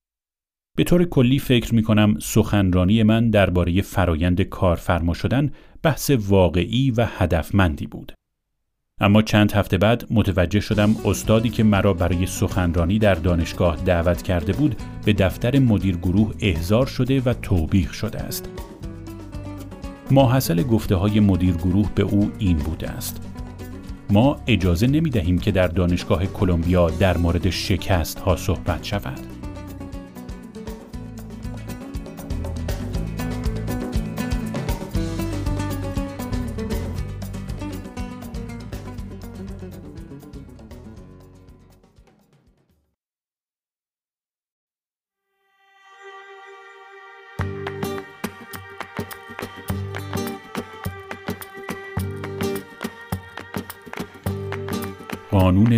به 0.76 0.84
طور 0.84 1.04
کلی 1.04 1.38
فکر 1.38 1.74
می 1.74 1.82
کنم 1.82 2.18
سخنرانی 2.18 3.02
من 3.02 3.30
درباره 3.30 3.82
فرایند 3.82 4.42
کارفرما 4.42 5.14
شدن 5.14 5.52
بحث 5.82 6.10
واقعی 6.10 6.90
و 6.90 7.06
هدفمندی 7.08 7.86
بود. 7.86 8.12
اما 9.00 9.22
چند 9.22 9.52
هفته 9.52 9.78
بعد 9.78 10.04
متوجه 10.10 10.60
شدم 10.60 10.96
استادی 11.04 11.50
که 11.50 11.64
مرا 11.64 11.94
برای 11.94 12.26
سخنرانی 12.26 12.98
در 12.98 13.14
دانشگاه 13.14 13.76
دعوت 13.76 14.22
کرده 14.22 14.52
بود 14.52 14.76
به 15.04 15.12
دفتر 15.12 15.58
مدیر 15.58 15.96
گروه 15.96 16.34
احضار 16.40 16.86
شده 16.86 17.20
و 17.20 17.32
توبیخ 17.32 17.94
شده 17.94 18.18
است. 18.18 18.48
ماحصل 20.10 20.62
گفته 20.62 20.96
های 20.96 21.20
مدیر 21.20 21.54
گروه 21.54 21.90
به 21.94 22.02
او 22.02 22.30
این 22.38 22.56
بوده 22.56 22.90
است. 22.90 23.20
ما 24.10 24.40
اجازه 24.46 24.86
نمی 24.86 25.10
دهیم 25.10 25.38
که 25.38 25.50
در 25.50 25.68
دانشگاه 25.68 26.26
کلمبیا 26.26 26.90
در 26.90 27.16
مورد 27.16 27.50
شکست 27.50 28.18
ها 28.18 28.36
صحبت 28.36 28.84
شود. 28.84 29.33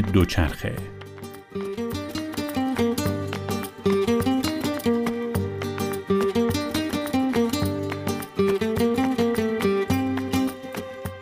دوچرخه 0.00 0.72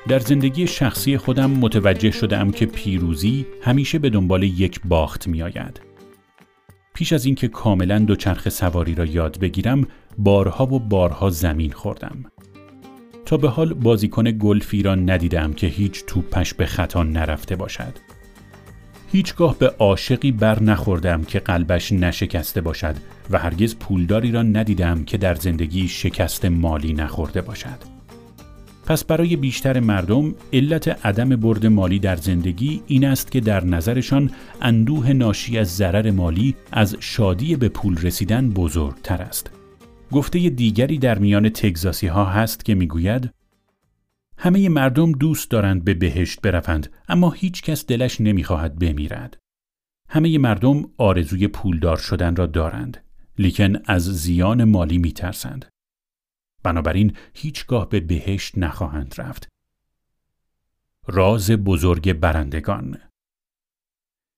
در 0.09 0.19
زندگی 0.19 0.67
شخصی 0.67 1.17
خودم 1.17 1.51
متوجه 1.51 2.11
شدم 2.11 2.51
که 2.51 2.67
پیروزی 2.67 3.47
همیشه 3.63 3.99
به 3.99 4.11
دنبال 4.11 4.43
یک 4.43 4.81
باخت 4.85 5.29
می 5.29 5.43
آید. 5.43 5.81
پیش 6.95 7.13
از 7.13 7.25
اینکه 7.25 7.49
کاملا 7.49 7.99
دوچرخه 7.99 8.51
سواری 8.51 8.95
را 8.95 9.05
یاد 9.05 9.39
بگیرم 9.39 9.87
بارها 10.19 10.67
و 10.67 10.81
بارها 10.81 11.31
زمین 11.31 11.73
خوردم. 11.73 12.25
تا 13.25 13.37
به 13.37 13.49
حال 13.49 13.75
بازیکن 13.75 14.25
گلفی 14.25 14.83
را 14.83 14.95
ندیدم 14.95 15.53
که 15.53 15.67
هیچ 15.67 16.05
توپش 16.07 16.55
به 16.55 16.67
خطا 16.67 17.03
نرفته 17.03 17.57
باشد. 17.57 18.14
هیچگاه 19.15 19.59
به 19.59 19.69
عاشقی 19.69 20.33
بر 20.33 20.63
نخوردم 20.63 21.23
که 21.25 21.39
قلبش 21.39 21.93
نشکسته 21.93 22.61
باشد 22.61 22.95
و 23.31 23.39
هرگز 23.39 23.75
پولداری 23.75 24.33
را 24.33 24.43
ندیدم 24.43 25.05
که 25.05 25.19
در 25.19 25.35
زندگی 25.35 25.89
شکست 25.89 26.45
مالی 26.45 26.93
نخورده 26.93 27.41
باشد. 27.41 27.79
پس 28.87 29.05
برای 29.05 29.37
بیشتر 29.37 29.81
مردم 29.81 30.35
علت 30.53 31.07
عدم 31.07 31.29
برد 31.29 31.67
مالی 31.67 31.99
در 31.99 32.17
زندگی 32.17 32.83
این 32.87 33.05
است 33.05 33.31
که 33.31 33.41
در 33.41 33.65
نظرشان 33.65 34.31
اندوه 34.63 35.13
ناشی 35.13 35.59
از 35.59 35.77
ضرر 35.77 36.11
مالی 36.11 36.55
از 36.73 36.97
شادی 37.01 37.57
به 37.57 37.69
پول 37.69 37.97
رسیدن 37.97 38.51
بزرگتر 38.51 39.23
است. 39.23 39.51
گفته 40.13 40.49
دیگری 40.49 40.99
در 40.99 41.19
میان 41.19 41.49
تگزاسی 41.49 42.07
ها 42.07 42.25
هست 42.25 42.65
که 42.65 42.75
می‌گوید 42.75 43.31
همه 44.39 44.69
مردم 44.69 45.13
دوست 45.13 45.51
دارند 45.51 45.85
به 45.85 45.95
بهشت 45.95 46.41
بروند 46.41 46.93
اما 47.09 47.31
هیچ 47.31 47.63
کس 47.63 47.87
دلش 47.87 48.21
نمی‌خواهد 48.21 48.79
بمیرد. 48.79 49.39
همه 50.09 50.39
مردم 50.39 50.85
آرزوی 50.99 51.49
پولدار 51.49 51.97
شدن 51.97 52.37
را 52.37 52.47
دارند 52.47 53.05
لیکن 53.39 53.73
از 53.85 54.03
زیان 54.03 54.65
مالی 54.65 54.99
میترسند. 54.99 55.65
بنابراین 56.63 57.17
هیچگاه 57.35 57.89
به 57.89 58.01
بهشت 58.01 58.59
نخواهند 58.59 59.15
رفت. 59.19 59.49
راز 61.07 61.51
بزرگ 61.51 62.13
برندگان 62.13 62.99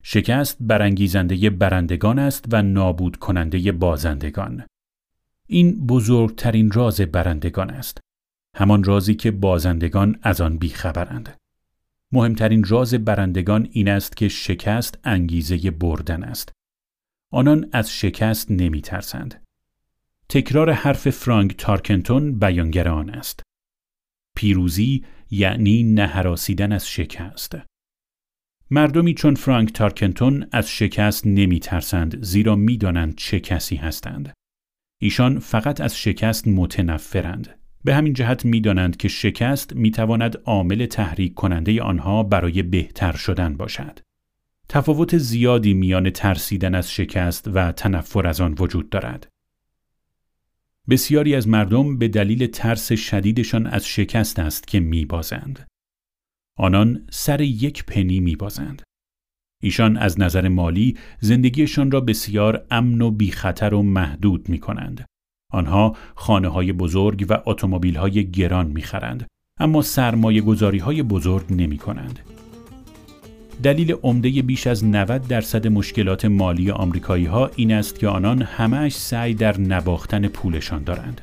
شکست 0.03 0.57
برانگیزنده 0.61 1.51
برندگان 1.51 2.19
است 2.19 2.45
و 2.53 2.63
نابود 2.63 3.17
کننده 3.17 3.73
بازندگان. 3.73 4.67
این 5.47 5.87
بزرگترین 5.87 6.71
راز 6.71 7.01
برندگان 7.01 7.71
است. 7.71 8.01
همان 8.59 8.85
رازی 8.85 9.15
که 9.15 9.31
بازندگان 9.31 10.19
از 10.23 10.41
آن 10.41 10.59
بیخبرند. 10.59 11.37
مهمترین 12.13 12.65
راز 12.65 12.95
برندگان 12.95 13.69
این 13.73 13.89
است 13.89 14.17
که 14.17 14.29
شکست 14.29 14.99
انگیزه 15.05 15.71
بردن 15.71 16.25
است. 16.25 16.53
آنان 17.33 17.69
از 17.73 17.93
شکست 17.93 18.51
نمی 18.51 18.81
ترسند. 18.81 19.45
تکرار 20.29 20.73
حرف 20.73 21.11
فرانک 21.11 21.57
تارکنتون 21.57 22.39
بیانگر 22.39 22.89
آن 22.89 23.11
است. 23.11 23.43
پیروزی 24.37 25.05
یعنی 25.31 25.83
نهراسیدن 25.83 26.73
از 26.73 26.89
شکست. 26.89 27.57
مردمی 28.71 29.15
چون 29.15 29.35
فرانک 29.35 29.73
تارکنتون 29.73 30.47
از 30.53 30.71
شکست 30.71 31.27
نمی 31.27 31.61
ترسند 31.61 32.25
زیرا 32.25 32.57
می 32.57 32.77
دانند 32.77 33.15
چه 33.15 33.41
کسی 33.41 33.77
هستند. 33.77 34.33
ایشان 35.01 35.39
فقط 35.39 35.81
از 35.81 35.99
شکست 35.99 36.49
متنفرند. 36.49 37.56
به 37.87 37.95
همین 37.95 38.13
جهت 38.13 38.45
می 38.45 38.61
دانند 38.61 38.97
که 38.97 39.09
شکست 39.09 39.77
می 39.77 39.91
تواند 39.91 40.37
عامل 40.45 40.87
تحریک 40.87 41.35
کننده 41.35 41.83
آنها 41.83 42.23
برای 42.23 42.63
بهتر 42.63 43.13
شدن 43.13 43.57
باشد. 43.57 43.99
تفاوت 44.69 45.19
زیادی 45.19 45.75
میان 45.75 46.11
ترسیدن 46.11 46.75
از 46.75 46.93
شکست 46.93 47.49
و 47.55 47.73
تنفر 47.73 48.27
از 48.27 48.41
آن 48.41 48.55
وجود 48.59 48.91
دارد. 48.91 49.29
بسیاری 50.89 51.35
از 51.35 51.49
مردم 51.49 51.99
به 51.99 52.09
دلیل 52.09 52.47
ترس 52.47 52.93
شدیدشان 52.93 53.67
از 53.67 53.87
شکست 53.87 54.39
است 54.39 54.69
که 54.69 54.81
می 54.81 55.05
بازند. 55.05 55.67
آنان 56.57 57.07
سر 57.11 57.41
یک 57.41 57.85
پنی 57.85 58.21
می 58.21 58.37
بازند. 58.37 58.83
ایشان 59.63 59.97
از 59.97 60.21
نظر 60.21 60.49
مالی 60.49 60.97
زندگیشان 61.21 61.91
را 61.91 62.01
بسیار 62.01 62.67
امن 62.71 63.01
و 63.01 63.11
بی 63.11 63.31
خطر 63.31 63.75
و 63.75 63.83
محدود 63.83 64.49
می 64.49 64.59
کنند. 64.59 65.05
آنها 65.53 65.97
خانه 66.15 66.49
های 66.49 66.73
بزرگ 66.73 67.27
و 67.29 67.39
اتومبیل 67.47 67.97
های 67.97 68.31
گران 68.31 68.67
می 68.67 68.83
خرند. 68.83 69.27
اما 69.61 69.83
سرمایه 69.83 70.41
گذاری 70.41 70.79
های 70.79 71.03
بزرگ 71.03 71.45
نمی 71.51 71.79
کنند. 71.79 72.21
دلیل 73.63 73.93
عمده 74.03 74.43
بیش 74.43 74.67
از 74.67 74.85
90 74.85 75.29
درصد 75.29 75.67
مشکلات 75.67 76.25
مالی 76.25 76.71
آمریکایی 76.71 77.27
ها 77.27 77.51
این 77.57 77.73
است 77.73 77.99
که 77.99 78.09
آنان 78.09 78.43
همهش 78.43 78.97
سعی 78.97 79.35
در 79.35 79.61
نباختن 79.61 80.29
پولشان 80.29 80.85
دارند. 80.85 81.21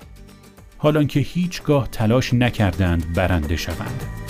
حالان 0.77 1.07
که 1.07 1.19
هیچگاه 1.19 1.87
تلاش 1.91 2.33
نکردند 2.33 3.13
برنده 3.13 3.55
شوند. 3.55 4.22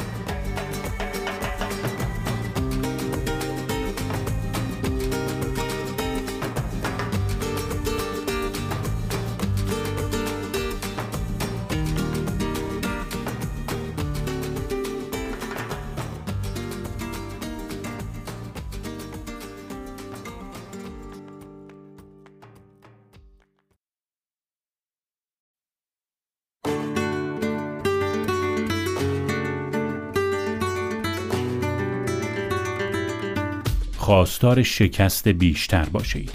خواستار 34.24 34.64
شکست 34.64 35.28
بیشتر 35.28 35.86
باشید. 35.86 36.32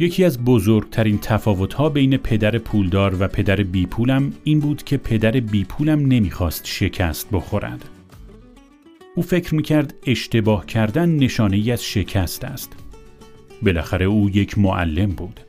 یکی 0.00 0.24
از 0.24 0.44
بزرگترین 0.44 1.18
تفاوتها 1.18 1.88
بین 1.88 2.16
پدر 2.16 2.58
پولدار 2.58 3.16
و 3.20 3.28
پدر 3.28 3.56
بیپولم 3.56 4.32
این 4.44 4.60
بود 4.60 4.82
که 4.82 4.96
پدر 4.96 5.30
بیپولم 5.30 6.00
نمی‌خواست 6.00 6.66
شکست 6.66 7.28
بخورد. 7.32 7.88
او 9.14 9.22
فکر 9.22 9.54
می‌کرد 9.54 9.94
اشتباه 10.06 10.66
کردن 10.66 11.08
نشانه 11.08 11.56
ای 11.56 11.72
از 11.72 11.84
شکست 11.84 12.44
است. 12.44 12.72
بالاخره 13.62 14.06
او 14.06 14.30
یک 14.30 14.58
معلم 14.58 15.10
بود. 15.10 15.40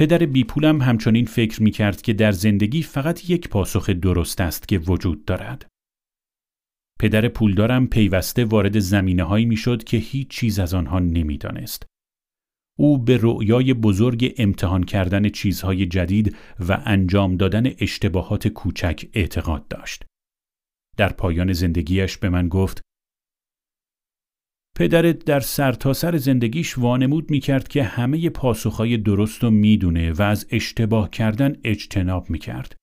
پدر 0.00 0.18
بیپولم 0.18 0.82
همچنین 0.82 1.24
فکر 1.24 1.62
می 1.62 1.70
کرد 1.70 2.02
که 2.02 2.12
در 2.12 2.32
زندگی 2.32 2.82
فقط 2.82 3.30
یک 3.30 3.48
پاسخ 3.48 3.90
درست 3.90 4.40
است 4.40 4.68
که 4.68 4.78
وجود 4.78 5.24
دارد. 5.24 5.66
پدر 7.00 7.28
پولدارم 7.28 7.86
پیوسته 7.86 8.44
وارد 8.44 8.78
زمینه 8.78 9.22
هایی 9.22 9.44
می 9.44 9.56
شد 9.56 9.84
که 9.84 9.96
هیچ 9.96 10.28
چیز 10.28 10.58
از 10.58 10.74
آنها 10.74 10.98
نمی‌دانست. 10.98 11.86
او 12.78 12.98
به 12.98 13.18
رؤیای 13.22 13.74
بزرگ 13.74 14.34
امتحان 14.38 14.84
کردن 14.84 15.28
چیزهای 15.28 15.86
جدید 15.86 16.36
و 16.68 16.82
انجام 16.84 17.36
دادن 17.36 17.66
اشتباهات 17.78 18.48
کوچک 18.48 19.08
اعتقاد 19.12 19.68
داشت. 19.68 20.04
در 20.96 21.12
پایان 21.12 21.52
زندگیش 21.52 22.18
به 22.18 22.28
من 22.28 22.48
گفت 22.48 22.82
پدرت 24.76 25.24
در 25.24 25.40
سرتاسر 25.40 26.10
سر 26.10 26.16
زندگیش 26.16 26.78
وانمود 26.78 27.30
می 27.30 27.40
کرد 27.40 27.68
که 27.68 27.82
همه 27.82 28.30
پاسخهای 28.30 28.96
درست 28.96 29.42
رو 29.42 29.50
می‌دونه 29.50 30.12
و 30.12 30.22
از 30.22 30.46
اشتباه 30.50 31.10
کردن 31.10 31.56
اجتناب 31.64 32.30
می 32.30 32.38
کرد. 32.38 32.76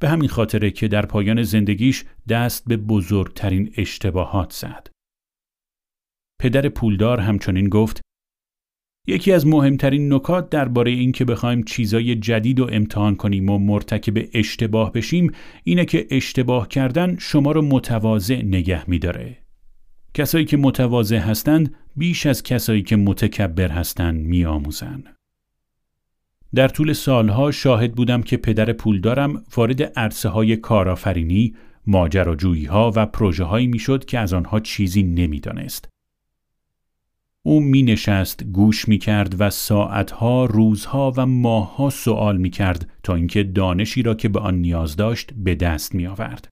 به 0.00 0.08
همین 0.08 0.28
خاطره 0.28 0.70
که 0.70 0.88
در 0.88 1.06
پایان 1.06 1.42
زندگیش 1.42 2.04
دست 2.28 2.64
به 2.68 2.76
بزرگترین 2.76 3.72
اشتباهات 3.76 4.52
زد. 4.52 4.88
پدر 6.40 6.68
پولدار 6.68 7.20
همچنین 7.20 7.68
گفت 7.68 8.00
یکی 9.06 9.32
از 9.32 9.46
مهمترین 9.46 10.12
نکات 10.12 10.50
درباره 10.50 10.90
این 10.90 11.12
که 11.12 11.24
بخوایم 11.24 11.62
چیزای 11.62 12.14
جدید 12.14 12.60
و 12.60 12.68
امتحان 12.72 13.16
کنیم 13.16 13.50
و 13.50 13.58
مرتکب 13.58 14.28
اشتباه 14.34 14.92
بشیم 14.92 15.32
اینه 15.64 15.84
که 15.84 16.06
اشتباه 16.10 16.68
کردن 16.68 17.16
شما 17.18 17.52
رو 17.52 17.62
متواضع 17.62 18.42
نگه 18.42 18.90
میداره. 18.90 19.47
کسایی 20.18 20.44
که 20.44 20.56
متواضع 20.56 21.16
هستند 21.16 21.74
بیش 21.96 22.26
از 22.26 22.42
کسایی 22.42 22.82
که 22.82 22.96
متکبر 22.96 23.68
هستند 23.68 24.20
میآموزند. 24.20 25.16
در 26.54 26.68
طول 26.68 26.92
سالها 26.92 27.50
شاهد 27.50 27.94
بودم 27.94 28.22
که 28.22 28.36
پدر 28.36 28.72
پولدارم 28.72 29.44
وارد 29.56 29.82
عرصه 29.82 30.28
های 30.28 30.56
کارآفرینی، 30.56 31.54
ماجراجویی 31.86 32.64
ها 32.64 32.92
و 32.96 33.06
پروژه 33.06 33.44
هایی 33.44 33.66
می‌شد 33.66 34.04
که 34.04 34.18
از 34.18 34.32
آنها 34.32 34.60
چیزی 34.60 35.02
نمی‌دانست. 35.02 35.88
او 37.42 37.60
می 37.60 37.82
نشست، 37.82 38.44
گوش 38.44 38.88
می 38.88 38.98
کرد 38.98 39.40
و 39.40 39.50
ساعتها، 39.50 40.44
روزها 40.44 41.12
و 41.16 41.26
ماهها 41.26 41.90
سوال 41.90 42.36
می 42.36 42.50
کرد 42.50 42.90
تا 43.02 43.14
اینکه 43.14 43.42
دانشی 43.42 44.02
را 44.02 44.14
که 44.14 44.28
به 44.28 44.40
آن 44.40 44.54
نیاز 44.54 44.96
داشت 44.96 45.32
به 45.36 45.54
دست 45.54 45.94
می 45.94 46.06
آورد. 46.06 46.48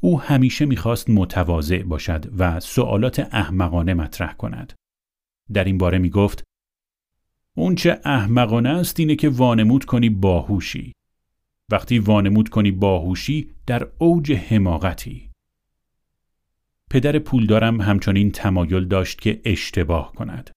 او 0.00 0.20
همیشه 0.20 0.66
می‌خواست 0.66 1.10
متواضع 1.10 1.82
باشد 1.82 2.32
و 2.38 2.60
سوالات 2.60 3.18
احمقانه 3.20 3.94
مطرح 3.94 4.32
کند. 4.32 4.72
در 5.52 5.64
این 5.64 5.78
باره 5.78 5.98
می 5.98 6.10
گفت 6.10 6.42
اون 7.56 7.74
چه 7.74 8.00
احمقانه 8.04 8.68
است 8.68 9.00
اینه 9.00 9.16
که 9.16 9.28
وانمود 9.28 9.84
کنی 9.84 10.10
باهوشی. 10.10 10.92
وقتی 11.70 11.98
وانمود 11.98 12.48
کنی 12.48 12.70
باهوشی 12.70 13.50
در 13.66 13.88
اوج 13.98 14.32
حماقتی. 14.32 15.30
پدر 16.90 17.18
پولدارم 17.18 17.80
همچنین 17.80 18.30
تمایل 18.30 18.84
داشت 18.84 19.20
که 19.20 19.40
اشتباه 19.44 20.12
کند. 20.12 20.50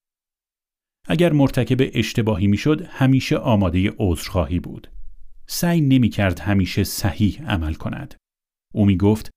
اگر 1.07 1.32
مرتکب 1.34 1.90
اشتباهی 1.94 2.48
می‌شد 2.48 2.82
همیشه 2.82 3.38
آماده 3.38 3.94
عذرخواهی 3.98 4.60
بود. 4.60 4.88
سعی 5.48 5.82
نمی 5.82 6.10
کرد 6.10 6.40
همیشه 6.40 6.84
صحیح 6.84 7.44
عمل 7.48 7.74
کند. 7.74 8.15
او 8.74 8.86
می 8.86 8.98
گفت 8.98 9.30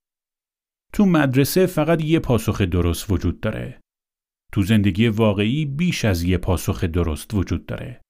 تو 0.93 1.07
مدرسه 1.07 1.67
فقط 1.67 2.03
یه 2.03 2.19
پاسخ 2.21 2.61
درست 2.61 3.11
وجود 3.11 3.41
داره. 3.41 3.81
تو 4.53 4.63
زندگی 4.63 5.09
واقعی 5.09 5.67
بیش 5.67 6.05
از 6.05 6.23
یه 6.23 6.39
پاسخ 6.39 6.85
درست 6.85 7.35
وجود 7.35 7.67
داره. 7.67 8.01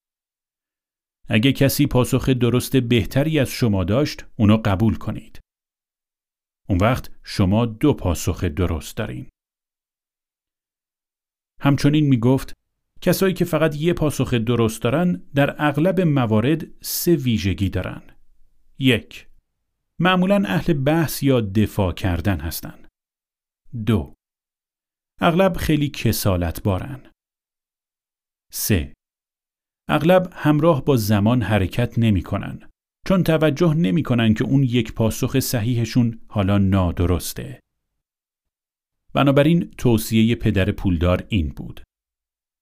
اگه 1.29 1.51
کسی 1.51 1.87
پاسخ 1.87 2.29
درست 2.29 2.77
بهتری 2.77 3.39
از 3.39 3.49
شما 3.49 3.83
داشت، 3.83 4.25
اونو 4.35 4.57
قبول 4.65 4.95
کنید. 4.95 5.39
اون 6.69 6.77
وقت 6.79 7.11
شما 7.23 7.65
دو 7.65 7.93
پاسخ 7.93 8.43
درست 8.43 8.97
دارین. 8.97 9.29
همچنین 11.61 12.05
می 12.05 12.17
گفت 12.17 12.53
کسایی 13.01 13.33
که 13.33 13.45
فقط 13.45 13.75
یه 13.75 13.93
پاسخ 13.93 14.33
درست 14.33 14.81
دارن 14.81 15.13
در 15.35 15.55
اغلب 15.57 16.01
موارد 16.01 16.67
سه 16.81 17.15
ویژگی 17.15 17.69
دارن. 17.69 18.01
یک 18.79 19.26
معمولا 19.99 20.43
اهل 20.45 20.73
بحث 20.73 21.23
یا 21.23 21.41
دفاع 21.41 21.93
کردن 21.93 22.39
هستند. 22.39 22.87
دو 23.85 24.13
اغلب 25.21 25.57
خیلی 25.57 25.89
کسالت 25.89 26.63
بارن. 26.63 27.11
سه 28.51 28.93
اغلب 29.89 30.29
همراه 30.33 30.85
با 30.85 30.97
زمان 30.97 31.41
حرکت 31.41 31.99
نمی 31.99 32.21
کنن 32.23 32.69
چون 33.07 33.23
توجه 33.23 33.73
نمی 33.73 34.03
کنن 34.03 34.33
که 34.33 34.43
اون 34.43 34.63
یک 34.63 34.93
پاسخ 34.93 35.39
صحیحشون 35.39 36.21
حالا 36.29 36.57
نادرسته. 36.57 37.59
بنابراین 39.13 39.71
توصیه 39.77 40.35
پدر 40.35 40.71
پولدار 40.71 41.25
این 41.29 41.49
بود. 41.49 41.81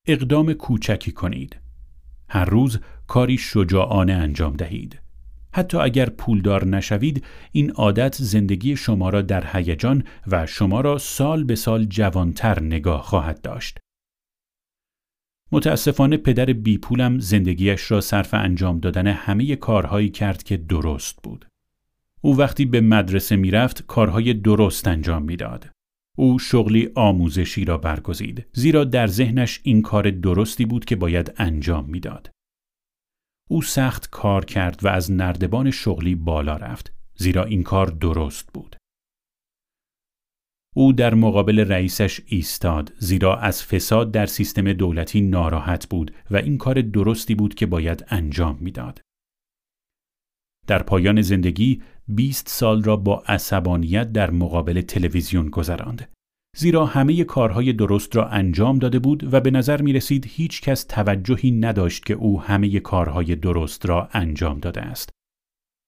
اقدام 0.07 0.53
کوچکی 0.53 1.11
کنید. 1.11 1.59
هر 2.29 2.45
روز 2.45 2.79
کاری 3.07 3.37
شجاعانه 3.37 4.13
انجام 4.13 4.55
دهید. 4.55 5.04
حتی 5.55 5.77
اگر 5.77 6.09
پولدار 6.09 6.65
نشوید 6.65 7.25
این 7.51 7.71
عادت 7.71 8.15
زندگی 8.15 8.75
شما 8.75 9.09
را 9.09 9.21
در 9.21 9.43
هیجان 9.53 10.03
و 10.27 10.45
شما 10.45 10.81
را 10.81 10.97
سال 10.97 11.43
به 11.43 11.55
سال 11.55 11.85
جوانتر 11.85 12.61
نگاه 12.63 13.01
خواهد 13.01 13.41
داشت. 13.41 13.77
متاسفانه 15.51 16.17
پدر 16.17 16.45
بیپولم 16.45 17.19
زندگیش 17.19 17.91
را 17.91 18.01
صرف 18.01 18.33
انجام 18.33 18.79
دادن 18.79 19.07
همه 19.07 19.55
کارهایی 19.55 20.09
کرد 20.09 20.43
که 20.43 20.57
درست 20.57 21.19
بود. 21.23 21.45
او 22.21 22.37
وقتی 22.37 22.65
به 22.65 22.81
مدرسه 22.81 23.35
می‌رفت 23.35 23.85
کارهای 23.87 24.33
درست 24.33 24.87
انجام 24.87 25.23
می‌داد. 25.23 25.69
او 26.17 26.39
شغلی 26.39 26.89
آموزشی 26.95 27.65
را 27.65 27.77
برگزید 27.77 28.45
زیرا 28.53 28.83
در 28.83 29.07
ذهنش 29.07 29.59
این 29.63 29.81
کار 29.81 30.11
درستی 30.11 30.65
بود 30.65 30.85
که 30.85 30.95
باید 30.95 31.33
انجام 31.37 31.85
می‌داد. 31.89 32.34
او 33.49 33.61
سخت 33.61 34.09
کار 34.09 34.45
کرد 34.45 34.85
و 34.85 34.87
از 34.87 35.11
نردبان 35.11 35.71
شغلی 35.71 36.15
بالا 36.15 36.57
رفت 36.57 36.93
زیرا 37.15 37.43
این 37.43 37.63
کار 37.63 37.87
درست 37.87 38.53
بود. 38.53 38.75
او 40.75 40.93
در 40.93 41.13
مقابل 41.13 41.59
رئیسش 41.59 42.21
ایستاد 42.25 42.93
زیرا 42.99 43.37
از 43.37 43.63
فساد 43.63 44.11
در 44.11 44.25
سیستم 44.25 44.73
دولتی 44.73 45.21
ناراحت 45.21 45.89
بود 45.89 46.15
و 46.31 46.37
این 46.37 46.57
کار 46.57 46.81
درستی 46.81 47.35
بود 47.35 47.55
که 47.55 47.65
باید 47.65 48.05
انجام 48.07 48.57
می‌داد. 48.61 49.01
در 50.67 50.83
پایان 50.83 51.21
زندگی 51.21 51.81
20 52.07 52.49
سال 52.49 52.83
را 52.83 52.95
با 52.97 53.23
عصبانیت 53.27 54.11
در 54.11 54.31
مقابل 54.31 54.81
تلویزیون 54.81 55.49
گذراند. 55.49 56.14
زیرا 56.55 56.85
همه 56.85 57.23
کارهای 57.23 57.73
درست 57.73 58.15
را 58.15 58.27
انجام 58.27 58.79
داده 58.79 58.99
بود 58.99 59.33
و 59.33 59.39
به 59.39 59.51
نظر 59.51 59.81
می 59.81 59.93
رسید 59.93 60.25
هیچ 60.29 60.61
کس 60.61 60.83
توجهی 60.83 61.51
نداشت 61.51 62.05
که 62.05 62.13
او 62.13 62.41
همه 62.41 62.79
کارهای 62.79 63.35
درست 63.35 63.85
را 63.85 64.09
انجام 64.13 64.59
داده 64.59 64.81
است. 64.81 65.09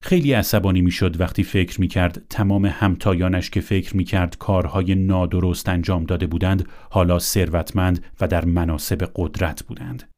خیلی 0.01 0.33
عصبانی 0.33 0.81
می 0.81 0.91
شد 0.91 1.21
وقتی 1.21 1.43
فکر 1.43 1.81
می 1.81 1.87
کرد 1.87 2.25
تمام 2.29 2.65
همتایانش 2.65 3.49
که 3.49 3.61
فکر 3.61 3.97
می 3.97 4.03
کرد 4.03 4.37
کارهای 4.37 4.95
نادرست 4.95 5.69
انجام 5.69 6.03
داده 6.03 6.27
بودند 6.27 6.67
حالا 6.89 7.19
ثروتمند 7.19 8.05
و 8.21 8.27
در 8.27 8.45
مناسب 8.45 9.11
قدرت 9.15 9.63
بودند. 9.63 10.09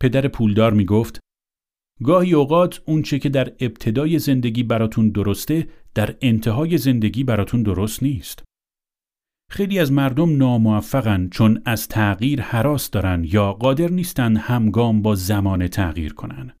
پدر 0.00 0.28
پولدار 0.28 0.72
می 0.72 0.84
گفت 0.84 1.20
گاهی 2.02 2.34
اوقات 2.34 2.80
اون 2.84 3.02
چه 3.02 3.18
که 3.18 3.28
در 3.28 3.52
ابتدای 3.60 4.18
زندگی 4.18 4.62
براتون 4.62 5.08
درسته 5.08 5.68
در 5.94 6.14
انتهای 6.20 6.78
زندگی 6.78 7.24
براتون 7.24 7.62
درست 7.62 8.02
نیست. 8.02 8.44
خیلی 9.54 9.78
از 9.78 9.92
مردم 9.92 10.36
ناموفقن 10.36 11.28
چون 11.28 11.62
از 11.64 11.88
تغییر 11.88 12.40
حراس 12.42 12.90
دارن 12.90 13.24
یا 13.24 13.52
قادر 13.52 13.90
نیستن 13.90 14.36
همگام 14.36 15.02
با 15.02 15.14
زمان 15.14 15.68
تغییر 15.68 16.14
کنن. 16.14 16.52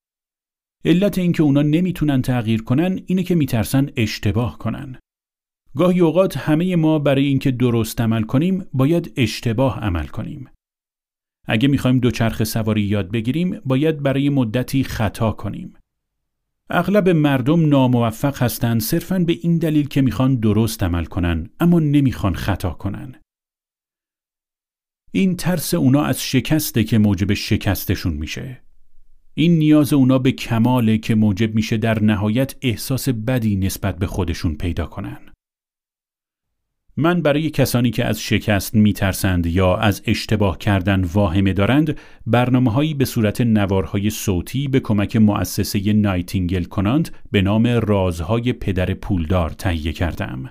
علت 0.84 1.18
اینکه 1.18 1.42
اونا 1.42 1.62
نمی‌تونن 1.62 2.22
تغییر 2.22 2.62
کنن 2.62 3.00
اینه 3.06 3.22
که 3.22 3.34
میترسن 3.34 3.90
اشتباه 3.96 4.58
کنن. 4.58 4.98
گاهی 5.76 6.00
اوقات 6.00 6.36
همه 6.36 6.76
ما 6.76 6.98
برای 6.98 7.24
اینکه 7.24 7.50
درست 7.50 8.00
عمل 8.00 8.22
کنیم 8.22 8.66
باید 8.72 9.12
اشتباه 9.16 9.80
عمل 9.80 10.06
کنیم. 10.06 10.48
اگه 11.46 11.68
می‌خوایم 11.68 11.98
دوچرخه 11.98 12.44
سواری 12.44 12.82
یاد 12.82 13.10
بگیریم 13.10 13.60
باید 13.64 14.02
برای 14.02 14.28
مدتی 14.28 14.84
خطا 14.84 15.32
کنیم. 15.32 15.74
اغلب 16.70 17.08
مردم 17.08 17.68
ناموفق 17.68 18.42
هستند 18.42 18.80
صرفاً 18.80 19.18
به 19.18 19.32
این 19.32 19.58
دلیل 19.58 19.88
که 19.88 20.02
می‌خوان 20.02 20.36
درست 20.36 20.82
عمل 20.82 21.04
کنن 21.04 21.50
اما 21.60 21.80
نمی‌خوان 21.80 22.34
خطا 22.34 22.70
کنن. 22.70 23.14
این 25.12 25.36
ترس 25.36 25.74
اونا 25.74 26.02
از 26.04 26.22
شکسته 26.22 26.84
که 26.84 26.98
موجب 26.98 27.34
شکستشون 27.34 28.12
میشه. 28.12 28.62
این 29.34 29.58
نیاز 29.58 29.92
اونا 29.92 30.18
به 30.18 30.32
کماله 30.32 30.98
که 30.98 31.14
موجب 31.14 31.54
میشه 31.54 31.76
در 31.76 32.02
نهایت 32.02 32.56
احساس 32.62 33.08
بدی 33.08 33.56
نسبت 33.56 33.98
به 33.98 34.06
خودشون 34.06 34.54
پیدا 34.54 34.86
کنن. 34.86 35.33
من 36.96 37.22
برای 37.22 37.50
کسانی 37.50 37.90
که 37.90 38.04
از 38.04 38.20
شکست 38.20 38.74
میترسند 38.74 39.46
یا 39.46 39.76
از 39.76 40.02
اشتباه 40.06 40.58
کردن 40.58 41.04
واهمه 41.04 41.52
دارند 41.52 41.98
برنامه 42.26 42.72
هایی 42.72 42.94
به 42.94 43.04
صورت 43.04 43.40
نوارهای 43.40 44.10
صوتی 44.10 44.68
به 44.68 44.80
کمک 44.80 45.16
مؤسسه 45.16 45.92
نایتینگل 45.92 46.64
کناند 46.64 47.10
به 47.30 47.42
نام 47.42 47.66
رازهای 47.66 48.52
پدر 48.52 48.94
پولدار 48.94 49.50
تهیه 49.50 49.92
کردم. 49.92 50.50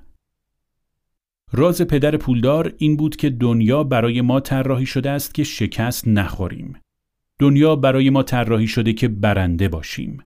راز 1.52 1.82
پدر 1.82 2.18
پولدار 2.18 2.74
این 2.78 2.98
بود 2.98 3.16
که 3.16 3.30
دنیا 3.30 3.84
برای 3.84 4.22
ما 4.22 4.40
طراحی 4.40 4.86
شده 4.86 5.10
است 5.10 5.34
که 5.34 5.44
شکست 5.44 6.08
نخوریم. 6.08 6.80
دنیا 7.40 7.76
برای 7.76 8.10
ما 8.10 8.24
طراحی 8.24 8.68
شده 8.68 8.94
که 8.94 9.08
برنده 9.08 9.68
باشیم. 9.68 10.24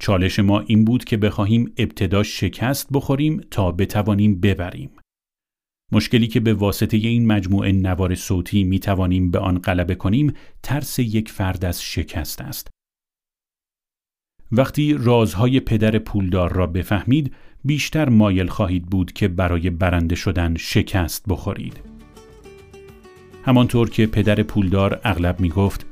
چالش 0.00 0.38
ما 0.38 0.60
این 0.60 0.84
بود 0.84 1.04
که 1.04 1.16
بخواهیم 1.16 1.72
ابتدا 1.76 2.22
شکست 2.22 2.88
بخوریم 2.92 3.40
تا 3.50 3.72
بتوانیم 3.72 4.40
ببریم. 4.40 4.90
مشکلی 5.92 6.26
که 6.26 6.40
به 6.40 6.54
واسطه 6.54 6.96
این 6.96 7.26
مجموعه 7.26 7.72
نوار 7.72 8.14
صوتی 8.14 8.64
می 8.64 8.78
توانیم 8.78 9.30
به 9.30 9.38
آن 9.38 9.58
غلبه 9.58 9.94
کنیم 9.94 10.32
ترس 10.62 10.98
یک 10.98 11.30
فرد 11.30 11.64
از 11.64 11.82
شکست 11.82 12.40
است. 12.40 12.68
وقتی 14.52 14.94
رازهای 14.94 15.60
پدر 15.60 15.98
پولدار 15.98 16.52
را 16.52 16.66
بفهمید 16.66 17.34
بیشتر 17.64 18.08
مایل 18.08 18.46
خواهید 18.46 18.86
بود 18.86 19.12
که 19.12 19.28
برای 19.28 19.70
برنده 19.70 20.14
شدن 20.14 20.56
شکست 20.56 21.24
بخورید. 21.28 21.80
همانطور 23.44 23.90
که 23.90 24.06
پدر 24.06 24.42
پولدار 24.42 25.00
اغلب 25.04 25.40
می 25.40 25.48
گفت 25.48 25.86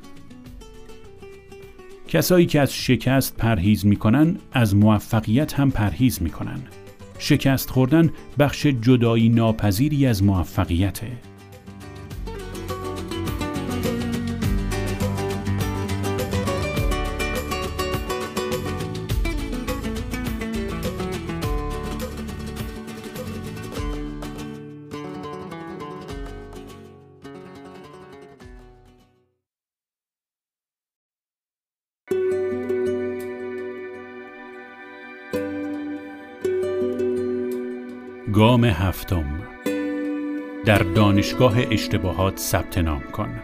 کسایی 2.09 2.47
که 2.47 2.61
از 2.61 2.75
شکست 2.75 3.37
پرهیز 3.37 3.87
می 3.87 3.97
کنن 3.97 4.37
از 4.53 4.77
موفقیت 4.77 5.55
هم 5.55 5.71
پرهیز 5.71 6.23
می 6.23 6.31
کنن. 6.31 6.61
شکست 7.19 7.71
خوردن 7.71 8.11
بخش 8.39 8.67
جدایی 8.67 9.29
ناپذیری 9.29 10.07
از 10.07 10.23
موفقیته. 10.23 11.36
گام 38.57 38.65
هفتم. 38.65 39.25
در 40.65 40.79
دانشگاه 40.79 41.57
اشتباهات 41.71 42.39
ثبت 42.39 42.79
نام 42.79 43.03
کن. 43.03 43.41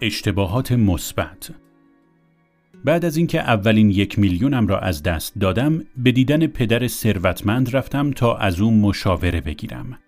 اشتباهات 0.00 0.72
مثبت. 0.72 1.50
بعد 2.84 3.04
از 3.04 3.16
اینکه 3.16 3.40
اولین 3.40 3.90
یک 3.90 4.18
میلیونم 4.18 4.66
را 4.66 4.78
از 4.78 5.02
دست 5.02 5.38
دادم 5.38 5.82
به 5.96 6.12
دیدن 6.12 6.46
پدر 6.46 6.86
ثروتمند 6.86 7.76
رفتم 7.76 8.10
تا 8.10 8.36
از 8.36 8.60
او 8.60 8.70
مشاوره 8.70 9.40
بگیرم. 9.40 9.98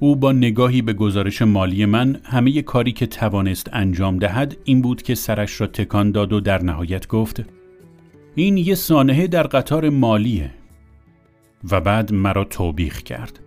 او 0.00 0.16
با 0.16 0.32
نگاهی 0.32 0.82
به 0.82 0.92
گزارش 0.92 1.42
مالی 1.42 1.86
من 1.86 2.20
همه 2.24 2.62
کاری 2.62 2.92
که 2.92 3.06
توانست 3.06 3.70
انجام 3.72 4.18
دهد 4.18 4.56
این 4.64 4.82
بود 4.82 5.02
که 5.02 5.14
سرش 5.14 5.60
را 5.60 5.66
تکان 5.66 6.10
داد 6.10 6.32
و 6.32 6.40
در 6.40 6.62
نهایت 6.62 7.06
گفت 7.06 7.44
این 8.34 8.56
یه 8.56 8.74
سانحه 8.74 9.26
در 9.26 9.42
قطار 9.42 9.88
مالیه. 9.88 10.50
و 11.70 11.80
بعد 11.80 12.12
مرا 12.12 12.44
توبیخ 12.44 13.02
کرد. 13.02 13.40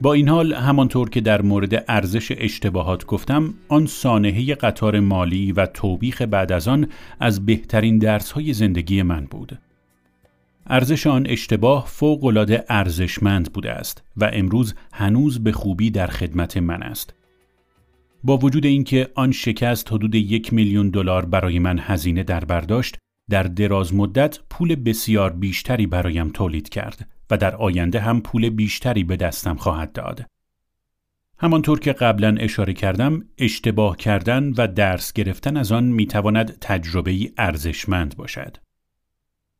با 0.00 0.12
این 0.12 0.28
حال 0.28 0.52
همانطور 0.52 1.10
که 1.10 1.20
در 1.20 1.42
مورد 1.42 1.84
ارزش 1.88 2.32
اشتباهات 2.36 3.06
گفتم 3.06 3.54
آن 3.68 3.86
سانحه 3.86 4.54
قطار 4.54 5.00
مالی 5.00 5.52
و 5.52 5.66
توبیخ 5.66 6.22
بعد 6.22 6.52
از 6.52 6.68
آن 6.68 6.86
از 7.20 7.46
بهترین 7.46 7.98
درسهای 7.98 8.52
زندگی 8.52 9.02
من 9.02 9.24
بود. 9.30 9.58
ارزش 10.66 11.06
آن 11.06 11.26
اشتباه 11.26 11.86
فوقالعاده 11.86 12.64
ارزشمند 12.68 13.52
بوده 13.52 13.70
است 13.72 14.04
و 14.16 14.30
امروز 14.32 14.74
هنوز 14.92 15.44
به 15.44 15.52
خوبی 15.52 15.90
در 15.90 16.06
خدمت 16.06 16.56
من 16.56 16.82
است. 16.82 17.14
با 18.24 18.36
وجود 18.36 18.66
اینکه 18.66 19.08
آن 19.14 19.32
شکست 19.32 19.92
حدود 19.92 20.14
یک 20.14 20.52
میلیون 20.52 20.90
دلار 20.90 21.26
برای 21.26 21.58
من 21.58 21.78
هزینه 21.78 22.22
در 22.22 22.44
برداشت، 22.44 22.96
در 23.30 23.42
دراز 23.42 23.94
مدت 23.94 24.38
پول 24.50 24.74
بسیار 24.74 25.32
بیشتری 25.32 25.86
برایم 25.86 26.28
تولید 26.28 26.68
کرد 26.68 27.08
و 27.30 27.36
در 27.36 27.56
آینده 27.56 28.00
هم 28.00 28.20
پول 28.20 28.50
بیشتری 28.50 29.04
به 29.04 29.16
دستم 29.16 29.54
خواهد 29.54 29.92
داد. 29.92 30.26
همانطور 31.38 31.80
که 31.80 31.92
قبلا 31.92 32.36
اشاره 32.40 32.72
کردم 32.72 33.24
اشتباه 33.38 33.96
کردن 33.96 34.52
و 34.56 34.66
درس 34.66 35.12
گرفتن 35.12 35.56
از 35.56 35.72
آن 35.72 35.84
می‌تواند 35.84 36.58
تجربه 36.60 37.32
ارزشمند 37.38 38.16
باشد. 38.16 38.56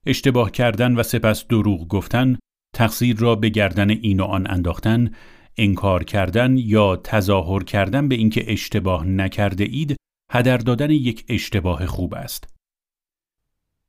اشتباه 0.06 0.50
کردن 0.50 0.96
و 0.96 1.02
سپس 1.02 1.46
دروغ 1.46 1.88
گفتن، 1.88 2.38
تقصیر 2.74 3.16
را 3.16 3.34
به 3.34 3.48
گردن 3.48 3.90
این 3.90 4.20
و 4.20 4.24
آن 4.24 4.50
انداختن، 4.50 5.10
انکار 5.56 6.04
کردن 6.04 6.56
یا 6.56 6.96
تظاهر 6.96 7.64
کردن 7.64 8.08
به 8.08 8.14
اینکه 8.14 8.52
اشتباه 8.52 9.06
نکرده 9.06 9.64
اید، 9.64 9.96
هدر 10.32 10.56
دادن 10.56 10.90
یک 10.90 11.24
اشتباه 11.28 11.86
خوب 11.86 12.14
است. 12.14 12.54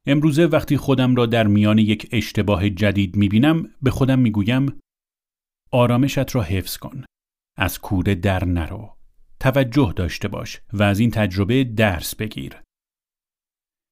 امروزه 0.06 0.46
وقتی 0.46 0.78
خودم 0.78 1.16
را 1.16 1.26
در 1.26 1.48
میان 1.48 1.78
یک 1.78 2.10
اشتباه 2.12 2.70
جدید 2.70 3.16
می‌بینم 3.16 3.70
به 3.82 3.92
خودم 3.92 4.20
می‌گویم 4.20 4.80
آرامشت 5.72 6.36
را 6.36 6.42
حفظ 6.42 6.78
کن. 6.78 7.04
از 7.58 7.80
کوره 7.80 8.16
در 8.16 8.46
نرو. 8.46 8.96
توجه 9.40 9.94
داشته 9.96 10.28
باش 10.28 10.62
و 10.74 10.84
از 10.84 11.00
این 11.00 11.12
تجربه 11.12 11.64
درس 11.64 12.16
بگیر. 12.16 12.62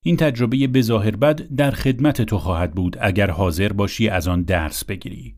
این 0.04 0.18
تجربه 0.18 0.68
به 0.68 0.82
ظاهر 0.82 1.16
بد 1.16 1.56
در 1.56 1.72
خدمت 1.72 2.22
تو 2.22 2.38
خواهد 2.38 2.74
بود 2.74 2.98
اگر 3.02 3.32
حاضر 3.32 3.74
باشی 3.74 4.10
از 4.10 4.28
آن 4.28 4.42
درس 4.42 4.86
بگیری. 4.86 5.36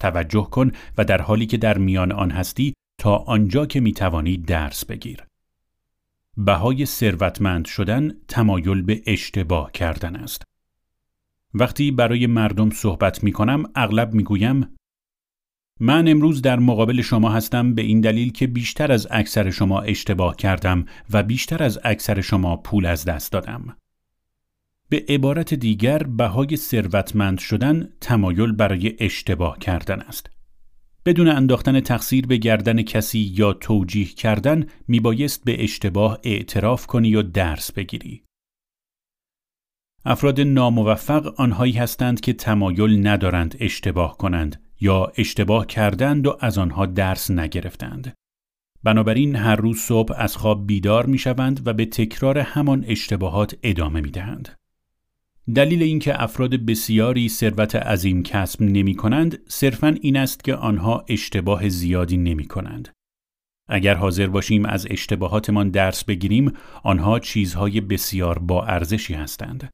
توجه 0.00 0.48
کن 0.50 0.72
و 0.98 1.04
در 1.04 1.22
حالی 1.22 1.46
که 1.46 1.56
در 1.56 1.78
میان 1.78 2.12
آن 2.12 2.30
هستی 2.30 2.74
تا 3.00 3.16
آنجا 3.16 3.66
که 3.66 3.80
می 3.80 3.92
توانی 3.92 4.36
درس 4.36 4.84
بگیر. 4.84 5.24
بهای 6.36 6.86
ثروتمند 6.86 7.64
شدن 7.64 8.12
تمایل 8.28 8.82
به 8.82 9.02
اشتباه 9.06 9.72
کردن 9.72 10.16
است. 10.16 10.42
وقتی 11.54 11.90
برای 11.90 12.26
مردم 12.26 12.70
صحبت 12.70 13.24
می 13.24 13.32
کنم 13.32 13.64
اغلب 13.74 14.14
می 14.14 14.22
گویم 14.22 14.76
من 15.80 16.08
امروز 16.08 16.42
در 16.42 16.58
مقابل 16.58 17.02
شما 17.02 17.30
هستم 17.30 17.74
به 17.74 17.82
این 17.82 18.00
دلیل 18.00 18.32
که 18.32 18.46
بیشتر 18.46 18.92
از 18.92 19.08
اکثر 19.10 19.50
شما 19.50 19.80
اشتباه 19.80 20.36
کردم 20.36 20.84
و 21.10 21.22
بیشتر 21.22 21.62
از 21.62 21.78
اکثر 21.84 22.20
شما 22.20 22.56
پول 22.56 22.86
از 22.86 23.04
دست 23.04 23.32
دادم. 23.32 23.76
به 24.88 25.04
عبارت 25.08 25.54
دیگر 25.54 25.98
بهای 25.98 26.56
ثروتمند 26.56 27.38
شدن 27.38 27.88
تمایل 28.00 28.52
برای 28.52 28.96
اشتباه 28.98 29.58
کردن 29.58 30.00
است. 30.00 30.30
بدون 31.06 31.28
انداختن 31.28 31.80
تقصیر 31.80 32.26
به 32.26 32.36
گردن 32.36 32.82
کسی 32.82 33.18
یا 33.18 33.52
توجیه 33.52 34.06
کردن 34.06 34.66
میبایست 34.88 35.44
به 35.44 35.62
اشتباه 35.62 36.18
اعتراف 36.22 36.86
کنی 36.86 37.14
و 37.14 37.22
درس 37.22 37.72
بگیری. 37.72 38.22
افراد 40.04 40.40
ناموفق 40.40 41.40
آنهایی 41.40 41.72
هستند 41.72 42.20
که 42.20 42.32
تمایل 42.32 43.06
ندارند 43.06 43.56
اشتباه 43.60 44.16
کنند 44.16 44.62
یا 44.80 45.12
اشتباه 45.16 45.66
کردند 45.66 46.26
و 46.26 46.36
از 46.40 46.58
آنها 46.58 46.86
درس 46.86 47.30
نگرفتند. 47.30 48.14
بنابراین 48.82 49.36
هر 49.36 49.56
روز 49.56 49.78
صبح 49.78 50.14
از 50.16 50.36
خواب 50.36 50.66
بیدار 50.66 51.06
می 51.06 51.18
شوند 51.18 51.66
و 51.66 51.72
به 51.72 51.86
تکرار 51.86 52.38
همان 52.38 52.84
اشتباهات 52.88 53.56
ادامه 53.62 54.00
می 54.00 54.10
دهند. 54.10 54.48
دلیل 55.54 55.82
اینکه 55.82 56.22
افراد 56.22 56.54
بسیاری 56.54 57.28
ثروت 57.28 57.76
عظیم 57.76 58.22
کسب 58.22 58.62
نمی 58.62 58.94
کنند 58.94 59.38
صرفاً 59.48 59.94
این 60.00 60.16
است 60.16 60.44
که 60.44 60.54
آنها 60.54 61.04
اشتباه 61.08 61.68
زیادی 61.68 62.16
نمی 62.16 62.44
کنند. 62.44 62.88
اگر 63.68 63.94
حاضر 63.94 64.26
باشیم 64.26 64.64
از 64.64 64.86
اشتباهاتمان 64.90 65.70
درس 65.70 66.04
بگیریم 66.04 66.52
آنها 66.82 67.18
چیزهای 67.18 67.80
بسیار 67.80 68.38
با 68.38 68.64
ارزشی 68.64 69.14
هستند. 69.14 69.70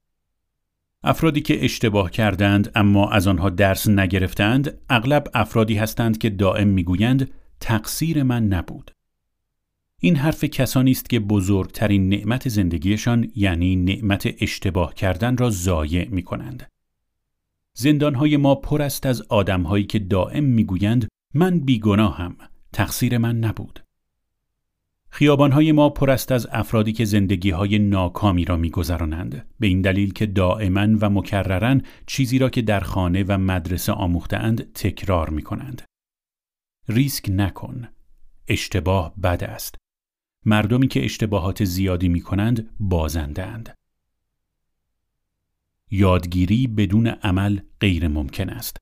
افرادی 1.05 1.40
که 1.40 1.65
اشتباه 1.65 2.11
کردند 2.11 2.70
اما 2.74 3.11
از 3.11 3.27
آنها 3.27 3.51
درس 3.51 3.89
نگرفتند 3.89 4.78
اغلب 4.90 5.28
افرادی 5.35 5.74
هستند 5.74 6.19
که 6.19 6.31
دائم 6.31 6.69
می‌گویند 6.69 7.31
تقصیر 7.61 8.23
من 8.23 8.47
نبود. 8.47 8.90
این 10.05 10.16
حرف 10.16 10.45
کسانی 10.45 10.91
است 10.91 11.11
که 11.11 11.20
بزرگترین 11.20 12.09
نعمت 12.09 12.49
زندگیشان 12.49 13.33
یعنی 13.37 13.77
نعمت 13.77 14.35
اشتباه 14.41 14.95
کردن 14.95 15.37
را 15.37 15.51
ضایع 15.51 16.09
می 16.09 16.23
کنند. 16.23 16.69
زندانهای 17.74 18.37
ما 18.37 18.55
پر 18.55 18.83
است 18.83 19.07
از 19.07 19.23
آدمهایی 19.23 19.85
که 19.85 19.99
دائم 19.99 20.45
می‌گویند 20.45 21.09
من 21.35 21.61
بیگناهم 21.61 22.37
تقصیر 22.73 23.19
من 23.19 23.39
نبود. 23.39 23.81
خیابانهای 25.11 25.73
ما 25.73 25.89
پر 25.89 26.11
است 26.11 26.33
از 26.33 26.49
افرادی 26.51 26.93
که 26.93 27.05
زندگی 27.05 27.51
های 27.51 27.79
ناکامی 27.79 28.45
را 28.45 28.57
میگذرانند 28.57 29.47
به 29.61 29.66
این 29.66 29.81
دلیل 29.81 30.12
که 30.12 30.27
دائما 30.27 30.87
و 31.01 31.11
مکررن 31.11 31.83
چیزی 32.07 32.39
را 32.39 32.51
که 32.51 32.62
در 32.62 32.81
خانه 32.81 33.24
و 33.29 33.39
مدرسه 33.39 33.93
آموختهاند 33.93 34.73
تکرار 34.73 35.31
می 35.31 35.43
کنند. 35.43 35.83
ریسک 36.89 37.31
نکن. 37.31 37.89
اشتباه 38.49 39.15
بد 39.23 39.45
است. 39.45 39.77
مردمی 40.44 40.89
که 40.89 41.05
اشتباهات 41.05 41.64
زیادی 41.64 42.09
می 42.09 42.20
کنند 42.20 42.70
بازندند. 42.81 43.74
یادگیری 45.90 46.66
بدون 46.66 47.06
عمل 47.06 47.60
غیر 47.81 48.09
ممکن 48.09 48.48
است. 48.48 48.77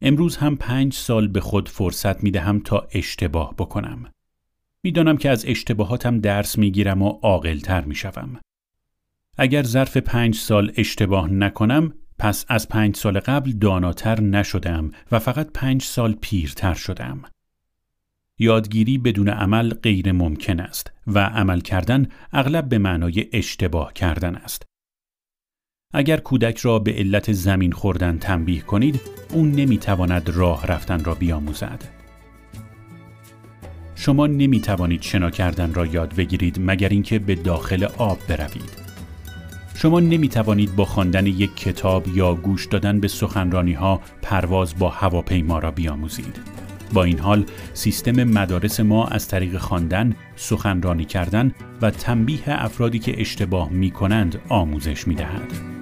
امروز 0.00 0.36
هم 0.36 0.56
پنج 0.56 0.94
سال 0.94 1.28
به 1.28 1.40
خود 1.40 1.68
فرصت 1.68 2.24
می 2.24 2.30
دهم 2.30 2.60
تا 2.60 2.88
اشتباه 2.92 3.54
بکنم. 3.54 4.12
می‌دانم 4.82 5.16
که 5.16 5.30
از 5.30 5.44
اشتباهاتم 5.46 6.20
درس 6.20 6.58
می‌گیرم 6.58 7.02
و 7.02 7.08
عاقلتر 7.08 7.84
می‌شوم. 7.84 8.40
اگر 9.36 9.62
ظرف 9.62 9.96
پنج 9.96 10.34
سال 10.34 10.72
اشتباه 10.76 11.28
نکنم 11.32 11.94
پس 12.18 12.44
از 12.48 12.68
پنج 12.68 12.96
سال 12.96 13.20
قبل 13.20 13.52
داناتر 13.52 14.20
نشدم 14.20 14.90
و 15.12 15.18
فقط 15.18 15.50
پنج 15.54 15.82
سال 15.82 16.12
پیرتر 16.12 16.74
شدم. 16.74 17.22
یادگیری 18.38 18.98
بدون 18.98 19.28
عمل 19.28 19.74
غیر 19.74 20.12
ممکن 20.12 20.60
است 20.60 20.92
و 21.06 21.18
عمل 21.18 21.60
کردن 21.60 22.08
اغلب 22.32 22.68
به 22.68 22.78
معنای 22.78 23.26
اشتباه 23.32 23.92
کردن 23.92 24.34
است. 24.34 24.62
اگر 25.94 26.16
کودک 26.16 26.58
را 26.58 26.78
به 26.78 26.92
علت 26.92 27.32
زمین 27.32 27.72
خوردن 27.72 28.18
تنبیه 28.18 28.60
کنید، 28.60 29.00
اون 29.32 29.52
نمی‌تواند 29.52 30.30
راه 30.30 30.66
رفتن 30.66 31.04
را 31.04 31.14
بیاموزد. 31.14 31.84
شما 33.94 34.26
نمی 34.26 34.60
توانید 34.60 35.02
شنا 35.02 35.30
کردن 35.30 35.74
را 35.74 35.86
یاد 35.86 36.16
بگیرید 36.16 36.56
مگر 36.60 36.88
اینکه 36.88 37.18
به 37.18 37.34
داخل 37.34 37.84
آب 37.84 38.18
بروید. 38.28 38.88
شما 39.74 40.00
نمی 40.00 40.28
توانید 40.28 40.76
با 40.76 40.84
خواندن 40.84 41.26
یک 41.26 41.56
کتاب 41.56 42.08
یا 42.08 42.34
گوش 42.34 42.66
دادن 42.66 43.00
به 43.00 43.08
سخنرانی 43.08 43.72
ها 43.72 44.00
پرواز 44.22 44.78
با 44.78 44.88
هواپیما 44.88 45.58
را 45.58 45.70
بیاموزید. 45.70 46.57
با 46.92 47.04
این 47.04 47.18
حال 47.18 47.44
سیستم 47.74 48.24
مدارس 48.24 48.80
ما 48.80 49.06
از 49.06 49.28
طریق 49.28 49.58
خواندن، 49.58 50.16
سخنرانی 50.36 51.04
کردن 51.04 51.54
و 51.82 51.90
تنبیه 51.90 52.42
افرادی 52.46 52.98
که 52.98 53.20
اشتباه 53.20 53.70
می 53.70 53.90
کنند 53.90 54.38
آموزش 54.48 55.08
می 55.08 55.14
دهد. 55.14 55.78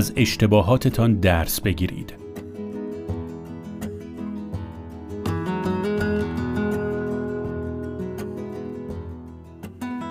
از 0.00 0.12
اشتباهاتتان 0.16 1.14
درس 1.14 1.60
بگیرید. 1.60 2.14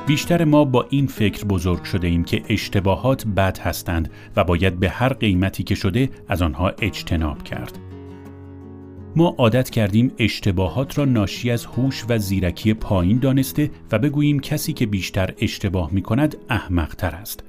بیشتر 0.08 0.44
ما 0.44 0.66
با 0.66 0.86
این 0.90 1.08
فکر 1.08 1.46
بزرگ 1.46 1.84
شده 1.84 2.08
ایم 2.08 2.24
که 2.24 2.44
اشتباهات 2.50 3.28
بد 3.28 3.58
هستند 3.58 4.12
و 4.36 4.44
باید 4.44 4.80
به 4.80 4.90
هر 4.90 5.14
قیمتی 5.14 5.64
که 5.64 5.76
شده 5.76 6.10
از 6.28 6.42
آنها 6.42 6.70
اجتناب 6.82 7.44
کرد. 7.44 7.80
ما 9.16 9.36
عادت 9.38 9.70
کردیم 9.70 10.12
اشتباهات 10.18 10.98
را 10.98 11.06
ناشی 11.06 11.52
از 11.52 11.66
هوش 11.66 12.06
و 12.10 12.18
زیرکی 12.18 12.74
پایین 12.74 13.20
دانسته 13.20 13.72
و 13.92 14.00
بگوییم 14.00 14.40
کسی 14.40 14.74
که 14.74 14.86
بیشتر 14.86 15.34
اشتباه 15.40 15.90
می 15.92 16.02
کند 16.02 16.36
احمقتر 16.50 17.16
است. 17.16 17.49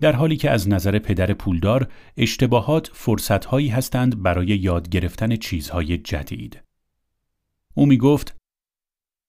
در 0.00 0.12
حالی 0.12 0.36
که 0.36 0.50
از 0.50 0.68
نظر 0.68 0.98
پدر 0.98 1.32
پولدار 1.32 1.88
اشتباهات 2.16 2.90
فرصتهایی 2.94 3.68
هستند 3.68 4.22
برای 4.22 4.46
یاد 4.46 4.88
گرفتن 4.88 5.36
چیزهای 5.36 5.98
جدید. 5.98 6.62
او 7.74 7.86
می 7.86 7.98
گفت 7.98 8.36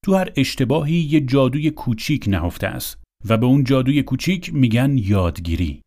تو 0.06 0.16
هر 0.16 0.32
اشتباهی 0.36 0.96
یه 0.96 1.22
جادوی 1.22 1.72
کوچیک 1.72 2.26
نهفته 2.28 2.68
است 2.68 3.02
و 3.26 3.38
به 3.38 3.46
اون 3.46 3.64
جادوی 3.64 4.04
کوچیک 4.04 4.54
میگن 4.54 4.98
یادگیری. 4.98 5.82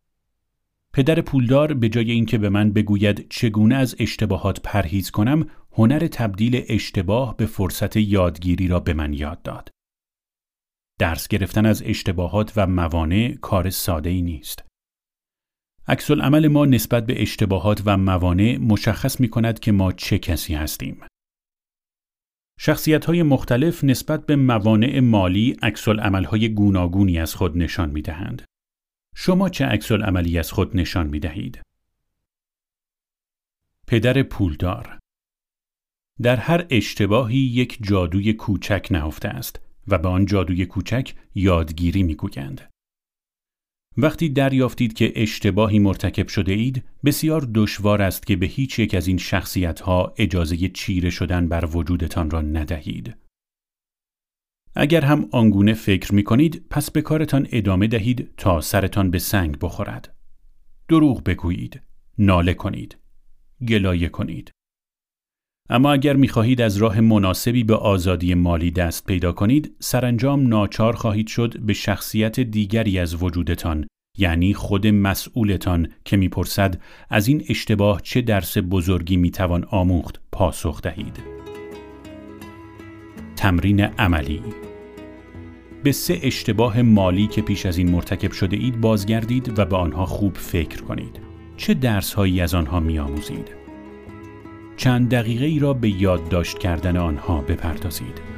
پدر 0.93 1.21
پولدار 1.21 1.73
به 1.73 1.89
جای 1.89 2.11
اینکه 2.11 2.37
به 2.37 2.49
من 2.49 2.73
بگوید 2.73 3.29
چگونه 3.29 3.75
از 3.75 3.95
اشتباهات 3.99 4.61
پرهیز 4.61 5.11
کنم، 5.11 5.47
هنر 5.71 6.07
تبدیل 6.07 6.65
اشتباه 6.69 7.37
به 7.37 7.45
فرصت 7.45 7.97
یادگیری 7.97 8.67
را 8.67 8.79
به 8.79 8.93
من 8.93 9.13
یاد 9.13 9.41
داد. 9.41 9.69
درس 10.99 11.27
گرفتن 11.27 11.65
از 11.65 11.83
اشتباهات 11.85 12.53
و 12.55 12.67
موانع 12.67 13.35
کار 13.41 13.69
ساده 13.69 14.09
ای 14.09 14.21
نیست. 14.21 14.65
عکس 15.87 16.11
عمل 16.11 16.47
ما 16.47 16.65
نسبت 16.65 17.05
به 17.05 17.21
اشتباهات 17.21 17.81
و 17.85 17.97
موانع 17.97 18.57
مشخص 18.61 19.19
می 19.19 19.29
کند 19.29 19.59
که 19.59 19.71
ما 19.71 19.91
چه 19.91 20.19
کسی 20.19 20.55
هستیم. 20.55 21.01
شخصیت 22.59 23.05
های 23.05 23.23
مختلف 23.23 23.83
نسبت 23.83 24.25
به 24.25 24.35
موانع 24.35 24.99
مالی 24.99 25.57
عکس 25.61 25.87
های 25.87 26.49
گوناگونی 26.49 27.19
از 27.19 27.35
خود 27.35 27.57
نشان 27.57 27.89
می 27.89 28.01
دهند. 28.01 28.41
شما 29.15 29.49
چه 29.49 29.65
عکس 29.65 29.91
عملی 29.91 30.39
از 30.39 30.51
خود 30.51 30.77
نشان 30.77 31.07
می 31.07 31.19
دهید؟ 31.19 31.61
پدر 33.87 34.23
پولدار 34.23 34.99
در 36.21 36.35
هر 36.35 36.65
اشتباهی 36.69 37.37
یک 37.37 37.77
جادوی 37.81 38.33
کوچک 38.33 38.87
نهفته 38.91 39.27
است 39.27 39.59
و 39.87 39.97
به 39.97 40.07
آن 40.07 40.25
جادوی 40.25 40.65
کوچک 40.65 41.13
یادگیری 41.35 42.03
می‌گویند. 42.03 42.74
وقتی 43.97 44.29
دریافتید 44.29 44.93
که 44.93 45.13
اشتباهی 45.15 45.79
مرتکب 45.79 46.27
شده 46.27 46.53
اید، 46.53 46.83
بسیار 47.05 47.49
دشوار 47.53 48.01
است 48.01 48.27
که 48.27 48.35
به 48.35 48.45
هیچ 48.45 48.79
یک 48.79 48.95
از 48.95 49.07
این 49.07 49.17
شخصیت 49.17 49.79
ها 49.79 50.13
اجازه 50.17 50.57
چیره 50.69 51.09
شدن 51.09 51.47
بر 51.47 51.65
وجودتان 51.73 52.29
را 52.29 52.41
ندهید. 52.41 53.17
اگر 54.75 55.01
هم 55.01 55.27
آنگونه 55.31 55.73
فکر 55.73 56.15
می 56.15 56.23
کنید، 56.23 56.65
پس 56.69 56.91
به 56.91 57.01
کارتان 57.01 57.47
ادامه 57.51 57.87
دهید 57.87 58.29
تا 58.37 58.61
سرتان 58.61 59.11
به 59.11 59.19
سنگ 59.19 59.59
بخورد. 59.59 60.15
دروغ 60.87 61.23
بگویید، 61.23 61.81
ناله 62.17 62.53
کنید، 62.53 62.97
گلایه 63.67 64.09
کنید. 64.09 64.51
اما 65.69 65.91
اگر 65.91 66.15
می‌خواهید 66.15 66.61
از 66.61 66.77
راه 66.77 67.01
مناسبی 67.01 67.63
به 67.63 67.75
آزادی 67.75 68.33
مالی 68.33 68.71
دست 68.71 69.05
پیدا 69.05 69.31
کنید، 69.31 69.75
سرانجام 69.79 70.47
ناچار 70.47 70.93
خواهید 70.95 71.27
شد 71.27 71.59
به 71.59 71.73
شخصیت 71.73 72.39
دیگری 72.39 72.99
از 72.99 73.23
وجودتان، 73.23 73.87
یعنی 74.17 74.53
خود 74.53 74.87
مسئولتان 74.87 75.87
که 76.05 76.17
می‌پرسد 76.17 76.81
از 77.09 77.27
این 77.27 77.43
اشتباه 77.49 78.01
چه 78.01 78.21
درس 78.21 78.57
بزرگی 78.57 79.17
می‌توان 79.17 79.63
آموخت 79.63 80.21
پاسخ 80.31 80.81
دهید. 80.81 81.19
تمرین 83.35 83.81
عملی 83.81 84.41
به 85.83 85.91
سه 85.91 86.19
اشتباه 86.23 86.81
مالی 86.81 87.27
که 87.27 87.41
پیش 87.41 87.65
از 87.65 87.77
این 87.77 87.91
مرتکب 87.91 88.31
شده 88.31 88.57
اید 88.57 88.81
بازگردید 88.81 89.59
و 89.59 89.65
به 89.65 89.75
آنها 89.75 90.05
خوب 90.05 90.35
فکر 90.35 90.81
کنید. 90.81 91.19
چه 91.57 91.73
درس 91.73 92.13
هایی 92.13 92.41
از 92.41 92.53
آنها 92.55 92.79
میآموزید؟ 92.79 93.64
چند 94.77 95.09
دقیقه 95.09 95.45
ای 95.45 95.59
را 95.59 95.73
به 95.73 95.89
یادداشت 95.89 96.57
کردن 96.57 96.97
آنها 96.97 97.41
بپردازید. 97.41 98.34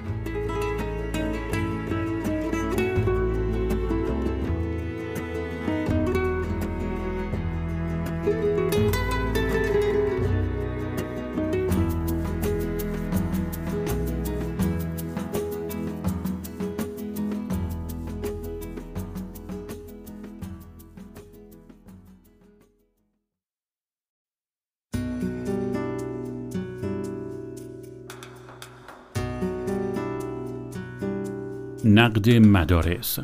نقد 31.97 32.29
مدارس. 32.29 33.19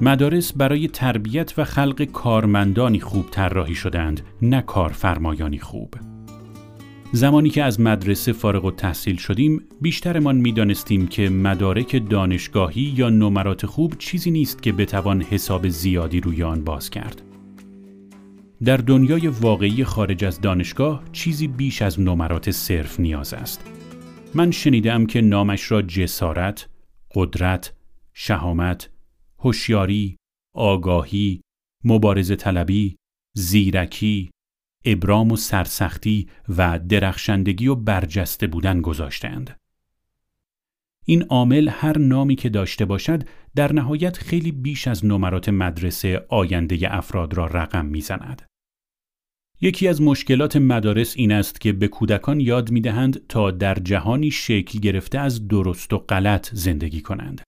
مدارس 0.00 0.52
برای 0.52 0.88
تربیت 0.88 1.58
و 1.58 1.64
خلق 1.64 2.02
کارمندانی 2.02 3.00
خوب 3.00 3.26
طراحی 3.30 3.74
شدند 3.74 4.20
نه 4.42 4.62
کارفرمایانی 4.62 5.58
خوب. 5.58 5.94
زمانی 7.12 7.50
که 7.50 7.64
از 7.64 7.80
مدرسه 7.80 8.32
فارغ 8.32 8.64
و 8.64 8.70
تحصیل 8.70 9.16
شدیم 9.16 9.62
بیشترمان 9.80 10.36
می‌دانستیم 10.36 11.06
که 11.06 11.28
مدارک 11.28 12.08
دانشگاهی 12.10 12.94
یا 12.96 13.10
نمرات 13.10 13.66
خوب 13.66 13.94
چیزی 13.98 14.30
نیست 14.30 14.62
که 14.62 14.72
بتوان 14.72 15.22
حساب 15.22 15.68
زیادی 15.68 16.20
روی 16.20 16.42
آن 16.42 16.64
باز 16.64 16.90
کرد. 16.90 17.29
در 18.64 18.76
دنیای 18.76 19.28
واقعی 19.28 19.84
خارج 19.84 20.24
از 20.24 20.40
دانشگاه 20.40 21.04
چیزی 21.12 21.48
بیش 21.48 21.82
از 21.82 22.00
نمرات 22.00 22.50
صرف 22.50 23.00
نیاز 23.00 23.34
است. 23.34 23.70
من 24.34 24.50
شنیدم 24.50 25.06
که 25.06 25.20
نامش 25.20 25.70
را 25.70 25.82
جسارت، 25.82 26.68
قدرت، 27.14 27.74
شهامت، 28.12 28.90
هوشیاری، 29.38 30.16
آگاهی، 30.54 31.40
مبارزه 31.84 32.36
طلبی، 32.36 32.96
زیرکی، 33.36 34.30
ابرام 34.84 35.32
و 35.32 35.36
سرسختی 35.36 36.28
و 36.48 36.78
درخشندگی 36.78 37.66
و 37.66 37.74
برجسته 37.74 38.46
بودن 38.46 38.80
گذاشتند. 38.80 39.56
این 41.04 41.22
عامل 41.22 41.68
هر 41.68 41.98
نامی 41.98 42.36
که 42.36 42.48
داشته 42.48 42.84
باشد 42.84 43.22
در 43.54 43.72
نهایت 43.72 44.18
خیلی 44.18 44.52
بیش 44.52 44.88
از 44.88 45.04
نمرات 45.06 45.48
مدرسه 45.48 46.26
آینده 46.28 46.78
افراد 46.96 47.34
را 47.34 47.46
رقم 47.46 47.86
می‌زند. 47.86 48.49
یکی 49.62 49.88
از 49.88 50.02
مشکلات 50.02 50.56
مدارس 50.56 51.16
این 51.16 51.32
است 51.32 51.60
که 51.60 51.72
به 51.72 51.88
کودکان 51.88 52.40
یاد 52.40 52.70
می 52.70 52.80
دهند 52.80 53.26
تا 53.26 53.50
در 53.50 53.74
جهانی 53.74 54.30
شکل 54.30 54.78
گرفته 54.78 55.18
از 55.18 55.48
درست 55.48 55.92
و 55.92 55.98
غلط 55.98 56.54
زندگی 56.54 57.00
کنند. 57.00 57.42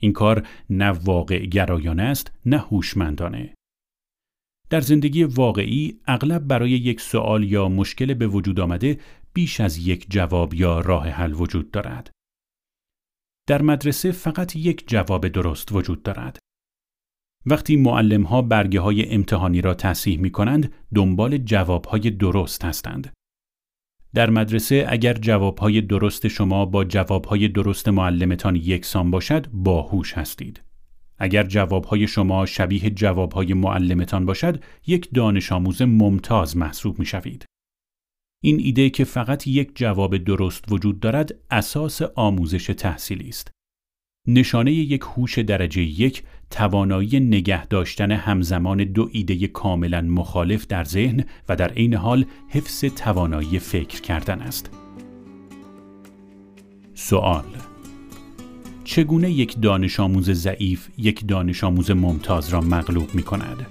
این 0.00 0.12
کار 0.12 0.46
نه 0.70 0.90
واقع 0.90 1.46
گرایانه 1.46 2.02
است 2.02 2.32
نه 2.46 2.58
هوشمندانه. 2.58 3.54
در 4.70 4.80
زندگی 4.80 5.24
واقعی 5.24 6.00
اغلب 6.06 6.46
برای 6.46 6.70
یک 6.70 7.00
سوال 7.00 7.44
یا 7.44 7.68
مشکل 7.68 8.14
به 8.14 8.26
وجود 8.26 8.60
آمده 8.60 9.00
بیش 9.34 9.60
از 9.60 9.78
یک 9.78 10.06
جواب 10.10 10.54
یا 10.54 10.80
راه 10.80 11.08
حل 11.08 11.32
وجود 11.32 11.70
دارد. 11.70 12.10
در 13.48 13.62
مدرسه 13.62 14.12
فقط 14.12 14.56
یک 14.56 14.88
جواب 14.88 15.28
درست 15.28 15.72
وجود 15.72 16.02
دارد. 16.02 16.38
وقتی 17.50 17.76
معلم 17.76 18.22
ها 18.22 18.42
برگه 18.42 18.80
های 18.80 19.14
امتحانی 19.14 19.60
را 19.60 19.74
تصحیح 19.74 20.18
می 20.18 20.30
کنند 20.30 20.72
دنبال 20.94 21.38
جواب 21.38 21.84
های 21.84 22.10
درست 22.10 22.64
هستند. 22.64 23.12
در 24.14 24.30
مدرسه 24.30 24.86
اگر 24.88 25.14
جواب 25.14 25.58
های 25.58 25.80
درست 25.80 26.28
شما 26.28 26.64
با 26.64 26.84
جواب 26.84 27.24
های 27.24 27.48
درست 27.48 27.88
معلمتان 27.88 28.56
یکسان 28.56 29.10
باشد 29.10 29.46
باهوش 29.52 30.12
هستید. 30.12 30.62
اگر 31.18 31.42
جواب 31.42 31.84
های 31.84 32.06
شما 32.06 32.46
شبیه 32.46 32.90
جواب 32.90 33.32
های 33.32 33.54
معلمتان 33.54 34.26
باشد 34.26 34.62
یک 34.86 35.08
دانش 35.14 35.52
آموز 35.52 35.82
ممتاز 35.82 36.56
محسوب 36.56 36.98
می 36.98 37.06
شوید. 37.06 37.44
این 38.42 38.60
ایده 38.60 38.90
که 38.90 39.04
فقط 39.04 39.46
یک 39.46 39.70
جواب 39.74 40.16
درست 40.16 40.64
وجود 40.72 41.00
دارد 41.00 41.34
اساس 41.50 42.02
آموزش 42.02 42.66
تحصیلی 42.66 43.28
است. 43.28 43.50
نشانه 44.26 44.72
یک 44.72 45.00
هوش 45.00 45.38
درجه 45.38 45.82
یک 45.82 46.22
توانایی 46.50 47.20
نگه 47.20 47.66
داشتن 47.66 48.10
همزمان 48.10 48.84
دو 48.84 49.08
ایده 49.12 49.46
کاملا 49.46 50.02
مخالف 50.02 50.66
در 50.66 50.84
ذهن 50.84 51.24
و 51.48 51.56
در 51.56 51.72
عین 51.72 51.94
حال 51.94 52.24
حفظ 52.48 52.84
توانایی 52.84 53.58
فکر 53.58 54.00
کردن 54.00 54.40
است. 54.40 54.70
سوال 56.94 57.44
چگونه 58.84 59.30
یک 59.30 59.60
دانش 59.60 60.00
آموز 60.00 60.30
ضعیف 60.30 60.88
یک 60.98 61.26
دانش 61.28 61.64
آموز 61.64 61.90
ممتاز 61.90 62.48
را 62.48 62.60
مغلوب 62.60 63.14
می 63.14 63.22
کند؟ 63.22 63.66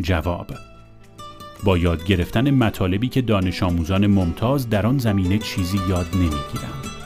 جواب 0.00 0.46
با 1.64 1.78
یاد 1.78 2.04
گرفتن 2.04 2.50
مطالبی 2.50 3.08
که 3.08 3.22
دانش 3.22 3.62
آموزان 3.62 4.06
ممتاز 4.06 4.70
در 4.70 4.86
آن 4.86 4.98
زمینه 4.98 5.38
چیزی 5.38 5.78
یاد 5.88 6.06
نمی 6.14 6.97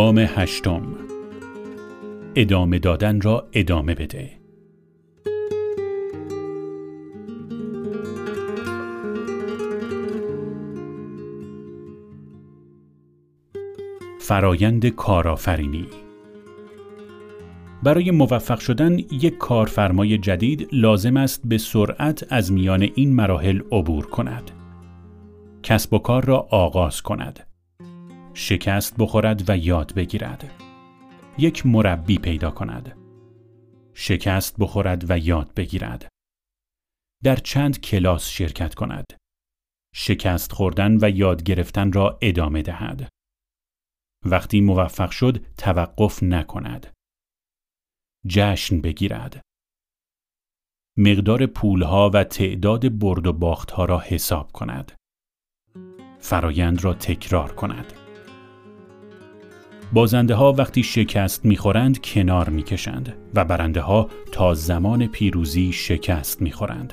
گام 0.00 0.18
هشتم 0.18 0.82
ادامه 2.34 2.78
دادن 2.78 3.20
را 3.20 3.48
ادامه 3.52 3.94
بده 3.94 4.30
فرایند 14.20 14.86
کارآفرینی 14.86 15.86
برای 17.82 18.10
موفق 18.10 18.58
شدن 18.58 18.98
یک 18.98 19.38
کارفرمای 19.38 20.18
جدید 20.18 20.68
لازم 20.72 21.16
است 21.16 21.42
به 21.44 21.58
سرعت 21.58 22.32
از 22.32 22.52
میان 22.52 22.82
این 22.94 23.14
مراحل 23.14 23.60
عبور 23.72 24.06
کند. 24.06 24.50
کسب 25.62 25.94
و 25.94 25.98
کار 25.98 26.24
را 26.24 26.46
آغاز 26.50 27.02
کند. 27.02 27.49
شکست 28.34 28.96
بخورد 28.98 29.50
و 29.50 29.56
یاد 29.56 29.94
بگیرد. 29.94 30.62
یک 31.38 31.66
مربی 31.66 32.18
پیدا 32.18 32.50
کند. 32.50 32.96
شکست 33.94 34.56
بخورد 34.58 35.10
و 35.10 35.18
یاد 35.18 35.54
بگیرد. 35.54 36.08
در 37.22 37.36
چند 37.36 37.80
کلاس 37.80 38.28
شرکت 38.28 38.74
کند. 38.74 39.06
شکست 39.94 40.52
خوردن 40.52 40.96
و 41.04 41.10
یاد 41.10 41.42
گرفتن 41.42 41.92
را 41.92 42.18
ادامه 42.22 42.62
دهد. 42.62 43.08
وقتی 44.24 44.60
موفق 44.60 45.10
شد 45.10 45.54
توقف 45.56 46.22
نکند. 46.22 46.92
جشن 48.26 48.80
بگیرد. 48.80 49.40
مقدار 50.98 51.46
پولها 51.46 52.10
و 52.14 52.24
تعداد 52.24 52.98
برد 52.98 53.26
و 53.26 53.32
باختها 53.32 53.84
را 53.84 53.98
حساب 53.98 54.52
کند. 54.52 54.92
فرایند 56.20 56.84
را 56.84 56.94
تکرار 56.94 57.54
کند. 57.54 57.99
بازنده 59.92 60.34
ها 60.34 60.52
وقتی 60.52 60.82
شکست 60.82 61.44
می‌خورند 61.44 62.00
کنار 62.00 62.48
می‌کشند 62.48 63.14
و 63.34 63.44
برنده 63.44 63.80
ها 63.80 64.08
تا 64.32 64.54
زمان 64.54 65.06
پیروزی 65.06 65.72
شکست 65.72 66.42
می‌خورند. 66.42 66.92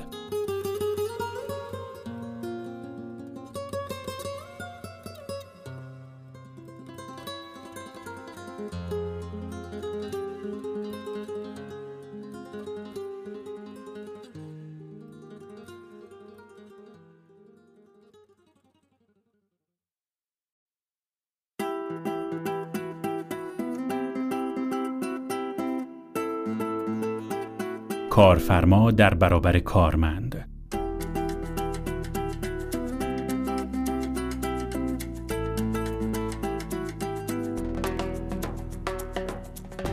کارفرما 28.18 28.90
در 28.90 29.14
برابر 29.14 29.58
کارمند 29.58 30.48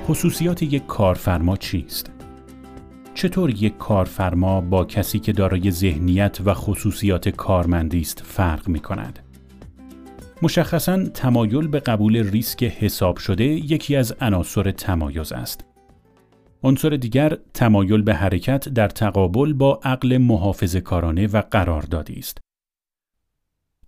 خصوصیات 0.08 0.64
یک 0.64 0.86
کارفرما 0.86 1.58
چیست؟ 1.58 2.12
چطور 3.14 3.50
یک 3.50 3.78
کارفرما 3.78 4.62
با 4.62 4.86
کسی 4.86 5.20
که 5.20 5.34
دارای 5.34 5.72
ذهنیت 5.72 6.38
و 6.46 6.54
خصوصیات 6.54 7.30
کارمندی 7.30 8.02
است 8.02 8.24
فرق 8.26 8.68
می 8.68 8.80
کند؟ 8.80 9.20
مشخصاً 10.42 11.04
تمایل 11.04 11.68
به 11.68 11.80
قبول 11.80 12.30
ریسک 12.30 12.64
حساب 12.64 13.18
شده 13.18 13.44
یکی 13.44 13.96
از 13.96 14.16
عناصر 14.22 14.72
تمایز 14.72 15.32
است. 15.32 15.75
عنصر 16.66 16.90
دیگر 16.90 17.38
تمایل 17.54 18.02
به 18.02 18.14
حرکت 18.14 18.70
در 18.70 18.88
تقابل 18.88 19.54
با 19.54 19.80
عقل 19.84 20.18
محافظ 20.18 20.76
کارانه 20.76 21.28
و 21.28 21.42
قراردادی 21.52 22.14
است. 22.14 22.38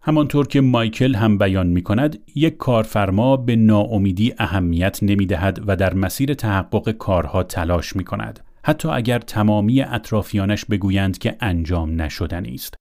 همانطور 0.02 0.48
که 0.48 0.62
مایکل 0.62 1.16
هم 1.16 1.38
بیان 1.38 1.68
می 1.68 1.82
کند، 1.82 2.20
یک 2.36 2.58
کارفرما 2.58 3.38
به 3.38 3.56
ناامیدی 3.56 4.34
اهمیت 4.38 5.00
نمی 5.02 5.26
دهد 5.26 5.64
و 5.68 5.76
در 5.76 5.94
مسیر 5.94 6.34
تحقق 6.34 6.92
کارها 6.92 7.44
تلاش 7.44 7.96
می 7.96 8.04
کند. 8.04 8.40
حتی 8.64 8.88
اگر 8.88 9.20
تمامی 9.20 9.82
اطرافیانش 9.82 10.66
بگویند 10.66 11.18
که 11.18 11.38
انجام 11.40 12.02
نشدنی 12.02 12.54
است. 12.54 12.76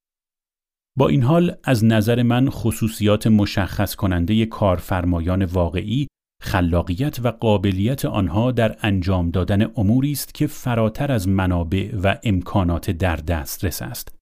با 0.97 1.07
این 1.07 1.23
حال 1.23 1.55
از 1.63 1.85
نظر 1.85 2.23
من 2.23 2.49
خصوصیات 2.49 3.27
مشخص 3.27 3.95
کننده 3.95 4.45
کارفرمایان 4.45 5.45
واقعی 5.45 6.07
خلاقیت 6.41 7.19
و 7.23 7.27
قابلیت 7.27 8.05
آنها 8.05 8.51
در 8.51 8.77
انجام 8.81 9.31
دادن 9.31 9.71
اموری 9.77 10.11
است 10.11 10.33
که 10.33 10.47
فراتر 10.47 11.11
از 11.11 11.27
منابع 11.27 11.95
و 12.03 12.17
امکانات 12.23 12.91
در 12.91 13.15
دسترس 13.15 13.81
است. 13.81 14.17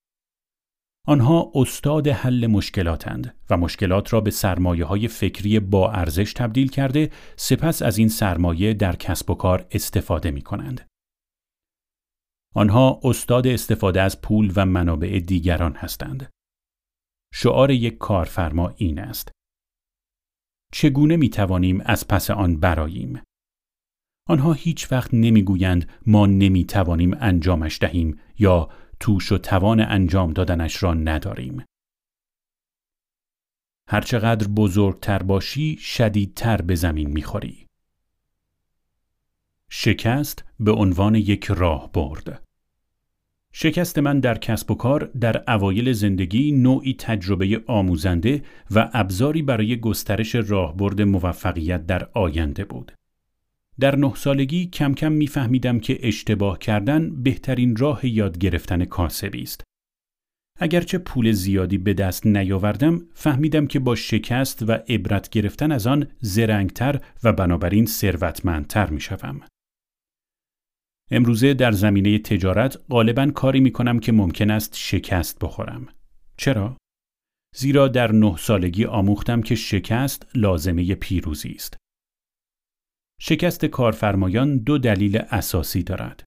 آنها 1.07 1.51
استاد 1.55 2.07
حل 2.07 2.47
مشکلاتند 2.47 3.35
و 3.49 3.57
مشکلات 3.57 4.13
را 4.13 4.21
به 4.21 4.31
سرمایه 4.31 4.85
های 4.85 5.07
فکری 5.07 5.59
با 5.59 5.91
ارزش 5.91 6.33
تبدیل 6.33 6.67
کرده 6.67 7.11
سپس 7.35 7.81
از 7.81 7.97
این 7.97 8.09
سرمایه 8.09 8.73
در 8.73 8.95
کسب 8.95 9.29
و 9.29 9.35
کار 9.35 9.67
استفاده 9.71 10.31
می 10.31 10.41
کنند. 10.41 10.87
آنها 12.55 12.99
استاد 13.03 13.47
استفاده 13.47 14.01
از 14.01 14.21
پول 14.21 14.53
و 14.55 14.65
منابع 14.65 15.19
دیگران 15.19 15.73
هستند. 15.73 16.29
شعار 17.33 17.71
یک 17.71 17.97
کارفرما 17.97 18.73
این 18.77 18.99
است. 18.99 19.31
چگونه 20.71 21.17
می 21.17 21.29
توانیم 21.29 21.81
از 21.85 22.07
پس 22.07 22.31
آن 22.31 22.59
براییم؟ 22.59 23.21
آنها 24.27 24.53
هیچ 24.53 24.91
وقت 24.91 25.13
نمی‌گویند 25.13 25.89
ما 26.05 26.25
نمی 26.25 26.65
توانیم 26.65 27.17
انجامش 27.19 27.81
دهیم 27.81 28.19
یا 28.39 28.69
توش 28.99 29.31
و 29.31 29.37
توان 29.37 29.79
انجام 29.79 30.33
دادنش 30.33 30.83
را 30.83 30.93
نداریم. 30.93 31.65
هرچقدر 33.89 34.47
بزرگتر 34.47 35.23
باشی 35.23 35.77
شدیدتر 35.77 36.61
به 36.61 36.75
زمین 36.75 37.09
می‌خوری. 37.09 37.67
شکست 39.69 40.43
به 40.59 40.71
عنوان 40.71 41.15
یک 41.15 41.45
راه 41.45 41.91
برد. 41.91 42.44
شکست 43.57 43.99
من 43.99 44.19
در 44.19 44.37
کسب 44.37 44.71
و 44.71 44.75
کار 44.75 45.11
در 45.21 45.43
اوایل 45.47 45.93
زندگی 45.93 46.51
نوعی 46.51 46.95
تجربه 46.99 47.63
آموزنده 47.67 48.41
و 48.71 48.89
ابزاری 48.93 49.41
برای 49.41 49.79
گسترش 49.79 50.35
راهبرد 50.35 51.01
موفقیت 51.01 51.85
در 51.85 52.09
آینده 52.13 52.65
بود. 52.65 52.91
در 53.79 53.95
نه 53.95 54.15
سالگی 54.15 54.65
کم 54.65 54.93
کم 54.93 55.11
میفهمیدم 55.11 55.79
که 55.79 56.07
اشتباه 56.07 56.59
کردن 56.59 57.23
بهترین 57.23 57.75
راه 57.75 58.05
یاد 58.05 58.37
گرفتن 58.37 58.85
کاسبی 58.85 59.41
است. 59.41 59.63
اگرچه 60.59 60.97
پول 60.97 61.31
زیادی 61.31 61.77
به 61.77 61.93
دست 61.93 62.27
نیاوردم 62.27 63.01
فهمیدم 63.13 63.67
که 63.67 63.79
با 63.79 63.95
شکست 63.95 64.69
و 64.69 64.71
عبرت 64.71 65.29
گرفتن 65.29 65.71
از 65.71 65.87
آن 65.87 66.07
زرنگتر 66.19 66.99
و 67.23 67.33
بنابراین 67.33 67.85
ثروتمندتر 67.85 68.89
می‌شوم. 68.89 69.41
امروزه 71.11 71.53
در 71.53 71.71
زمینه 71.71 72.19
تجارت 72.19 72.77
غالبا 72.89 73.25
کاری 73.25 73.59
می 73.59 73.71
کنم 73.71 73.99
که 73.99 74.11
ممکن 74.11 74.51
است 74.51 74.77
شکست 74.77 75.39
بخورم. 75.39 75.87
چرا؟ 76.37 76.77
زیرا 77.55 77.87
در 77.87 78.11
نه 78.11 78.37
سالگی 78.37 78.85
آموختم 78.85 79.41
که 79.41 79.55
شکست 79.55 80.27
لازمه 80.35 80.95
پیروزی 80.95 81.51
است. 81.51 81.77
شکست 83.21 83.65
کارفرمایان 83.65 84.57
دو 84.57 84.77
دلیل 84.77 85.17
اساسی 85.17 85.83
دارد. 85.83 86.23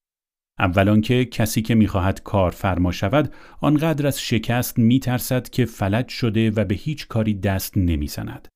اولان 0.58 1.00
که 1.00 1.24
کسی 1.24 1.62
که 1.62 1.74
می‌خواهد 1.74 2.22
کارفرما 2.22 2.92
شود 2.92 3.34
آنقدر 3.60 4.06
از 4.06 4.20
شکست 4.20 4.78
میترسد 4.78 5.48
که 5.48 5.64
فلج 5.64 6.08
شده 6.08 6.50
و 6.50 6.64
به 6.64 6.74
هیچ 6.74 7.08
کاری 7.08 7.34
دست 7.34 7.76
نمی‌زند. 7.76 8.48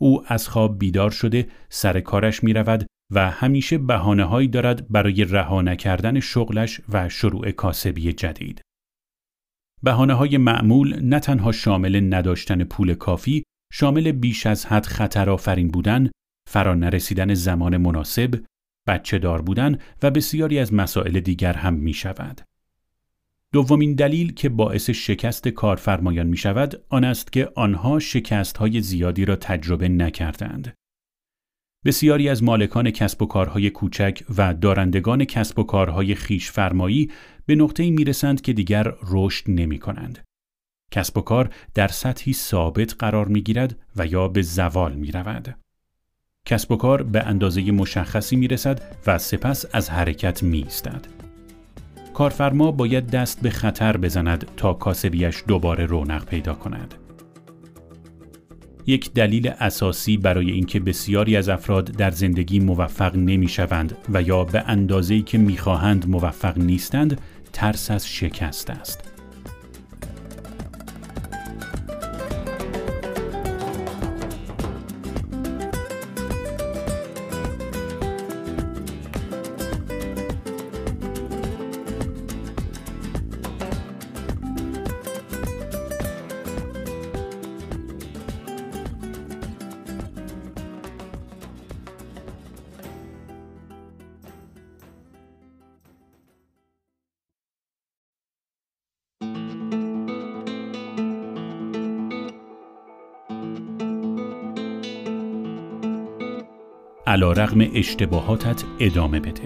او 0.00 0.32
از 0.32 0.48
خواب 0.48 0.78
بیدار 0.78 1.10
شده 1.10 1.48
سر 1.68 2.00
کارش 2.00 2.44
می 2.44 2.52
رود 2.52 2.86
و 3.12 3.30
همیشه 3.30 3.78
بحانه 3.78 4.24
هایی 4.24 4.48
دارد 4.48 4.88
برای 4.88 5.24
رها 5.24 5.62
نکردن 5.62 6.20
شغلش 6.20 6.80
و 6.88 7.08
شروع 7.08 7.50
کاسبی 7.50 8.12
جدید. 8.12 8.62
بحانه 9.82 10.14
های 10.14 10.38
معمول 10.38 11.00
نه 11.02 11.20
تنها 11.20 11.52
شامل 11.52 12.14
نداشتن 12.14 12.64
پول 12.64 12.94
کافی، 12.94 13.42
شامل 13.72 14.12
بیش 14.12 14.46
از 14.46 14.66
حد 14.66 14.86
خطر 14.86 15.30
آفرین 15.30 15.68
بودن، 15.68 16.10
فرا 16.50 16.74
نرسیدن 16.74 17.34
زمان 17.34 17.76
مناسب، 17.76 18.34
بچه 18.86 19.18
دار 19.18 19.42
بودن 19.42 19.78
و 20.02 20.10
بسیاری 20.10 20.58
از 20.58 20.74
مسائل 20.74 21.20
دیگر 21.20 21.52
هم 21.52 21.74
می 21.74 21.92
شود. 21.92 22.40
دومین 23.52 23.94
دلیل 23.94 24.32
که 24.32 24.48
باعث 24.48 24.90
شکست 24.90 25.48
کارفرمایان 25.48 26.26
می 26.26 26.36
شود 26.36 26.84
آن 26.88 27.04
است 27.04 27.32
که 27.32 27.52
آنها 27.54 27.98
شکست 27.98 28.56
های 28.56 28.80
زیادی 28.80 29.24
را 29.24 29.36
تجربه 29.36 29.88
نکردند. 29.88 30.74
بسیاری 31.84 32.28
از 32.28 32.42
مالکان 32.42 32.90
کسب 32.90 33.22
و 33.22 33.26
کارهای 33.26 33.70
کوچک 33.70 34.22
و 34.36 34.54
دارندگان 34.54 35.24
کسب 35.24 35.58
و 35.58 35.62
کارهای 35.62 36.14
خیش 36.14 36.50
فرمایی 36.50 37.10
به 37.46 37.54
نقطه‌ای 37.54 37.90
می‌رسند 37.90 38.40
که 38.40 38.52
دیگر 38.52 38.92
رشد 39.10 39.44
نمی 39.48 39.78
کنند. 39.78 40.18
کسب 40.90 41.18
و 41.18 41.20
کار 41.20 41.50
در 41.74 41.88
سطحی 41.88 42.32
ثابت 42.32 42.94
قرار 42.98 43.28
می 43.28 43.42
گیرد 43.42 43.78
و 43.96 44.06
یا 44.06 44.28
به 44.28 44.42
زوال 44.42 44.92
می 44.92 45.12
رود. 45.12 45.56
کسب 46.46 46.72
و 46.72 46.76
کار 46.76 47.02
به 47.02 47.22
اندازه 47.22 47.70
مشخصی 47.70 48.36
می 48.36 48.48
رسد 48.48 48.82
و 49.06 49.18
سپس 49.18 49.64
از 49.72 49.90
حرکت 49.90 50.42
می 50.42 50.62
استد. 50.62 51.06
کارفرما 52.14 52.72
باید 52.72 53.10
دست 53.10 53.40
به 53.40 53.50
خطر 53.50 53.96
بزند 53.96 54.46
تا 54.56 54.74
کاسبیش 54.74 55.42
دوباره 55.48 55.86
رونق 55.86 56.24
پیدا 56.24 56.54
کند. 56.54 56.94
یک 58.86 59.12
دلیل 59.12 59.48
اساسی 59.60 60.16
برای 60.16 60.50
اینکه 60.50 60.80
بسیاری 60.80 61.36
از 61.36 61.48
افراد 61.48 61.84
در 61.84 62.10
زندگی 62.10 62.60
موفق 62.60 63.16
نمی 63.16 63.48
شوند 63.48 63.96
و 64.12 64.22
یا 64.22 64.44
به 64.44 64.64
اندازه‌ای 64.66 65.22
که 65.22 65.38
می‌خواهند 65.38 66.08
موفق 66.08 66.58
نیستند 66.58 67.20
ترس 67.52 67.90
از 67.90 68.08
شکست 68.08 68.70
است. 68.70 69.11
علا 107.22 107.32
رغم 107.32 107.70
اشتباهاتت 107.74 108.64
ادامه 108.80 109.20
بده. 109.20 109.42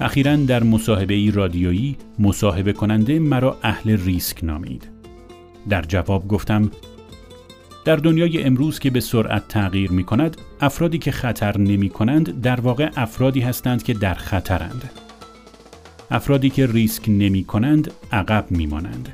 اخیرا 0.00 0.36
در 0.36 0.62
مصاحبه 0.62 1.30
رادیویی 1.34 1.96
مصاحبه 2.18 2.72
کننده 2.72 3.18
مرا 3.18 3.56
اهل 3.62 3.96
ریسک 4.04 4.44
نامید. 4.44 4.88
در 5.68 5.82
جواب 5.82 6.28
گفتم 6.28 6.70
در 7.84 7.96
دنیای 7.96 8.42
امروز 8.42 8.78
که 8.78 8.90
به 8.90 9.00
سرعت 9.00 9.48
تغییر 9.48 9.90
می 9.90 10.04
کند، 10.04 10.36
افرادی 10.60 10.98
که 10.98 11.10
خطر 11.10 11.58
نمی 11.58 11.88
کنند 11.88 12.40
در 12.40 12.60
واقع 12.60 12.90
افرادی 12.96 13.40
هستند 13.40 13.82
که 13.82 13.94
در 13.94 14.14
خطرند. 14.14 14.90
افرادی 16.10 16.50
که 16.50 16.66
ریسک 16.66 17.08
نمی 17.08 17.44
کنند 17.44 17.90
عقب 18.12 18.46
می 18.50 18.66
مانند. 18.66 19.08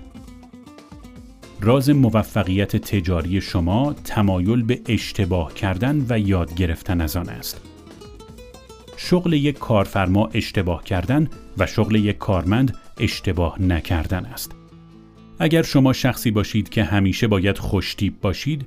راز 1.60 1.90
موفقیت 1.90 2.76
تجاری 2.76 3.40
شما 3.40 3.92
تمایل 4.04 4.62
به 4.62 4.80
اشتباه 4.88 5.54
کردن 5.54 6.06
و 6.08 6.18
یاد 6.18 6.54
گرفتن 6.54 7.00
از 7.00 7.16
آن 7.16 7.28
است. 7.28 7.60
شغل 8.96 9.32
یک 9.32 9.58
کارفرما 9.58 10.26
اشتباه 10.34 10.84
کردن 10.84 11.28
و 11.58 11.66
شغل 11.66 11.94
یک 11.94 12.18
کارمند 12.18 12.76
اشتباه 12.98 13.62
نکردن 13.62 14.24
است. 14.24 14.57
اگر 15.40 15.62
شما 15.62 15.92
شخصی 15.92 16.30
باشید 16.30 16.68
که 16.68 16.84
همیشه 16.84 17.28
باید 17.28 17.58
خوشتیب 17.58 18.20
باشید، 18.20 18.66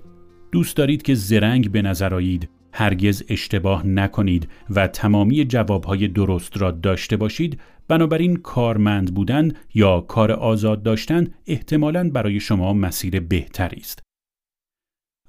دوست 0.52 0.78
دارید 0.78 1.02
که 1.02 1.16
زرنگ 1.16 1.72
به 1.72 1.82
نظر 1.82 2.16
آیید، 2.16 2.50
هرگز 2.74 3.24
اشتباه 3.30 3.88
نکنید 3.88 4.50
و 4.70 4.88
تمامی 4.88 5.46
جوابهای 5.46 6.08
درست 6.08 6.58
را 6.58 6.72
داشته 6.72 7.18
باشید، 7.18 7.60
بنابراین 7.88 8.36
کارمند 8.36 9.14
بودن 9.14 9.52
یا 9.74 10.02
کار 10.02 10.32
آزاد 10.32 10.84
داشتن 10.84 11.28
احتمالاً 11.48 12.10
برای 12.10 12.40
شما 12.40 12.74
مسیر 12.74 13.20
بهتری 13.20 13.80
است. 13.80 14.02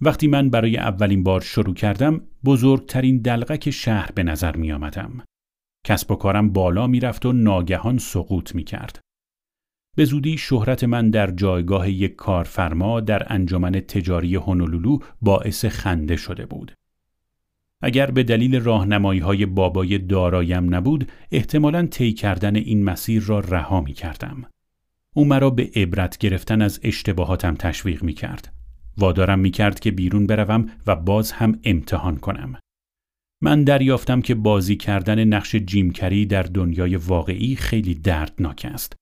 وقتی 0.00 0.26
من 0.26 0.50
برای 0.50 0.76
اولین 0.76 1.22
بار 1.22 1.40
شروع 1.40 1.74
کردم، 1.74 2.20
بزرگترین 2.44 3.18
دلغک 3.18 3.70
شهر 3.70 4.10
به 4.14 4.22
نظر 4.22 4.56
می 4.56 4.72
آمدم. 4.72 5.24
کسب 5.86 6.10
و 6.10 6.14
کارم 6.14 6.52
بالا 6.52 6.86
می 6.86 7.00
رفت 7.00 7.26
و 7.26 7.32
ناگهان 7.32 7.98
سقوط 7.98 8.54
می 8.54 8.64
کرد. 8.64 9.00
به 9.96 10.04
زودی 10.04 10.38
شهرت 10.38 10.84
من 10.84 11.10
در 11.10 11.30
جایگاه 11.30 11.90
یک 11.90 12.16
کارفرما 12.16 13.00
در 13.00 13.32
انجمن 13.32 13.72
تجاری 13.72 14.34
هونولولو 14.34 14.98
باعث 15.22 15.64
خنده 15.64 16.16
شده 16.16 16.46
بود. 16.46 16.72
اگر 17.82 18.10
به 18.10 18.22
دلیل 18.22 18.60
راهنمایی 18.60 19.20
های 19.20 19.46
بابای 19.46 19.98
دارایم 19.98 20.74
نبود، 20.74 21.08
احتمالاً 21.32 21.86
طی 21.86 22.12
کردن 22.12 22.56
این 22.56 22.84
مسیر 22.84 23.22
را 23.22 23.40
رها 23.40 23.80
می 23.80 23.92
کردم. 23.92 24.44
او 25.14 25.24
مرا 25.24 25.50
به 25.50 25.70
عبرت 25.76 26.18
گرفتن 26.18 26.62
از 26.62 26.80
اشتباهاتم 26.82 27.54
تشویق 27.54 28.02
می 28.02 28.12
کرد. 28.12 28.52
وادارم 28.96 29.38
می 29.38 29.50
کرد 29.50 29.80
که 29.80 29.90
بیرون 29.90 30.26
بروم 30.26 30.66
و 30.86 30.96
باز 30.96 31.32
هم 31.32 31.58
امتحان 31.64 32.16
کنم. 32.16 32.58
من 33.40 33.64
دریافتم 33.64 34.20
که 34.20 34.34
بازی 34.34 34.76
کردن 34.76 35.24
نقش 35.24 35.56
جیمکری 35.56 36.26
در 36.26 36.42
دنیای 36.42 36.96
واقعی 36.96 37.56
خیلی 37.56 37.94
دردناک 37.94 38.66
است. 38.74 39.01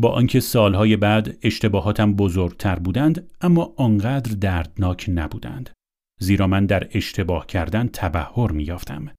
با 0.00 0.10
آنکه 0.10 0.40
سالهای 0.40 0.96
بعد 0.96 1.38
اشتباهاتم 1.42 2.14
بزرگتر 2.14 2.78
بودند 2.78 3.30
اما 3.40 3.74
آنقدر 3.76 4.34
دردناک 4.34 5.06
نبودند. 5.08 5.70
زیرا 6.20 6.46
من 6.46 6.66
در 6.66 6.88
اشتباه 6.92 7.46
کردن 7.46 7.88
تبهر 7.92 8.52
میافتم 8.52 9.10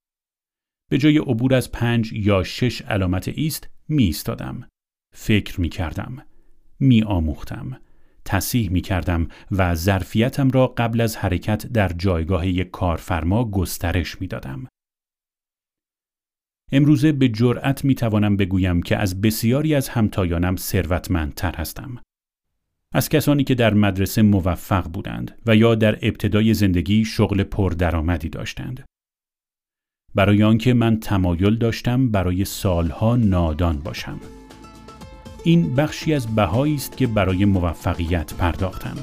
به 0.90 0.98
جای 0.98 1.18
عبور 1.18 1.54
از 1.54 1.72
پنج 1.72 2.12
یا 2.12 2.42
شش 2.42 2.82
علامت 2.82 3.28
ایست 3.28 3.68
می 3.88 4.04
ایستادم 4.04 4.68
فکر 5.14 5.60
می 5.60 5.68
کردم 5.68 6.22
می 6.80 7.02
آموختم 7.02 7.80
تصیح 8.24 8.70
می 8.70 8.80
کردم 8.80 9.28
و 9.50 9.74
ظرفیتم 9.74 10.50
را 10.50 10.66
قبل 10.66 11.00
از 11.00 11.16
حرکت 11.16 11.66
در 11.66 11.88
جایگاه 11.88 12.48
یک 12.48 12.70
کارفرما 12.70 13.50
گسترش 13.50 14.20
می 14.20 14.26
دادم. 14.26 14.66
امروزه 16.72 17.12
به 17.12 17.28
جرأت 17.28 17.84
می 17.84 17.94
توانم 17.94 18.36
بگویم 18.36 18.82
که 18.82 18.96
از 18.96 19.20
بسیاری 19.20 19.74
از 19.74 19.88
همتایانم 19.88 20.56
ثروتمندتر 20.56 21.56
هستم. 21.56 21.98
از 22.92 23.08
کسانی 23.08 23.44
که 23.44 23.54
در 23.54 23.74
مدرسه 23.74 24.22
موفق 24.22 24.88
بودند 24.88 25.38
و 25.46 25.56
یا 25.56 25.74
در 25.74 25.98
ابتدای 26.02 26.54
زندگی 26.54 27.04
شغل 27.04 27.42
پردرآمدی 27.42 28.28
داشتند. 28.28 28.84
برای 30.14 30.42
آنکه 30.42 30.74
من 30.74 31.00
تمایل 31.00 31.56
داشتم 31.56 32.08
برای 32.08 32.44
سالها 32.44 33.16
نادان 33.16 33.78
باشم. 33.78 34.20
این 35.44 35.74
بخشی 35.74 36.14
از 36.14 36.34
بهایی 36.34 36.74
است 36.74 36.96
که 36.96 37.06
برای 37.06 37.44
موفقیت 37.44 38.34
پرداختم. 38.34 38.96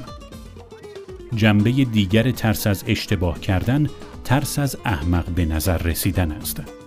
جنبه 1.34 1.70
دیگر 1.70 2.30
ترس 2.30 2.66
از 2.66 2.84
اشتباه 2.86 3.40
کردن 3.40 3.86
ترس 4.24 4.58
از 4.58 4.76
احمق 4.84 5.30
به 5.30 5.44
نظر 5.44 5.78
رسیدن 5.78 6.32
است. 6.32 6.77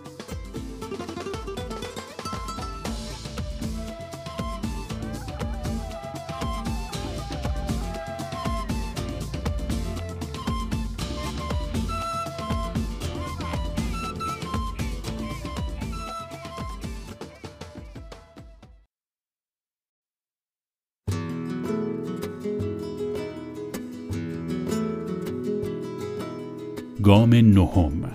گام 27.31 27.35
نهم 27.59 28.11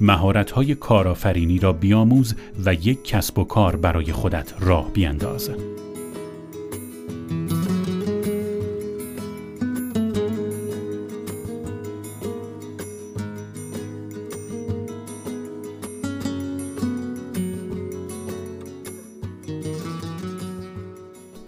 مهارت‌های 0.00 0.74
کارآفرینی 0.74 1.58
را 1.58 1.72
بیاموز 1.72 2.34
و 2.64 2.74
یک 2.74 3.04
کسب 3.04 3.38
و 3.38 3.44
کار 3.44 3.76
برای 3.76 4.12
خودت 4.12 4.54
راه 4.60 4.90
بیانداز. 4.92 5.50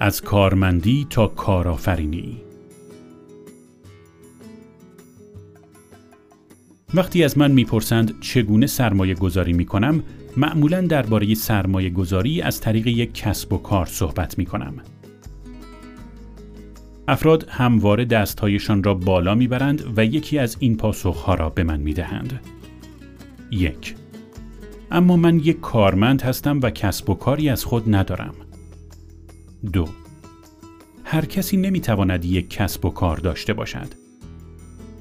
از 0.01 0.21
کارمندی 0.21 1.07
تا 1.11 1.27
کارآفرینی 1.27 2.46
وقتی 6.97 7.25
از 7.25 7.39
من 7.39 7.51
می‌پرسند 7.51 8.21
چگونه 8.21 8.67
سرمایه 8.67 9.15
گذاری 9.15 9.53
می 9.53 9.65
کنم، 9.65 10.03
معمولا 10.37 10.81
درباره 10.81 11.35
سرمایه 11.35 11.91
گذاری 11.91 12.43
از 12.43 12.61
طریق 12.61 12.87
یک 12.87 13.15
کسب 13.15 13.53
و 13.53 13.59
کار 13.59 13.87
صحبت 13.87 14.39
می 14.39 14.47
کنم. 14.47 14.75
افراد 17.09 17.49
همواره 17.49 18.05
دستهایشان 18.05 18.83
را 18.83 18.95
بالا 18.95 19.35
می‌برند 19.35 19.93
و 19.97 20.05
یکی 20.05 20.39
از 20.39 20.57
این 20.61 20.77
پاسخها 20.77 21.35
را 21.35 21.51
به 21.51 21.65
من 21.65 21.81
می‌دهند. 21.81 22.41
یک 23.51 23.95
اما 24.91 25.17
من 25.17 25.39
یک 25.39 25.61
کارمند 25.61 26.23
هستم 26.23 26.61
و 26.63 26.71
کسب 26.71 27.11
و 27.11 27.15
کاری 27.15 27.49
از 27.49 27.65
خود 27.65 27.95
ندارم. 27.95 28.35
دو 29.73 29.89
هر 31.05 31.25
کسی 31.25 31.57
نمی‌تواند 31.57 32.25
یک 32.25 32.51
کسب 32.51 32.85
و 32.85 32.91
کار 32.91 33.17
داشته 33.17 33.53
باشد. 33.53 33.89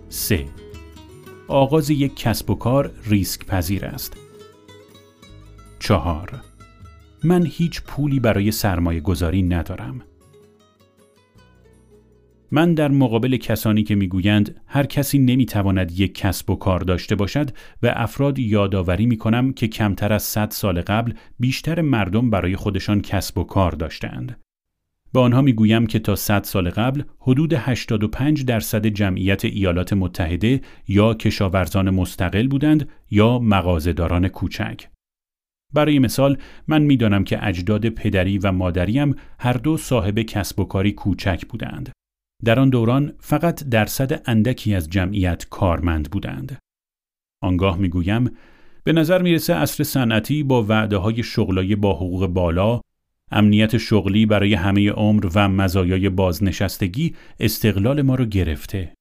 سه 0.10 0.46
آغاز 1.48 1.90
یک 1.90 2.16
کسب 2.16 2.50
و 2.50 2.56
کار 2.56 2.92
ریسک 3.06 3.46
پذیر 3.46 3.86
است. 3.86 4.18
چهار 5.80 6.42
من 7.24 7.46
هیچ 7.46 7.82
پولی 7.82 8.20
برای 8.20 8.52
سرمایه 8.52 9.00
گذاری 9.00 9.44
ندارم. 9.44 10.02
من 12.52 12.74
در 12.74 12.88
مقابل 12.88 13.38
کسانی 13.38 13.84
که 13.84 13.96
می‌گویند 13.96 14.62
هر 14.66 14.86
کسی 14.86 15.20
نمی‌تواند 15.20 16.00
یک 16.00 16.16
کسب 16.16 16.50
و 16.50 16.56
کار 16.56 16.80
داشته 16.80 17.16
باشد 17.16 17.50
و 17.84 17.94
افراد 17.96 18.40
یادآوری 18.40 19.06
می 19.06 19.18
کنم 19.18 19.54
که 19.54 19.68
کمتر 19.68 20.14
از 20.14 20.24
100 20.24 20.52
سال 20.52 20.82
قبل 20.82 21.14
بیشتر 21.40 21.82
مردم 21.82 22.30
برای 22.30 22.56
خودشان 22.56 23.02
کسب 23.02 23.38
و 23.38 23.44
کار 23.44 23.72
داشتند. 23.72 24.45
به 25.16 25.22
آنها 25.22 25.42
می‌گویم 25.42 25.88
که 25.88 26.00
تا 26.00 26.16
100 26.16 26.44
سال 26.44 26.70
قبل 26.70 27.04
حدود 27.20 27.54
85 27.54 28.46
درصد 28.46 28.86
جمعیت 28.86 29.46
ایالات 29.46 29.94
متحده 29.94 30.62
یا 30.88 31.14
کشاورزان 31.14 31.90
مستقل 31.90 32.48
بودند 32.48 32.90
یا 33.12 33.40
مغازهداران 33.40 34.28
کوچک. 34.28 34.88
برای 35.74 36.00
مثال 36.00 36.38
من 36.68 36.82
می‌دانم 36.82 37.24
که 37.24 37.48
اجداد 37.48 37.90
پدری 37.90 38.38
و 38.38 38.52
مادریم 38.52 39.16
هر 39.40 39.54
دو 39.54 39.78
صاحب 39.78 40.20
کسب 40.20 40.60
و 40.60 40.66
کاری 40.66 40.92
کوچک 40.92 41.46
بودند. 41.46 41.92
در 42.46 42.60
آن 42.60 42.70
دوران 42.70 43.14
فقط 43.20 43.64
درصد 43.64 44.22
اندکی 44.26 44.76
از 44.76 44.90
جمعیت 44.90 45.46
کارمند 45.50 46.12
بودند. 46.12 46.58
آنگاه 47.44 47.78
می‌گویم 47.78 48.32
به 48.84 48.94
نظر 48.94 49.22
می‌رسه 49.22 49.54
اصر 49.54 49.84
صنعتی 49.84 50.44
با 50.44 50.64
وعده 50.64 50.98
های 50.98 51.24
شغلای 51.24 51.76
با 51.76 51.94
حقوق 51.94 52.28
بالا، 52.28 52.82
امنیت 53.32 53.78
شغلی 53.78 54.26
برای 54.26 54.54
همه 54.54 54.92
عمر 54.92 55.30
و 55.36 55.50
مزایای 55.50 56.10
بازنشستگی 56.10 57.16
استقلال 57.40 58.02
ما 58.02 58.16
را 58.16 58.26
گرفته. 58.26 58.94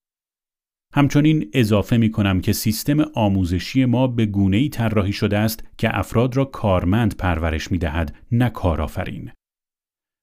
همچنین 0.95 1.51
اضافه 1.53 1.97
می 1.97 2.11
کنم 2.11 2.41
که 2.41 2.53
سیستم 2.53 3.01
آموزشی 3.01 3.85
ما 3.85 4.07
به 4.07 4.27
گونه 4.27 4.57
ای 4.57 4.69
طراحی 4.69 5.13
شده 5.13 5.39
است 5.39 5.65
که 5.79 5.99
افراد 5.99 6.37
را 6.37 6.45
کارمند 6.45 7.17
پرورش 7.17 7.73
می 7.73 7.79
دهد 7.79 8.17
نه 8.33 8.51
کارآفرین. 8.51 9.31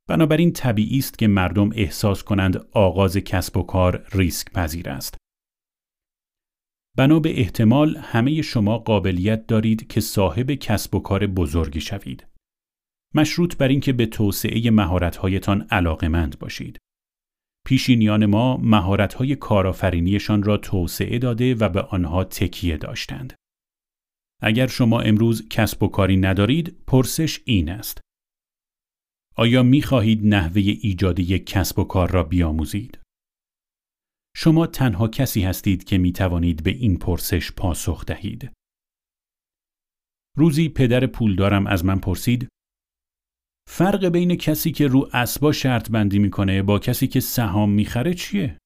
بنابراین 0.09 0.53
طبیعی 0.53 0.97
است 0.97 1.17
که 1.17 1.27
مردم 1.27 1.69
احساس 1.75 2.23
کنند 2.23 2.65
آغاز 2.71 3.17
کسب 3.17 3.57
و 3.57 3.63
کار 3.63 4.05
ریسک 4.13 4.51
پذیر 4.51 4.89
است. 4.89 5.17
بنا 6.97 7.19
به 7.19 7.39
احتمال 7.39 7.97
همه 7.97 8.41
شما 8.41 8.77
قابلیت 8.77 9.47
دارید 9.47 9.87
که 9.87 10.01
صاحب 10.01 10.51
کسب 10.51 10.95
و 10.95 10.99
کار 10.99 11.27
بزرگی 11.27 11.81
شوید. 11.81 12.30
مشروط 13.15 13.57
بر 13.57 13.67
اینکه 13.67 13.93
به 13.93 14.05
توسعه 14.05 14.71
مهارت‌هایتان 14.71 15.61
علاقمند 15.61 16.39
باشید. 16.39 16.77
پیشینیان 17.65 18.25
ما 18.25 18.57
مهارت‌های 18.57 19.35
کارآفرینیشان 19.35 20.43
را 20.43 20.57
توسعه 20.57 21.19
داده 21.19 21.55
و 21.55 21.69
به 21.69 21.81
آنها 21.81 22.23
تکیه 22.23 22.77
داشتند. 22.77 23.33
اگر 24.41 24.67
شما 24.67 25.01
امروز 25.01 25.49
کسب 25.49 25.83
و 25.83 25.87
کاری 25.87 26.17
ندارید، 26.17 26.83
پرسش 26.87 27.41
این 27.45 27.69
است: 27.69 28.01
آیا 29.35 29.63
می 29.63 29.81
خواهید 29.81 30.25
نحوه 30.25 30.61
ایجاد 30.61 31.19
یک 31.19 31.45
کسب 31.45 31.79
و 31.79 31.83
کار 31.83 32.11
را 32.11 32.23
بیاموزید؟ 32.23 32.99
شما 34.35 34.67
تنها 34.67 35.07
کسی 35.07 35.41
هستید 35.41 35.83
که 35.83 35.97
می 35.97 36.11
توانید 36.11 36.63
به 36.63 36.71
این 36.71 36.97
پرسش 36.97 37.51
پاسخ 37.51 38.05
دهید. 38.05 38.51
روزی 40.37 40.69
پدر 40.69 41.05
پولدارم 41.07 41.67
از 41.67 41.85
من 41.85 41.99
پرسید 41.99 42.47
فرق 43.69 44.05
بین 44.05 44.35
کسی 44.35 44.71
که 44.71 44.87
رو 44.87 45.09
اسبا 45.13 45.51
شرط 45.51 45.91
بندی 45.91 46.19
می‌کنه 46.19 46.61
با 46.61 46.79
کسی 46.79 47.07
که 47.07 47.19
سهام 47.19 47.71
می‌خره 47.71 48.13
چیه؟ 48.13 48.57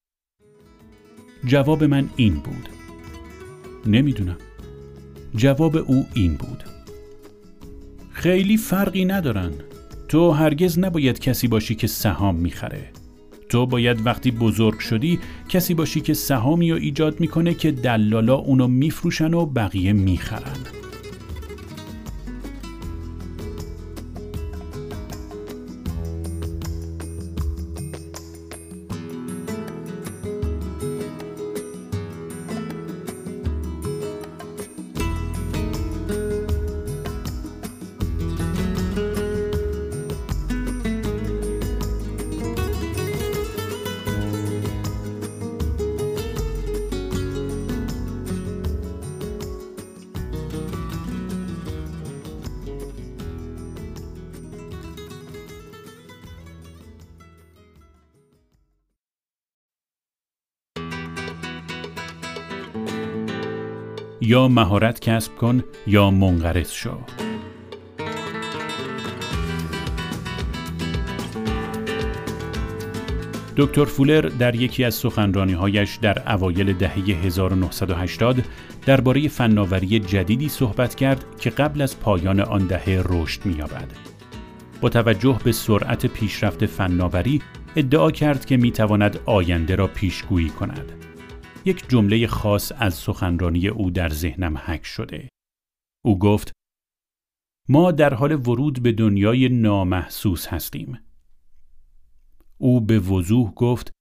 جواب 1.46 1.84
من 1.84 2.10
این 2.16 2.34
بود. 2.34 2.70
نمی‌دونم. 3.86 4.38
جواب 5.36 5.76
او 5.76 6.06
این 6.14 6.36
بود. 6.36 6.64
خیلی 8.12 8.58
فرقی 8.58 9.06
ندارن. 9.06 9.52
تو 10.08 10.32
هرگز 10.32 10.80
نباید 10.80 11.20
کسی 11.20 11.48
باشی 11.48 11.76
که 11.76 11.88
سهام 11.88 12.36
می‌خره. 12.36 12.90
تو 13.50 13.66
باید 13.66 14.06
وقتی 14.06 14.32
بزرگ 14.32 14.80
شدی 14.80 15.20
کسی 15.50 15.74
باشی 15.74 16.02
که 16.02 16.14
سهامی 16.14 16.72
رو 16.72 16.78
ایجاد 16.78 17.20
می‌کنه 17.20 17.54
که 17.54 17.72
دلالا 17.72 18.36
اونو 18.36 18.68
میفروشن 18.68 19.34
و 19.34 19.46
بقیه 19.46 19.94
می‌خرن. 19.94 20.85
یا 64.36 64.48
مهارت 64.48 65.00
کسب 65.00 65.36
کن 65.36 65.64
یا 65.88 66.12
منقرض 66.12 66.72
شو 66.72 66.98
دکتر 73.58 73.86
فولر 73.86 74.22
در 74.22 74.56
یکی 74.56 74.84
از 74.84 74.96
سخنرانیهایش 74.96 75.96
در 75.96 76.34
اوایل 76.34 76.74
دهه 76.74 76.98
1980 76.98 78.44
درباره 78.86 79.28
فناوری 79.28 80.00
جدیدی 80.00 80.50
صحبت 80.50 80.96
کرد 80.96 81.26
که 81.40 81.50
قبل 81.50 81.82
از 81.82 82.00
پایان 82.00 82.40
آن 82.40 82.68
دهه 82.68 83.04
رشد 83.06 83.46
می‌یابد. 83.46 83.92
با 84.82 84.90
توجه 84.90 85.40
به 85.44 85.52
سرعت 85.52 86.06
پیشرفت 86.06 86.66
فناوری 86.66 87.42
ادعا 87.76 88.12
کرد 88.12 88.46
که 88.46 88.58
می‌تواند 88.58 89.20
آینده 89.26 89.76
را 89.76 89.88
پیشگویی 89.88 90.50
کند. 90.50 91.05
یک 91.66 91.90
جمله 91.90 92.28
خاص 92.28 92.72
از 92.78 92.94
سخنرانی 92.94 93.68
او 93.68 93.92
در 93.92 94.10
ذهنم 94.10 94.58
حک 94.58 94.86
شده. 94.86 95.30
او 96.06 96.20
گفت 96.20 96.52
ما 97.70 97.92
در 97.92 98.14
حال 98.14 98.32
ورود 98.32 98.84
به 98.84 98.92
دنیای 98.92 99.50
نامحسوس 99.50 100.48
هستیم. 100.48 100.98
او 102.58 102.82
به 102.82 103.00
وضوح 103.00 103.52
گفت 103.52 103.92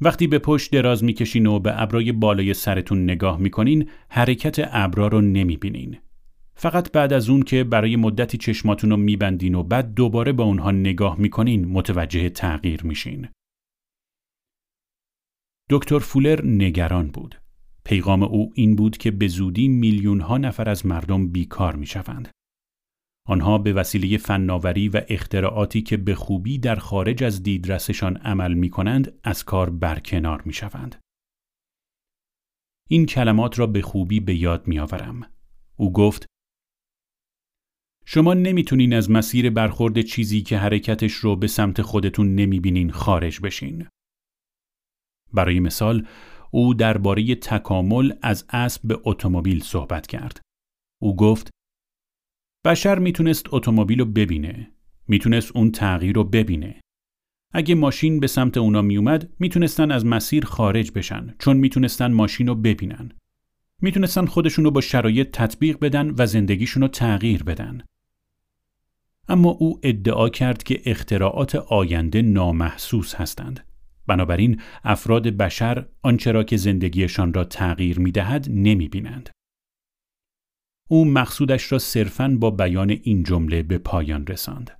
وقتی 0.00 0.26
به 0.26 0.38
پشت 0.38 0.72
دراز 0.72 1.04
می‌کشین 1.04 1.46
و 1.46 1.58
به 1.58 1.82
ابرای 1.82 2.12
بالای 2.12 2.54
سرتون 2.54 3.04
نگاه 3.04 3.38
می‌کنین 3.38 3.90
حرکت 4.08 4.56
ابرا 4.72 5.08
رو 5.08 5.20
نمی‌بینین. 5.20 5.98
فقط 6.54 6.92
بعد 6.92 7.12
از 7.12 7.28
اون 7.28 7.42
که 7.42 7.64
برای 7.64 7.96
مدتی 7.96 8.38
چشماتون 8.38 8.90
رو 8.90 8.96
میبندین 8.96 9.54
و 9.54 9.62
بعد 9.62 9.94
دوباره 9.94 10.32
با 10.32 10.44
اونها 10.44 10.70
نگاه 10.70 11.20
می‌کنین 11.20 11.64
متوجه 11.64 12.28
تغییر 12.28 12.84
میشین. 12.84 13.28
دکتر 15.70 15.98
فولر 15.98 16.44
نگران 16.44 17.10
بود. 17.10 17.40
پیغام 17.84 18.22
او 18.22 18.52
این 18.54 18.76
بود 18.76 18.96
که 18.96 19.10
به 19.10 19.28
زودی 19.28 19.68
میلیون 19.68 20.20
ها 20.20 20.38
نفر 20.38 20.68
از 20.68 20.86
مردم 20.86 21.28
بیکار 21.28 21.76
می 21.76 21.86
شوند. 21.86 22.28
آنها 23.28 23.58
به 23.58 23.72
وسیله 23.72 24.18
فناوری 24.18 24.88
و 24.88 25.02
اختراعاتی 25.08 25.82
که 25.82 25.96
به 25.96 26.14
خوبی 26.14 26.58
در 26.58 26.76
خارج 26.76 27.24
از 27.24 27.42
دیدرسشان 27.42 28.16
عمل 28.16 28.54
می 28.54 28.70
کنند 28.70 29.18
از 29.24 29.44
کار 29.44 29.70
برکنار 29.70 30.42
می 30.42 30.52
شوند. 30.52 31.00
این 32.88 33.06
کلمات 33.06 33.58
را 33.58 33.66
به 33.66 33.82
خوبی 33.82 34.20
به 34.20 34.34
یاد 34.34 34.68
می 34.68 34.78
آورم. 34.78 35.20
او 35.76 35.92
گفت 35.92 36.26
شما 38.04 38.34
نمی‌تونین 38.34 38.94
از 38.94 39.10
مسیر 39.10 39.50
برخورد 39.50 40.00
چیزی 40.00 40.42
که 40.42 40.58
حرکتش 40.58 41.12
رو 41.12 41.36
به 41.36 41.46
سمت 41.46 41.82
خودتون 41.82 42.34
نمی‌بینین 42.34 42.90
خارج 42.90 43.40
بشین. 43.40 43.88
برای 45.32 45.60
مثال 45.60 46.06
او 46.50 46.74
درباره 46.74 47.34
تکامل 47.34 48.12
از 48.22 48.44
اسب 48.50 48.80
به 48.84 48.98
اتومبیل 49.04 49.62
صحبت 49.62 50.06
کرد. 50.06 50.40
او 51.02 51.16
گفت 51.16 51.50
بشر 52.64 52.98
می‌تونست 52.98 53.46
اتومبیل 53.54 53.98
رو 53.98 54.04
ببینه. 54.04 54.72
می‌تونست 55.08 55.56
اون 55.56 55.70
تغییر 55.70 56.14
رو 56.14 56.24
ببینه. 56.24 56.80
اگه 57.52 57.74
ماشین 57.74 58.20
به 58.20 58.26
سمت 58.26 58.56
اونا 58.56 58.82
میومد 58.82 59.32
می‌تونستن 59.38 59.90
از 59.90 60.06
مسیر 60.06 60.44
خارج 60.44 60.92
بشن 60.92 61.34
چون 61.38 61.56
می‌تونستن 61.56 62.12
ماشین 62.12 62.46
رو 62.46 62.54
ببینن. 62.54 63.12
می‌تونستن 63.82 64.26
خودشون 64.26 64.64
رو 64.64 64.70
با 64.70 64.80
شرایط 64.80 65.30
تطبیق 65.32 65.78
بدن 65.78 66.14
و 66.18 66.26
زندگیشون 66.26 66.82
رو 66.82 66.88
تغییر 66.88 67.42
بدن. 67.42 67.84
اما 69.28 69.50
او 69.50 69.80
ادعا 69.82 70.28
کرد 70.28 70.62
که 70.62 70.82
اختراعات 70.86 71.54
آینده 71.54 72.22
نامحسوس 72.22 73.14
هستند. 73.14 73.66
بنابراین 74.06 74.60
افراد 74.84 75.28
بشر 75.28 75.86
آنچه 76.02 76.32
را 76.32 76.44
که 76.44 76.56
زندگیشان 76.56 77.34
را 77.34 77.44
تغییر 77.44 77.98
می 77.98 78.12
دهد 78.12 78.46
نمی 78.50 78.88
بینند. 78.88 79.30
او 80.88 81.04
مقصودش 81.04 81.72
را 81.72 81.78
صرفاً 81.78 82.36
با 82.40 82.50
بیان 82.50 82.90
این 82.90 83.22
جمله 83.22 83.62
به 83.62 83.78
پایان 83.78 84.26
رساند. 84.26 84.70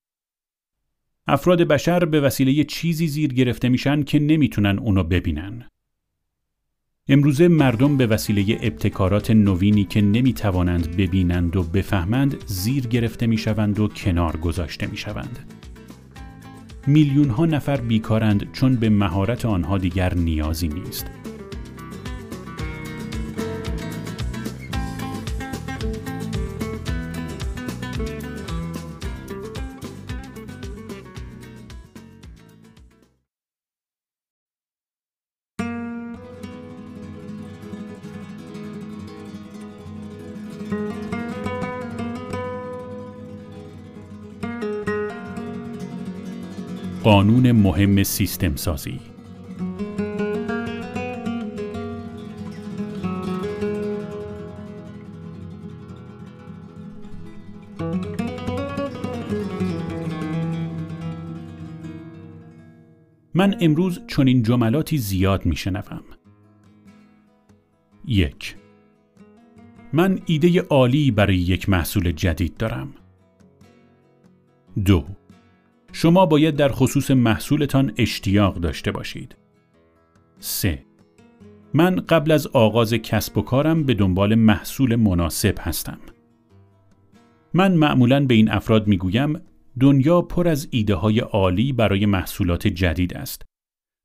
افراد 1.27 1.63
بشر 1.63 2.05
به 2.05 2.21
وسیله 2.21 2.65
چیزی 2.65 3.09
زیر 3.09 3.35
گرفته 3.35 3.69
میشن 3.69 4.03
که 4.03 4.19
نمی‌تونن 4.19 4.79
اونو 4.79 5.03
ببینن. 5.03 5.69
امروزه 7.09 7.49
مردم 7.49 7.97
به 7.97 8.07
وسیله 8.07 8.59
ابتکارات 8.63 9.31
نوینی 9.31 9.85
که 9.85 10.01
نمی‌توانند 10.01 10.97
ببینند 10.97 11.57
و 11.57 11.63
بفهمند 11.63 12.45
زیر 12.47 12.87
گرفته 12.87 13.27
می‌شوند 13.27 13.81
و 13.81 13.89
کنار 13.89 14.37
گذاشته 14.37 14.87
می‌شوند. 14.87 15.53
میلیون 16.87 17.29
ها 17.31 17.47
نفر 17.47 17.77
بیکارند 17.77 18.53
چون 18.53 18.77
به 18.77 18.91
مهارت 18.91 19.47
آنها 19.47 19.79
دیگر 19.79 20.15
نیازی 20.15 20.69
نیست. 20.69 21.07
قانون 47.07 47.53
مهم 47.53 48.03
سیستم 48.03 48.57
سازی 48.57 49.01
من 63.35 63.57
امروز 63.61 64.01
چنین 64.07 64.43
جملاتی 64.43 64.99
زیاد 64.99 65.47
میشنوم. 65.47 66.05
یک 68.05 68.57
من 69.93 70.21
ایده 70.27 70.61
عالی 70.61 71.11
برای 71.11 71.37
یک 71.37 71.69
محصول 71.69 72.13
جدید 72.13 72.57
دارم. 72.57 72.95
دو 74.85 75.05
شما 75.99 76.27
باید 76.27 76.57
در 76.57 76.69
خصوص 76.69 77.11
محصولتان 77.11 77.93
اشتیاق 77.97 78.55
داشته 78.55 78.93
باشید. 78.93 79.37
3. 80.39 80.85
من 81.75 81.97
قبل 81.97 82.33
از 82.33 82.47
آغاز 82.47 82.95
کسب 82.95 83.39
و 83.39 83.43
کارم 83.43 83.83
به 83.83 83.95
دنبال 83.95 84.35
محصول 84.35 84.97
مناسب 84.97 85.55
هستم. 85.61 85.99
من 87.55 87.75
معمولا 87.75 88.27
به 88.27 88.35
این 88.35 88.51
افراد 88.51 88.87
می‌گویم 88.87 89.41
دنیا 89.81 90.23
پر 90.23 90.49
از 90.49 90.69
ایده 90.71 90.95
های 90.95 91.21
عالی 91.21 91.73
برای 91.73 92.07
محصولات 92.07 92.67
جدید 92.67 93.15
است. 93.15 93.43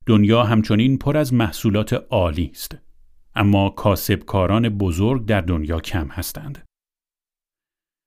دنیا 0.06 0.42
همچنین 0.42 0.98
پر 0.98 1.16
از 1.16 1.34
محصولات 1.34 1.92
عالی 1.92 2.50
است. 2.52 2.78
اما 3.34 3.70
کاسبکاران 3.70 4.68
بزرگ 4.68 5.26
در 5.26 5.40
دنیا 5.40 5.80
کم 5.80 6.08
هستند. 6.08 6.64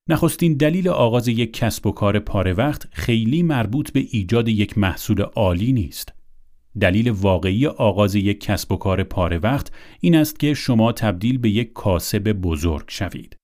نخستین 0.10 0.54
دلیل 0.54 0.88
آغاز 0.88 1.28
یک 1.28 1.54
کسب 1.54 1.88
و 1.88 1.92
کار 1.92 2.20
پاره 2.20 2.54
وقت 2.54 2.88
خیلی 2.92 3.44
مربوط 3.44 3.92
به 3.92 4.00
ایجاد 4.10 4.48
یک 4.48 4.78
محصول 4.78 5.22
عالی 5.22 5.74
نیست. 5.74 6.14
دلیل 6.80 7.10
واقعی 7.10 7.68
آغاز 7.68 8.16
یک 8.16 8.40
کسب 8.40 8.72
و 8.72 8.76
کار 8.76 9.04
پاره 9.04 9.38
وقت 9.38 9.72
این 10.00 10.16
است 10.16 10.40
که 10.40 10.54
شما 10.54 10.92
تبدیل 10.92 11.38
به 11.38 11.50
یک 11.50 11.74
کاسب 11.74 12.34
بزرگ 12.34 12.84
شوید. 12.88 13.38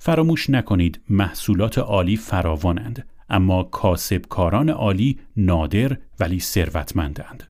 فراموش 0.00 0.50
نکنید 0.50 1.00
محصولات 1.10 1.78
عالی 1.78 2.16
فراوانند 2.16 3.08
اما 3.28 3.62
کاسب 3.62 4.22
کاران 4.28 4.68
عالی 4.68 5.18
نادر 5.36 5.96
ولی 6.20 6.40
ثروتمندند. 6.40 7.44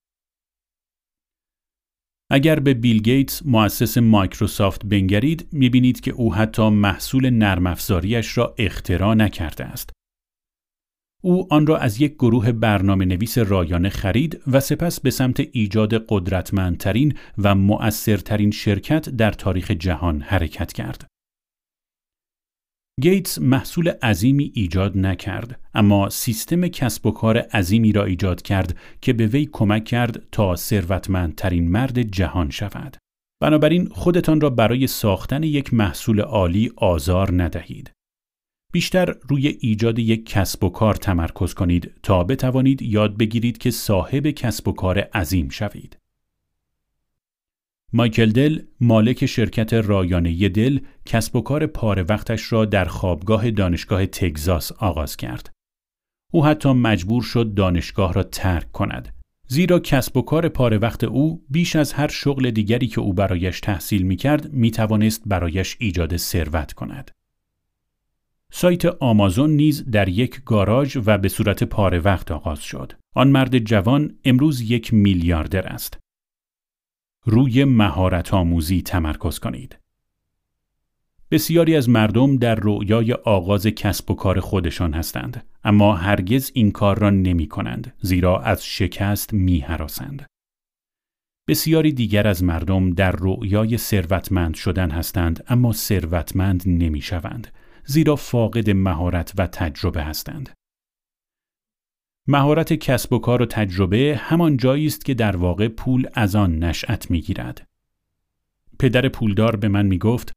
اگر 2.31 2.61
به 2.61 2.74
بیل 2.74 3.03
گیتس 3.03 3.43
مؤسس 3.47 3.98
مایکروسافت 3.98 4.86
بنگرید 4.86 5.48
می‌بینید 5.53 6.01
که 6.01 6.11
او 6.11 6.35
حتی 6.35 6.69
محصول 6.69 7.31
نرم 7.31 7.66
افزاریش 7.66 8.39
را 8.39 8.55
اختراع 8.59 9.15
نکرده 9.15 9.65
است. 9.65 9.90
او 11.23 11.55
آن 11.55 11.66
را 11.66 11.78
از 11.78 12.01
یک 12.01 12.15
گروه 12.15 12.53
برنامه 12.53 13.05
نویس 13.05 13.39
رایانه 13.39 13.89
خرید 13.89 14.40
و 14.47 14.61
سپس 14.61 15.01
به 15.01 15.11
سمت 15.11 15.40
ایجاد 15.53 16.05
قدرتمندترین 16.09 17.15
و 17.39 17.55
مؤثرترین 17.55 18.51
شرکت 18.51 19.09
در 19.09 19.32
تاریخ 19.32 19.70
جهان 19.70 20.20
حرکت 20.20 20.73
کرد. 20.73 21.07
گیتس 23.01 23.39
محصول 23.39 23.89
عظیمی 23.89 24.52
ایجاد 24.55 24.98
نکرد 24.98 25.60
اما 25.74 26.09
سیستم 26.09 26.68
کسب 26.68 27.06
و 27.06 27.10
کار 27.10 27.39
عظیمی 27.39 27.93
را 27.93 28.05
ایجاد 28.05 28.43
کرد 28.43 28.77
که 29.01 29.12
به 29.12 29.27
وی 29.27 29.48
کمک 29.52 29.85
کرد 29.85 30.23
تا 30.32 30.56
ثروتمندترین 30.56 31.70
مرد 31.70 32.02
جهان 32.02 32.51
شود. 32.51 32.97
بنابراین 33.43 33.89
خودتان 33.89 34.40
را 34.40 34.51
برای 34.51 34.86
ساختن 34.86 35.43
یک 35.43 35.74
محصول 35.74 36.20
عالی 36.20 36.73
آزار 36.77 37.43
ندهید. 37.43 37.90
بیشتر 38.73 39.14
روی 39.28 39.48
ایجاد 39.60 39.98
یک 39.98 40.27
کسب 40.27 40.64
و 40.64 40.68
کار 40.68 40.94
تمرکز 40.94 41.55
کنید 41.55 41.93
تا 42.02 42.24
بتوانید 42.24 42.82
یاد 42.82 43.16
بگیرید 43.16 43.59
که 43.59 43.70
صاحب 43.70 44.31
کسب 44.31 44.68
و 44.68 44.73
کار 44.73 44.98
عظیم 44.98 45.48
شوید. 45.48 45.97
مایکل 47.92 48.32
دل 48.32 48.62
مالک 48.80 49.26
شرکت 49.26 49.72
رایانه 49.72 50.48
دل 50.48 50.78
کسب 51.04 51.36
و 51.36 51.40
کار 51.40 51.66
پاره 51.66 52.02
وقتش 52.02 52.52
را 52.52 52.64
در 52.64 52.84
خوابگاه 52.84 53.50
دانشگاه 53.50 54.06
تگزاس 54.06 54.72
آغاز 54.72 55.16
کرد. 55.16 55.50
او 56.32 56.46
حتی 56.46 56.72
مجبور 56.72 57.22
شد 57.22 57.54
دانشگاه 57.54 58.12
را 58.12 58.22
ترک 58.22 58.72
کند. 58.72 59.14
زیرا 59.48 59.78
کسب 59.78 60.16
و 60.16 60.22
کار 60.22 60.48
پاره 60.48 60.78
وقت 60.78 61.04
او 61.04 61.44
بیش 61.50 61.76
از 61.76 61.92
هر 61.92 62.08
شغل 62.08 62.50
دیگری 62.50 62.86
که 62.86 63.00
او 63.00 63.12
برایش 63.12 63.60
تحصیل 63.60 64.02
می 64.02 64.16
کرد 64.16 64.52
می 64.52 64.70
توانست 64.70 65.22
برایش 65.26 65.76
ایجاد 65.80 66.16
ثروت 66.16 66.72
کند. 66.72 67.10
سایت 68.52 68.84
آمازون 68.84 69.50
نیز 69.50 69.90
در 69.90 70.08
یک 70.08 70.40
گاراژ 70.44 70.96
و 71.06 71.18
به 71.18 71.28
صورت 71.28 71.64
پاره 71.64 71.98
وقت 71.98 72.30
آغاز 72.30 72.60
شد. 72.60 72.92
آن 73.14 73.28
مرد 73.28 73.58
جوان 73.58 74.18
امروز 74.24 74.70
یک 74.70 74.94
میلیاردر 74.94 75.66
است. 75.66 75.98
روی 77.28 77.65
مهارت 77.65 78.35
آموزی 78.35 78.82
تمرکز 78.82 79.39
کنید. 79.39 79.78
بسیاری 81.31 81.77
از 81.77 81.89
مردم 81.89 82.36
در 82.36 82.55
رویای 82.55 83.12
آغاز 83.12 83.66
کسب 83.66 84.11
و 84.11 84.15
کار 84.15 84.40
خودشان 84.40 84.94
هستند 84.94 85.47
اما 85.65 85.94
هرگز 85.94 86.51
این 86.55 86.70
کار 86.70 86.98
را 86.98 87.11
نمی 87.11 87.48
کنند 87.48 87.94
زیرا 88.01 88.40
از 88.40 88.66
شکست 88.66 89.35
می 89.35 89.59
حراسند. 89.59 90.27
بسیاری 91.48 91.93
دیگر 91.93 92.27
از 92.27 92.44
مردم 92.44 92.90
در 92.90 93.12
رویای 93.12 93.78
ثروتمند 93.78 94.55
شدن 94.55 94.90
هستند 94.90 95.44
اما 95.48 95.73
ثروتمند 95.73 96.62
نمی 96.66 97.01
شوند 97.01 97.48
زیرا 97.85 98.16
فاقد 98.16 98.70
مهارت 98.70 99.32
و 99.39 99.47
تجربه 99.47 100.03
هستند. 100.03 100.51
مهارت 102.28 102.73
کسب 102.73 103.12
و 103.12 103.19
کار 103.19 103.43
و 103.43 103.47
تجربه 103.47 104.20
همان 104.20 104.57
جایی 104.57 104.86
است 104.86 105.05
که 105.05 105.15
در 105.15 105.36
واقع 105.36 105.69
پول 105.69 106.07
از 106.15 106.36
آن 106.36 106.59
نشأت 106.59 107.11
می‌گیرد. 107.11 107.66
پدر 108.78 109.09
پولدار 109.09 109.57
به 109.57 109.69
من 109.69 109.86
می‌گفت 109.86 110.32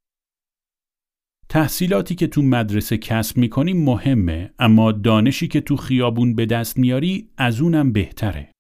تحصیلاتی 1.50 2.16
که 2.16 2.28
تو 2.28 2.42
مدرسه 2.42 2.98
کسب 2.98 3.38
می‌کنی 3.38 3.74
مهمه 3.74 4.54
اما 4.60 4.92
دانشی 4.92 5.48
که 5.48 5.62
تو 5.62 5.78
خیابون 5.78 6.36
به 6.36 6.46
دست 6.46 6.78
میاری 6.78 7.30
از 7.38 7.62
اونم 7.62 7.92
بهتره. 7.92 8.52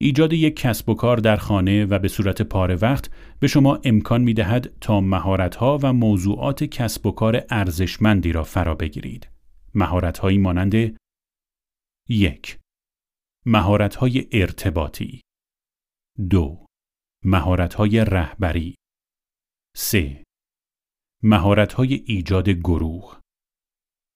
ایجاد 0.00 0.32
یک 0.32 0.56
کسب 0.56 0.88
و 0.88 0.94
کار 0.94 1.16
در 1.16 1.36
خانه 1.36 1.84
و 1.84 1.98
به 1.98 2.08
صورت 2.08 2.42
پاره 2.42 2.74
وقت 2.74 3.10
به 3.40 3.46
شما 3.46 3.80
امکان 3.84 4.22
می 4.22 4.34
دهد 4.34 4.72
تا 4.80 5.00
مهارت‌ها 5.00 5.78
و 5.82 5.92
موضوعات 5.92 6.64
کسب 6.64 7.06
و 7.06 7.10
کار 7.10 7.44
ارزشمندی 7.50 8.32
را 8.32 8.44
فرا 8.44 8.74
بگیرید. 8.74 9.28
مهارت‌هایی 9.74 10.38
مانند 10.38 10.96
یک. 12.08 12.58
مهارت‌های 13.46 14.28
ارتباطی. 14.32 15.20
دو. 16.30 16.66
مهارت‌های 17.24 18.04
رهبری. 18.04 18.74
سه. 19.76 20.24
مهارت‌های 21.22 21.94
ایجاد 21.94 22.48
گروه. 22.48 23.20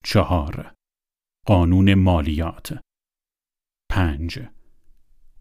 چهار. 0.04 0.74
قانون 1.46 1.94
مالیات. 1.94 2.80
5. 3.90 4.38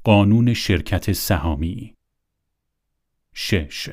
قانون 0.03 0.53
شرکت 0.53 1.11
سهامی. 1.11 1.95
6. 3.35 3.89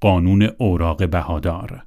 قانون 0.00 0.42
اوراق 0.42 1.10
بهادار. 1.10 1.86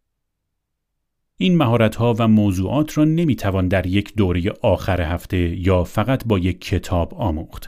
این 1.37 1.57
مهارت‌ها 1.57 2.15
و 2.19 2.27
موضوعات 2.27 2.97
را 2.97 3.05
نمی‌توان 3.05 3.67
در 3.67 3.85
یک 3.85 4.15
دوره 4.15 4.53
آخر 4.61 5.01
هفته 5.01 5.37
یا 5.37 5.83
فقط 5.83 6.23
با 6.25 6.39
یک 6.39 6.61
کتاب 6.61 7.13
آموخت. 7.13 7.67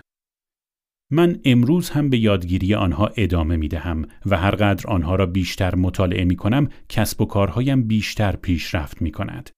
من 1.11 1.39
امروز 1.45 1.89
هم 1.89 2.09
به 2.09 2.17
یادگیری 2.17 2.75
آنها 2.75 3.11
ادامه 3.17 3.55
می 3.55 3.67
دهم 3.67 4.05
و 4.25 4.37
هرقدر 4.37 4.87
آنها 4.87 5.15
را 5.15 5.25
بیشتر 5.25 5.75
مطالعه 5.75 6.25
می 6.25 6.35
کنم 6.35 6.69
کسب 6.89 7.21
و 7.21 7.25
کارهایم 7.25 7.83
بیشتر 7.83 8.35
پیشرفت 8.35 9.01
می 9.01 9.11
کند. 9.11 9.49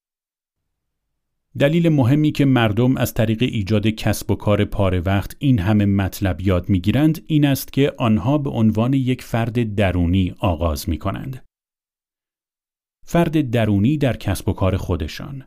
دلیل 1.60 1.90
مهمی 1.90 2.32
که 2.32 2.46
مردم 2.46 2.98
از 2.98 3.14
طریق 3.14 3.42
ایجاد 3.42 3.88
کسب 3.88 4.32
و 4.32 4.36
کار 4.36 4.66
پاره 4.66 5.00
وقت 5.00 5.36
این 5.40 5.60
همه 5.60 5.86
مطلب 5.86 6.42
یاد 6.42 6.70
می 6.70 6.80
گیرند 6.80 7.22
این 7.28 7.46
است 7.46 7.74
که 7.74 7.94
آنها 7.98 8.38
به 8.38 8.50
عنوان 8.50 8.94
یک 8.94 9.22
فرد 9.22 9.76
درونی 9.76 10.36
آغاز 10.40 10.90
می 10.90 10.98
کنند. 10.98 11.47
فرد 13.10 13.52
درونی 13.52 13.98
در 13.98 14.18
کسب 14.18 14.50
و 14.50 14.54
کار 14.54 14.78
خودشان 14.78 15.46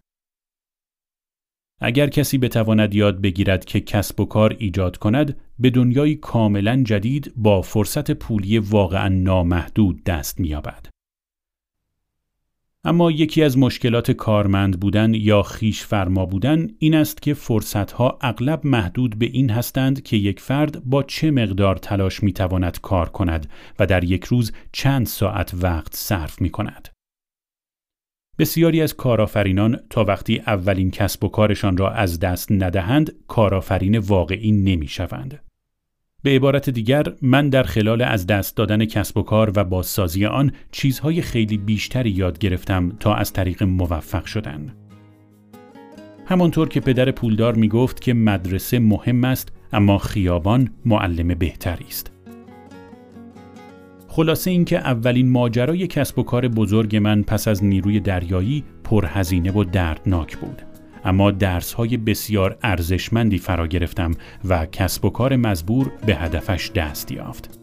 اگر 1.81 2.07
کسی 2.07 2.39
بتواند 2.39 2.95
یاد 2.95 3.21
بگیرد 3.21 3.65
که 3.65 3.81
کسب 3.81 4.21
و 4.21 4.25
کار 4.25 4.57
ایجاد 4.59 4.97
کند 4.97 5.37
به 5.59 5.71
دنیای 5.71 6.15
کاملا 6.15 6.83
جدید 6.83 7.33
با 7.37 7.63
فرصت 7.63 8.11
پولی 8.11 8.59
واقعا 8.59 9.09
نامحدود 9.09 10.05
دست 10.05 10.41
می‌یابد. 10.41 10.87
اما 12.85 13.11
یکی 13.11 13.43
از 13.43 13.59
مشکلات 13.59 14.11
کارمند 14.11 14.81
بودن 14.81 15.15
یا 15.15 15.43
خیش 15.43 15.83
فرما 15.83 16.27
بودن 16.27 16.69
این 16.79 16.95
است 16.95 17.23
که 17.23 17.35
فرصتها 17.35 18.19
اغلب 18.21 18.67
محدود 18.67 19.19
به 19.19 19.27
این 19.27 19.51
هستند 19.51 20.03
که 20.03 20.17
یک 20.17 20.41
فرد 20.41 20.85
با 20.85 21.03
چه 21.03 21.31
مقدار 21.31 21.77
تلاش 21.77 22.23
می‌تواند 22.23 22.81
کار 22.81 23.09
کند 23.09 23.51
و 23.79 23.87
در 23.87 24.05
یک 24.05 24.25
روز 24.25 24.53
چند 24.73 25.07
ساعت 25.07 25.55
وقت 25.55 25.97
صرف 25.97 26.41
می 26.41 26.51
کند. 26.51 26.90
بسیاری 28.41 28.83
از 28.83 28.95
کارآفرینان 28.95 29.81
تا 29.91 30.05
وقتی 30.05 30.43
اولین 30.47 30.91
کسب 30.91 31.25
و 31.25 31.29
کارشان 31.29 31.77
را 31.77 31.91
از 31.91 32.21
دست 32.21 32.53
ندهند 32.53 33.13
کارآفرین 33.29 33.99
واقعی 33.99 34.53
نمی‌شوند. 34.53 35.43
به 36.23 36.31
عبارت 36.31 36.71
دیگر 36.71 37.05
من 37.23 37.49
در 37.49 37.63
خلال 37.63 38.03
از 38.03 38.27
دست 38.27 38.57
دادن 38.57 38.85
کسب 38.85 39.17
و 39.17 39.23
کار 39.23 39.53
و 39.57 39.65
بازسازی 39.65 40.27
آن 40.27 40.53
چیزهای 40.73 41.23
خیلی 41.23 41.59
بیشتری 41.59 42.11
یاد 42.11 42.39
گرفتم 42.39 42.89
تا 43.01 43.15
از 43.15 43.33
طریق 43.33 43.63
موفق 43.63 44.25
شدن. 44.25 44.73
همانطور 46.27 46.69
که 46.69 46.81
پدر 46.81 47.11
پولدار 47.11 47.55
می 47.55 47.69
گفت 47.69 48.01
که 48.01 48.15
مدرسه 48.15 48.79
مهم 48.79 49.25
است 49.25 49.53
اما 49.73 49.99
خیابان 49.99 50.71
معلم 50.85 51.29
بهتری 51.35 51.87
است. 51.89 52.13
خلاصه 54.21 54.51
اینکه 54.51 54.79
اولین 54.79 55.31
ماجرای 55.31 55.87
کسب 55.87 56.19
و 56.19 56.23
کار 56.23 56.49
بزرگ 56.49 56.97
من 56.97 57.23
پس 57.23 57.49
از 57.49 57.65
نیروی 57.65 58.01
دریایی 58.01 58.65
پرهزینه 58.85 59.53
و 59.53 59.65
دردناک 59.65 60.37
بود. 60.37 60.63
اما 61.05 61.31
درس 61.31 61.73
های 61.73 61.97
بسیار 61.97 62.59
ارزشمندی 62.63 63.39
فرا 63.39 63.67
گرفتم 63.67 64.11
و 64.45 64.67
کسب 64.67 65.05
و 65.05 65.11
کار 65.11 65.37
مزبور 65.37 65.93
به 66.07 66.15
هدفش 66.15 66.71
دست 66.71 67.13
یافت. 67.13 67.60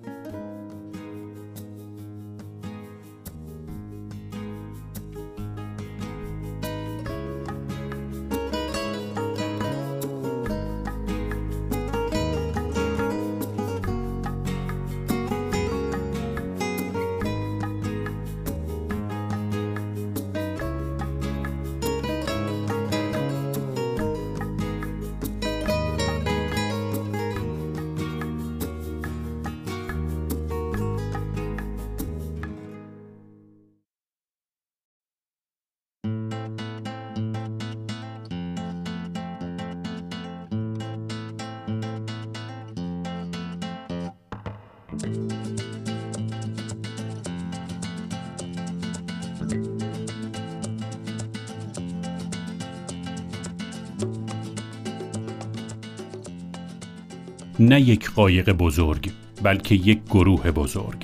نه 57.67 57.81
یک 57.81 58.09
قایق 58.11 58.51
بزرگ 58.51 59.11
بلکه 59.43 59.75
یک 59.75 59.99
گروه 60.09 60.51
بزرگ 60.51 61.03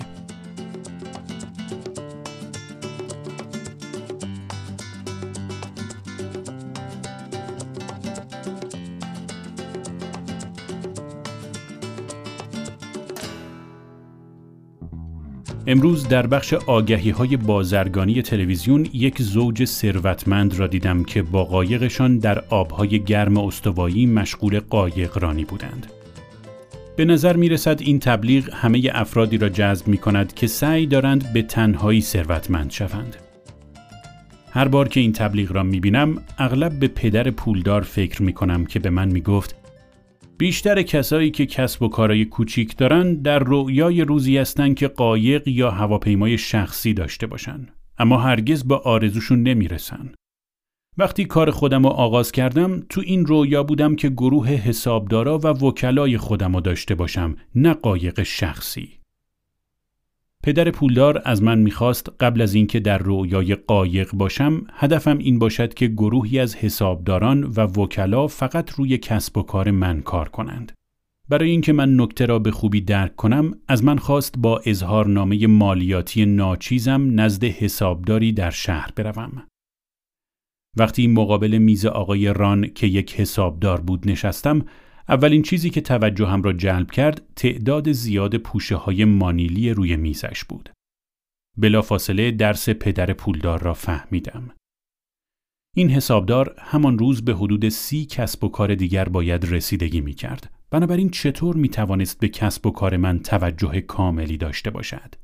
امروز 15.68 16.08
در 16.08 16.28
بخش 16.28 16.54
آگهی 16.54 17.10
های 17.10 17.38
بازرگانی 17.38 18.22
تلویزیون 18.22 18.88
یک 18.94 19.22
زوج 19.22 19.66
ثروتمند 19.66 20.60
را 20.60 20.68
دیدم 20.68 21.04
که 21.04 21.22
با 21.22 21.44
قایقشان 21.44 22.18
در 22.18 22.40
آبهای 22.50 23.00
گرم 23.00 23.38
استوایی 23.38 24.06
مشغول 24.06 24.60
قایق 24.60 25.18
رانی 25.18 25.46
بودند. 25.46 26.03
به 26.96 27.06
نظر 27.06 27.36
می 27.36 27.50
رسد 27.50 27.82
این 27.82 28.00
تبلیغ 28.00 28.50
همه 28.54 28.90
افرادی 28.94 29.38
را 29.38 29.50
جذب 29.50 29.88
می 29.88 29.98
کند 29.98 30.34
که 30.34 30.48
سعی 30.48 30.86
دارند 30.86 31.34
به 31.34 31.42
تنهایی 31.42 32.02
ثروتمند 32.02 32.72
شوند. 32.72 33.16
هر 34.52 34.68
بار 34.68 34.88
که 34.88 35.00
این 35.00 35.14
تبلیغ 35.14 35.52
را 35.52 35.64
می 35.64 35.80
بینم 35.80 36.22
اغلب 36.38 36.80
به 36.80 36.88
پدر 36.88 37.32
پولدار 37.32 37.82
فکر 37.82 38.22
می 38.22 38.34
کنم 38.34 38.66
که 38.66 38.80
به 38.80 38.90
من 38.90 39.08
می 39.08 39.22
گفت 39.22 39.56
بیشتر 40.38 40.82
کسایی 40.82 41.32
که 41.32 41.46
کسب 41.46 41.84
و 41.84 41.88
کارای 41.88 42.26
کوچیک 42.26 42.78
دارن 42.78 43.14
در 43.14 43.40
رویای 43.40 44.02
روزی 44.02 44.38
هستن 44.38 44.74
که 44.74 44.88
قایق 44.88 45.48
یا 45.48 45.72
هواپیمای 45.72 46.38
شخصی 46.38 46.94
داشته 46.94 47.28
باشن 47.28 47.68
اما 47.98 48.18
هرگز 48.18 48.64
به 48.64 48.76
آرزوشون 48.76 49.44
نمی‌رسن. 49.44 50.12
وقتی 50.98 51.26
کار 51.26 51.52
خودم 51.52 51.84
رو 51.84 51.90
آغاز 51.90 52.32
کردم 52.32 52.84
تو 52.90 53.02
این 53.06 53.26
رویا 53.26 53.64
بودم 53.64 53.96
که 53.96 54.10
گروه 54.10 54.50
حسابدارا 54.50 55.38
و 55.38 55.48
وکلای 55.48 56.18
خودم 56.18 56.56
رو 56.56 56.62
داشته 56.62 56.96
باشم 56.96 57.36
نه 57.56 57.74
قایق 57.74 58.24
شخصی. 58.24 58.90
پدر 60.44 60.72
پولدار 60.72 61.22
از 61.26 61.44
من 61.44 61.60
می‌خواست 61.60 62.10
قبل 62.20 62.42
از 62.42 62.54
اینکه 62.54 62.80
در 62.80 62.98
رویای 62.98 63.56
قایق 63.56 64.12
باشم 64.12 64.62
هدفم 64.74 65.18
این 65.18 65.40
باشد 65.40 65.74
که 65.74 65.88
گروهی 65.88 66.40
از 66.40 66.56
حسابداران 66.56 67.44
و 67.44 67.62
وکلا 67.62 68.28
فقط 68.28 68.72
روی 68.72 68.98
کسب 68.98 69.38
و 69.38 69.44
کار 69.44 69.72
من 69.72 70.02
کار 70.02 70.30
کنند. 70.30 70.72
برای 71.30 71.50
اینکه 71.50 71.74
من 71.74 72.00
نکته 72.00 72.26
را 72.26 72.40
به 72.40 72.52
خوبی 72.52 72.82
درک 72.82 73.16
کنم 73.16 73.52
از 73.68 73.84
من 73.84 73.98
خواست 73.98 74.36
با 74.38 74.62
اظهارنامه 74.66 75.48
مالیاتی 75.48 76.26
ناچیزم 76.26 77.20
نزد 77.20 77.44
حسابداری 77.44 78.32
در 78.32 78.50
شهر 78.50 78.90
بروم. 78.96 79.44
وقتی 80.78 81.08
مقابل 81.08 81.58
میز 81.58 81.86
آقای 81.86 82.34
ران 82.34 82.68
که 82.68 82.88
یک 82.88 83.16
حسابدار 83.16 83.82
بود 83.82 84.10
نشستم 84.10 84.66
اولین 85.10 85.42
چیزی 85.42 85.70
که 85.70 85.82
توجهم 85.82 86.42
را 86.42 86.54
جلب 86.54 86.92
کرد 86.92 87.22
تعداد 87.36 87.92
زیاد 87.92 88.38
پوشه 88.38 88.76
های 88.76 89.06
مانیلی 89.06 89.74
روی 89.74 89.96
میزش 89.96 90.44
بود. 90.44 90.70
بلافاصله 91.58 92.32
درس 92.32 92.70
پدر 92.70 93.14
پولدار 93.14 93.62
را 93.62 93.74
فهمیدم. 93.74 94.52
این 95.76 95.90
حسابدار 95.90 96.56
همان 96.60 97.00
روز 97.00 97.26
به 97.26 97.36
حدود 97.36 97.70
سی 97.70 98.06
کسب 98.06 98.44
و 98.44 98.50
کار 98.50 98.76
دیگر 98.76 99.10
باید 99.10 99.46
رسیدگی 99.46 100.02
می 100.02 100.14
کرد. 100.14 100.54
بنابراین 100.72 101.10
چطور 101.10 101.56
می 101.56 101.70
توانست 101.70 102.20
به 102.20 102.28
کسب 102.28 102.66
و 102.66 102.72
کار 102.72 102.98
من 102.98 103.20
توجه 103.20 103.82
کاملی 103.82 104.38
داشته 104.38 104.70
باشد؟ 104.70 105.16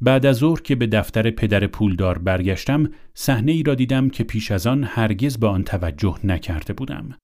بعد 0.00 0.26
از 0.26 0.36
ظهر 0.36 0.60
که 0.60 0.74
به 0.74 0.86
دفتر 0.86 1.30
پدر 1.30 1.66
پولدار 1.66 2.18
برگشتم 2.18 2.90
صحنه 3.14 3.52
ای 3.52 3.62
را 3.62 3.74
دیدم 3.74 4.08
که 4.08 4.24
پیش 4.24 4.50
از 4.50 4.66
آن 4.66 4.84
هرگز 4.84 5.38
به 5.38 5.46
آن 5.46 5.64
توجه 5.64 6.18
نکرده 6.24 6.72
بودم. 6.72 7.18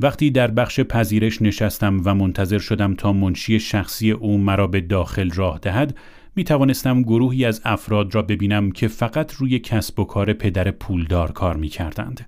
وقتی 0.00 0.30
در 0.30 0.50
بخش 0.50 0.80
پذیرش 0.80 1.42
نشستم 1.42 2.00
و 2.04 2.14
منتظر 2.14 2.58
شدم 2.58 2.94
تا 2.94 3.12
منشی 3.12 3.60
شخصی 3.60 4.10
او 4.10 4.38
مرا 4.38 4.66
به 4.66 4.80
داخل 4.80 5.30
راه 5.30 5.58
دهد 5.58 5.98
می 6.36 6.44
توانستم 6.44 7.02
گروهی 7.02 7.44
از 7.44 7.60
افراد 7.64 8.14
را 8.14 8.22
ببینم 8.22 8.70
که 8.70 8.88
فقط 8.88 9.32
روی 9.32 9.58
کسب 9.58 9.98
و 9.98 10.04
کار 10.04 10.32
پدر 10.32 10.70
پولدار 10.70 11.32
کار 11.32 11.56
می 11.56 11.68
کردند. 11.68 12.26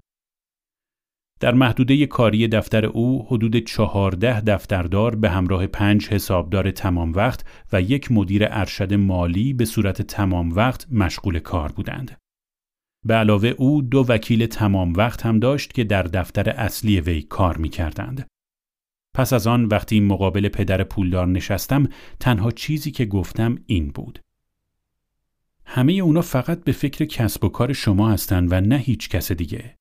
در 1.41 1.55
محدوده 1.55 2.07
کاری 2.07 2.49
دفتر 2.49 2.87
او 2.87 3.27
حدود 3.27 3.57
چهارده 3.57 4.41
دفتردار 4.41 5.15
به 5.15 5.31
همراه 5.31 5.67
پنج 5.67 6.09
حسابدار 6.09 6.71
تمام 6.71 7.13
وقت 7.13 7.45
و 7.73 7.83
یک 7.83 8.13
مدیر 8.13 8.47
ارشد 8.51 8.95
مالی 8.95 9.53
به 9.53 9.65
صورت 9.65 10.03
تمام 10.03 10.53
وقت 10.53 10.87
مشغول 10.93 11.39
کار 11.39 11.73
بودند. 11.73 12.17
به 13.05 13.15
علاوه 13.15 13.49
او 13.49 13.83
دو 13.83 14.05
وکیل 14.09 14.47
تمام 14.47 14.93
وقت 14.93 15.27
هم 15.27 15.39
داشت 15.39 15.73
که 15.73 15.85
در 15.85 16.03
دفتر 16.03 16.51
اصلی 16.51 17.01
وی 17.01 17.23
کار 17.23 17.57
می 17.57 17.69
کردند. 17.69 18.27
پس 19.15 19.33
از 19.33 19.47
آن 19.47 19.65
وقتی 19.65 20.01
مقابل 20.01 20.49
پدر 20.49 20.85
پولدار 20.85 21.27
نشستم 21.27 21.89
تنها 22.21 22.51
چیزی 22.51 22.91
که 22.91 23.07
گفتم 23.07 23.59
این 23.67 23.89
بود. 23.89 24.19
همه 25.65 25.93
اونا 25.93 26.21
فقط 26.21 26.65
به 26.65 26.73
فکر 26.73 27.05
کسب 27.05 27.45
و 27.45 27.49
کار 27.49 27.73
شما 27.73 28.11
هستند 28.11 28.53
و 28.53 28.61
نه 28.61 28.77
هیچ 28.77 29.09
کس 29.09 29.33
دیگه. 29.33 29.77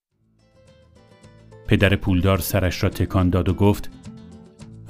پدر 1.68 1.95
پولدار 1.95 2.38
سرش 2.38 2.84
را 2.84 2.90
تکان 2.90 3.30
داد 3.30 3.50
و 3.50 3.53
گفت 3.53 3.90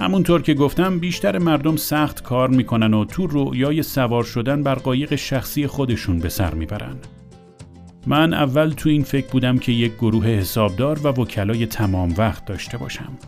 همونطور 0.00 0.42
که 0.42 0.54
گفتم 0.54 0.98
بیشتر 0.98 1.38
مردم 1.38 1.76
سخت 1.76 2.22
کار 2.22 2.48
می‌کنن 2.50 2.94
و 2.94 3.04
تو 3.04 3.26
رویای 3.26 3.82
سوار 3.82 4.24
شدن 4.24 4.62
بر 4.62 4.74
قایق 4.74 5.14
شخصی 5.14 5.66
خودشون 5.66 6.18
به 6.18 6.28
سر 6.28 6.54
می‌برن. 6.54 6.96
من 8.06 8.34
اول 8.34 8.70
تو 8.70 8.88
این 8.88 9.02
فکر 9.02 9.26
بودم 9.26 9.58
که 9.58 9.72
یک 9.72 9.92
گروه 9.94 10.26
حسابدار 10.26 10.98
و 11.04 11.08
وکلای 11.08 11.66
تمام 11.66 12.14
وقت 12.18 12.44
داشته 12.44 12.78
باشم. 12.78 13.18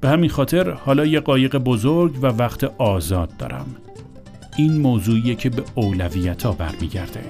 به 0.00 0.08
همین 0.08 0.30
خاطر 0.30 0.70
حالا 0.70 1.06
یه 1.06 1.20
قایق 1.20 1.56
بزرگ 1.56 2.18
و 2.22 2.26
وقت 2.26 2.64
آزاد 2.64 3.36
دارم. 3.36 3.66
این 4.56 4.80
موضوعیه 4.80 5.34
که 5.34 5.50
به 5.50 5.62
اولویت 5.74 6.42
ها 6.42 6.52
برمیگرده. 6.52 7.24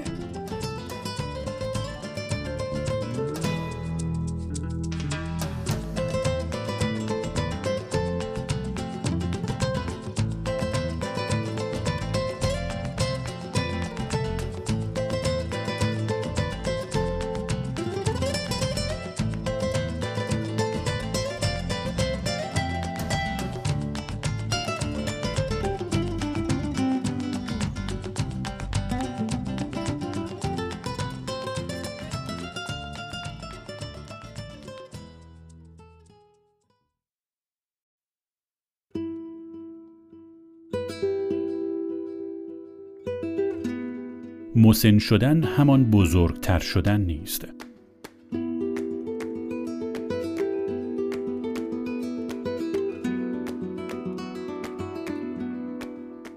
مسن 44.72 44.98
شدن 44.98 45.44
همان 45.44 45.84
بزرگتر 45.84 46.58
شدن 46.58 47.00
نیست. 47.00 47.46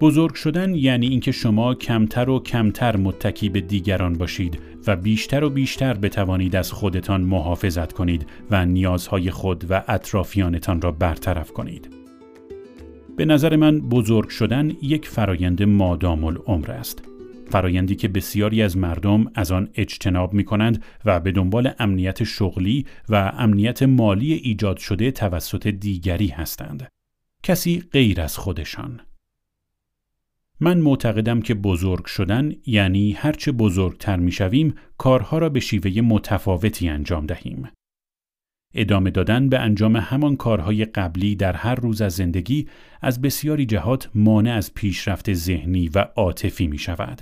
بزرگ 0.01 0.33
شدن 0.33 0.75
یعنی 0.75 1.07
اینکه 1.07 1.31
شما 1.31 1.73
کمتر 1.73 2.29
و 2.29 2.39
کمتر 2.39 2.97
متکی 2.97 3.49
به 3.49 3.61
دیگران 3.61 4.13
باشید 4.13 4.59
و 4.87 4.95
بیشتر 4.95 5.43
و 5.43 5.49
بیشتر 5.49 5.93
بتوانید 5.93 6.55
از 6.55 6.71
خودتان 6.71 7.21
محافظت 7.21 7.93
کنید 7.93 8.27
و 8.51 8.65
نیازهای 8.65 9.31
خود 9.31 9.65
و 9.69 9.83
اطرافیانتان 9.87 10.81
را 10.81 10.91
برطرف 10.91 11.51
کنید. 11.51 11.89
به 13.17 13.25
نظر 13.25 13.55
من 13.55 13.79
بزرگ 13.79 14.29
شدن 14.29 14.71
یک 14.81 15.07
فرایند 15.07 15.63
مادام 15.63 16.23
العمر 16.23 16.71
است. 16.71 17.14
فرایندی 17.49 17.95
که 17.95 18.07
بسیاری 18.07 18.61
از 18.61 18.77
مردم 18.77 19.31
از 19.35 19.51
آن 19.51 19.69
اجتناب 19.75 20.33
می 20.33 20.43
کنند 20.43 20.83
و 21.05 21.19
به 21.19 21.31
دنبال 21.31 21.73
امنیت 21.79 22.23
شغلی 22.23 22.85
و 23.09 23.31
امنیت 23.37 23.83
مالی 23.83 24.33
ایجاد 24.33 24.77
شده 24.77 25.11
توسط 25.11 25.67
دیگری 25.67 26.27
هستند. 26.27 26.87
کسی 27.43 27.83
غیر 27.91 28.21
از 28.21 28.37
خودشان. 28.37 29.01
من 30.59 30.77
معتقدم 30.77 31.41
که 31.41 31.53
بزرگ 31.53 32.05
شدن 32.05 32.51
یعنی 32.65 33.11
هرچه 33.11 33.51
بزرگتر 33.51 34.17
می 34.17 34.31
شویم 34.31 34.75
کارها 34.97 35.37
را 35.37 35.49
به 35.49 35.59
شیوه 35.59 36.01
متفاوتی 36.01 36.89
انجام 36.89 37.25
دهیم. 37.25 37.69
ادامه 38.75 39.11
دادن 39.11 39.49
به 39.49 39.59
انجام 39.59 39.95
همان 39.95 40.35
کارهای 40.35 40.85
قبلی 40.85 41.35
در 41.35 41.53
هر 41.53 41.75
روز 41.75 42.01
از 42.01 42.13
زندگی 42.13 42.67
از 43.01 43.21
بسیاری 43.21 43.65
جهات 43.65 44.09
مانع 44.15 44.53
از 44.53 44.73
پیشرفت 44.73 45.33
ذهنی 45.33 45.89
و 45.95 45.99
عاطفی 45.99 46.67
می 46.67 46.77
شود. 46.77 47.21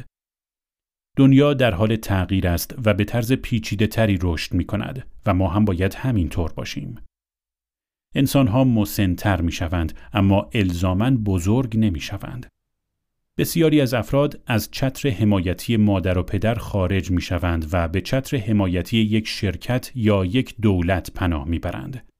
دنیا 1.18 1.54
در 1.54 1.74
حال 1.74 1.96
تغییر 1.96 2.48
است 2.48 2.76
و 2.86 2.94
به 2.94 3.04
طرز 3.04 3.34
پیچیده 3.34 3.88
تری 3.88 4.20
رشد 4.22 4.54
می 4.54 4.66
کند 4.66 5.08
و 5.26 5.34
ما 5.34 5.48
هم 5.48 5.66
باید 5.66 5.94
همین 5.94 6.30
طور 6.30 6.54
باشیم. 6.54 6.96
انسان 8.16 8.48
ها 8.48 8.64
مسنتر 8.64 9.42
می 9.42 9.52
شوند 9.52 9.94
اما 10.14 10.50
الزامن 10.54 11.18
بزرگ 11.18 11.78
نمی 11.78 12.00
شوند. 12.00 12.48
بسیاری 13.38 13.82
از 13.82 13.94
افراد 13.94 14.42
از 14.48 14.70
چتر 14.72 15.10
حمایتی 15.10 15.78
مادر 15.78 16.18
و 16.18 16.24
پدر 16.24 16.56
خارج 16.56 17.12
می 17.12 17.22
شوند 17.22 17.70
و 17.72 17.88
به 17.88 18.02
چتر 18.02 18.38
حمایتی 18.38 18.98
یک 18.98 19.28
شرکت 19.28 19.92
یا 19.96 20.26
یک 20.26 20.56
دولت 20.62 21.12
پناه 21.12 21.48
می 21.48 21.60
برند. 21.60 22.13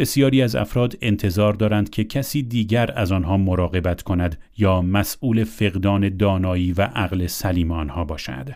بسیاری 0.00 0.42
از 0.42 0.56
افراد 0.56 0.96
انتظار 1.02 1.52
دارند 1.52 1.90
که 1.90 2.04
کسی 2.04 2.42
دیگر 2.42 2.92
از 2.96 3.12
آنها 3.12 3.36
مراقبت 3.36 4.02
کند 4.02 4.38
یا 4.58 4.82
مسئول 4.82 5.44
فقدان 5.44 6.16
دانایی 6.16 6.72
و 6.72 6.82
عقل 6.82 7.26
سلیم 7.26 7.72
آنها 7.72 8.04
باشد. 8.04 8.48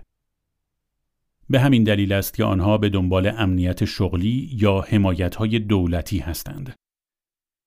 به 1.50 1.60
همین 1.60 1.84
دلیل 1.84 2.12
است 2.12 2.34
که 2.34 2.44
آنها 2.44 2.78
به 2.78 2.88
دنبال 2.88 3.32
امنیت 3.38 3.84
شغلی 3.84 4.50
یا 4.52 4.80
حمایتهای 4.80 5.58
دولتی 5.58 6.18
هستند. 6.18 6.74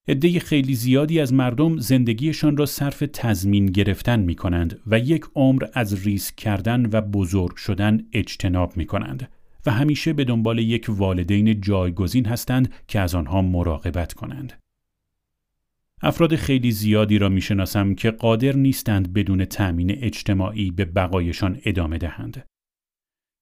عده 0.08 0.40
خیلی 0.40 0.74
زیادی 0.74 1.20
از 1.20 1.32
مردم 1.32 1.78
زندگیشان 1.78 2.56
را 2.56 2.66
صرف 2.66 3.04
تضمین 3.12 3.66
گرفتن 3.66 4.20
می 4.20 4.34
کنند 4.34 4.80
و 4.86 4.98
یک 4.98 5.24
عمر 5.34 5.64
از 5.72 6.06
ریسک 6.06 6.36
کردن 6.36 6.88
و 6.92 7.00
بزرگ 7.00 7.56
شدن 7.56 8.00
اجتناب 8.12 8.76
می 8.76 8.86
کنند. 8.86 9.28
همیشه 9.70 10.12
به 10.12 10.24
دنبال 10.24 10.58
یک 10.58 10.86
والدین 10.88 11.60
جایگزین 11.60 12.26
هستند 12.26 12.72
که 12.88 13.00
از 13.00 13.14
آنها 13.14 13.42
مراقبت 13.42 14.12
کنند. 14.12 14.52
افراد 16.02 16.36
خیلی 16.36 16.70
زیادی 16.70 17.18
را 17.18 17.28
می‌شناسم 17.28 17.94
که 17.94 18.10
قادر 18.10 18.56
نیستند 18.56 19.12
بدون 19.12 19.44
تأمین 19.44 19.90
اجتماعی 19.90 20.70
به 20.70 20.84
بقایشان 20.84 21.58
ادامه 21.64 21.98
دهند. 21.98 22.44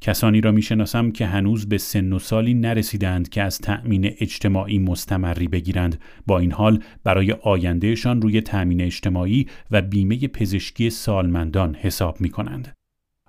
کسانی 0.01 0.41
را 0.41 0.53
می‌شناسم 0.53 1.11
که 1.11 1.27
هنوز 1.27 1.69
به 1.69 1.79
سن 1.79 2.13
و 2.13 2.19
سالی 2.19 2.55
نرسیدند 2.55 3.29
که 3.29 3.43
از 3.43 3.59
تأمین 3.59 4.05
اجتماعی 4.05 4.79
مستمری 4.79 5.49
بگیرند 5.49 6.01
با 6.27 6.39
این 6.39 6.53
حال 6.53 6.83
برای 7.05 7.33
آیندهشان 7.33 8.23
روی 8.23 8.41
تأمین 8.41 8.81
اجتماعی 8.81 9.47
و 9.71 9.83
بیمه 9.83 10.29
پزشکی 10.29 10.91
سالمندان 10.91 11.75
حساب 11.75 12.21
می 12.21 12.31
کنند. 12.31 12.76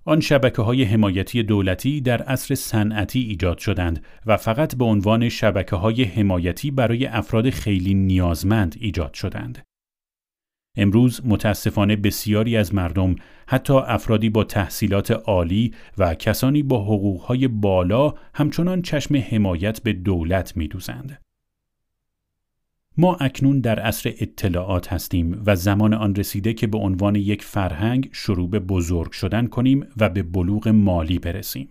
آن 0.07 0.19
شبکه 0.19 0.61
های 0.61 0.83
حمایتی 0.83 1.43
دولتی 1.43 2.01
در 2.01 2.21
عصر 2.21 2.55
صنعتی 2.55 3.19
ایجاد 3.19 3.57
شدند 3.57 4.05
و 4.25 4.37
فقط 4.37 4.75
به 4.75 4.85
عنوان 4.85 5.29
شبکه 5.29 5.75
های 5.75 6.03
حمایتی 6.03 6.71
برای 6.71 7.05
افراد 7.05 7.49
خیلی 7.49 7.93
نیازمند 7.93 8.75
ایجاد 8.79 9.13
شدند. 9.13 9.65
امروز 10.77 11.21
متاسفانه 11.25 11.95
بسیاری 11.95 12.57
از 12.57 12.75
مردم 12.75 13.15
حتی 13.47 13.73
افرادی 13.73 14.29
با 14.29 14.43
تحصیلات 14.43 15.11
عالی 15.11 15.73
و 15.97 16.15
کسانی 16.15 16.63
با 16.63 16.83
حقوقهای 16.83 17.47
بالا 17.47 18.13
همچنان 18.33 18.81
چشم 18.81 19.15
حمایت 19.15 19.83
به 19.83 19.93
دولت 19.93 20.57
میدوزند. 20.57 21.21
ما 22.99 23.15
اکنون 23.15 23.59
در 23.59 23.79
عصر 23.79 24.13
اطلاعات 24.19 24.93
هستیم 24.93 25.41
و 25.45 25.55
زمان 25.55 25.93
آن 25.93 26.15
رسیده 26.15 26.53
که 26.53 26.67
به 26.67 26.77
عنوان 26.77 27.15
یک 27.15 27.43
فرهنگ 27.43 28.09
شروع 28.11 28.49
به 28.49 28.59
بزرگ 28.59 29.11
شدن 29.11 29.47
کنیم 29.47 29.85
و 29.97 30.09
به 30.09 30.23
بلوغ 30.23 30.67
مالی 30.67 31.19
برسیم. 31.19 31.69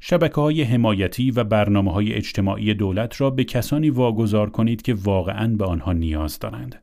شبکه 0.00 0.40
های 0.40 0.62
حمایتی 0.62 1.30
و 1.30 1.44
برنامه 1.44 1.92
های 1.92 2.12
اجتماعی 2.12 2.74
دولت 2.74 3.20
را 3.20 3.30
به 3.30 3.44
کسانی 3.44 3.90
واگذار 3.90 4.50
کنید 4.50 4.82
که 4.82 4.94
واقعا 4.94 5.56
به 5.56 5.64
آنها 5.64 5.92
نیاز 5.92 6.38
دارند. 6.38 6.82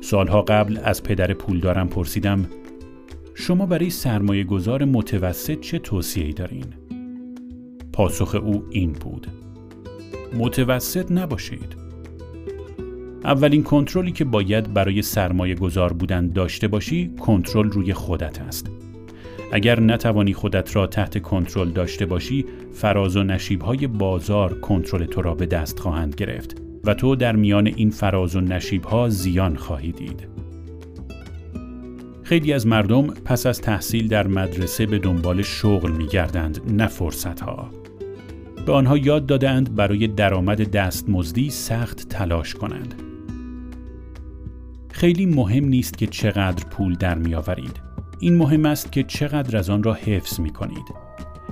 سالها 0.00 0.42
قبل 0.42 0.78
از 0.84 1.02
پدر 1.02 1.34
پولدارم 1.34 1.88
پرسیدم 1.88 2.46
شما 3.34 3.66
برای 3.66 3.90
سرمایه 3.90 4.44
گذار 4.44 4.84
متوسط 4.84 5.60
چه 5.60 5.78
توصیه‌ای 5.78 6.32
دارین؟ 6.32 6.66
پاسخ 7.92 8.34
او 8.34 8.64
این 8.70 8.92
بود 8.92 9.45
متوسط 10.34 11.12
نباشید. 11.12 11.76
اولین 13.24 13.62
کنترلی 13.62 14.12
که 14.12 14.24
باید 14.24 14.74
برای 14.74 15.02
سرمایه 15.02 15.54
گذار 15.54 15.92
بودن 15.92 16.28
داشته 16.28 16.68
باشی 16.68 17.10
کنترل 17.20 17.70
روی 17.70 17.92
خودت 17.92 18.40
است. 18.40 18.66
اگر 19.52 19.80
نتوانی 19.80 20.34
خودت 20.34 20.76
را 20.76 20.86
تحت 20.86 21.22
کنترل 21.22 21.70
داشته 21.70 22.06
باشی 22.06 22.46
فراز 22.72 23.16
و 23.16 23.22
نشیبهای 23.22 23.86
بازار 23.86 24.60
کنترل 24.60 25.04
تو 25.04 25.22
را 25.22 25.34
به 25.34 25.46
دست 25.46 25.78
خواهند 25.78 26.14
گرفت 26.14 26.56
و 26.84 26.94
تو 26.94 27.16
در 27.16 27.36
میان 27.36 27.66
این 27.66 27.90
فراز 27.90 28.36
و 28.36 28.40
نشیبها 28.40 29.08
زیان 29.08 29.56
خواهی 29.56 29.92
دید 29.92 30.28
خیلی 32.22 32.52
از 32.52 32.66
مردم 32.66 33.06
پس 33.06 33.46
از 33.46 33.60
تحصیل 33.60 34.08
در 34.08 34.26
مدرسه 34.26 34.86
به 34.86 34.98
دنبال 34.98 35.42
شغل 35.42 35.90
می 35.90 36.06
گردند 36.06 36.60
نه 36.72 36.86
فرصت 36.86 37.40
ها. 37.40 37.70
به 38.66 38.72
آنها 38.72 38.98
یاد 38.98 39.26
دادند 39.26 39.74
برای 39.74 40.06
درآمد 40.06 40.70
دستمزدی 40.70 41.50
سخت 41.50 42.08
تلاش 42.08 42.54
کنند. 42.54 42.94
خیلی 44.90 45.26
مهم 45.26 45.64
نیست 45.64 45.98
که 45.98 46.06
چقدر 46.06 46.64
پول 46.64 46.94
در 46.94 47.18
می 47.18 47.34
آورید. 47.34 47.80
این 48.20 48.36
مهم 48.36 48.66
است 48.66 48.92
که 48.92 49.02
چقدر 49.02 49.58
از 49.58 49.70
آن 49.70 49.82
را 49.82 49.92
حفظ 49.92 50.40
می 50.40 50.50
کنید. 50.50 50.94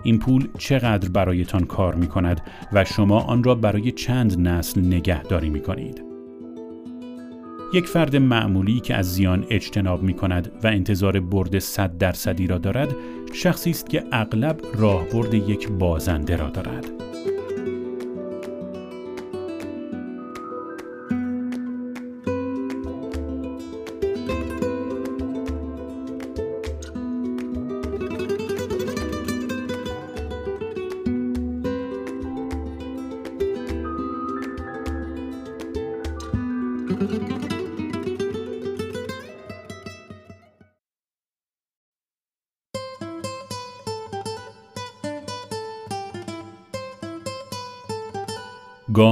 این 0.02 0.18
پول 0.18 0.49
چقدر 0.59 1.09
برایتان 1.09 1.65
کار 1.65 1.94
می 1.94 2.07
کند 2.07 2.41
و 2.73 2.84
شما 2.84 3.20
آن 3.20 3.44
را 3.44 3.55
برای 3.55 3.93
چند 3.93 4.49
نسل 4.49 4.81
نگهداری 4.81 5.51
می 5.51 5.60
کنید. 5.60 6.14
یک 7.74 7.86
فرد 7.88 8.16
معمولی 8.16 8.80
که 8.80 8.94
از 8.94 9.14
زیان 9.14 9.46
اجتناب 9.50 10.02
می 10.02 10.14
کند 10.14 10.52
و 10.62 10.66
انتظار 10.66 11.20
برد 11.20 11.58
صد 11.58 11.98
درصدی 11.98 12.46
را 12.46 12.58
دارد 12.58 12.94
شخصی 13.32 13.70
است 13.70 13.90
که 13.90 14.04
اغلب 14.12 14.60
راهبرد 14.74 15.34
یک 15.34 15.68
بازنده 15.68 16.36
را 16.36 16.50
دارد. 16.50 16.90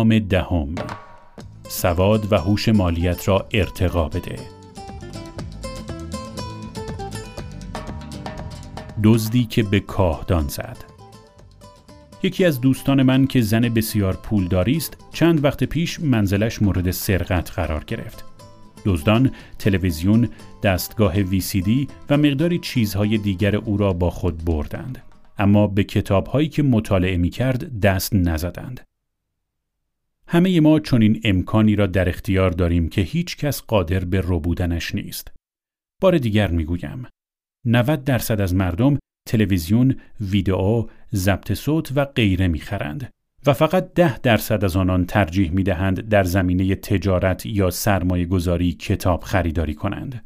گام 0.02 0.18
دهم. 0.18 0.74
سواد 1.68 2.32
و 2.32 2.38
هوش 2.38 2.68
مالیت 2.68 3.28
را 3.28 3.46
ارتقا 3.52 4.08
بده. 4.08 4.36
دزدی 9.04 9.44
که 9.44 9.62
به 9.62 9.80
کاهدان 9.80 10.48
زد. 10.48 10.76
یکی 12.22 12.44
از 12.44 12.60
دوستان 12.60 13.02
من 13.02 13.26
که 13.26 13.40
زن 13.40 13.60
بسیار 13.60 14.16
پولداری 14.22 14.76
است 14.76 14.96
چند 15.12 15.44
وقت 15.44 15.64
پیش 15.64 16.00
منزلش 16.00 16.62
مورد 16.62 16.90
سرقت 16.90 17.50
قرار 17.50 17.84
گرفت. 17.84 18.24
دزدان 18.84 19.30
تلویزیون 19.58 20.28
دستگاه 20.62 21.14
ویسیدی 21.14 21.88
و 22.10 22.16
مقداری 22.16 22.58
چیزهای 22.58 23.18
دیگر 23.18 23.56
او 23.56 23.76
را 23.76 23.92
با 23.92 24.10
خود 24.10 24.44
بردند. 24.44 25.02
اما 25.38 25.66
به 25.66 25.84
کتابهایی 25.84 26.48
که 26.48 26.62
مطالعه 26.62 27.16
می 27.16 27.30
کرد 27.30 27.80
دست 27.80 28.14
نزدند. 28.14 28.80
همه 30.32 30.60
ما 30.60 30.80
چنین 30.80 31.20
امکانی 31.24 31.76
را 31.76 31.86
در 31.86 32.08
اختیار 32.08 32.50
داریم 32.50 32.88
که 32.88 33.00
هیچ 33.00 33.36
کس 33.36 33.62
قادر 33.62 34.04
به 34.04 34.22
ربودنش 34.24 34.94
نیست. 34.94 35.32
بار 36.00 36.18
دیگر 36.18 36.50
می‌گویم 36.50 37.06
90 37.66 38.04
درصد 38.04 38.40
از 38.40 38.54
مردم 38.54 38.98
تلویزیون، 39.28 39.96
ویدئو، 40.20 40.86
ضبط 41.14 41.52
صوت 41.52 41.92
و 41.94 42.04
غیره 42.04 42.48
می‌خرند 42.48 43.10
و 43.46 43.52
فقط 43.52 43.94
ده 43.94 44.18
درصد 44.18 44.64
از 44.64 44.76
آنان 44.76 45.06
ترجیح 45.06 45.50
می 45.50 45.62
دهند 45.62 46.08
در 46.08 46.24
زمینه 46.24 46.74
تجارت 46.74 47.46
یا 47.46 47.70
سرمایه 47.70 48.26
گذاری 48.26 48.72
کتاب 48.72 49.22
خریداری 49.22 49.74
کنند. 49.74 50.24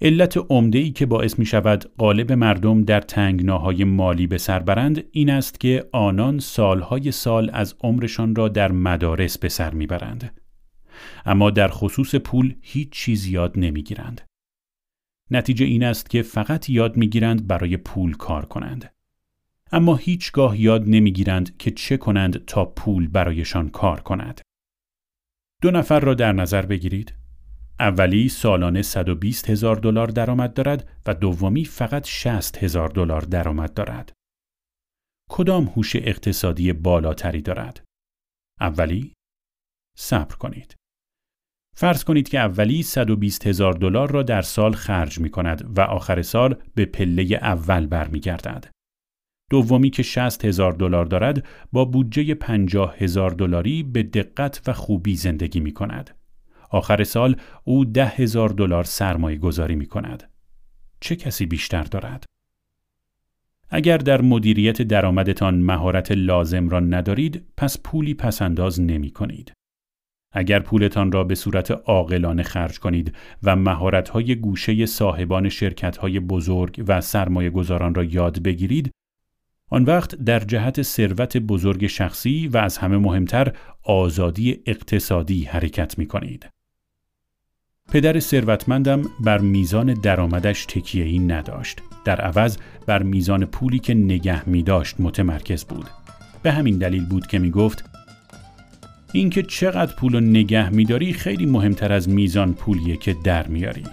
علت 0.00 0.36
عمده 0.50 0.78
ای 0.78 0.90
که 0.90 1.06
باعث 1.06 1.38
می 1.38 1.46
شود 1.46 1.84
قالب 1.98 2.32
مردم 2.32 2.84
در 2.84 3.00
تنگناهای 3.00 3.84
مالی 3.84 4.26
به 4.26 4.38
سر 4.38 4.58
برند 4.58 5.04
این 5.10 5.30
است 5.30 5.60
که 5.60 5.88
آنان 5.92 6.38
سالهای 6.38 7.12
سال 7.12 7.50
از 7.52 7.74
عمرشان 7.80 8.34
را 8.34 8.48
در 8.48 8.72
مدارس 8.72 9.38
به 9.38 9.48
سر 9.48 9.74
می 9.74 9.86
برند. 9.86 10.40
اما 11.26 11.50
در 11.50 11.68
خصوص 11.68 12.14
پول 12.14 12.54
هیچ 12.60 12.90
چیز 12.90 13.26
یاد 13.26 13.52
نمی 13.56 13.82
گیرند. 13.82 14.20
نتیجه 15.30 15.66
این 15.66 15.84
است 15.84 16.10
که 16.10 16.22
فقط 16.22 16.70
یاد 16.70 16.96
می 16.96 17.08
گیرند 17.08 17.46
برای 17.46 17.76
پول 17.76 18.16
کار 18.16 18.44
کنند. 18.44 18.94
اما 19.72 19.96
هیچگاه 19.96 20.60
یاد 20.60 20.84
نمی 20.86 21.12
گیرند 21.12 21.56
که 21.56 21.70
چه 21.70 21.96
کنند 21.96 22.44
تا 22.44 22.64
پول 22.64 23.08
برایشان 23.08 23.68
کار 23.68 24.00
کند. 24.00 24.40
دو 25.62 25.70
نفر 25.70 26.00
را 26.00 26.14
در 26.14 26.32
نظر 26.32 26.66
بگیرید. 26.66 27.14
اولی 27.80 28.28
سالانه 28.28 28.82
120 28.82 29.50
هزار 29.50 29.76
دلار 29.76 30.06
درآمد 30.06 30.54
دارد 30.54 30.88
و 31.06 31.14
دومی 31.14 31.64
فقط 31.64 32.06
60 32.06 32.64
هزار 32.64 32.88
دلار 32.88 33.20
درآمد 33.20 33.74
دارد. 33.74 34.12
کدام 35.30 35.64
هوش 35.64 35.96
اقتصادی 35.96 36.72
بالاتری 36.72 37.42
دارد؟ 37.42 37.84
اولی؟ 38.60 39.14
صبر 39.98 40.34
کنید. 40.34 40.74
فرض 41.76 42.04
کنید 42.04 42.28
که 42.28 42.38
اولی 42.38 42.82
120 42.82 43.46
هزار 43.46 43.72
دلار 43.72 44.10
را 44.10 44.22
در 44.22 44.42
سال 44.42 44.72
خرج 44.72 45.18
می 45.18 45.30
کند 45.30 45.78
و 45.78 45.80
آخر 45.80 46.22
سال 46.22 46.62
به 46.74 46.84
پله 46.84 47.38
اول 47.42 47.86
برمیگردد. 47.86 48.70
دومی 49.50 49.90
که 49.90 50.02
60 50.02 50.44
هزار 50.44 50.72
دلار 50.72 51.04
دارد 51.04 51.46
با 51.72 51.84
بودجه 51.84 52.34
50 52.34 52.96
هزار 52.96 53.30
دلاری 53.30 53.82
به 53.82 54.02
دقت 54.02 54.62
و 54.66 54.72
خوبی 54.72 55.16
زندگی 55.16 55.60
می 55.60 55.72
کند. 55.72 56.17
آخر 56.70 57.04
سال 57.04 57.36
او 57.64 57.84
ده 57.84 58.06
هزار 58.06 58.48
دلار 58.48 58.84
سرمایه 58.84 59.38
گذاری 59.38 59.76
می 59.76 59.86
کند. 59.86 60.30
چه 61.00 61.16
کسی 61.16 61.46
بیشتر 61.46 61.82
دارد؟ 61.82 62.24
اگر 63.70 63.98
در 63.98 64.20
مدیریت 64.20 64.82
درآمدتان 64.82 65.54
مهارت 65.54 66.12
لازم 66.12 66.68
را 66.68 66.80
ندارید 66.80 67.46
پس 67.56 67.80
پولی 67.84 68.14
پسنداز 68.14 68.80
نمی 68.80 69.10
کنید. 69.10 69.52
اگر 70.32 70.60
پولتان 70.60 71.12
را 71.12 71.24
به 71.24 71.34
صورت 71.34 71.70
عاقلانه 71.70 72.42
خرج 72.42 72.78
کنید 72.78 73.14
و 73.42 73.56
مهارت‌های 73.56 74.36
گوشه 74.36 74.86
صاحبان 74.86 75.48
شرکت‌های 75.48 76.20
بزرگ 76.20 76.84
و 76.88 77.00
سرمایه 77.00 77.50
گذاران 77.50 77.94
را 77.94 78.04
یاد 78.04 78.42
بگیرید، 78.42 78.90
آن 79.70 79.84
وقت 79.84 80.14
در 80.14 80.38
جهت 80.38 80.82
ثروت 80.82 81.36
بزرگ 81.36 81.86
شخصی 81.86 82.48
و 82.48 82.56
از 82.56 82.78
همه 82.78 82.96
مهمتر 82.96 83.52
آزادی 83.82 84.62
اقتصادی 84.66 85.44
حرکت 85.44 85.98
می 85.98 86.06
کنید. 86.06 86.48
پدر 87.92 88.20
ثروتمندم 88.20 89.02
بر 89.20 89.38
میزان 89.38 89.94
درآمدش 89.94 90.66
ای 90.94 91.18
نداشت. 91.18 91.78
در 92.04 92.20
عوض 92.20 92.56
بر 92.86 93.02
میزان 93.02 93.44
پولی 93.44 93.78
که 93.78 93.94
نگه 93.94 94.48
می 94.48 94.62
داشت 94.62 94.96
متمرکز 94.98 95.64
بود. 95.64 95.86
به 96.42 96.52
همین 96.52 96.78
دلیل 96.78 97.04
بود 97.04 97.26
که 97.26 97.38
می 97.38 97.50
گفت 97.50 97.84
اینکه 99.12 99.42
چقدر 99.42 99.94
پول 99.94 100.12
رو 100.12 100.20
نگه 100.20 100.70
میداری 100.70 101.12
خیلی 101.12 101.46
مهمتر 101.46 101.92
از 101.92 102.08
میزان 102.08 102.54
پولیه 102.54 102.96
که 102.96 103.16
در 103.24 103.46
میاری. 103.46 103.84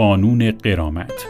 قانون 0.00 0.50
قرامت 0.50 1.26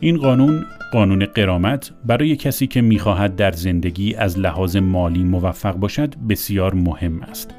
این 0.00 0.16
قانون 0.16 0.64
قانون 0.92 1.24
قرامت 1.24 1.92
برای 2.04 2.36
کسی 2.36 2.66
که 2.66 2.80
می‌خواهد 2.80 3.36
در 3.36 3.52
زندگی 3.52 4.14
از 4.14 4.38
لحاظ 4.38 4.76
مالی 4.76 5.24
موفق 5.24 5.74
باشد 5.76 6.14
بسیار 6.28 6.74
مهم 6.74 7.22
است. 7.22 7.54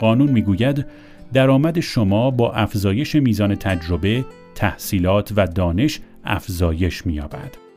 قانون 0.00 0.30
می‌گوید 0.30 0.86
درآمد 1.32 1.80
شما 1.80 2.30
با 2.30 2.52
افزایش 2.52 3.14
میزان 3.14 3.54
تجربه، 3.54 4.24
تحصیلات 4.54 5.32
و 5.36 5.46
دانش 5.46 6.00
افزایش 6.24 7.06
می‌یابد. 7.06 7.69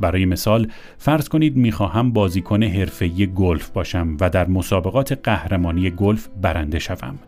برای 0.00 0.24
مثال 0.24 0.66
فرض 0.98 1.28
کنید 1.28 1.56
می‌خواهم 1.56 2.12
بازیکن 2.12 2.62
حرفه‌ای 2.62 3.26
گلف 3.26 3.70
باشم 3.70 4.16
و 4.20 4.30
در 4.30 4.48
مسابقات 4.48 5.12
قهرمانی 5.12 5.90
گلف 5.90 6.28
برنده 6.42 6.78
شوم. 6.78 7.18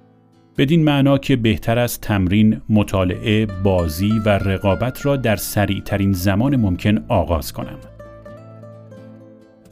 بدین 0.58 0.84
معنا 0.84 1.18
که 1.18 1.36
بهتر 1.36 1.78
است 1.78 2.00
تمرین، 2.00 2.60
مطالعه، 2.68 3.46
بازی 3.46 4.12
و 4.26 4.28
رقابت 4.28 5.06
را 5.06 5.16
در 5.16 5.36
سریعترین 5.36 6.12
زمان 6.12 6.56
ممکن 6.56 7.04
آغاز 7.08 7.52
کنم. 7.52 7.78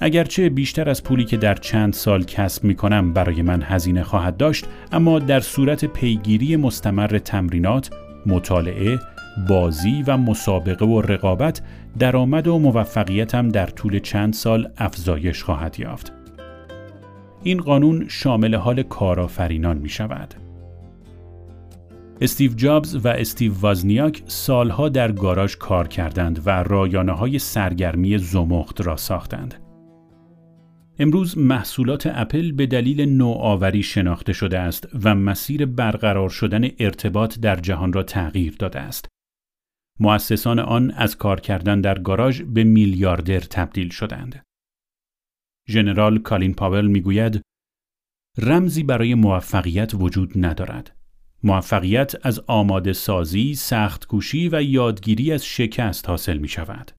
اگرچه 0.00 0.48
بیشتر 0.48 0.88
از 0.88 1.04
پولی 1.04 1.24
که 1.24 1.36
در 1.36 1.54
چند 1.54 1.92
سال 1.92 2.24
کسب 2.24 2.64
می 2.64 2.74
کنم 2.74 3.12
برای 3.12 3.42
من 3.42 3.62
هزینه 3.62 4.02
خواهد 4.02 4.36
داشت 4.36 4.66
اما 4.92 5.18
در 5.18 5.40
صورت 5.40 5.84
پیگیری 5.84 6.56
مستمر 6.56 7.18
تمرینات، 7.18 7.90
مطالعه، 8.26 8.98
بازی 9.48 10.04
و 10.06 10.16
مسابقه 10.16 10.86
و 10.86 11.00
رقابت 11.00 11.62
درآمد 11.98 12.46
و 12.46 12.58
موفقیتم 12.58 13.48
در 13.48 13.66
طول 13.66 13.98
چند 13.98 14.32
سال 14.32 14.68
افزایش 14.78 15.42
خواهد 15.42 15.80
یافت. 15.80 16.12
این 17.42 17.60
قانون 17.60 18.04
شامل 18.08 18.54
حال 18.54 18.82
کارآفرینان 18.82 19.78
می 19.78 19.88
شود. 19.88 20.34
استیو 22.20 22.52
جابز 22.52 22.96
و 22.96 23.08
استیو 23.08 23.52
وازنیاک 23.60 24.22
سالها 24.26 24.88
در 24.88 25.12
گاراژ 25.12 25.56
کار 25.56 25.88
کردند 25.88 26.42
و 26.46 26.50
رایانه 26.62 27.12
های 27.12 27.38
سرگرمی 27.38 28.18
زمخت 28.18 28.86
را 28.86 28.96
ساختند. 28.96 29.54
امروز 30.98 31.38
محصولات 31.38 32.10
اپل 32.14 32.52
به 32.52 32.66
دلیل 32.66 33.16
نوآوری 33.16 33.82
شناخته 33.82 34.32
شده 34.32 34.58
است 34.58 34.88
و 35.04 35.14
مسیر 35.14 35.66
برقرار 35.66 36.28
شدن 36.28 36.68
ارتباط 36.78 37.38
در 37.38 37.56
جهان 37.56 37.92
را 37.92 38.02
تغییر 38.02 38.54
داده 38.58 38.80
است. 38.80 39.13
مؤسسان 40.00 40.58
آن 40.58 40.90
از 40.90 41.16
کار 41.16 41.40
کردن 41.40 41.80
در 41.80 41.98
گاراژ 41.98 42.42
به 42.42 42.64
میلیاردر 42.64 43.40
تبدیل 43.40 43.88
شدند. 43.88 44.42
ژنرال 45.68 46.18
کالین 46.18 46.54
پاول 46.54 46.86
می‌گوید 46.86 47.42
رمزی 48.38 48.82
برای 48.82 49.14
موفقیت 49.14 49.94
وجود 49.94 50.32
ندارد. 50.36 50.96
موفقیت 51.42 52.26
از 52.26 52.40
آماده 52.46 52.92
سازی، 52.92 53.54
سخت 53.54 54.06
کوشی 54.06 54.48
و 54.48 54.62
یادگیری 54.62 55.32
از 55.32 55.46
شکست 55.46 56.08
حاصل 56.08 56.38
می 56.38 56.48
شود. 56.48 56.90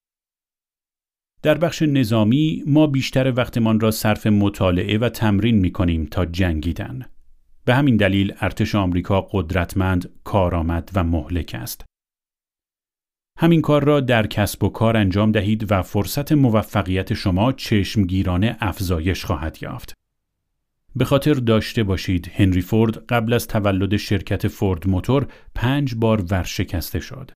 در 1.42 1.58
بخش 1.58 1.82
نظامی 1.82 2.64
ما 2.68 2.88
بیشتر 2.88 3.34
وقتمان 3.38 3.80
را 3.80 3.92
صرف 3.92 4.28
مطالعه 4.28 4.98
و 4.98 5.10
تمرین 5.10 5.56
می 5.56 5.72
کنیم 5.72 6.06
تا 6.06 6.26
جنگیدن. 6.26 7.06
به 7.66 7.76
همین 7.76 7.98
دلیل 7.98 8.34
ارتش 8.40 8.76
آمریکا 8.76 9.22
قدرتمند، 9.22 10.10
کارآمد 10.24 10.92
و 10.94 11.04
مهلک 11.04 11.56
است. 11.60 11.86
همین 13.38 13.62
کار 13.62 13.84
را 13.84 14.00
در 14.00 14.28
کسب 14.28 14.64
و 14.64 14.70
کار 14.70 14.98
انجام 14.98 15.32
دهید 15.32 15.72
و 15.72 15.82
فرصت 15.82 16.32
موفقیت 16.32 17.14
شما 17.14 17.52
چشمگیرانه 17.52 18.58
افزایش 18.60 19.26
خواهد 19.26 19.58
یافت. 19.62 19.94
به 20.96 21.06
خاطر 21.06 21.34
داشته 21.34 21.84
باشید 21.84 22.32
هنری 22.36 22.62
فورد 22.62 23.06
قبل 23.06 23.34
از 23.34 23.48
تولد 23.48 23.98
شرکت 23.98 24.48
فورد 24.48 24.88
موتور 24.88 25.28
پنج 25.56 25.96
بار 25.96 26.26
ورشکسته 26.32 27.00
شد. 27.00 27.32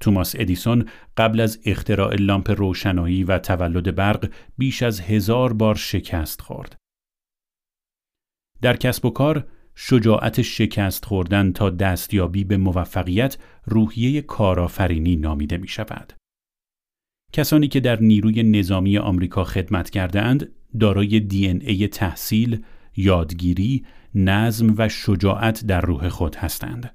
توماس 0.00 0.34
ادیسون 0.38 0.88
قبل 1.16 1.40
از 1.40 1.60
اختراع 1.64 2.14
لامپ 2.14 2.50
روشنایی 2.50 3.24
و 3.24 3.38
تولد 3.38 3.94
برق 3.94 4.30
بیش 4.58 4.82
از 4.82 5.00
هزار 5.00 5.52
بار 5.52 5.74
شکست 5.74 6.40
خورد. 6.40 6.76
در 8.62 8.76
کسب 8.76 9.04
و 9.04 9.10
کار 9.10 9.46
شجاعت 9.80 10.42
شکست 10.42 11.04
خوردن 11.04 11.52
تا 11.52 11.70
دستیابی 11.70 12.44
به 12.44 12.56
موفقیت 12.56 13.38
روحیه 13.64 14.22
کارآفرینی 14.22 15.16
نامیده 15.16 15.56
می 15.56 15.68
شود. 15.68 16.12
کسانی 17.32 17.68
که 17.68 17.80
در 17.80 18.00
نیروی 18.00 18.42
نظامی 18.42 18.98
آمریکا 18.98 19.44
خدمت 19.44 19.90
کردهاند 19.90 20.52
دارای 20.80 21.20
دی 21.20 21.48
ای 21.48 21.88
تحصیل، 21.88 22.64
یادگیری، 22.96 23.84
نظم 24.14 24.74
و 24.78 24.88
شجاعت 24.88 25.66
در 25.66 25.80
روح 25.80 26.08
خود 26.08 26.36
هستند. 26.36 26.94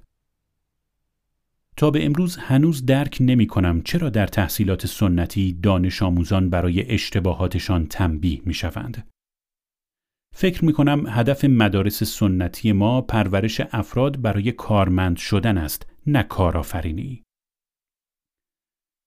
تا 1.78 1.92
به 1.92 2.06
امروز 2.06 2.38
هنوز 2.38 2.86
درک 2.86 3.18
نمی 3.20 3.48
کنم 3.48 3.82
چرا 3.82 4.10
در 4.10 4.28
تحصیلات 4.28 4.86
سنتی 4.86 5.54
دانش 5.54 6.04
آموزان 6.04 6.50
برای 6.50 6.92
اشتباهاتشان 6.92 7.88
تنبیه 7.88 8.42
می 8.46 8.54
شوند. 8.54 9.13
فکر 10.36 10.66
می 10.66 10.74
کنم 10.74 11.04
هدف 11.10 11.46
مدارس 11.46 12.04
سنتی 12.04 12.72
ما 12.72 13.02
پرورش 13.02 13.62
افراد 13.72 14.22
برای 14.22 14.52
کارمند 14.52 15.18
شدن 15.18 15.58
است 15.58 15.90
نه 16.08 16.24
کارآفرینی. 16.24 17.24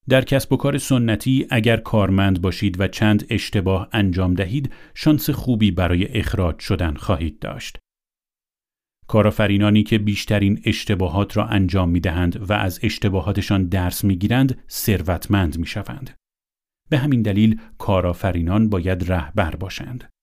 در 0.08 0.22
کسب 0.22 0.52
و 0.52 0.56
کار 0.56 0.78
سنتی 0.78 1.46
اگر 1.50 1.76
کارمند 1.76 2.42
باشید 2.42 2.80
و 2.80 2.88
چند 2.88 3.26
اشتباه 3.30 3.88
انجام 3.92 4.34
دهید 4.34 4.72
شانس 4.94 5.30
خوبی 5.30 5.70
برای 5.70 6.18
اخراج 6.18 6.58
شدن 6.58 6.94
خواهید 6.94 7.38
داشت. 7.38 7.78
کارآفرینانی 9.08 9.82
که 9.82 9.98
بیشترین 9.98 10.62
اشتباهات 10.64 11.36
را 11.36 11.46
انجام 11.46 11.88
می 11.88 12.00
دهند 12.00 12.50
و 12.50 12.52
از 12.52 12.80
اشتباهاتشان 12.82 13.66
درس 13.66 14.04
می 14.04 14.16
گیرند 14.16 14.58
ثروتمند 14.70 15.58
می 15.58 15.66
شوند. 15.66 16.10
به 16.90 16.98
همین 16.98 17.22
دلیل 17.22 17.60
کارآفرینان 17.78 18.68
باید 18.68 19.12
رهبر 19.12 19.56
باشند. 19.56 20.15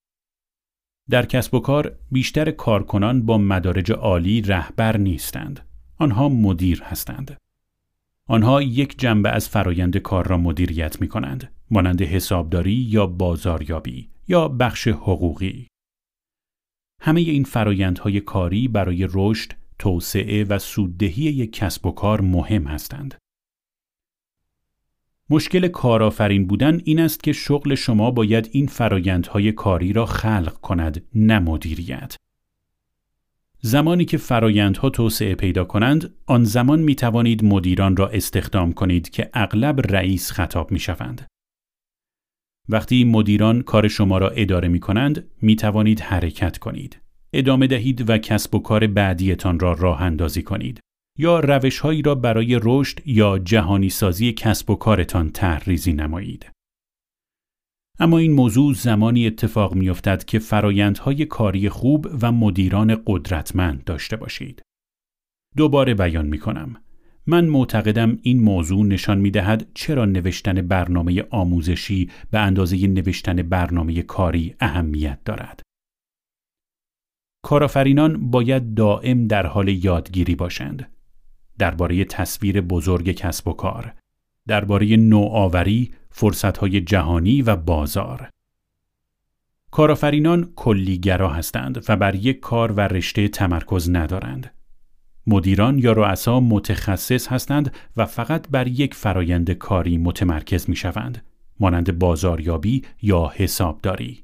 در 1.10 1.26
کسب 1.26 1.54
و 1.54 1.60
کار 1.60 1.96
بیشتر 2.12 2.52
کارکنان 2.52 3.26
با 3.26 3.38
مدارج 3.38 3.92
عالی 3.92 4.42
رهبر 4.42 4.98
نیستند. 4.98 5.68
آنها 5.98 6.30
مدیر 6.30 6.84
هستند. 6.84 7.38
آنها 8.28 8.62
یک 8.62 9.00
جنبه 9.00 9.30
از 9.30 9.50
فرایند 9.50 9.98
کار 9.98 10.28
را 10.28 10.38
مدیریت 10.38 11.02
می 11.02 11.08
کنند. 11.08 11.52
مانند 11.72 12.02
حسابداری 12.02 12.74
یا 12.74 13.08
بازاریابی 13.08 14.10
یا 14.28 14.48
بخش 14.48 14.88
حقوقی. 14.88 15.68
همه 17.02 17.22
این 17.22 17.44
فرایندهای 17.44 18.20
کاری 18.20 18.68
برای 18.68 19.08
رشد، 19.14 19.52
توسعه 19.80 20.44
و 20.44 20.60
سوددهی 20.60 21.24
یک 21.24 21.54
کسب 21.54 21.86
و 21.86 21.92
کار 21.92 22.22
مهم 22.22 22.68
هستند. 22.68 23.16
مشکل 25.34 25.68
کارآفرین 25.68 26.48
بودن 26.48 26.82
این 26.86 27.00
است 27.00 27.24
که 27.24 27.34
شغل 27.34 27.76
شما 27.76 28.12
باید 28.12 28.50
این 28.52 28.68
فرایندهای 28.68 29.52
کاری 29.52 29.94
را 29.94 30.06
خلق 30.06 30.54
کند 30.54 31.06
نه 31.16 31.40
مدیریت. 31.40 32.16
زمانی 33.62 34.06
که 34.06 34.18
فرایندها 34.18 34.90
توسعه 34.90 35.36
پیدا 35.36 35.64
کنند، 35.64 36.14
آن 36.26 36.44
زمان 36.44 36.80
می 36.80 36.96
توانید 36.96 37.46
مدیران 37.46 37.96
را 37.96 38.08
استخدام 38.08 38.74
کنید 38.74 39.10
که 39.10 39.30
اغلب 39.34 39.96
رئیس 39.96 40.32
خطاب 40.32 40.72
می 40.72 40.80
شوند. 40.80 41.28
وقتی 42.70 43.04
مدیران 43.04 43.62
کار 43.62 43.88
شما 43.88 44.18
را 44.18 44.30
اداره 44.30 44.68
می 44.68 44.80
کنند، 44.80 45.28
می 45.42 45.56
توانید 45.56 46.00
حرکت 46.00 46.58
کنید. 46.58 47.00
ادامه 47.34 47.68
دهید 47.68 48.10
و 48.10 48.18
کسب 48.18 48.56
و 48.56 48.60
کار 48.60 48.88
بعدیتان 48.88 49.60
را 49.60 49.74
راه 49.74 50.02
اندازی 50.02 50.42
کنید. 50.42 50.80
یا 51.18 51.40
روشهایی 51.40 52.02
را 52.02 52.16
برای 52.16 52.60
رشد 52.64 53.08
یا 53.08 53.40
جهانی 53.40 53.90
سازی 53.90 54.34
کسب 54.34 54.70
و 54.70 54.76
کارتان 54.76 55.30
تحریزی 55.30 55.94
نمایید. 55.94 56.50
اما 58.00 58.18
این 58.18 58.34
موضوع 58.34 58.74
زمانی 58.74 59.28
اتفاق 59.28 59.76
میافتد 59.76 60.24
که 60.24 60.40
فرایندهای 60.40 61.26
کاری 61.26 61.70
خوب 61.70 62.08
و 62.22 62.32
مدیران 62.32 63.02
قدرتمند 63.08 63.84
داشته 63.84 64.16
باشید. 64.16 64.62
دوباره 65.58 65.94
بیان 65.94 66.26
می 66.26 66.40
کنم. 66.40 66.76
من 67.28 67.46
معتقدم 67.46 68.20
این 68.22 68.44
موضوع 68.44 68.86
نشان 68.86 69.18
می 69.18 69.32
دهد 69.32 69.68
چرا 69.74 70.06
نوشتن 70.06 70.62
برنامه 70.62 71.24
آموزشی 71.30 72.10
به 72.32 72.40
اندازه 72.40 72.88
نوشتن 72.88 73.36
برنامه 73.36 74.02
کاری 74.02 74.56
اهمیت 74.60 75.24
دارد. 75.26 75.62
کارآفرینان 77.44 78.32
باید 78.32 78.74
دائم 78.74 79.28
در 79.28 79.46
حال 79.46 79.68
یادگیری 79.68 80.36
باشند. 80.36 80.93
درباره 81.58 82.06
تصویر 82.06 82.62
بزرگ 82.62 83.12
کسب 83.12 83.48
و 83.48 83.54
کار، 83.54 83.94
درباره 84.48 84.98
نوآوری، 84.98 85.92
فرصتهای 86.10 86.82
جهانی 86.82 87.42
و 87.42 87.56
بازار. 87.56 88.30
کارآفرینان 89.72 90.54
کلیگرا 90.56 91.30
هستند 91.30 91.86
و 91.90 91.96
بر 91.96 92.16
یک 92.16 92.40
کار 92.40 92.72
و 92.72 92.80
رشته 92.80 93.28
تمرکز 93.28 93.90
ندارند. 93.90 94.54
مدیران 95.28 95.80
یا 95.80 95.92
رؤسا 95.92 96.40
متخصص 96.40 97.28
هستند 97.28 97.76
و 97.98 98.06
فقط 98.06 98.48
بر 98.50 98.68
یک 98.68 98.94
فرایند 98.94 99.52
کاری 99.52 99.98
متمرکز 99.98 100.70
می 100.70 100.76
شوند، 100.76 101.26
مانند 101.60 102.00
بازاریابی 102.00 102.84
یا 103.02 103.32
حسابداری. 103.36 104.24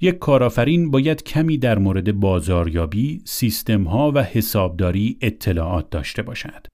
یک 0.00 0.18
کارآفرین 0.18 0.90
باید 0.90 1.22
کمی 1.22 1.58
در 1.58 1.78
مورد 1.78 2.20
بازاریابی، 2.20 3.22
سیستمها 3.24 4.12
و 4.14 4.22
حسابداری 4.22 5.18
اطلاعات 5.20 5.90
داشته 5.90 6.22
باشد. 6.22 6.66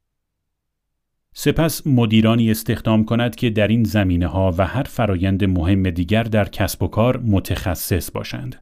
سپس 1.34 1.86
مدیرانی 1.86 2.50
استخدام 2.50 3.05
کند 3.05 3.36
که 3.36 3.50
در 3.50 3.68
این 3.68 3.84
زمینه 3.84 4.26
ها 4.26 4.55
و 4.58 4.66
هر 4.66 4.82
فرایند 4.82 5.44
مهم 5.44 5.90
دیگر 5.90 6.23
در 6.23 6.49
کسب 6.49 6.82
و 6.82 6.89
کار 6.89 7.16
متخصص 7.16 8.10
باشند. 8.10 8.57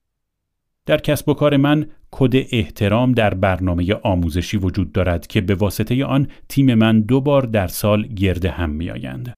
در 0.87 0.99
کسب 0.99 1.29
و 1.29 1.35
کار 1.35 1.57
من 1.57 1.87
کد 2.11 2.33
احترام 2.35 3.13
در 3.13 3.35
برنامه 3.35 3.95
آموزشی 3.95 4.57
وجود 4.57 4.93
دارد 4.93 5.27
که 5.27 5.41
به 5.41 5.55
واسطه 5.55 6.05
آن 6.05 6.29
تیم 6.49 6.75
من 6.75 7.01
دو 7.01 7.21
بار 7.21 7.43
در 7.43 7.67
سال 7.67 8.07
گرد 8.07 8.45
هم 8.45 8.71
می 8.71 8.91
آیند. 8.91 9.35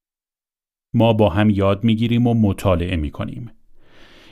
ما 0.94 1.12
با 1.12 1.28
هم 1.28 1.50
یاد 1.50 1.84
می‌گیریم 1.84 2.26
و 2.26 2.34
مطالعه 2.34 2.97
می‌کنیم. 2.97 3.50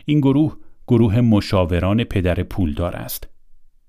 این 0.04 0.20
گروه 0.20 0.56
گروه 0.88 1.20
مشاوران 1.20 2.04
پدر 2.04 2.42
پولدار 2.42 2.96
است. 2.96 3.28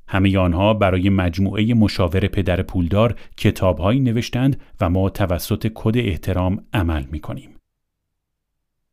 همه 0.08 0.38
آنها 0.38 0.74
برای 0.74 1.10
مجموعه 1.10 1.74
مشاور 1.74 2.28
پدر 2.28 2.61
پولدار 2.61 3.16
کتابهایی 3.38 4.00
نوشتند 4.00 4.61
و 4.82 4.90
ما 4.90 5.10
توسط 5.10 5.72
کد 5.76 5.98
احترام 5.98 6.64
عمل 6.74 7.03
می 7.11 7.19
کنیم. 7.19 7.50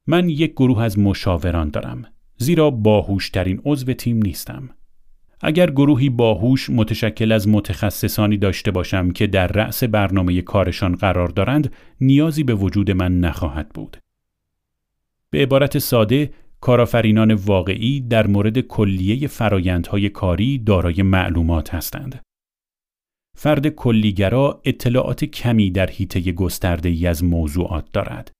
من 0.07 0.29
یک 0.29 0.53
گروه 0.53 0.83
از 0.83 0.99
مشاوران 0.99 1.71
دارم 1.71 2.05
زیرا 2.37 2.71
باهوشترین 2.71 3.61
عضو 3.65 3.93
تیم 3.93 4.17
نیستم. 4.17 4.71
اگر 5.41 5.71
گروهی 5.71 6.09
باهوش 6.09 6.71
متشکل 6.71 7.33
از 7.33 7.49
متخصصانی 7.49 8.37
داشته 8.37 8.71
باشم 8.71 9.11
که 9.11 9.27
در 9.27 9.47
رأس 9.47 9.85
برنامه 9.85 10.43
کارشان 10.43 10.95
قرار 10.95 11.29
دارند 11.29 11.73
نیازی 12.01 12.43
به 12.43 12.55
وجود 12.55 12.91
من 12.91 13.21
نخواهد 13.21 13.69
بود. 13.69 13.97
به 15.31 15.43
عبارت 15.43 15.79
ساده 15.79 16.31
کارآفرینان 16.61 17.35
واقعی 17.35 18.01
در 18.01 18.27
مورد 18.27 18.61
کلیه 18.61 19.29
فرایندهای 19.29 20.09
کاری 20.09 20.59
دارای 20.59 21.03
معلومات 21.03 21.75
هستند. 21.75 22.23
فرد 23.37 23.69
کلیگرا 23.69 24.61
اطلاعات 24.65 25.25
کمی 25.25 25.71
در 25.71 25.91
حیطه 25.91 26.33
گسترده 26.33 26.89
ای 26.89 27.07
از 27.07 27.25
موضوعات 27.25 27.93
دارد. 27.93 28.33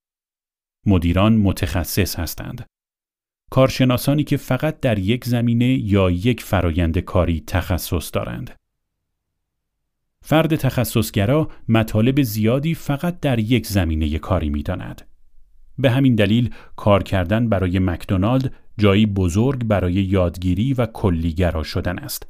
مدیران 0.85 1.37
متخصص 1.37 2.19
هستند. 2.19 2.65
کارشناسانی 3.51 4.23
که 4.23 4.37
فقط 4.37 4.79
در 4.79 4.99
یک 4.99 5.25
زمینه 5.25 5.65
یا 5.65 6.11
یک 6.11 6.43
فرایند 6.43 6.97
کاری 6.97 7.43
تخصص 7.47 8.11
دارند. 8.13 8.55
فرد 10.23 10.55
تخصصگرا 10.55 11.51
مطالب 11.69 12.21
زیادی 12.21 12.73
فقط 12.73 13.19
در 13.19 13.39
یک 13.39 13.67
زمینه 13.67 14.19
کاری 14.19 14.49
می 14.49 14.63
داند. 14.63 15.06
به 15.79 15.91
همین 15.91 16.15
دلیل 16.15 16.49
کار 16.75 17.03
کردن 17.03 17.49
برای 17.49 17.79
مکدونالد 17.79 18.53
جایی 18.77 19.05
بزرگ 19.05 19.63
برای 19.63 19.93
یادگیری 19.93 20.73
و 20.73 20.85
کلیگرا 20.85 21.63
شدن 21.63 21.99
است. 21.99 22.27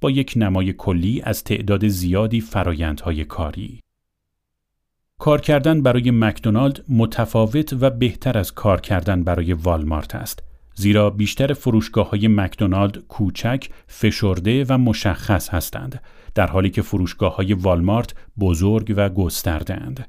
با 0.00 0.10
یک 0.10 0.32
نمای 0.36 0.72
کلی 0.72 1.22
از 1.24 1.44
تعداد 1.44 1.88
زیادی 1.88 2.40
فرایندهای 2.40 3.24
کاری. 3.24 3.80
کار 5.18 5.40
کردن 5.40 5.82
برای 5.82 6.10
مکدونالد 6.10 6.84
متفاوت 6.88 7.76
و 7.80 7.90
بهتر 7.90 8.38
از 8.38 8.52
کار 8.52 8.80
کردن 8.80 9.22
برای 9.24 9.52
والمارت 9.52 10.14
است. 10.14 10.42
زیرا 10.74 11.10
بیشتر 11.10 11.52
فروشگاه 11.52 12.10
های 12.10 12.28
مکدونالد 12.28 12.98
کوچک، 12.98 13.68
فشرده 13.86 14.64
و 14.68 14.78
مشخص 14.78 15.48
هستند، 15.48 16.02
در 16.34 16.46
حالی 16.46 16.70
که 16.70 16.82
فروشگاه 16.82 17.36
های 17.36 17.52
والمارت 17.52 18.14
بزرگ 18.40 18.94
و 18.96 19.08
گسترده 19.08 19.74
اند. 19.74 20.08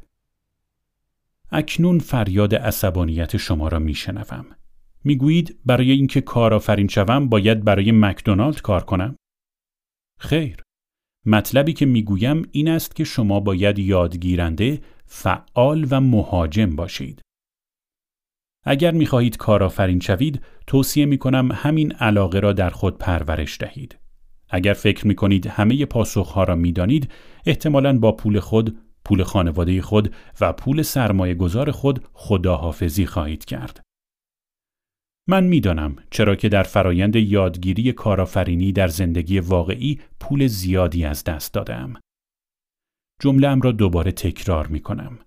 اکنون 1.53 1.99
فریاد 1.99 2.55
عصبانیت 2.55 3.37
شما 3.37 3.67
را 3.67 3.79
میشنوم. 3.79 4.45
می‌گویید 5.03 5.59
برای 5.65 5.91
اینکه 5.91 6.21
کارآفرین 6.21 6.87
شوم 6.87 7.29
باید 7.29 7.63
برای 7.63 7.91
مکدونالد 7.91 8.61
کار 8.61 8.83
کنم؟ 8.83 9.15
خیر. 10.19 10.57
مطلبی 11.25 11.73
که 11.73 11.85
می‌گویم 11.85 12.41
این 12.51 12.67
است 12.69 12.95
که 12.95 13.03
شما 13.03 13.39
باید 13.39 13.79
یادگیرنده، 13.79 14.81
فعال 15.05 15.87
و 15.89 16.01
مهاجم 16.01 16.75
باشید. 16.75 17.21
اگر 18.65 18.91
می‌خواهید 18.91 19.37
کارآفرین 19.37 19.99
شوید، 19.99 20.41
توصیه 20.67 21.05
می 21.05 21.17
کنم 21.17 21.51
همین 21.51 21.91
علاقه 21.91 22.39
را 22.39 22.53
در 22.53 22.69
خود 22.69 22.97
پرورش 22.97 23.57
دهید. 23.59 23.97
اگر 24.49 24.73
فکر 24.73 25.07
می 25.07 25.15
کنید 25.15 25.47
همه 25.47 25.85
پاسخها 25.85 26.43
را 26.43 26.55
می 26.55 26.71
دانید، 26.71 27.11
احتمالاً 27.45 27.99
با 27.99 28.11
پول 28.11 28.39
خود 28.39 28.79
پول 29.05 29.23
خانواده 29.23 29.81
خود 29.81 30.15
و 30.41 30.53
پول 30.53 30.81
سرمایه 30.81 31.33
گذار 31.33 31.71
خود 31.71 32.05
خداحافظی 32.13 33.05
خواهید 33.05 33.45
کرد. 33.45 33.81
من 35.27 35.43
می‌دانم 35.43 35.95
چرا 36.11 36.35
که 36.35 36.49
در 36.49 36.63
فرایند 36.63 37.15
یادگیری 37.15 37.91
کارآفرینی 37.91 38.71
در 38.71 38.87
زندگی 38.87 39.39
واقعی 39.39 39.99
پول 40.19 40.47
زیادی 40.47 41.05
از 41.05 41.23
دست 41.23 41.53
دادم. 41.53 41.93
جمله 43.19 43.55
را 43.55 43.71
دوباره 43.71 44.11
تکرار 44.11 44.67
می 44.67 44.79
کنم. 44.79 45.19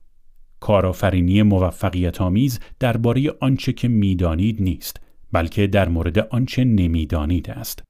کارآفرینی 0.60 1.42
موفقیت 1.42 2.20
آمیز 2.20 2.60
درباره 2.78 3.32
آنچه 3.40 3.72
که 3.72 3.88
می‌دانید 3.88 4.62
نیست 4.62 5.00
بلکه 5.32 5.66
در 5.66 5.88
مورد 5.88 6.18
آنچه 6.18 6.64
نمی‌دانید 6.64 7.50
است. 7.50 7.82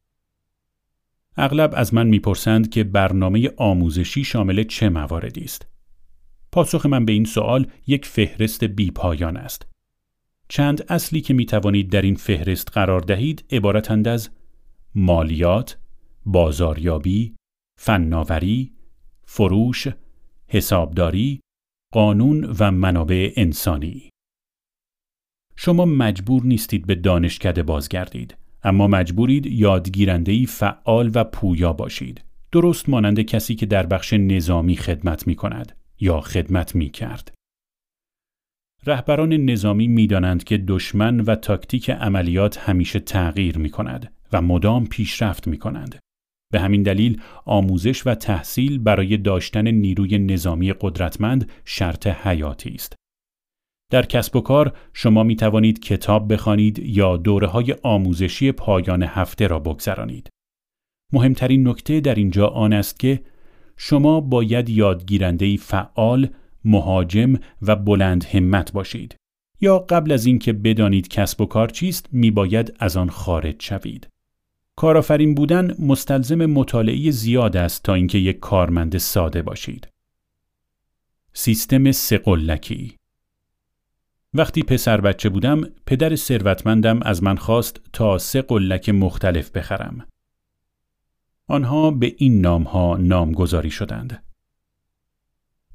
اغلب 1.36 1.72
از 1.76 1.94
من 1.94 2.06
می‌پرسند 2.06 2.70
که 2.70 2.84
برنامه 2.84 3.50
آموزشی 3.56 4.24
شامل 4.24 4.62
چه 4.62 4.88
مواردی 4.88 5.44
است. 5.44 5.66
پاسخ 6.56 6.86
من 6.86 7.04
به 7.04 7.12
این 7.12 7.24
سوال 7.24 7.66
یک 7.86 8.06
فهرست 8.06 8.64
بی 8.64 8.90
پایان 8.90 9.36
است. 9.36 9.66
چند 10.48 10.84
اصلی 10.88 11.20
که 11.20 11.34
می 11.34 11.46
توانید 11.46 11.90
در 11.90 12.02
این 12.02 12.14
فهرست 12.14 12.70
قرار 12.72 13.00
دهید 13.00 13.44
عبارتند 13.50 14.08
از 14.08 14.30
مالیات، 14.94 15.78
بازاریابی، 16.26 17.34
فناوری، 17.80 18.72
فروش، 19.24 19.88
حسابداری، 20.48 21.40
قانون 21.92 22.44
و 22.58 22.70
منابع 22.70 23.32
انسانی. 23.36 24.10
شما 25.56 25.84
مجبور 25.84 26.42
نیستید 26.42 26.86
به 26.86 26.94
دانشکده 26.94 27.62
بازگردید، 27.62 28.36
اما 28.62 28.86
مجبورید 28.86 29.46
یادگیرندهی 29.46 30.46
فعال 30.46 31.10
و 31.14 31.24
پویا 31.24 31.72
باشید. 31.72 32.24
درست 32.52 32.88
مانند 32.88 33.20
کسی 33.20 33.54
که 33.54 33.66
در 33.66 33.86
بخش 33.86 34.12
نظامی 34.12 34.76
خدمت 34.76 35.26
می 35.26 35.34
کند. 35.34 35.75
یا 36.00 36.20
خدمت 36.20 36.74
می 36.74 36.90
کرد. 36.90 37.32
رهبران 38.86 39.32
نظامی 39.32 39.88
می 39.88 40.06
دانند 40.06 40.44
که 40.44 40.58
دشمن 40.58 41.20
و 41.20 41.34
تاکتیک 41.34 41.90
عملیات 41.90 42.58
همیشه 42.58 43.00
تغییر 43.00 43.58
می 43.58 43.70
کند 43.70 44.12
و 44.32 44.42
مدام 44.42 44.86
پیشرفت 44.86 45.48
می 45.48 45.58
کنند. 45.58 45.98
به 46.52 46.60
همین 46.60 46.82
دلیل 46.82 47.20
آموزش 47.44 48.06
و 48.06 48.14
تحصیل 48.14 48.78
برای 48.78 49.16
داشتن 49.16 49.68
نیروی 49.68 50.18
نظامی 50.18 50.72
قدرتمند 50.80 51.50
شرط 51.64 52.06
حیاتی 52.06 52.70
است. 52.74 52.94
در 53.92 54.06
کسب 54.06 54.36
و 54.36 54.40
کار 54.40 54.76
شما 54.92 55.22
می 55.22 55.36
توانید 55.36 55.80
کتاب 55.80 56.32
بخوانید 56.32 56.78
یا 56.78 57.16
دوره 57.16 57.46
های 57.46 57.74
آموزشی 57.82 58.52
پایان 58.52 59.02
هفته 59.02 59.46
را 59.46 59.58
بگذرانید. 59.58 60.28
مهمترین 61.12 61.68
نکته 61.68 62.00
در 62.00 62.14
اینجا 62.14 62.46
آن 62.46 62.72
است 62.72 62.98
که 63.00 63.20
شما 63.76 64.20
باید 64.20 64.68
یادگیرندهی 64.68 65.56
فعال، 65.56 66.28
مهاجم 66.64 67.34
و 67.62 67.76
بلند 67.76 68.24
همت 68.24 68.72
باشید. 68.72 69.16
یا 69.60 69.78
قبل 69.78 70.12
از 70.12 70.26
اینکه 70.26 70.52
بدانید 70.52 71.08
کسب 71.08 71.40
و 71.40 71.46
کار 71.46 71.68
چیست 71.68 72.08
میباید 72.12 72.76
از 72.78 72.96
آن 72.96 73.10
خارج 73.10 73.54
شوید. 73.58 74.08
کارآفرین 74.76 75.34
بودن 75.34 75.74
مستلزم 75.78 76.46
مطالعه 76.46 77.10
زیاد 77.10 77.56
است 77.56 77.82
تا 77.82 77.94
اینکه 77.94 78.18
یک 78.18 78.38
کارمند 78.38 78.98
ساده 78.98 79.42
باشید. 79.42 79.88
سیستم 81.32 81.92
سقلکی 81.92 82.96
وقتی 84.34 84.62
پسر 84.62 85.00
بچه 85.00 85.28
بودم 85.28 85.60
پدر 85.86 86.16
ثروتمندم 86.16 87.02
از 87.02 87.22
من 87.22 87.36
خواست 87.36 87.80
تا 87.92 88.18
سه 88.18 88.42
قلک 88.42 88.88
مختلف 88.88 89.50
بخرم. 89.50 90.06
آنها 91.48 91.90
به 91.90 92.14
این 92.18 92.40
نامها 92.40 92.96
نامگذاری 92.96 93.70
شدند. 93.70 94.24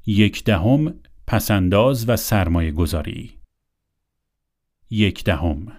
یک 0.06 0.44
دهم 0.44 0.94
پسنداز 1.26 2.08
و 2.08 2.16
سرمایه 2.16 2.70
گذاری. 2.70 3.38
یک 4.90 5.24
دهم 5.24 5.72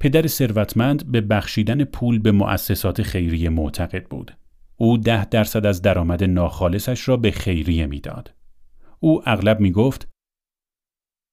پدر 0.00 0.26
ثروتمند 0.26 1.12
به 1.12 1.20
بخشیدن 1.20 1.84
پول 1.84 2.18
به 2.18 2.32
مؤسسات 2.32 3.02
خیریه 3.02 3.48
معتقد 3.48 4.06
بود. 4.08 4.38
او 4.76 4.98
ده 4.98 5.24
درصد 5.24 5.66
از 5.66 5.82
درآمد 5.82 6.24
ناخالصش 6.24 7.08
را 7.08 7.16
به 7.16 7.30
خیریه 7.30 7.86
می‌داد. 7.86 8.34
او 9.00 9.22
اغلب 9.26 9.60
می 9.60 9.72
گفت 9.72 10.08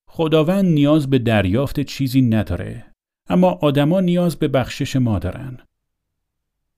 خداوند 0.08 0.66
نیاز 0.66 1.10
به 1.10 1.20
دریافت 1.20 1.80
چیزی 1.80 2.22
نداره 2.22 2.92
اما 3.30 3.52
آدما 3.52 4.00
نیاز 4.00 4.36
به 4.36 4.48
بخشش 4.48 4.96
ما 4.96 5.20
دارن. 5.20 5.58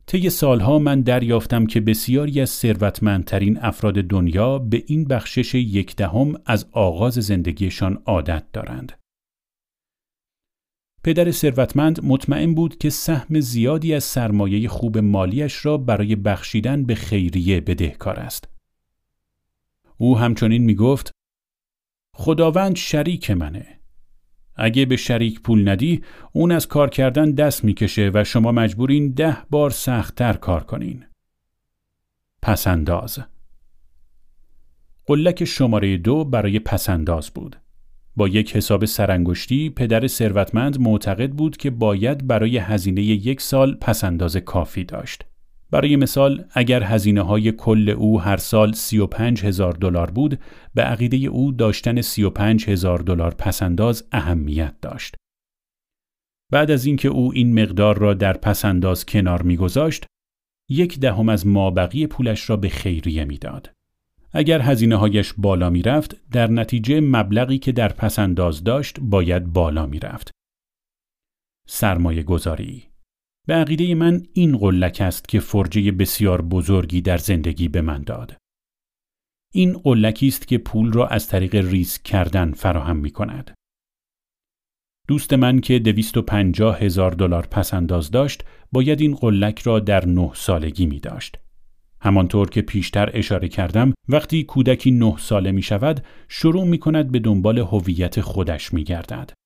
طی 0.07 0.29
سالها 0.29 0.79
من 0.79 1.01
دریافتم 1.01 1.65
که 1.65 1.81
بسیاری 1.81 2.41
از 2.41 2.49
ثروتمندترین 2.49 3.57
افراد 3.61 3.93
دنیا 3.93 4.59
به 4.59 4.83
این 4.87 5.05
بخشش 5.05 5.55
یک 5.55 5.95
دهم 5.95 6.33
از 6.45 6.65
آغاز 6.71 7.13
زندگیشان 7.13 8.01
عادت 8.05 8.43
دارند. 8.53 8.91
پدر 11.03 11.31
ثروتمند 11.31 12.05
مطمئن 12.05 12.53
بود 12.53 12.77
که 12.77 12.89
سهم 12.89 13.39
زیادی 13.39 13.93
از 13.93 14.03
سرمایه 14.03 14.69
خوب 14.69 14.97
مالیش 14.97 15.65
را 15.65 15.77
برای 15.77 16.15
بخشیدن 16.15 16.83
به 16.83 16.95
خیریه 16.95 17.61
بدهکار 17.61 18.19
است. 18.19 18.47
او 19.97 20.17
همچنین 20.17 20.63
می 20.63 20.75
گفت 20.75 21.11
خداوند 22.15 22.75
شریک 22.75 23.31
منه. 23.31 23.76
اگه 24.57 24.85
به 24.85 24.95
شریک 24.95 25.41
پول 25.41 25.69
ندی 25.69 26.03
اون 26.31 26.51
از 26.51 26.67
کار 26.67 26.89
کردن 26.89 27.31
دست 27.31 27.63
می‌کشه 27.63 28.11
و 28.13 28.23
شما 28.23 28.51
مجبورین 28.51 29.11
ده 29.11 29.37
بار 29.49 29.69
سختتر 29.69 30.33
کار 30.33 30.63
کنین. 30.63 31.05
پسنداز 32.41 33.19
قلک 35.05 35.45
شماره 35.45 35.97
دو 35.97 36.25
برای 36.25 36.59
پسنداز 36.59 37.29
بود. 37.29 37.55
با 38.15 38.27
یک 38.27 38.55
حساب 38.55 38.85
سرانگشتی 38.85 39.69
پدر 39.69 40.07
ثروتمند 40.07 40.79
معتقد 40.79 41.31
بود 41.31 41.57
که 41.57 41.69
باید 41.69 42.27
برای 42.27 42.57
هزینه 42.57 43.01
یک 43.01 43.41
سال 43.41 43.75
پسنداز 43.75 44.37
کافی 44.37 44.83
داشت. 44.83 45.25
برای 45.71 45.95
مثال 45.95 46.45
اگر 46.51 46.83
هزینه 46.83 47.21
های 47.21 47.51
کل 47.51 47.89
او 47.89 48.21
هر 48.21 48.37
سال 48.37 48.73
35 48.73 49.45
هزار 49.45 49.73
دلار 49.73 50.11
بود 50.11 50.39
به 50.73 50.81
عقیده 50.81 51.17
او 51.17 51.51
داشتن 51.51 52.01
35 52.01 52.69
هزار 52.69 52.99
دلار 52.99 53.33
پسنداز 53.33 54.07
اهمیت 54.11 54.73
داشت. 54.81 55.15
بعد 56.51 56.71
از 56.71 56.85
اینکه 56.85 57.07
او 57.07 57.33
این 57.33 57.61
مقدار 57.61 57.97
را 57.97 58.13
در 58.13 58.33
پسنداز 58.33 59.05
کنار 59.05 59.41
میگذاشت 59.41 60.05
یک 60.69 60.99
دهم 60.99 61.29
از 61.29 61.47
مابقی 61.47 62.07
پولش 62.07 62.49
را 62.49 62.57
به 62.57 62.69
خیریه 62.69 63.25
می‌داد. 63.25 63.71
اگر 64.31 64.61
هزینه 64.61 64.95
هایش 64.95 65.33
بالا 65.37 65.69
می 65.69 65.81
رفت، 65.81 66.17
در 66.31 66.51
نتیجه 66.51 67.01
مبلغی 67.01 67.57
که 67.57 67.71
در 67.71 67.89
پسنداز 67.89 68.63
داشت 68.63 68.99
باید 68.99 69.45
بالا 69.53 69.85
می 69.85 69.99
رفت. 69.99 70.31
سرمایه 71.67 72.23
گذاری 72.23 72.83
به 73.47 73.53
عقیده 73.53 73.95
من 73.95 74.23
این 74.33 74.57
قلک 74.57 74.97
است 75.01 75.27
که 75.27 75.39
فرجه 75.39 75.91
بسیار 75.91 76.41
بزرگی 76.41 77.01
در 77.01 77.17
زندگی 77.17 77.67
به 77.67 77.81
من 77.81 78.03
داد. 78.03 78.37
این 79.53 79.73
قلکی 79.73 80.27
است 80.27 80.47
که 80.47 80.57
پول 80.57 80.91
را 80.93 81.07
از 81.07 81.27
طریق 81.27 81.55
ریسک 81.55 82.03
کردن 82.03 82.51
فراهم 82.51 82.97
می 82.97 83.11
کند. 83.11 83.53
دوست 85.07 85.33
من 85.33 85.59
که 85.59 85.79
پنجاه 86.27 86.79
هزار 86.79 87.11
دلار 87.11 87.47
پسنداز 87.51 88.11
داشت 88.11 88.43
باید 88.71 89.01
این 89.01 89.15
قلک 89.15 89.59
را 89.59 89.79
در 89.79 90.05
نه 90.05 90.31
سالگی 90.33 90.85
می 90.85 90.99
داشت. 90.99 91.37
همانطور 92.01 92.49
که 92.49 92.61
پیشتر 92.61 93.09
اشاره 93.13 93.47
کردم 93.47 93.93
وقتی 94.09 94.43
کودکی 94.43 94.91
نه 94.91 95.17
ساله 95.17 95.51
می 95.51 95.61
شود 95.61 96.05
شروع 96.27 96.65
می 96.65 96.77
کند 96.77 97.11
به 97.11 97.19
دنبال 97.19 97.57
هویت 97.57 98.21
خودش 98.21 98.73
می 98.73 98.83
گردد. 98.83 99.36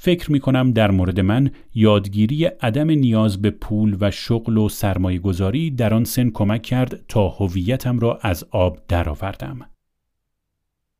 فکر 0.00 0.32
می 0.32 0.40
کنم 0.40 0.72
در 0.72 0.90
مورد 0.90 1.20
من 1.20 1.50
یادگیری 1.74 2.44
عدم 2.44 2.90
نیاز 2.90 3.42
به 3.42 3.50
پول 3.50 3.96
و 4.00 4.10
شغل 4.10 4.56
و 4.56 4.68
سرمایه 4.68 5.18
گذاری 5.18 5.70
در 5.70 5.94
آن 5.94 6.04
سن 6.04 6.30
کمک 6.30 6.62
کرد 6.62 7.06
تا 7.08 7.28
هویتم 7.28 7.98
را 7.98 8.18
از 8.22 8.44
آب 8.50 8.78
درآوردم. 8.88 9.60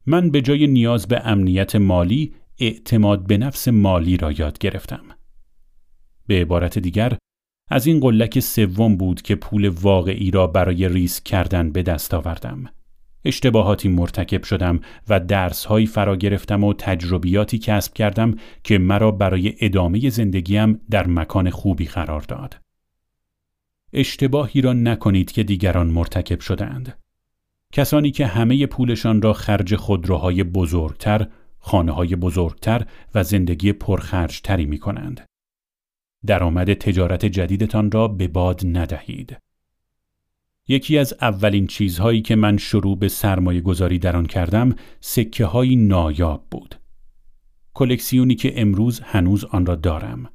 من 0.06 0.30
به 0.30 0.42
جای 0.42 0.66
نیاز 0.66 1.08
به 1.08 1.26
امنیت 1.26 1.76
مالی 1.76 2.34
اعتماد 2.58 3.26
به 3.26 3.38
نفس 3.38 3.68
مالی 3.68 4.16
را 4.16 4.32
یاد 4.32 4.58
گرفتم. 4.58 5.04
به 6.26 6.40
عبارت 6.40 6.78
دیگر 6.78 7.18
از 7.70 7.86
این 7.86 8.00
قلک 8.00 8.40
سوم 8.40 8.96
بود 8.96 9.22
که 9.22 9.34
پول 9.34 9.68
واقعی 9.68 10.30
را 10.30 10.46
برای 10.46 10.88
ریسک 10.88 11.24
کردن 11.24 11.70
به 11.70 11.82
دست 11.82 12.14
آوردم. 12.14 12.64
اشتباهاتی 13.24 13.88
مرتکب 13.88 14.42
شدم 14.42 14.80
و 15.08 15.20
درسهایی 15.20 15.86
فرا 15.86 16.16
گرفتم 16.16 16.64
و 16.64 16.74
تجربیاتی 16.74 17.58
کسب 17.58 17.94
کردم 17.94 18.34
که 18.64 18.78
مرا 18.78 19.10
برای 19.10 19.54
ادامه 19.60 20.10
زندگیم 20.10 20.80
در 20.90 21.06
مکان 21.06 21.50
خوبی 21.50 21.84
قرار 21.84 22.20
داد. 22.20 22.60
اشتباهی 23.92 24.60
را 24.60 24.72
نکنید 24.72 25.32
که 25.32 25.42
دیگران 25.42 25.86
مرتکب 25.86 26.40
شدند. 26.40 26.98
کسانی 27.72 28.10
که 28.10 28.26
همه 28.26 28.66
پولشان 28.66 29.22
را 29.22 29.32
خرج 29.32 29.76
خودروهای 29.76 30.44
بزرگتر، 30.44 31.28
خانه 31.58 31.92
های 31.92 32.16
بزرگتر 32.16 32.86
و 33.14 33.22
زندگی 33.24 33.72
پرخرجتری 33.72 34.66
می 34.66 34.78
کنند. 34.78 35.26
درآمد 36.26 36.74
تجارت 36.74 37.26
جدیدتان 37.26 37.90
را 37.90 38.08
به 38.08 38.28
باد 38.28 38.60
ندهید. 38.64 39.36
یکی 40.68 40.98
از 40.98 41.14
اولین 41.20 41.66
چیزهایی 41.66 42.22
که 42.22 42.36
من 42.36 42.56
شروع 42.56 42.98
به 42.98 43.08
سرمایه 43.08 43.60
گذاری 43.60 43.98
در 43.98 44.16
آن 44.16 44.26
کردم 44.26 44.74
سکه 45.00 45.44
های 45.44 45.76
نایاب 45.76 46.46
بود. 46.50 46.74
کلکسیونی 47.74 48.34
که 48.34 48.60
امروز 48.60 49.00
هنوز 49.00 49.44
آن 49.44 49.66
را 49.66 49.74
دارم. 49.74 50.30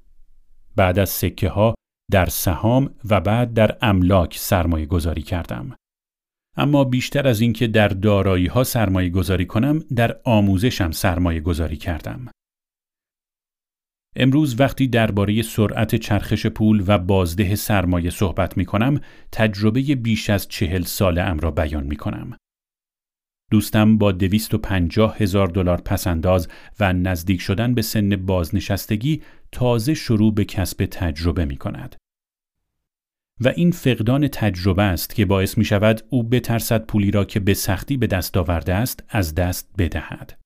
بعد 0.75 0.99
از 0.99 1.09
سکه 1.09 1.49
ها 1.49 1.75
در 2.11 2.25
سهام 2.25 2.89
و 3.09 3.21
بعد 3.21 3.53
در 3.53 3.77
املاک 3.81 4.37
سرمایه 4.37 4.85
گذاری 4.85 5.21
کردم. 5.21 5.75
اما 6.57 6.83
بیشتر 6.83 7.27
از 7.27 7.41
اینکه 7.41 7.67
در 7.67 7.87
دارایی 7.87 8.47
ها 8.47 8.63
سرمایه 8.63 9.09
گذاری 9.09 9.45
کنم 9.45 9.79
در 9.95 10.19
آموزشم 10.23 10.91
سرمایه 10.91 11.39
گذاری 11.39 11.77
کردم. 11.77 12.27
امروز 14.15 14.59
وقتی 14.59 14.87
درباره 14.87 15.41
سرعت 15.41 15.95
چرخش 15.95 16.47
پول 16.47 16.83
و 16.87 16.97
بازده 16.97 17.55
سرمایه 17.55 18.09
صحبت 18.09 18.57
می 18.57 18.65
کنم، 18.65 18.99
تجربه 19.31 19.81
بیش 19.81 20.29
از 20.29 20.47
چهل 20.47 20.81
ساله 20.81 21.21
ام 21.21 21.39
را 21.39 21.51
بیان 21.51 21.83
می 21.83 21.95
کنم. 21.95 22.37
دوستم 23.51 23.97
با 23.97 24.11
دویست 24.11 24.53
و 24.53 24.57
پنجاه 24.57 25.17
هزار 25.17 25.47
دلار 25.47 25.81
پسنداز 25.81 26.47
و 26.79 26.93
نزدیک 26.93 27.41
شدن 27.41 27.73
به 27.73 27.81
سن 27.81 28.15
بازنشستگی 28.15 29.21
تازه 29.51 29.93
شروع 29.93 30.33
به 30.33 30.45
کسب 30.45 30.85
تجربه 30.85 31.45
می 31.45 31.57
کند. 31.57 31.95
و 33.41 33.47
این 33.47 33.71
فقدان 33.71 34.27
تجربه 34.27 34.83
است 34.83 35.15
که 35.15 35.25
باعث 35.25 35.57
می 35.57 35.65
شود 35.65 36.01
او 36.09 36.23
بترسد 36.23 36.85
پولی 36.85 37.11
را 37.11 37.25
که 37.25 37.39
به 37.39 37.53
سختی 37.53 37.97
به 37.97 38.07
دست 38.07 38.37
آورده 38.37 38.73
است 38.73 39.03
از 39.09 39.35
دست 39.35 39.69
بدهد. 39.77 40.42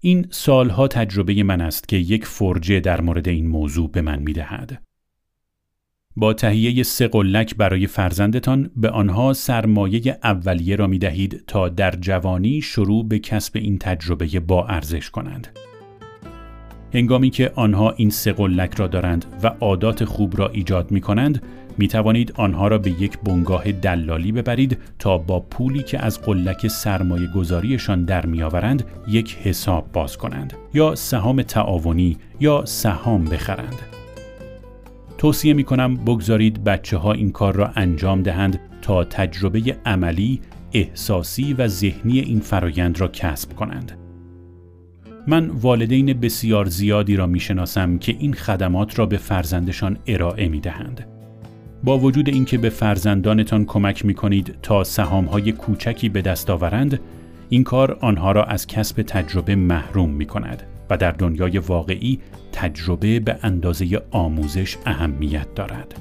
این 0.00 0.26
سالها 0.30 0.88
تجربه 0.88 1.42
من 1.42 1.60
است 1.60 1.88
که 1.88 1.96
یک 1.96 2.26
فرجه 2.26 2.80
در 2.80 3.00
مورد 3.00 3.28
این 3.28 3.46
موضوع 3.46 3.90
به 3.90 4.02
من 4.02 4.18
می 4.22 4.32
دهد. 4.32 4.82
با 6.16 6.34
تهیه 6.34 6.82
سه 6.82 7.08
قلک 7.08 7.56
برای 7.56 7.86
فرزندتان 7.86 8.70
به 8.76 8.90
آنها 8.90 9.32
سرمایه 9.32 10.18
اولیه 10.24 10.76
را 10.76 10.86
می 10.86 10.98
دهید 10.98 11.44
تا 11.46 11.68
در 11.68 11.90
جوانی 11.90 12.60
شروع 12.60 13.08
به 13.08 13.18
کسب 13.18 13.56
این 13.56 13.78
تجربه 13.78 14.40
با 14.40 14.66
ارزش 14.66 15.10
کنند. 15.10 15.58
هنگامی 16.94 17.30
که 17.30 17.52
آنها 17.54 17.90
این 17.90 18.10
سه 18.10 18.32
قلک 18.32 18.74
را 18.74 18.86
دارند 18.86 19.24
و 19.42 19.46
عادات 19.46 20.04
خوب 20.04 20.38
را 20.38 20.48
ایجاد 20.48 20.90
می 20.90 21.00
کنند، 21.00 21.42
می 21.78 21.88
توانید 21.88 22.32
آنها 22.36 22.68
را 22.68 22.78
به 22.78 22.90
یک 22.90 23.18
بنگاه 23.18 23.72
دلالی 23.72 24.32
ببرید 24.32 24.78
تا 24.98 25.18
با 25.18 25.40
پولی 25.40 25.82
که 25.82 26.04
از 26.04 26.22
قلک 26.22 26.68
سرمایه 26.68 27.26
گذاریشان 27.26 28.04
در 28.04 28.26
می 28.26 28.42
آورند 28.42 28.84
یک 29.08 29.36
حساب 29.42 29.92
باز 29.92 30.16
کنند 30.16 30.52
یا 30.74 30.94
سهام 30.94 31.42
تعاونی 31.42 32.16
یا 32.40 32.64
سهام 32.64 33.24
بخرند. 33.24 33.78
توصیه 35.18 35.54
می 35.54 35.64
کنم 35.64 35.96
بگذارید 35.96 36.64
بچه 36.64 36.96
ها 36.96 37.12
این 37.12 37.30
کار 37.30 37.54
را 37.54 37.70
انجام 37.76 38.22
دهند 38.22 38.60
تا 38.82 39.04
تجربه 39.04 39.76
عملی، 39.86 40.40
احساسی 40.72 41.54
و 41.54 41.68
ذهنی 41.68 42.20
این 42.20 42.40
فرایند 42.40 43.00
را 43.00 43.08
کسب 43.08 43.52
کنند. 43.56 43.92
من 45.26 45.48
والدین 45.48 46.20
بسیار 46.20 46.66
زیادی 46.66 47.16
را 47.16 47.26
می 47.26 47.40
شناسم 47.40 47.98
که 47.98 48.16
این 48.18 48.34
خدمات 48.34 48.98
را 48.98 49.06
به 49.06 49.16
فرزندشان 49.16 49.98
ارائه 50.06 50.48
می 50.48 50.60
دهند. 50.60 51.15
با 51.84 51.98
وجود 51.98 52.28
اینکه 52.28 52.58
به 52.58 52.68
فرزندانتان 52.68 53.64
کمک 53.64 54.04
می 54.04 54.14
کنید 54.14 54.58
تا 54.62 54.84
سهام 54.84 55.24
های 55.24 55.52
کوچکی 55.52 56.08
به 56.08 56.22
دست 56.22 56.50
آورند، 56.50 57.00
این 57.48 57.64
کار 57.64 57.98
آنها 58.00 58.32
را 58.32 58.44
از 58.44 58.66
کسب 58.66 59.02
تجربه 59.02 59.54
محروم 59.54 60.10
می 60.10 60.26
کند 60.26 60.62
و 60.90 60.96
در 60.96 61.10
دنیای 61.10 61.58
واقعی 61.58 62.18
تجربه 62.52 63.20
به 63.20 63.38
اندازه 63.42 64.02
آموزش 64.10 64.76
اهمیت 64.86 65.54
دارد. 65.54 65.94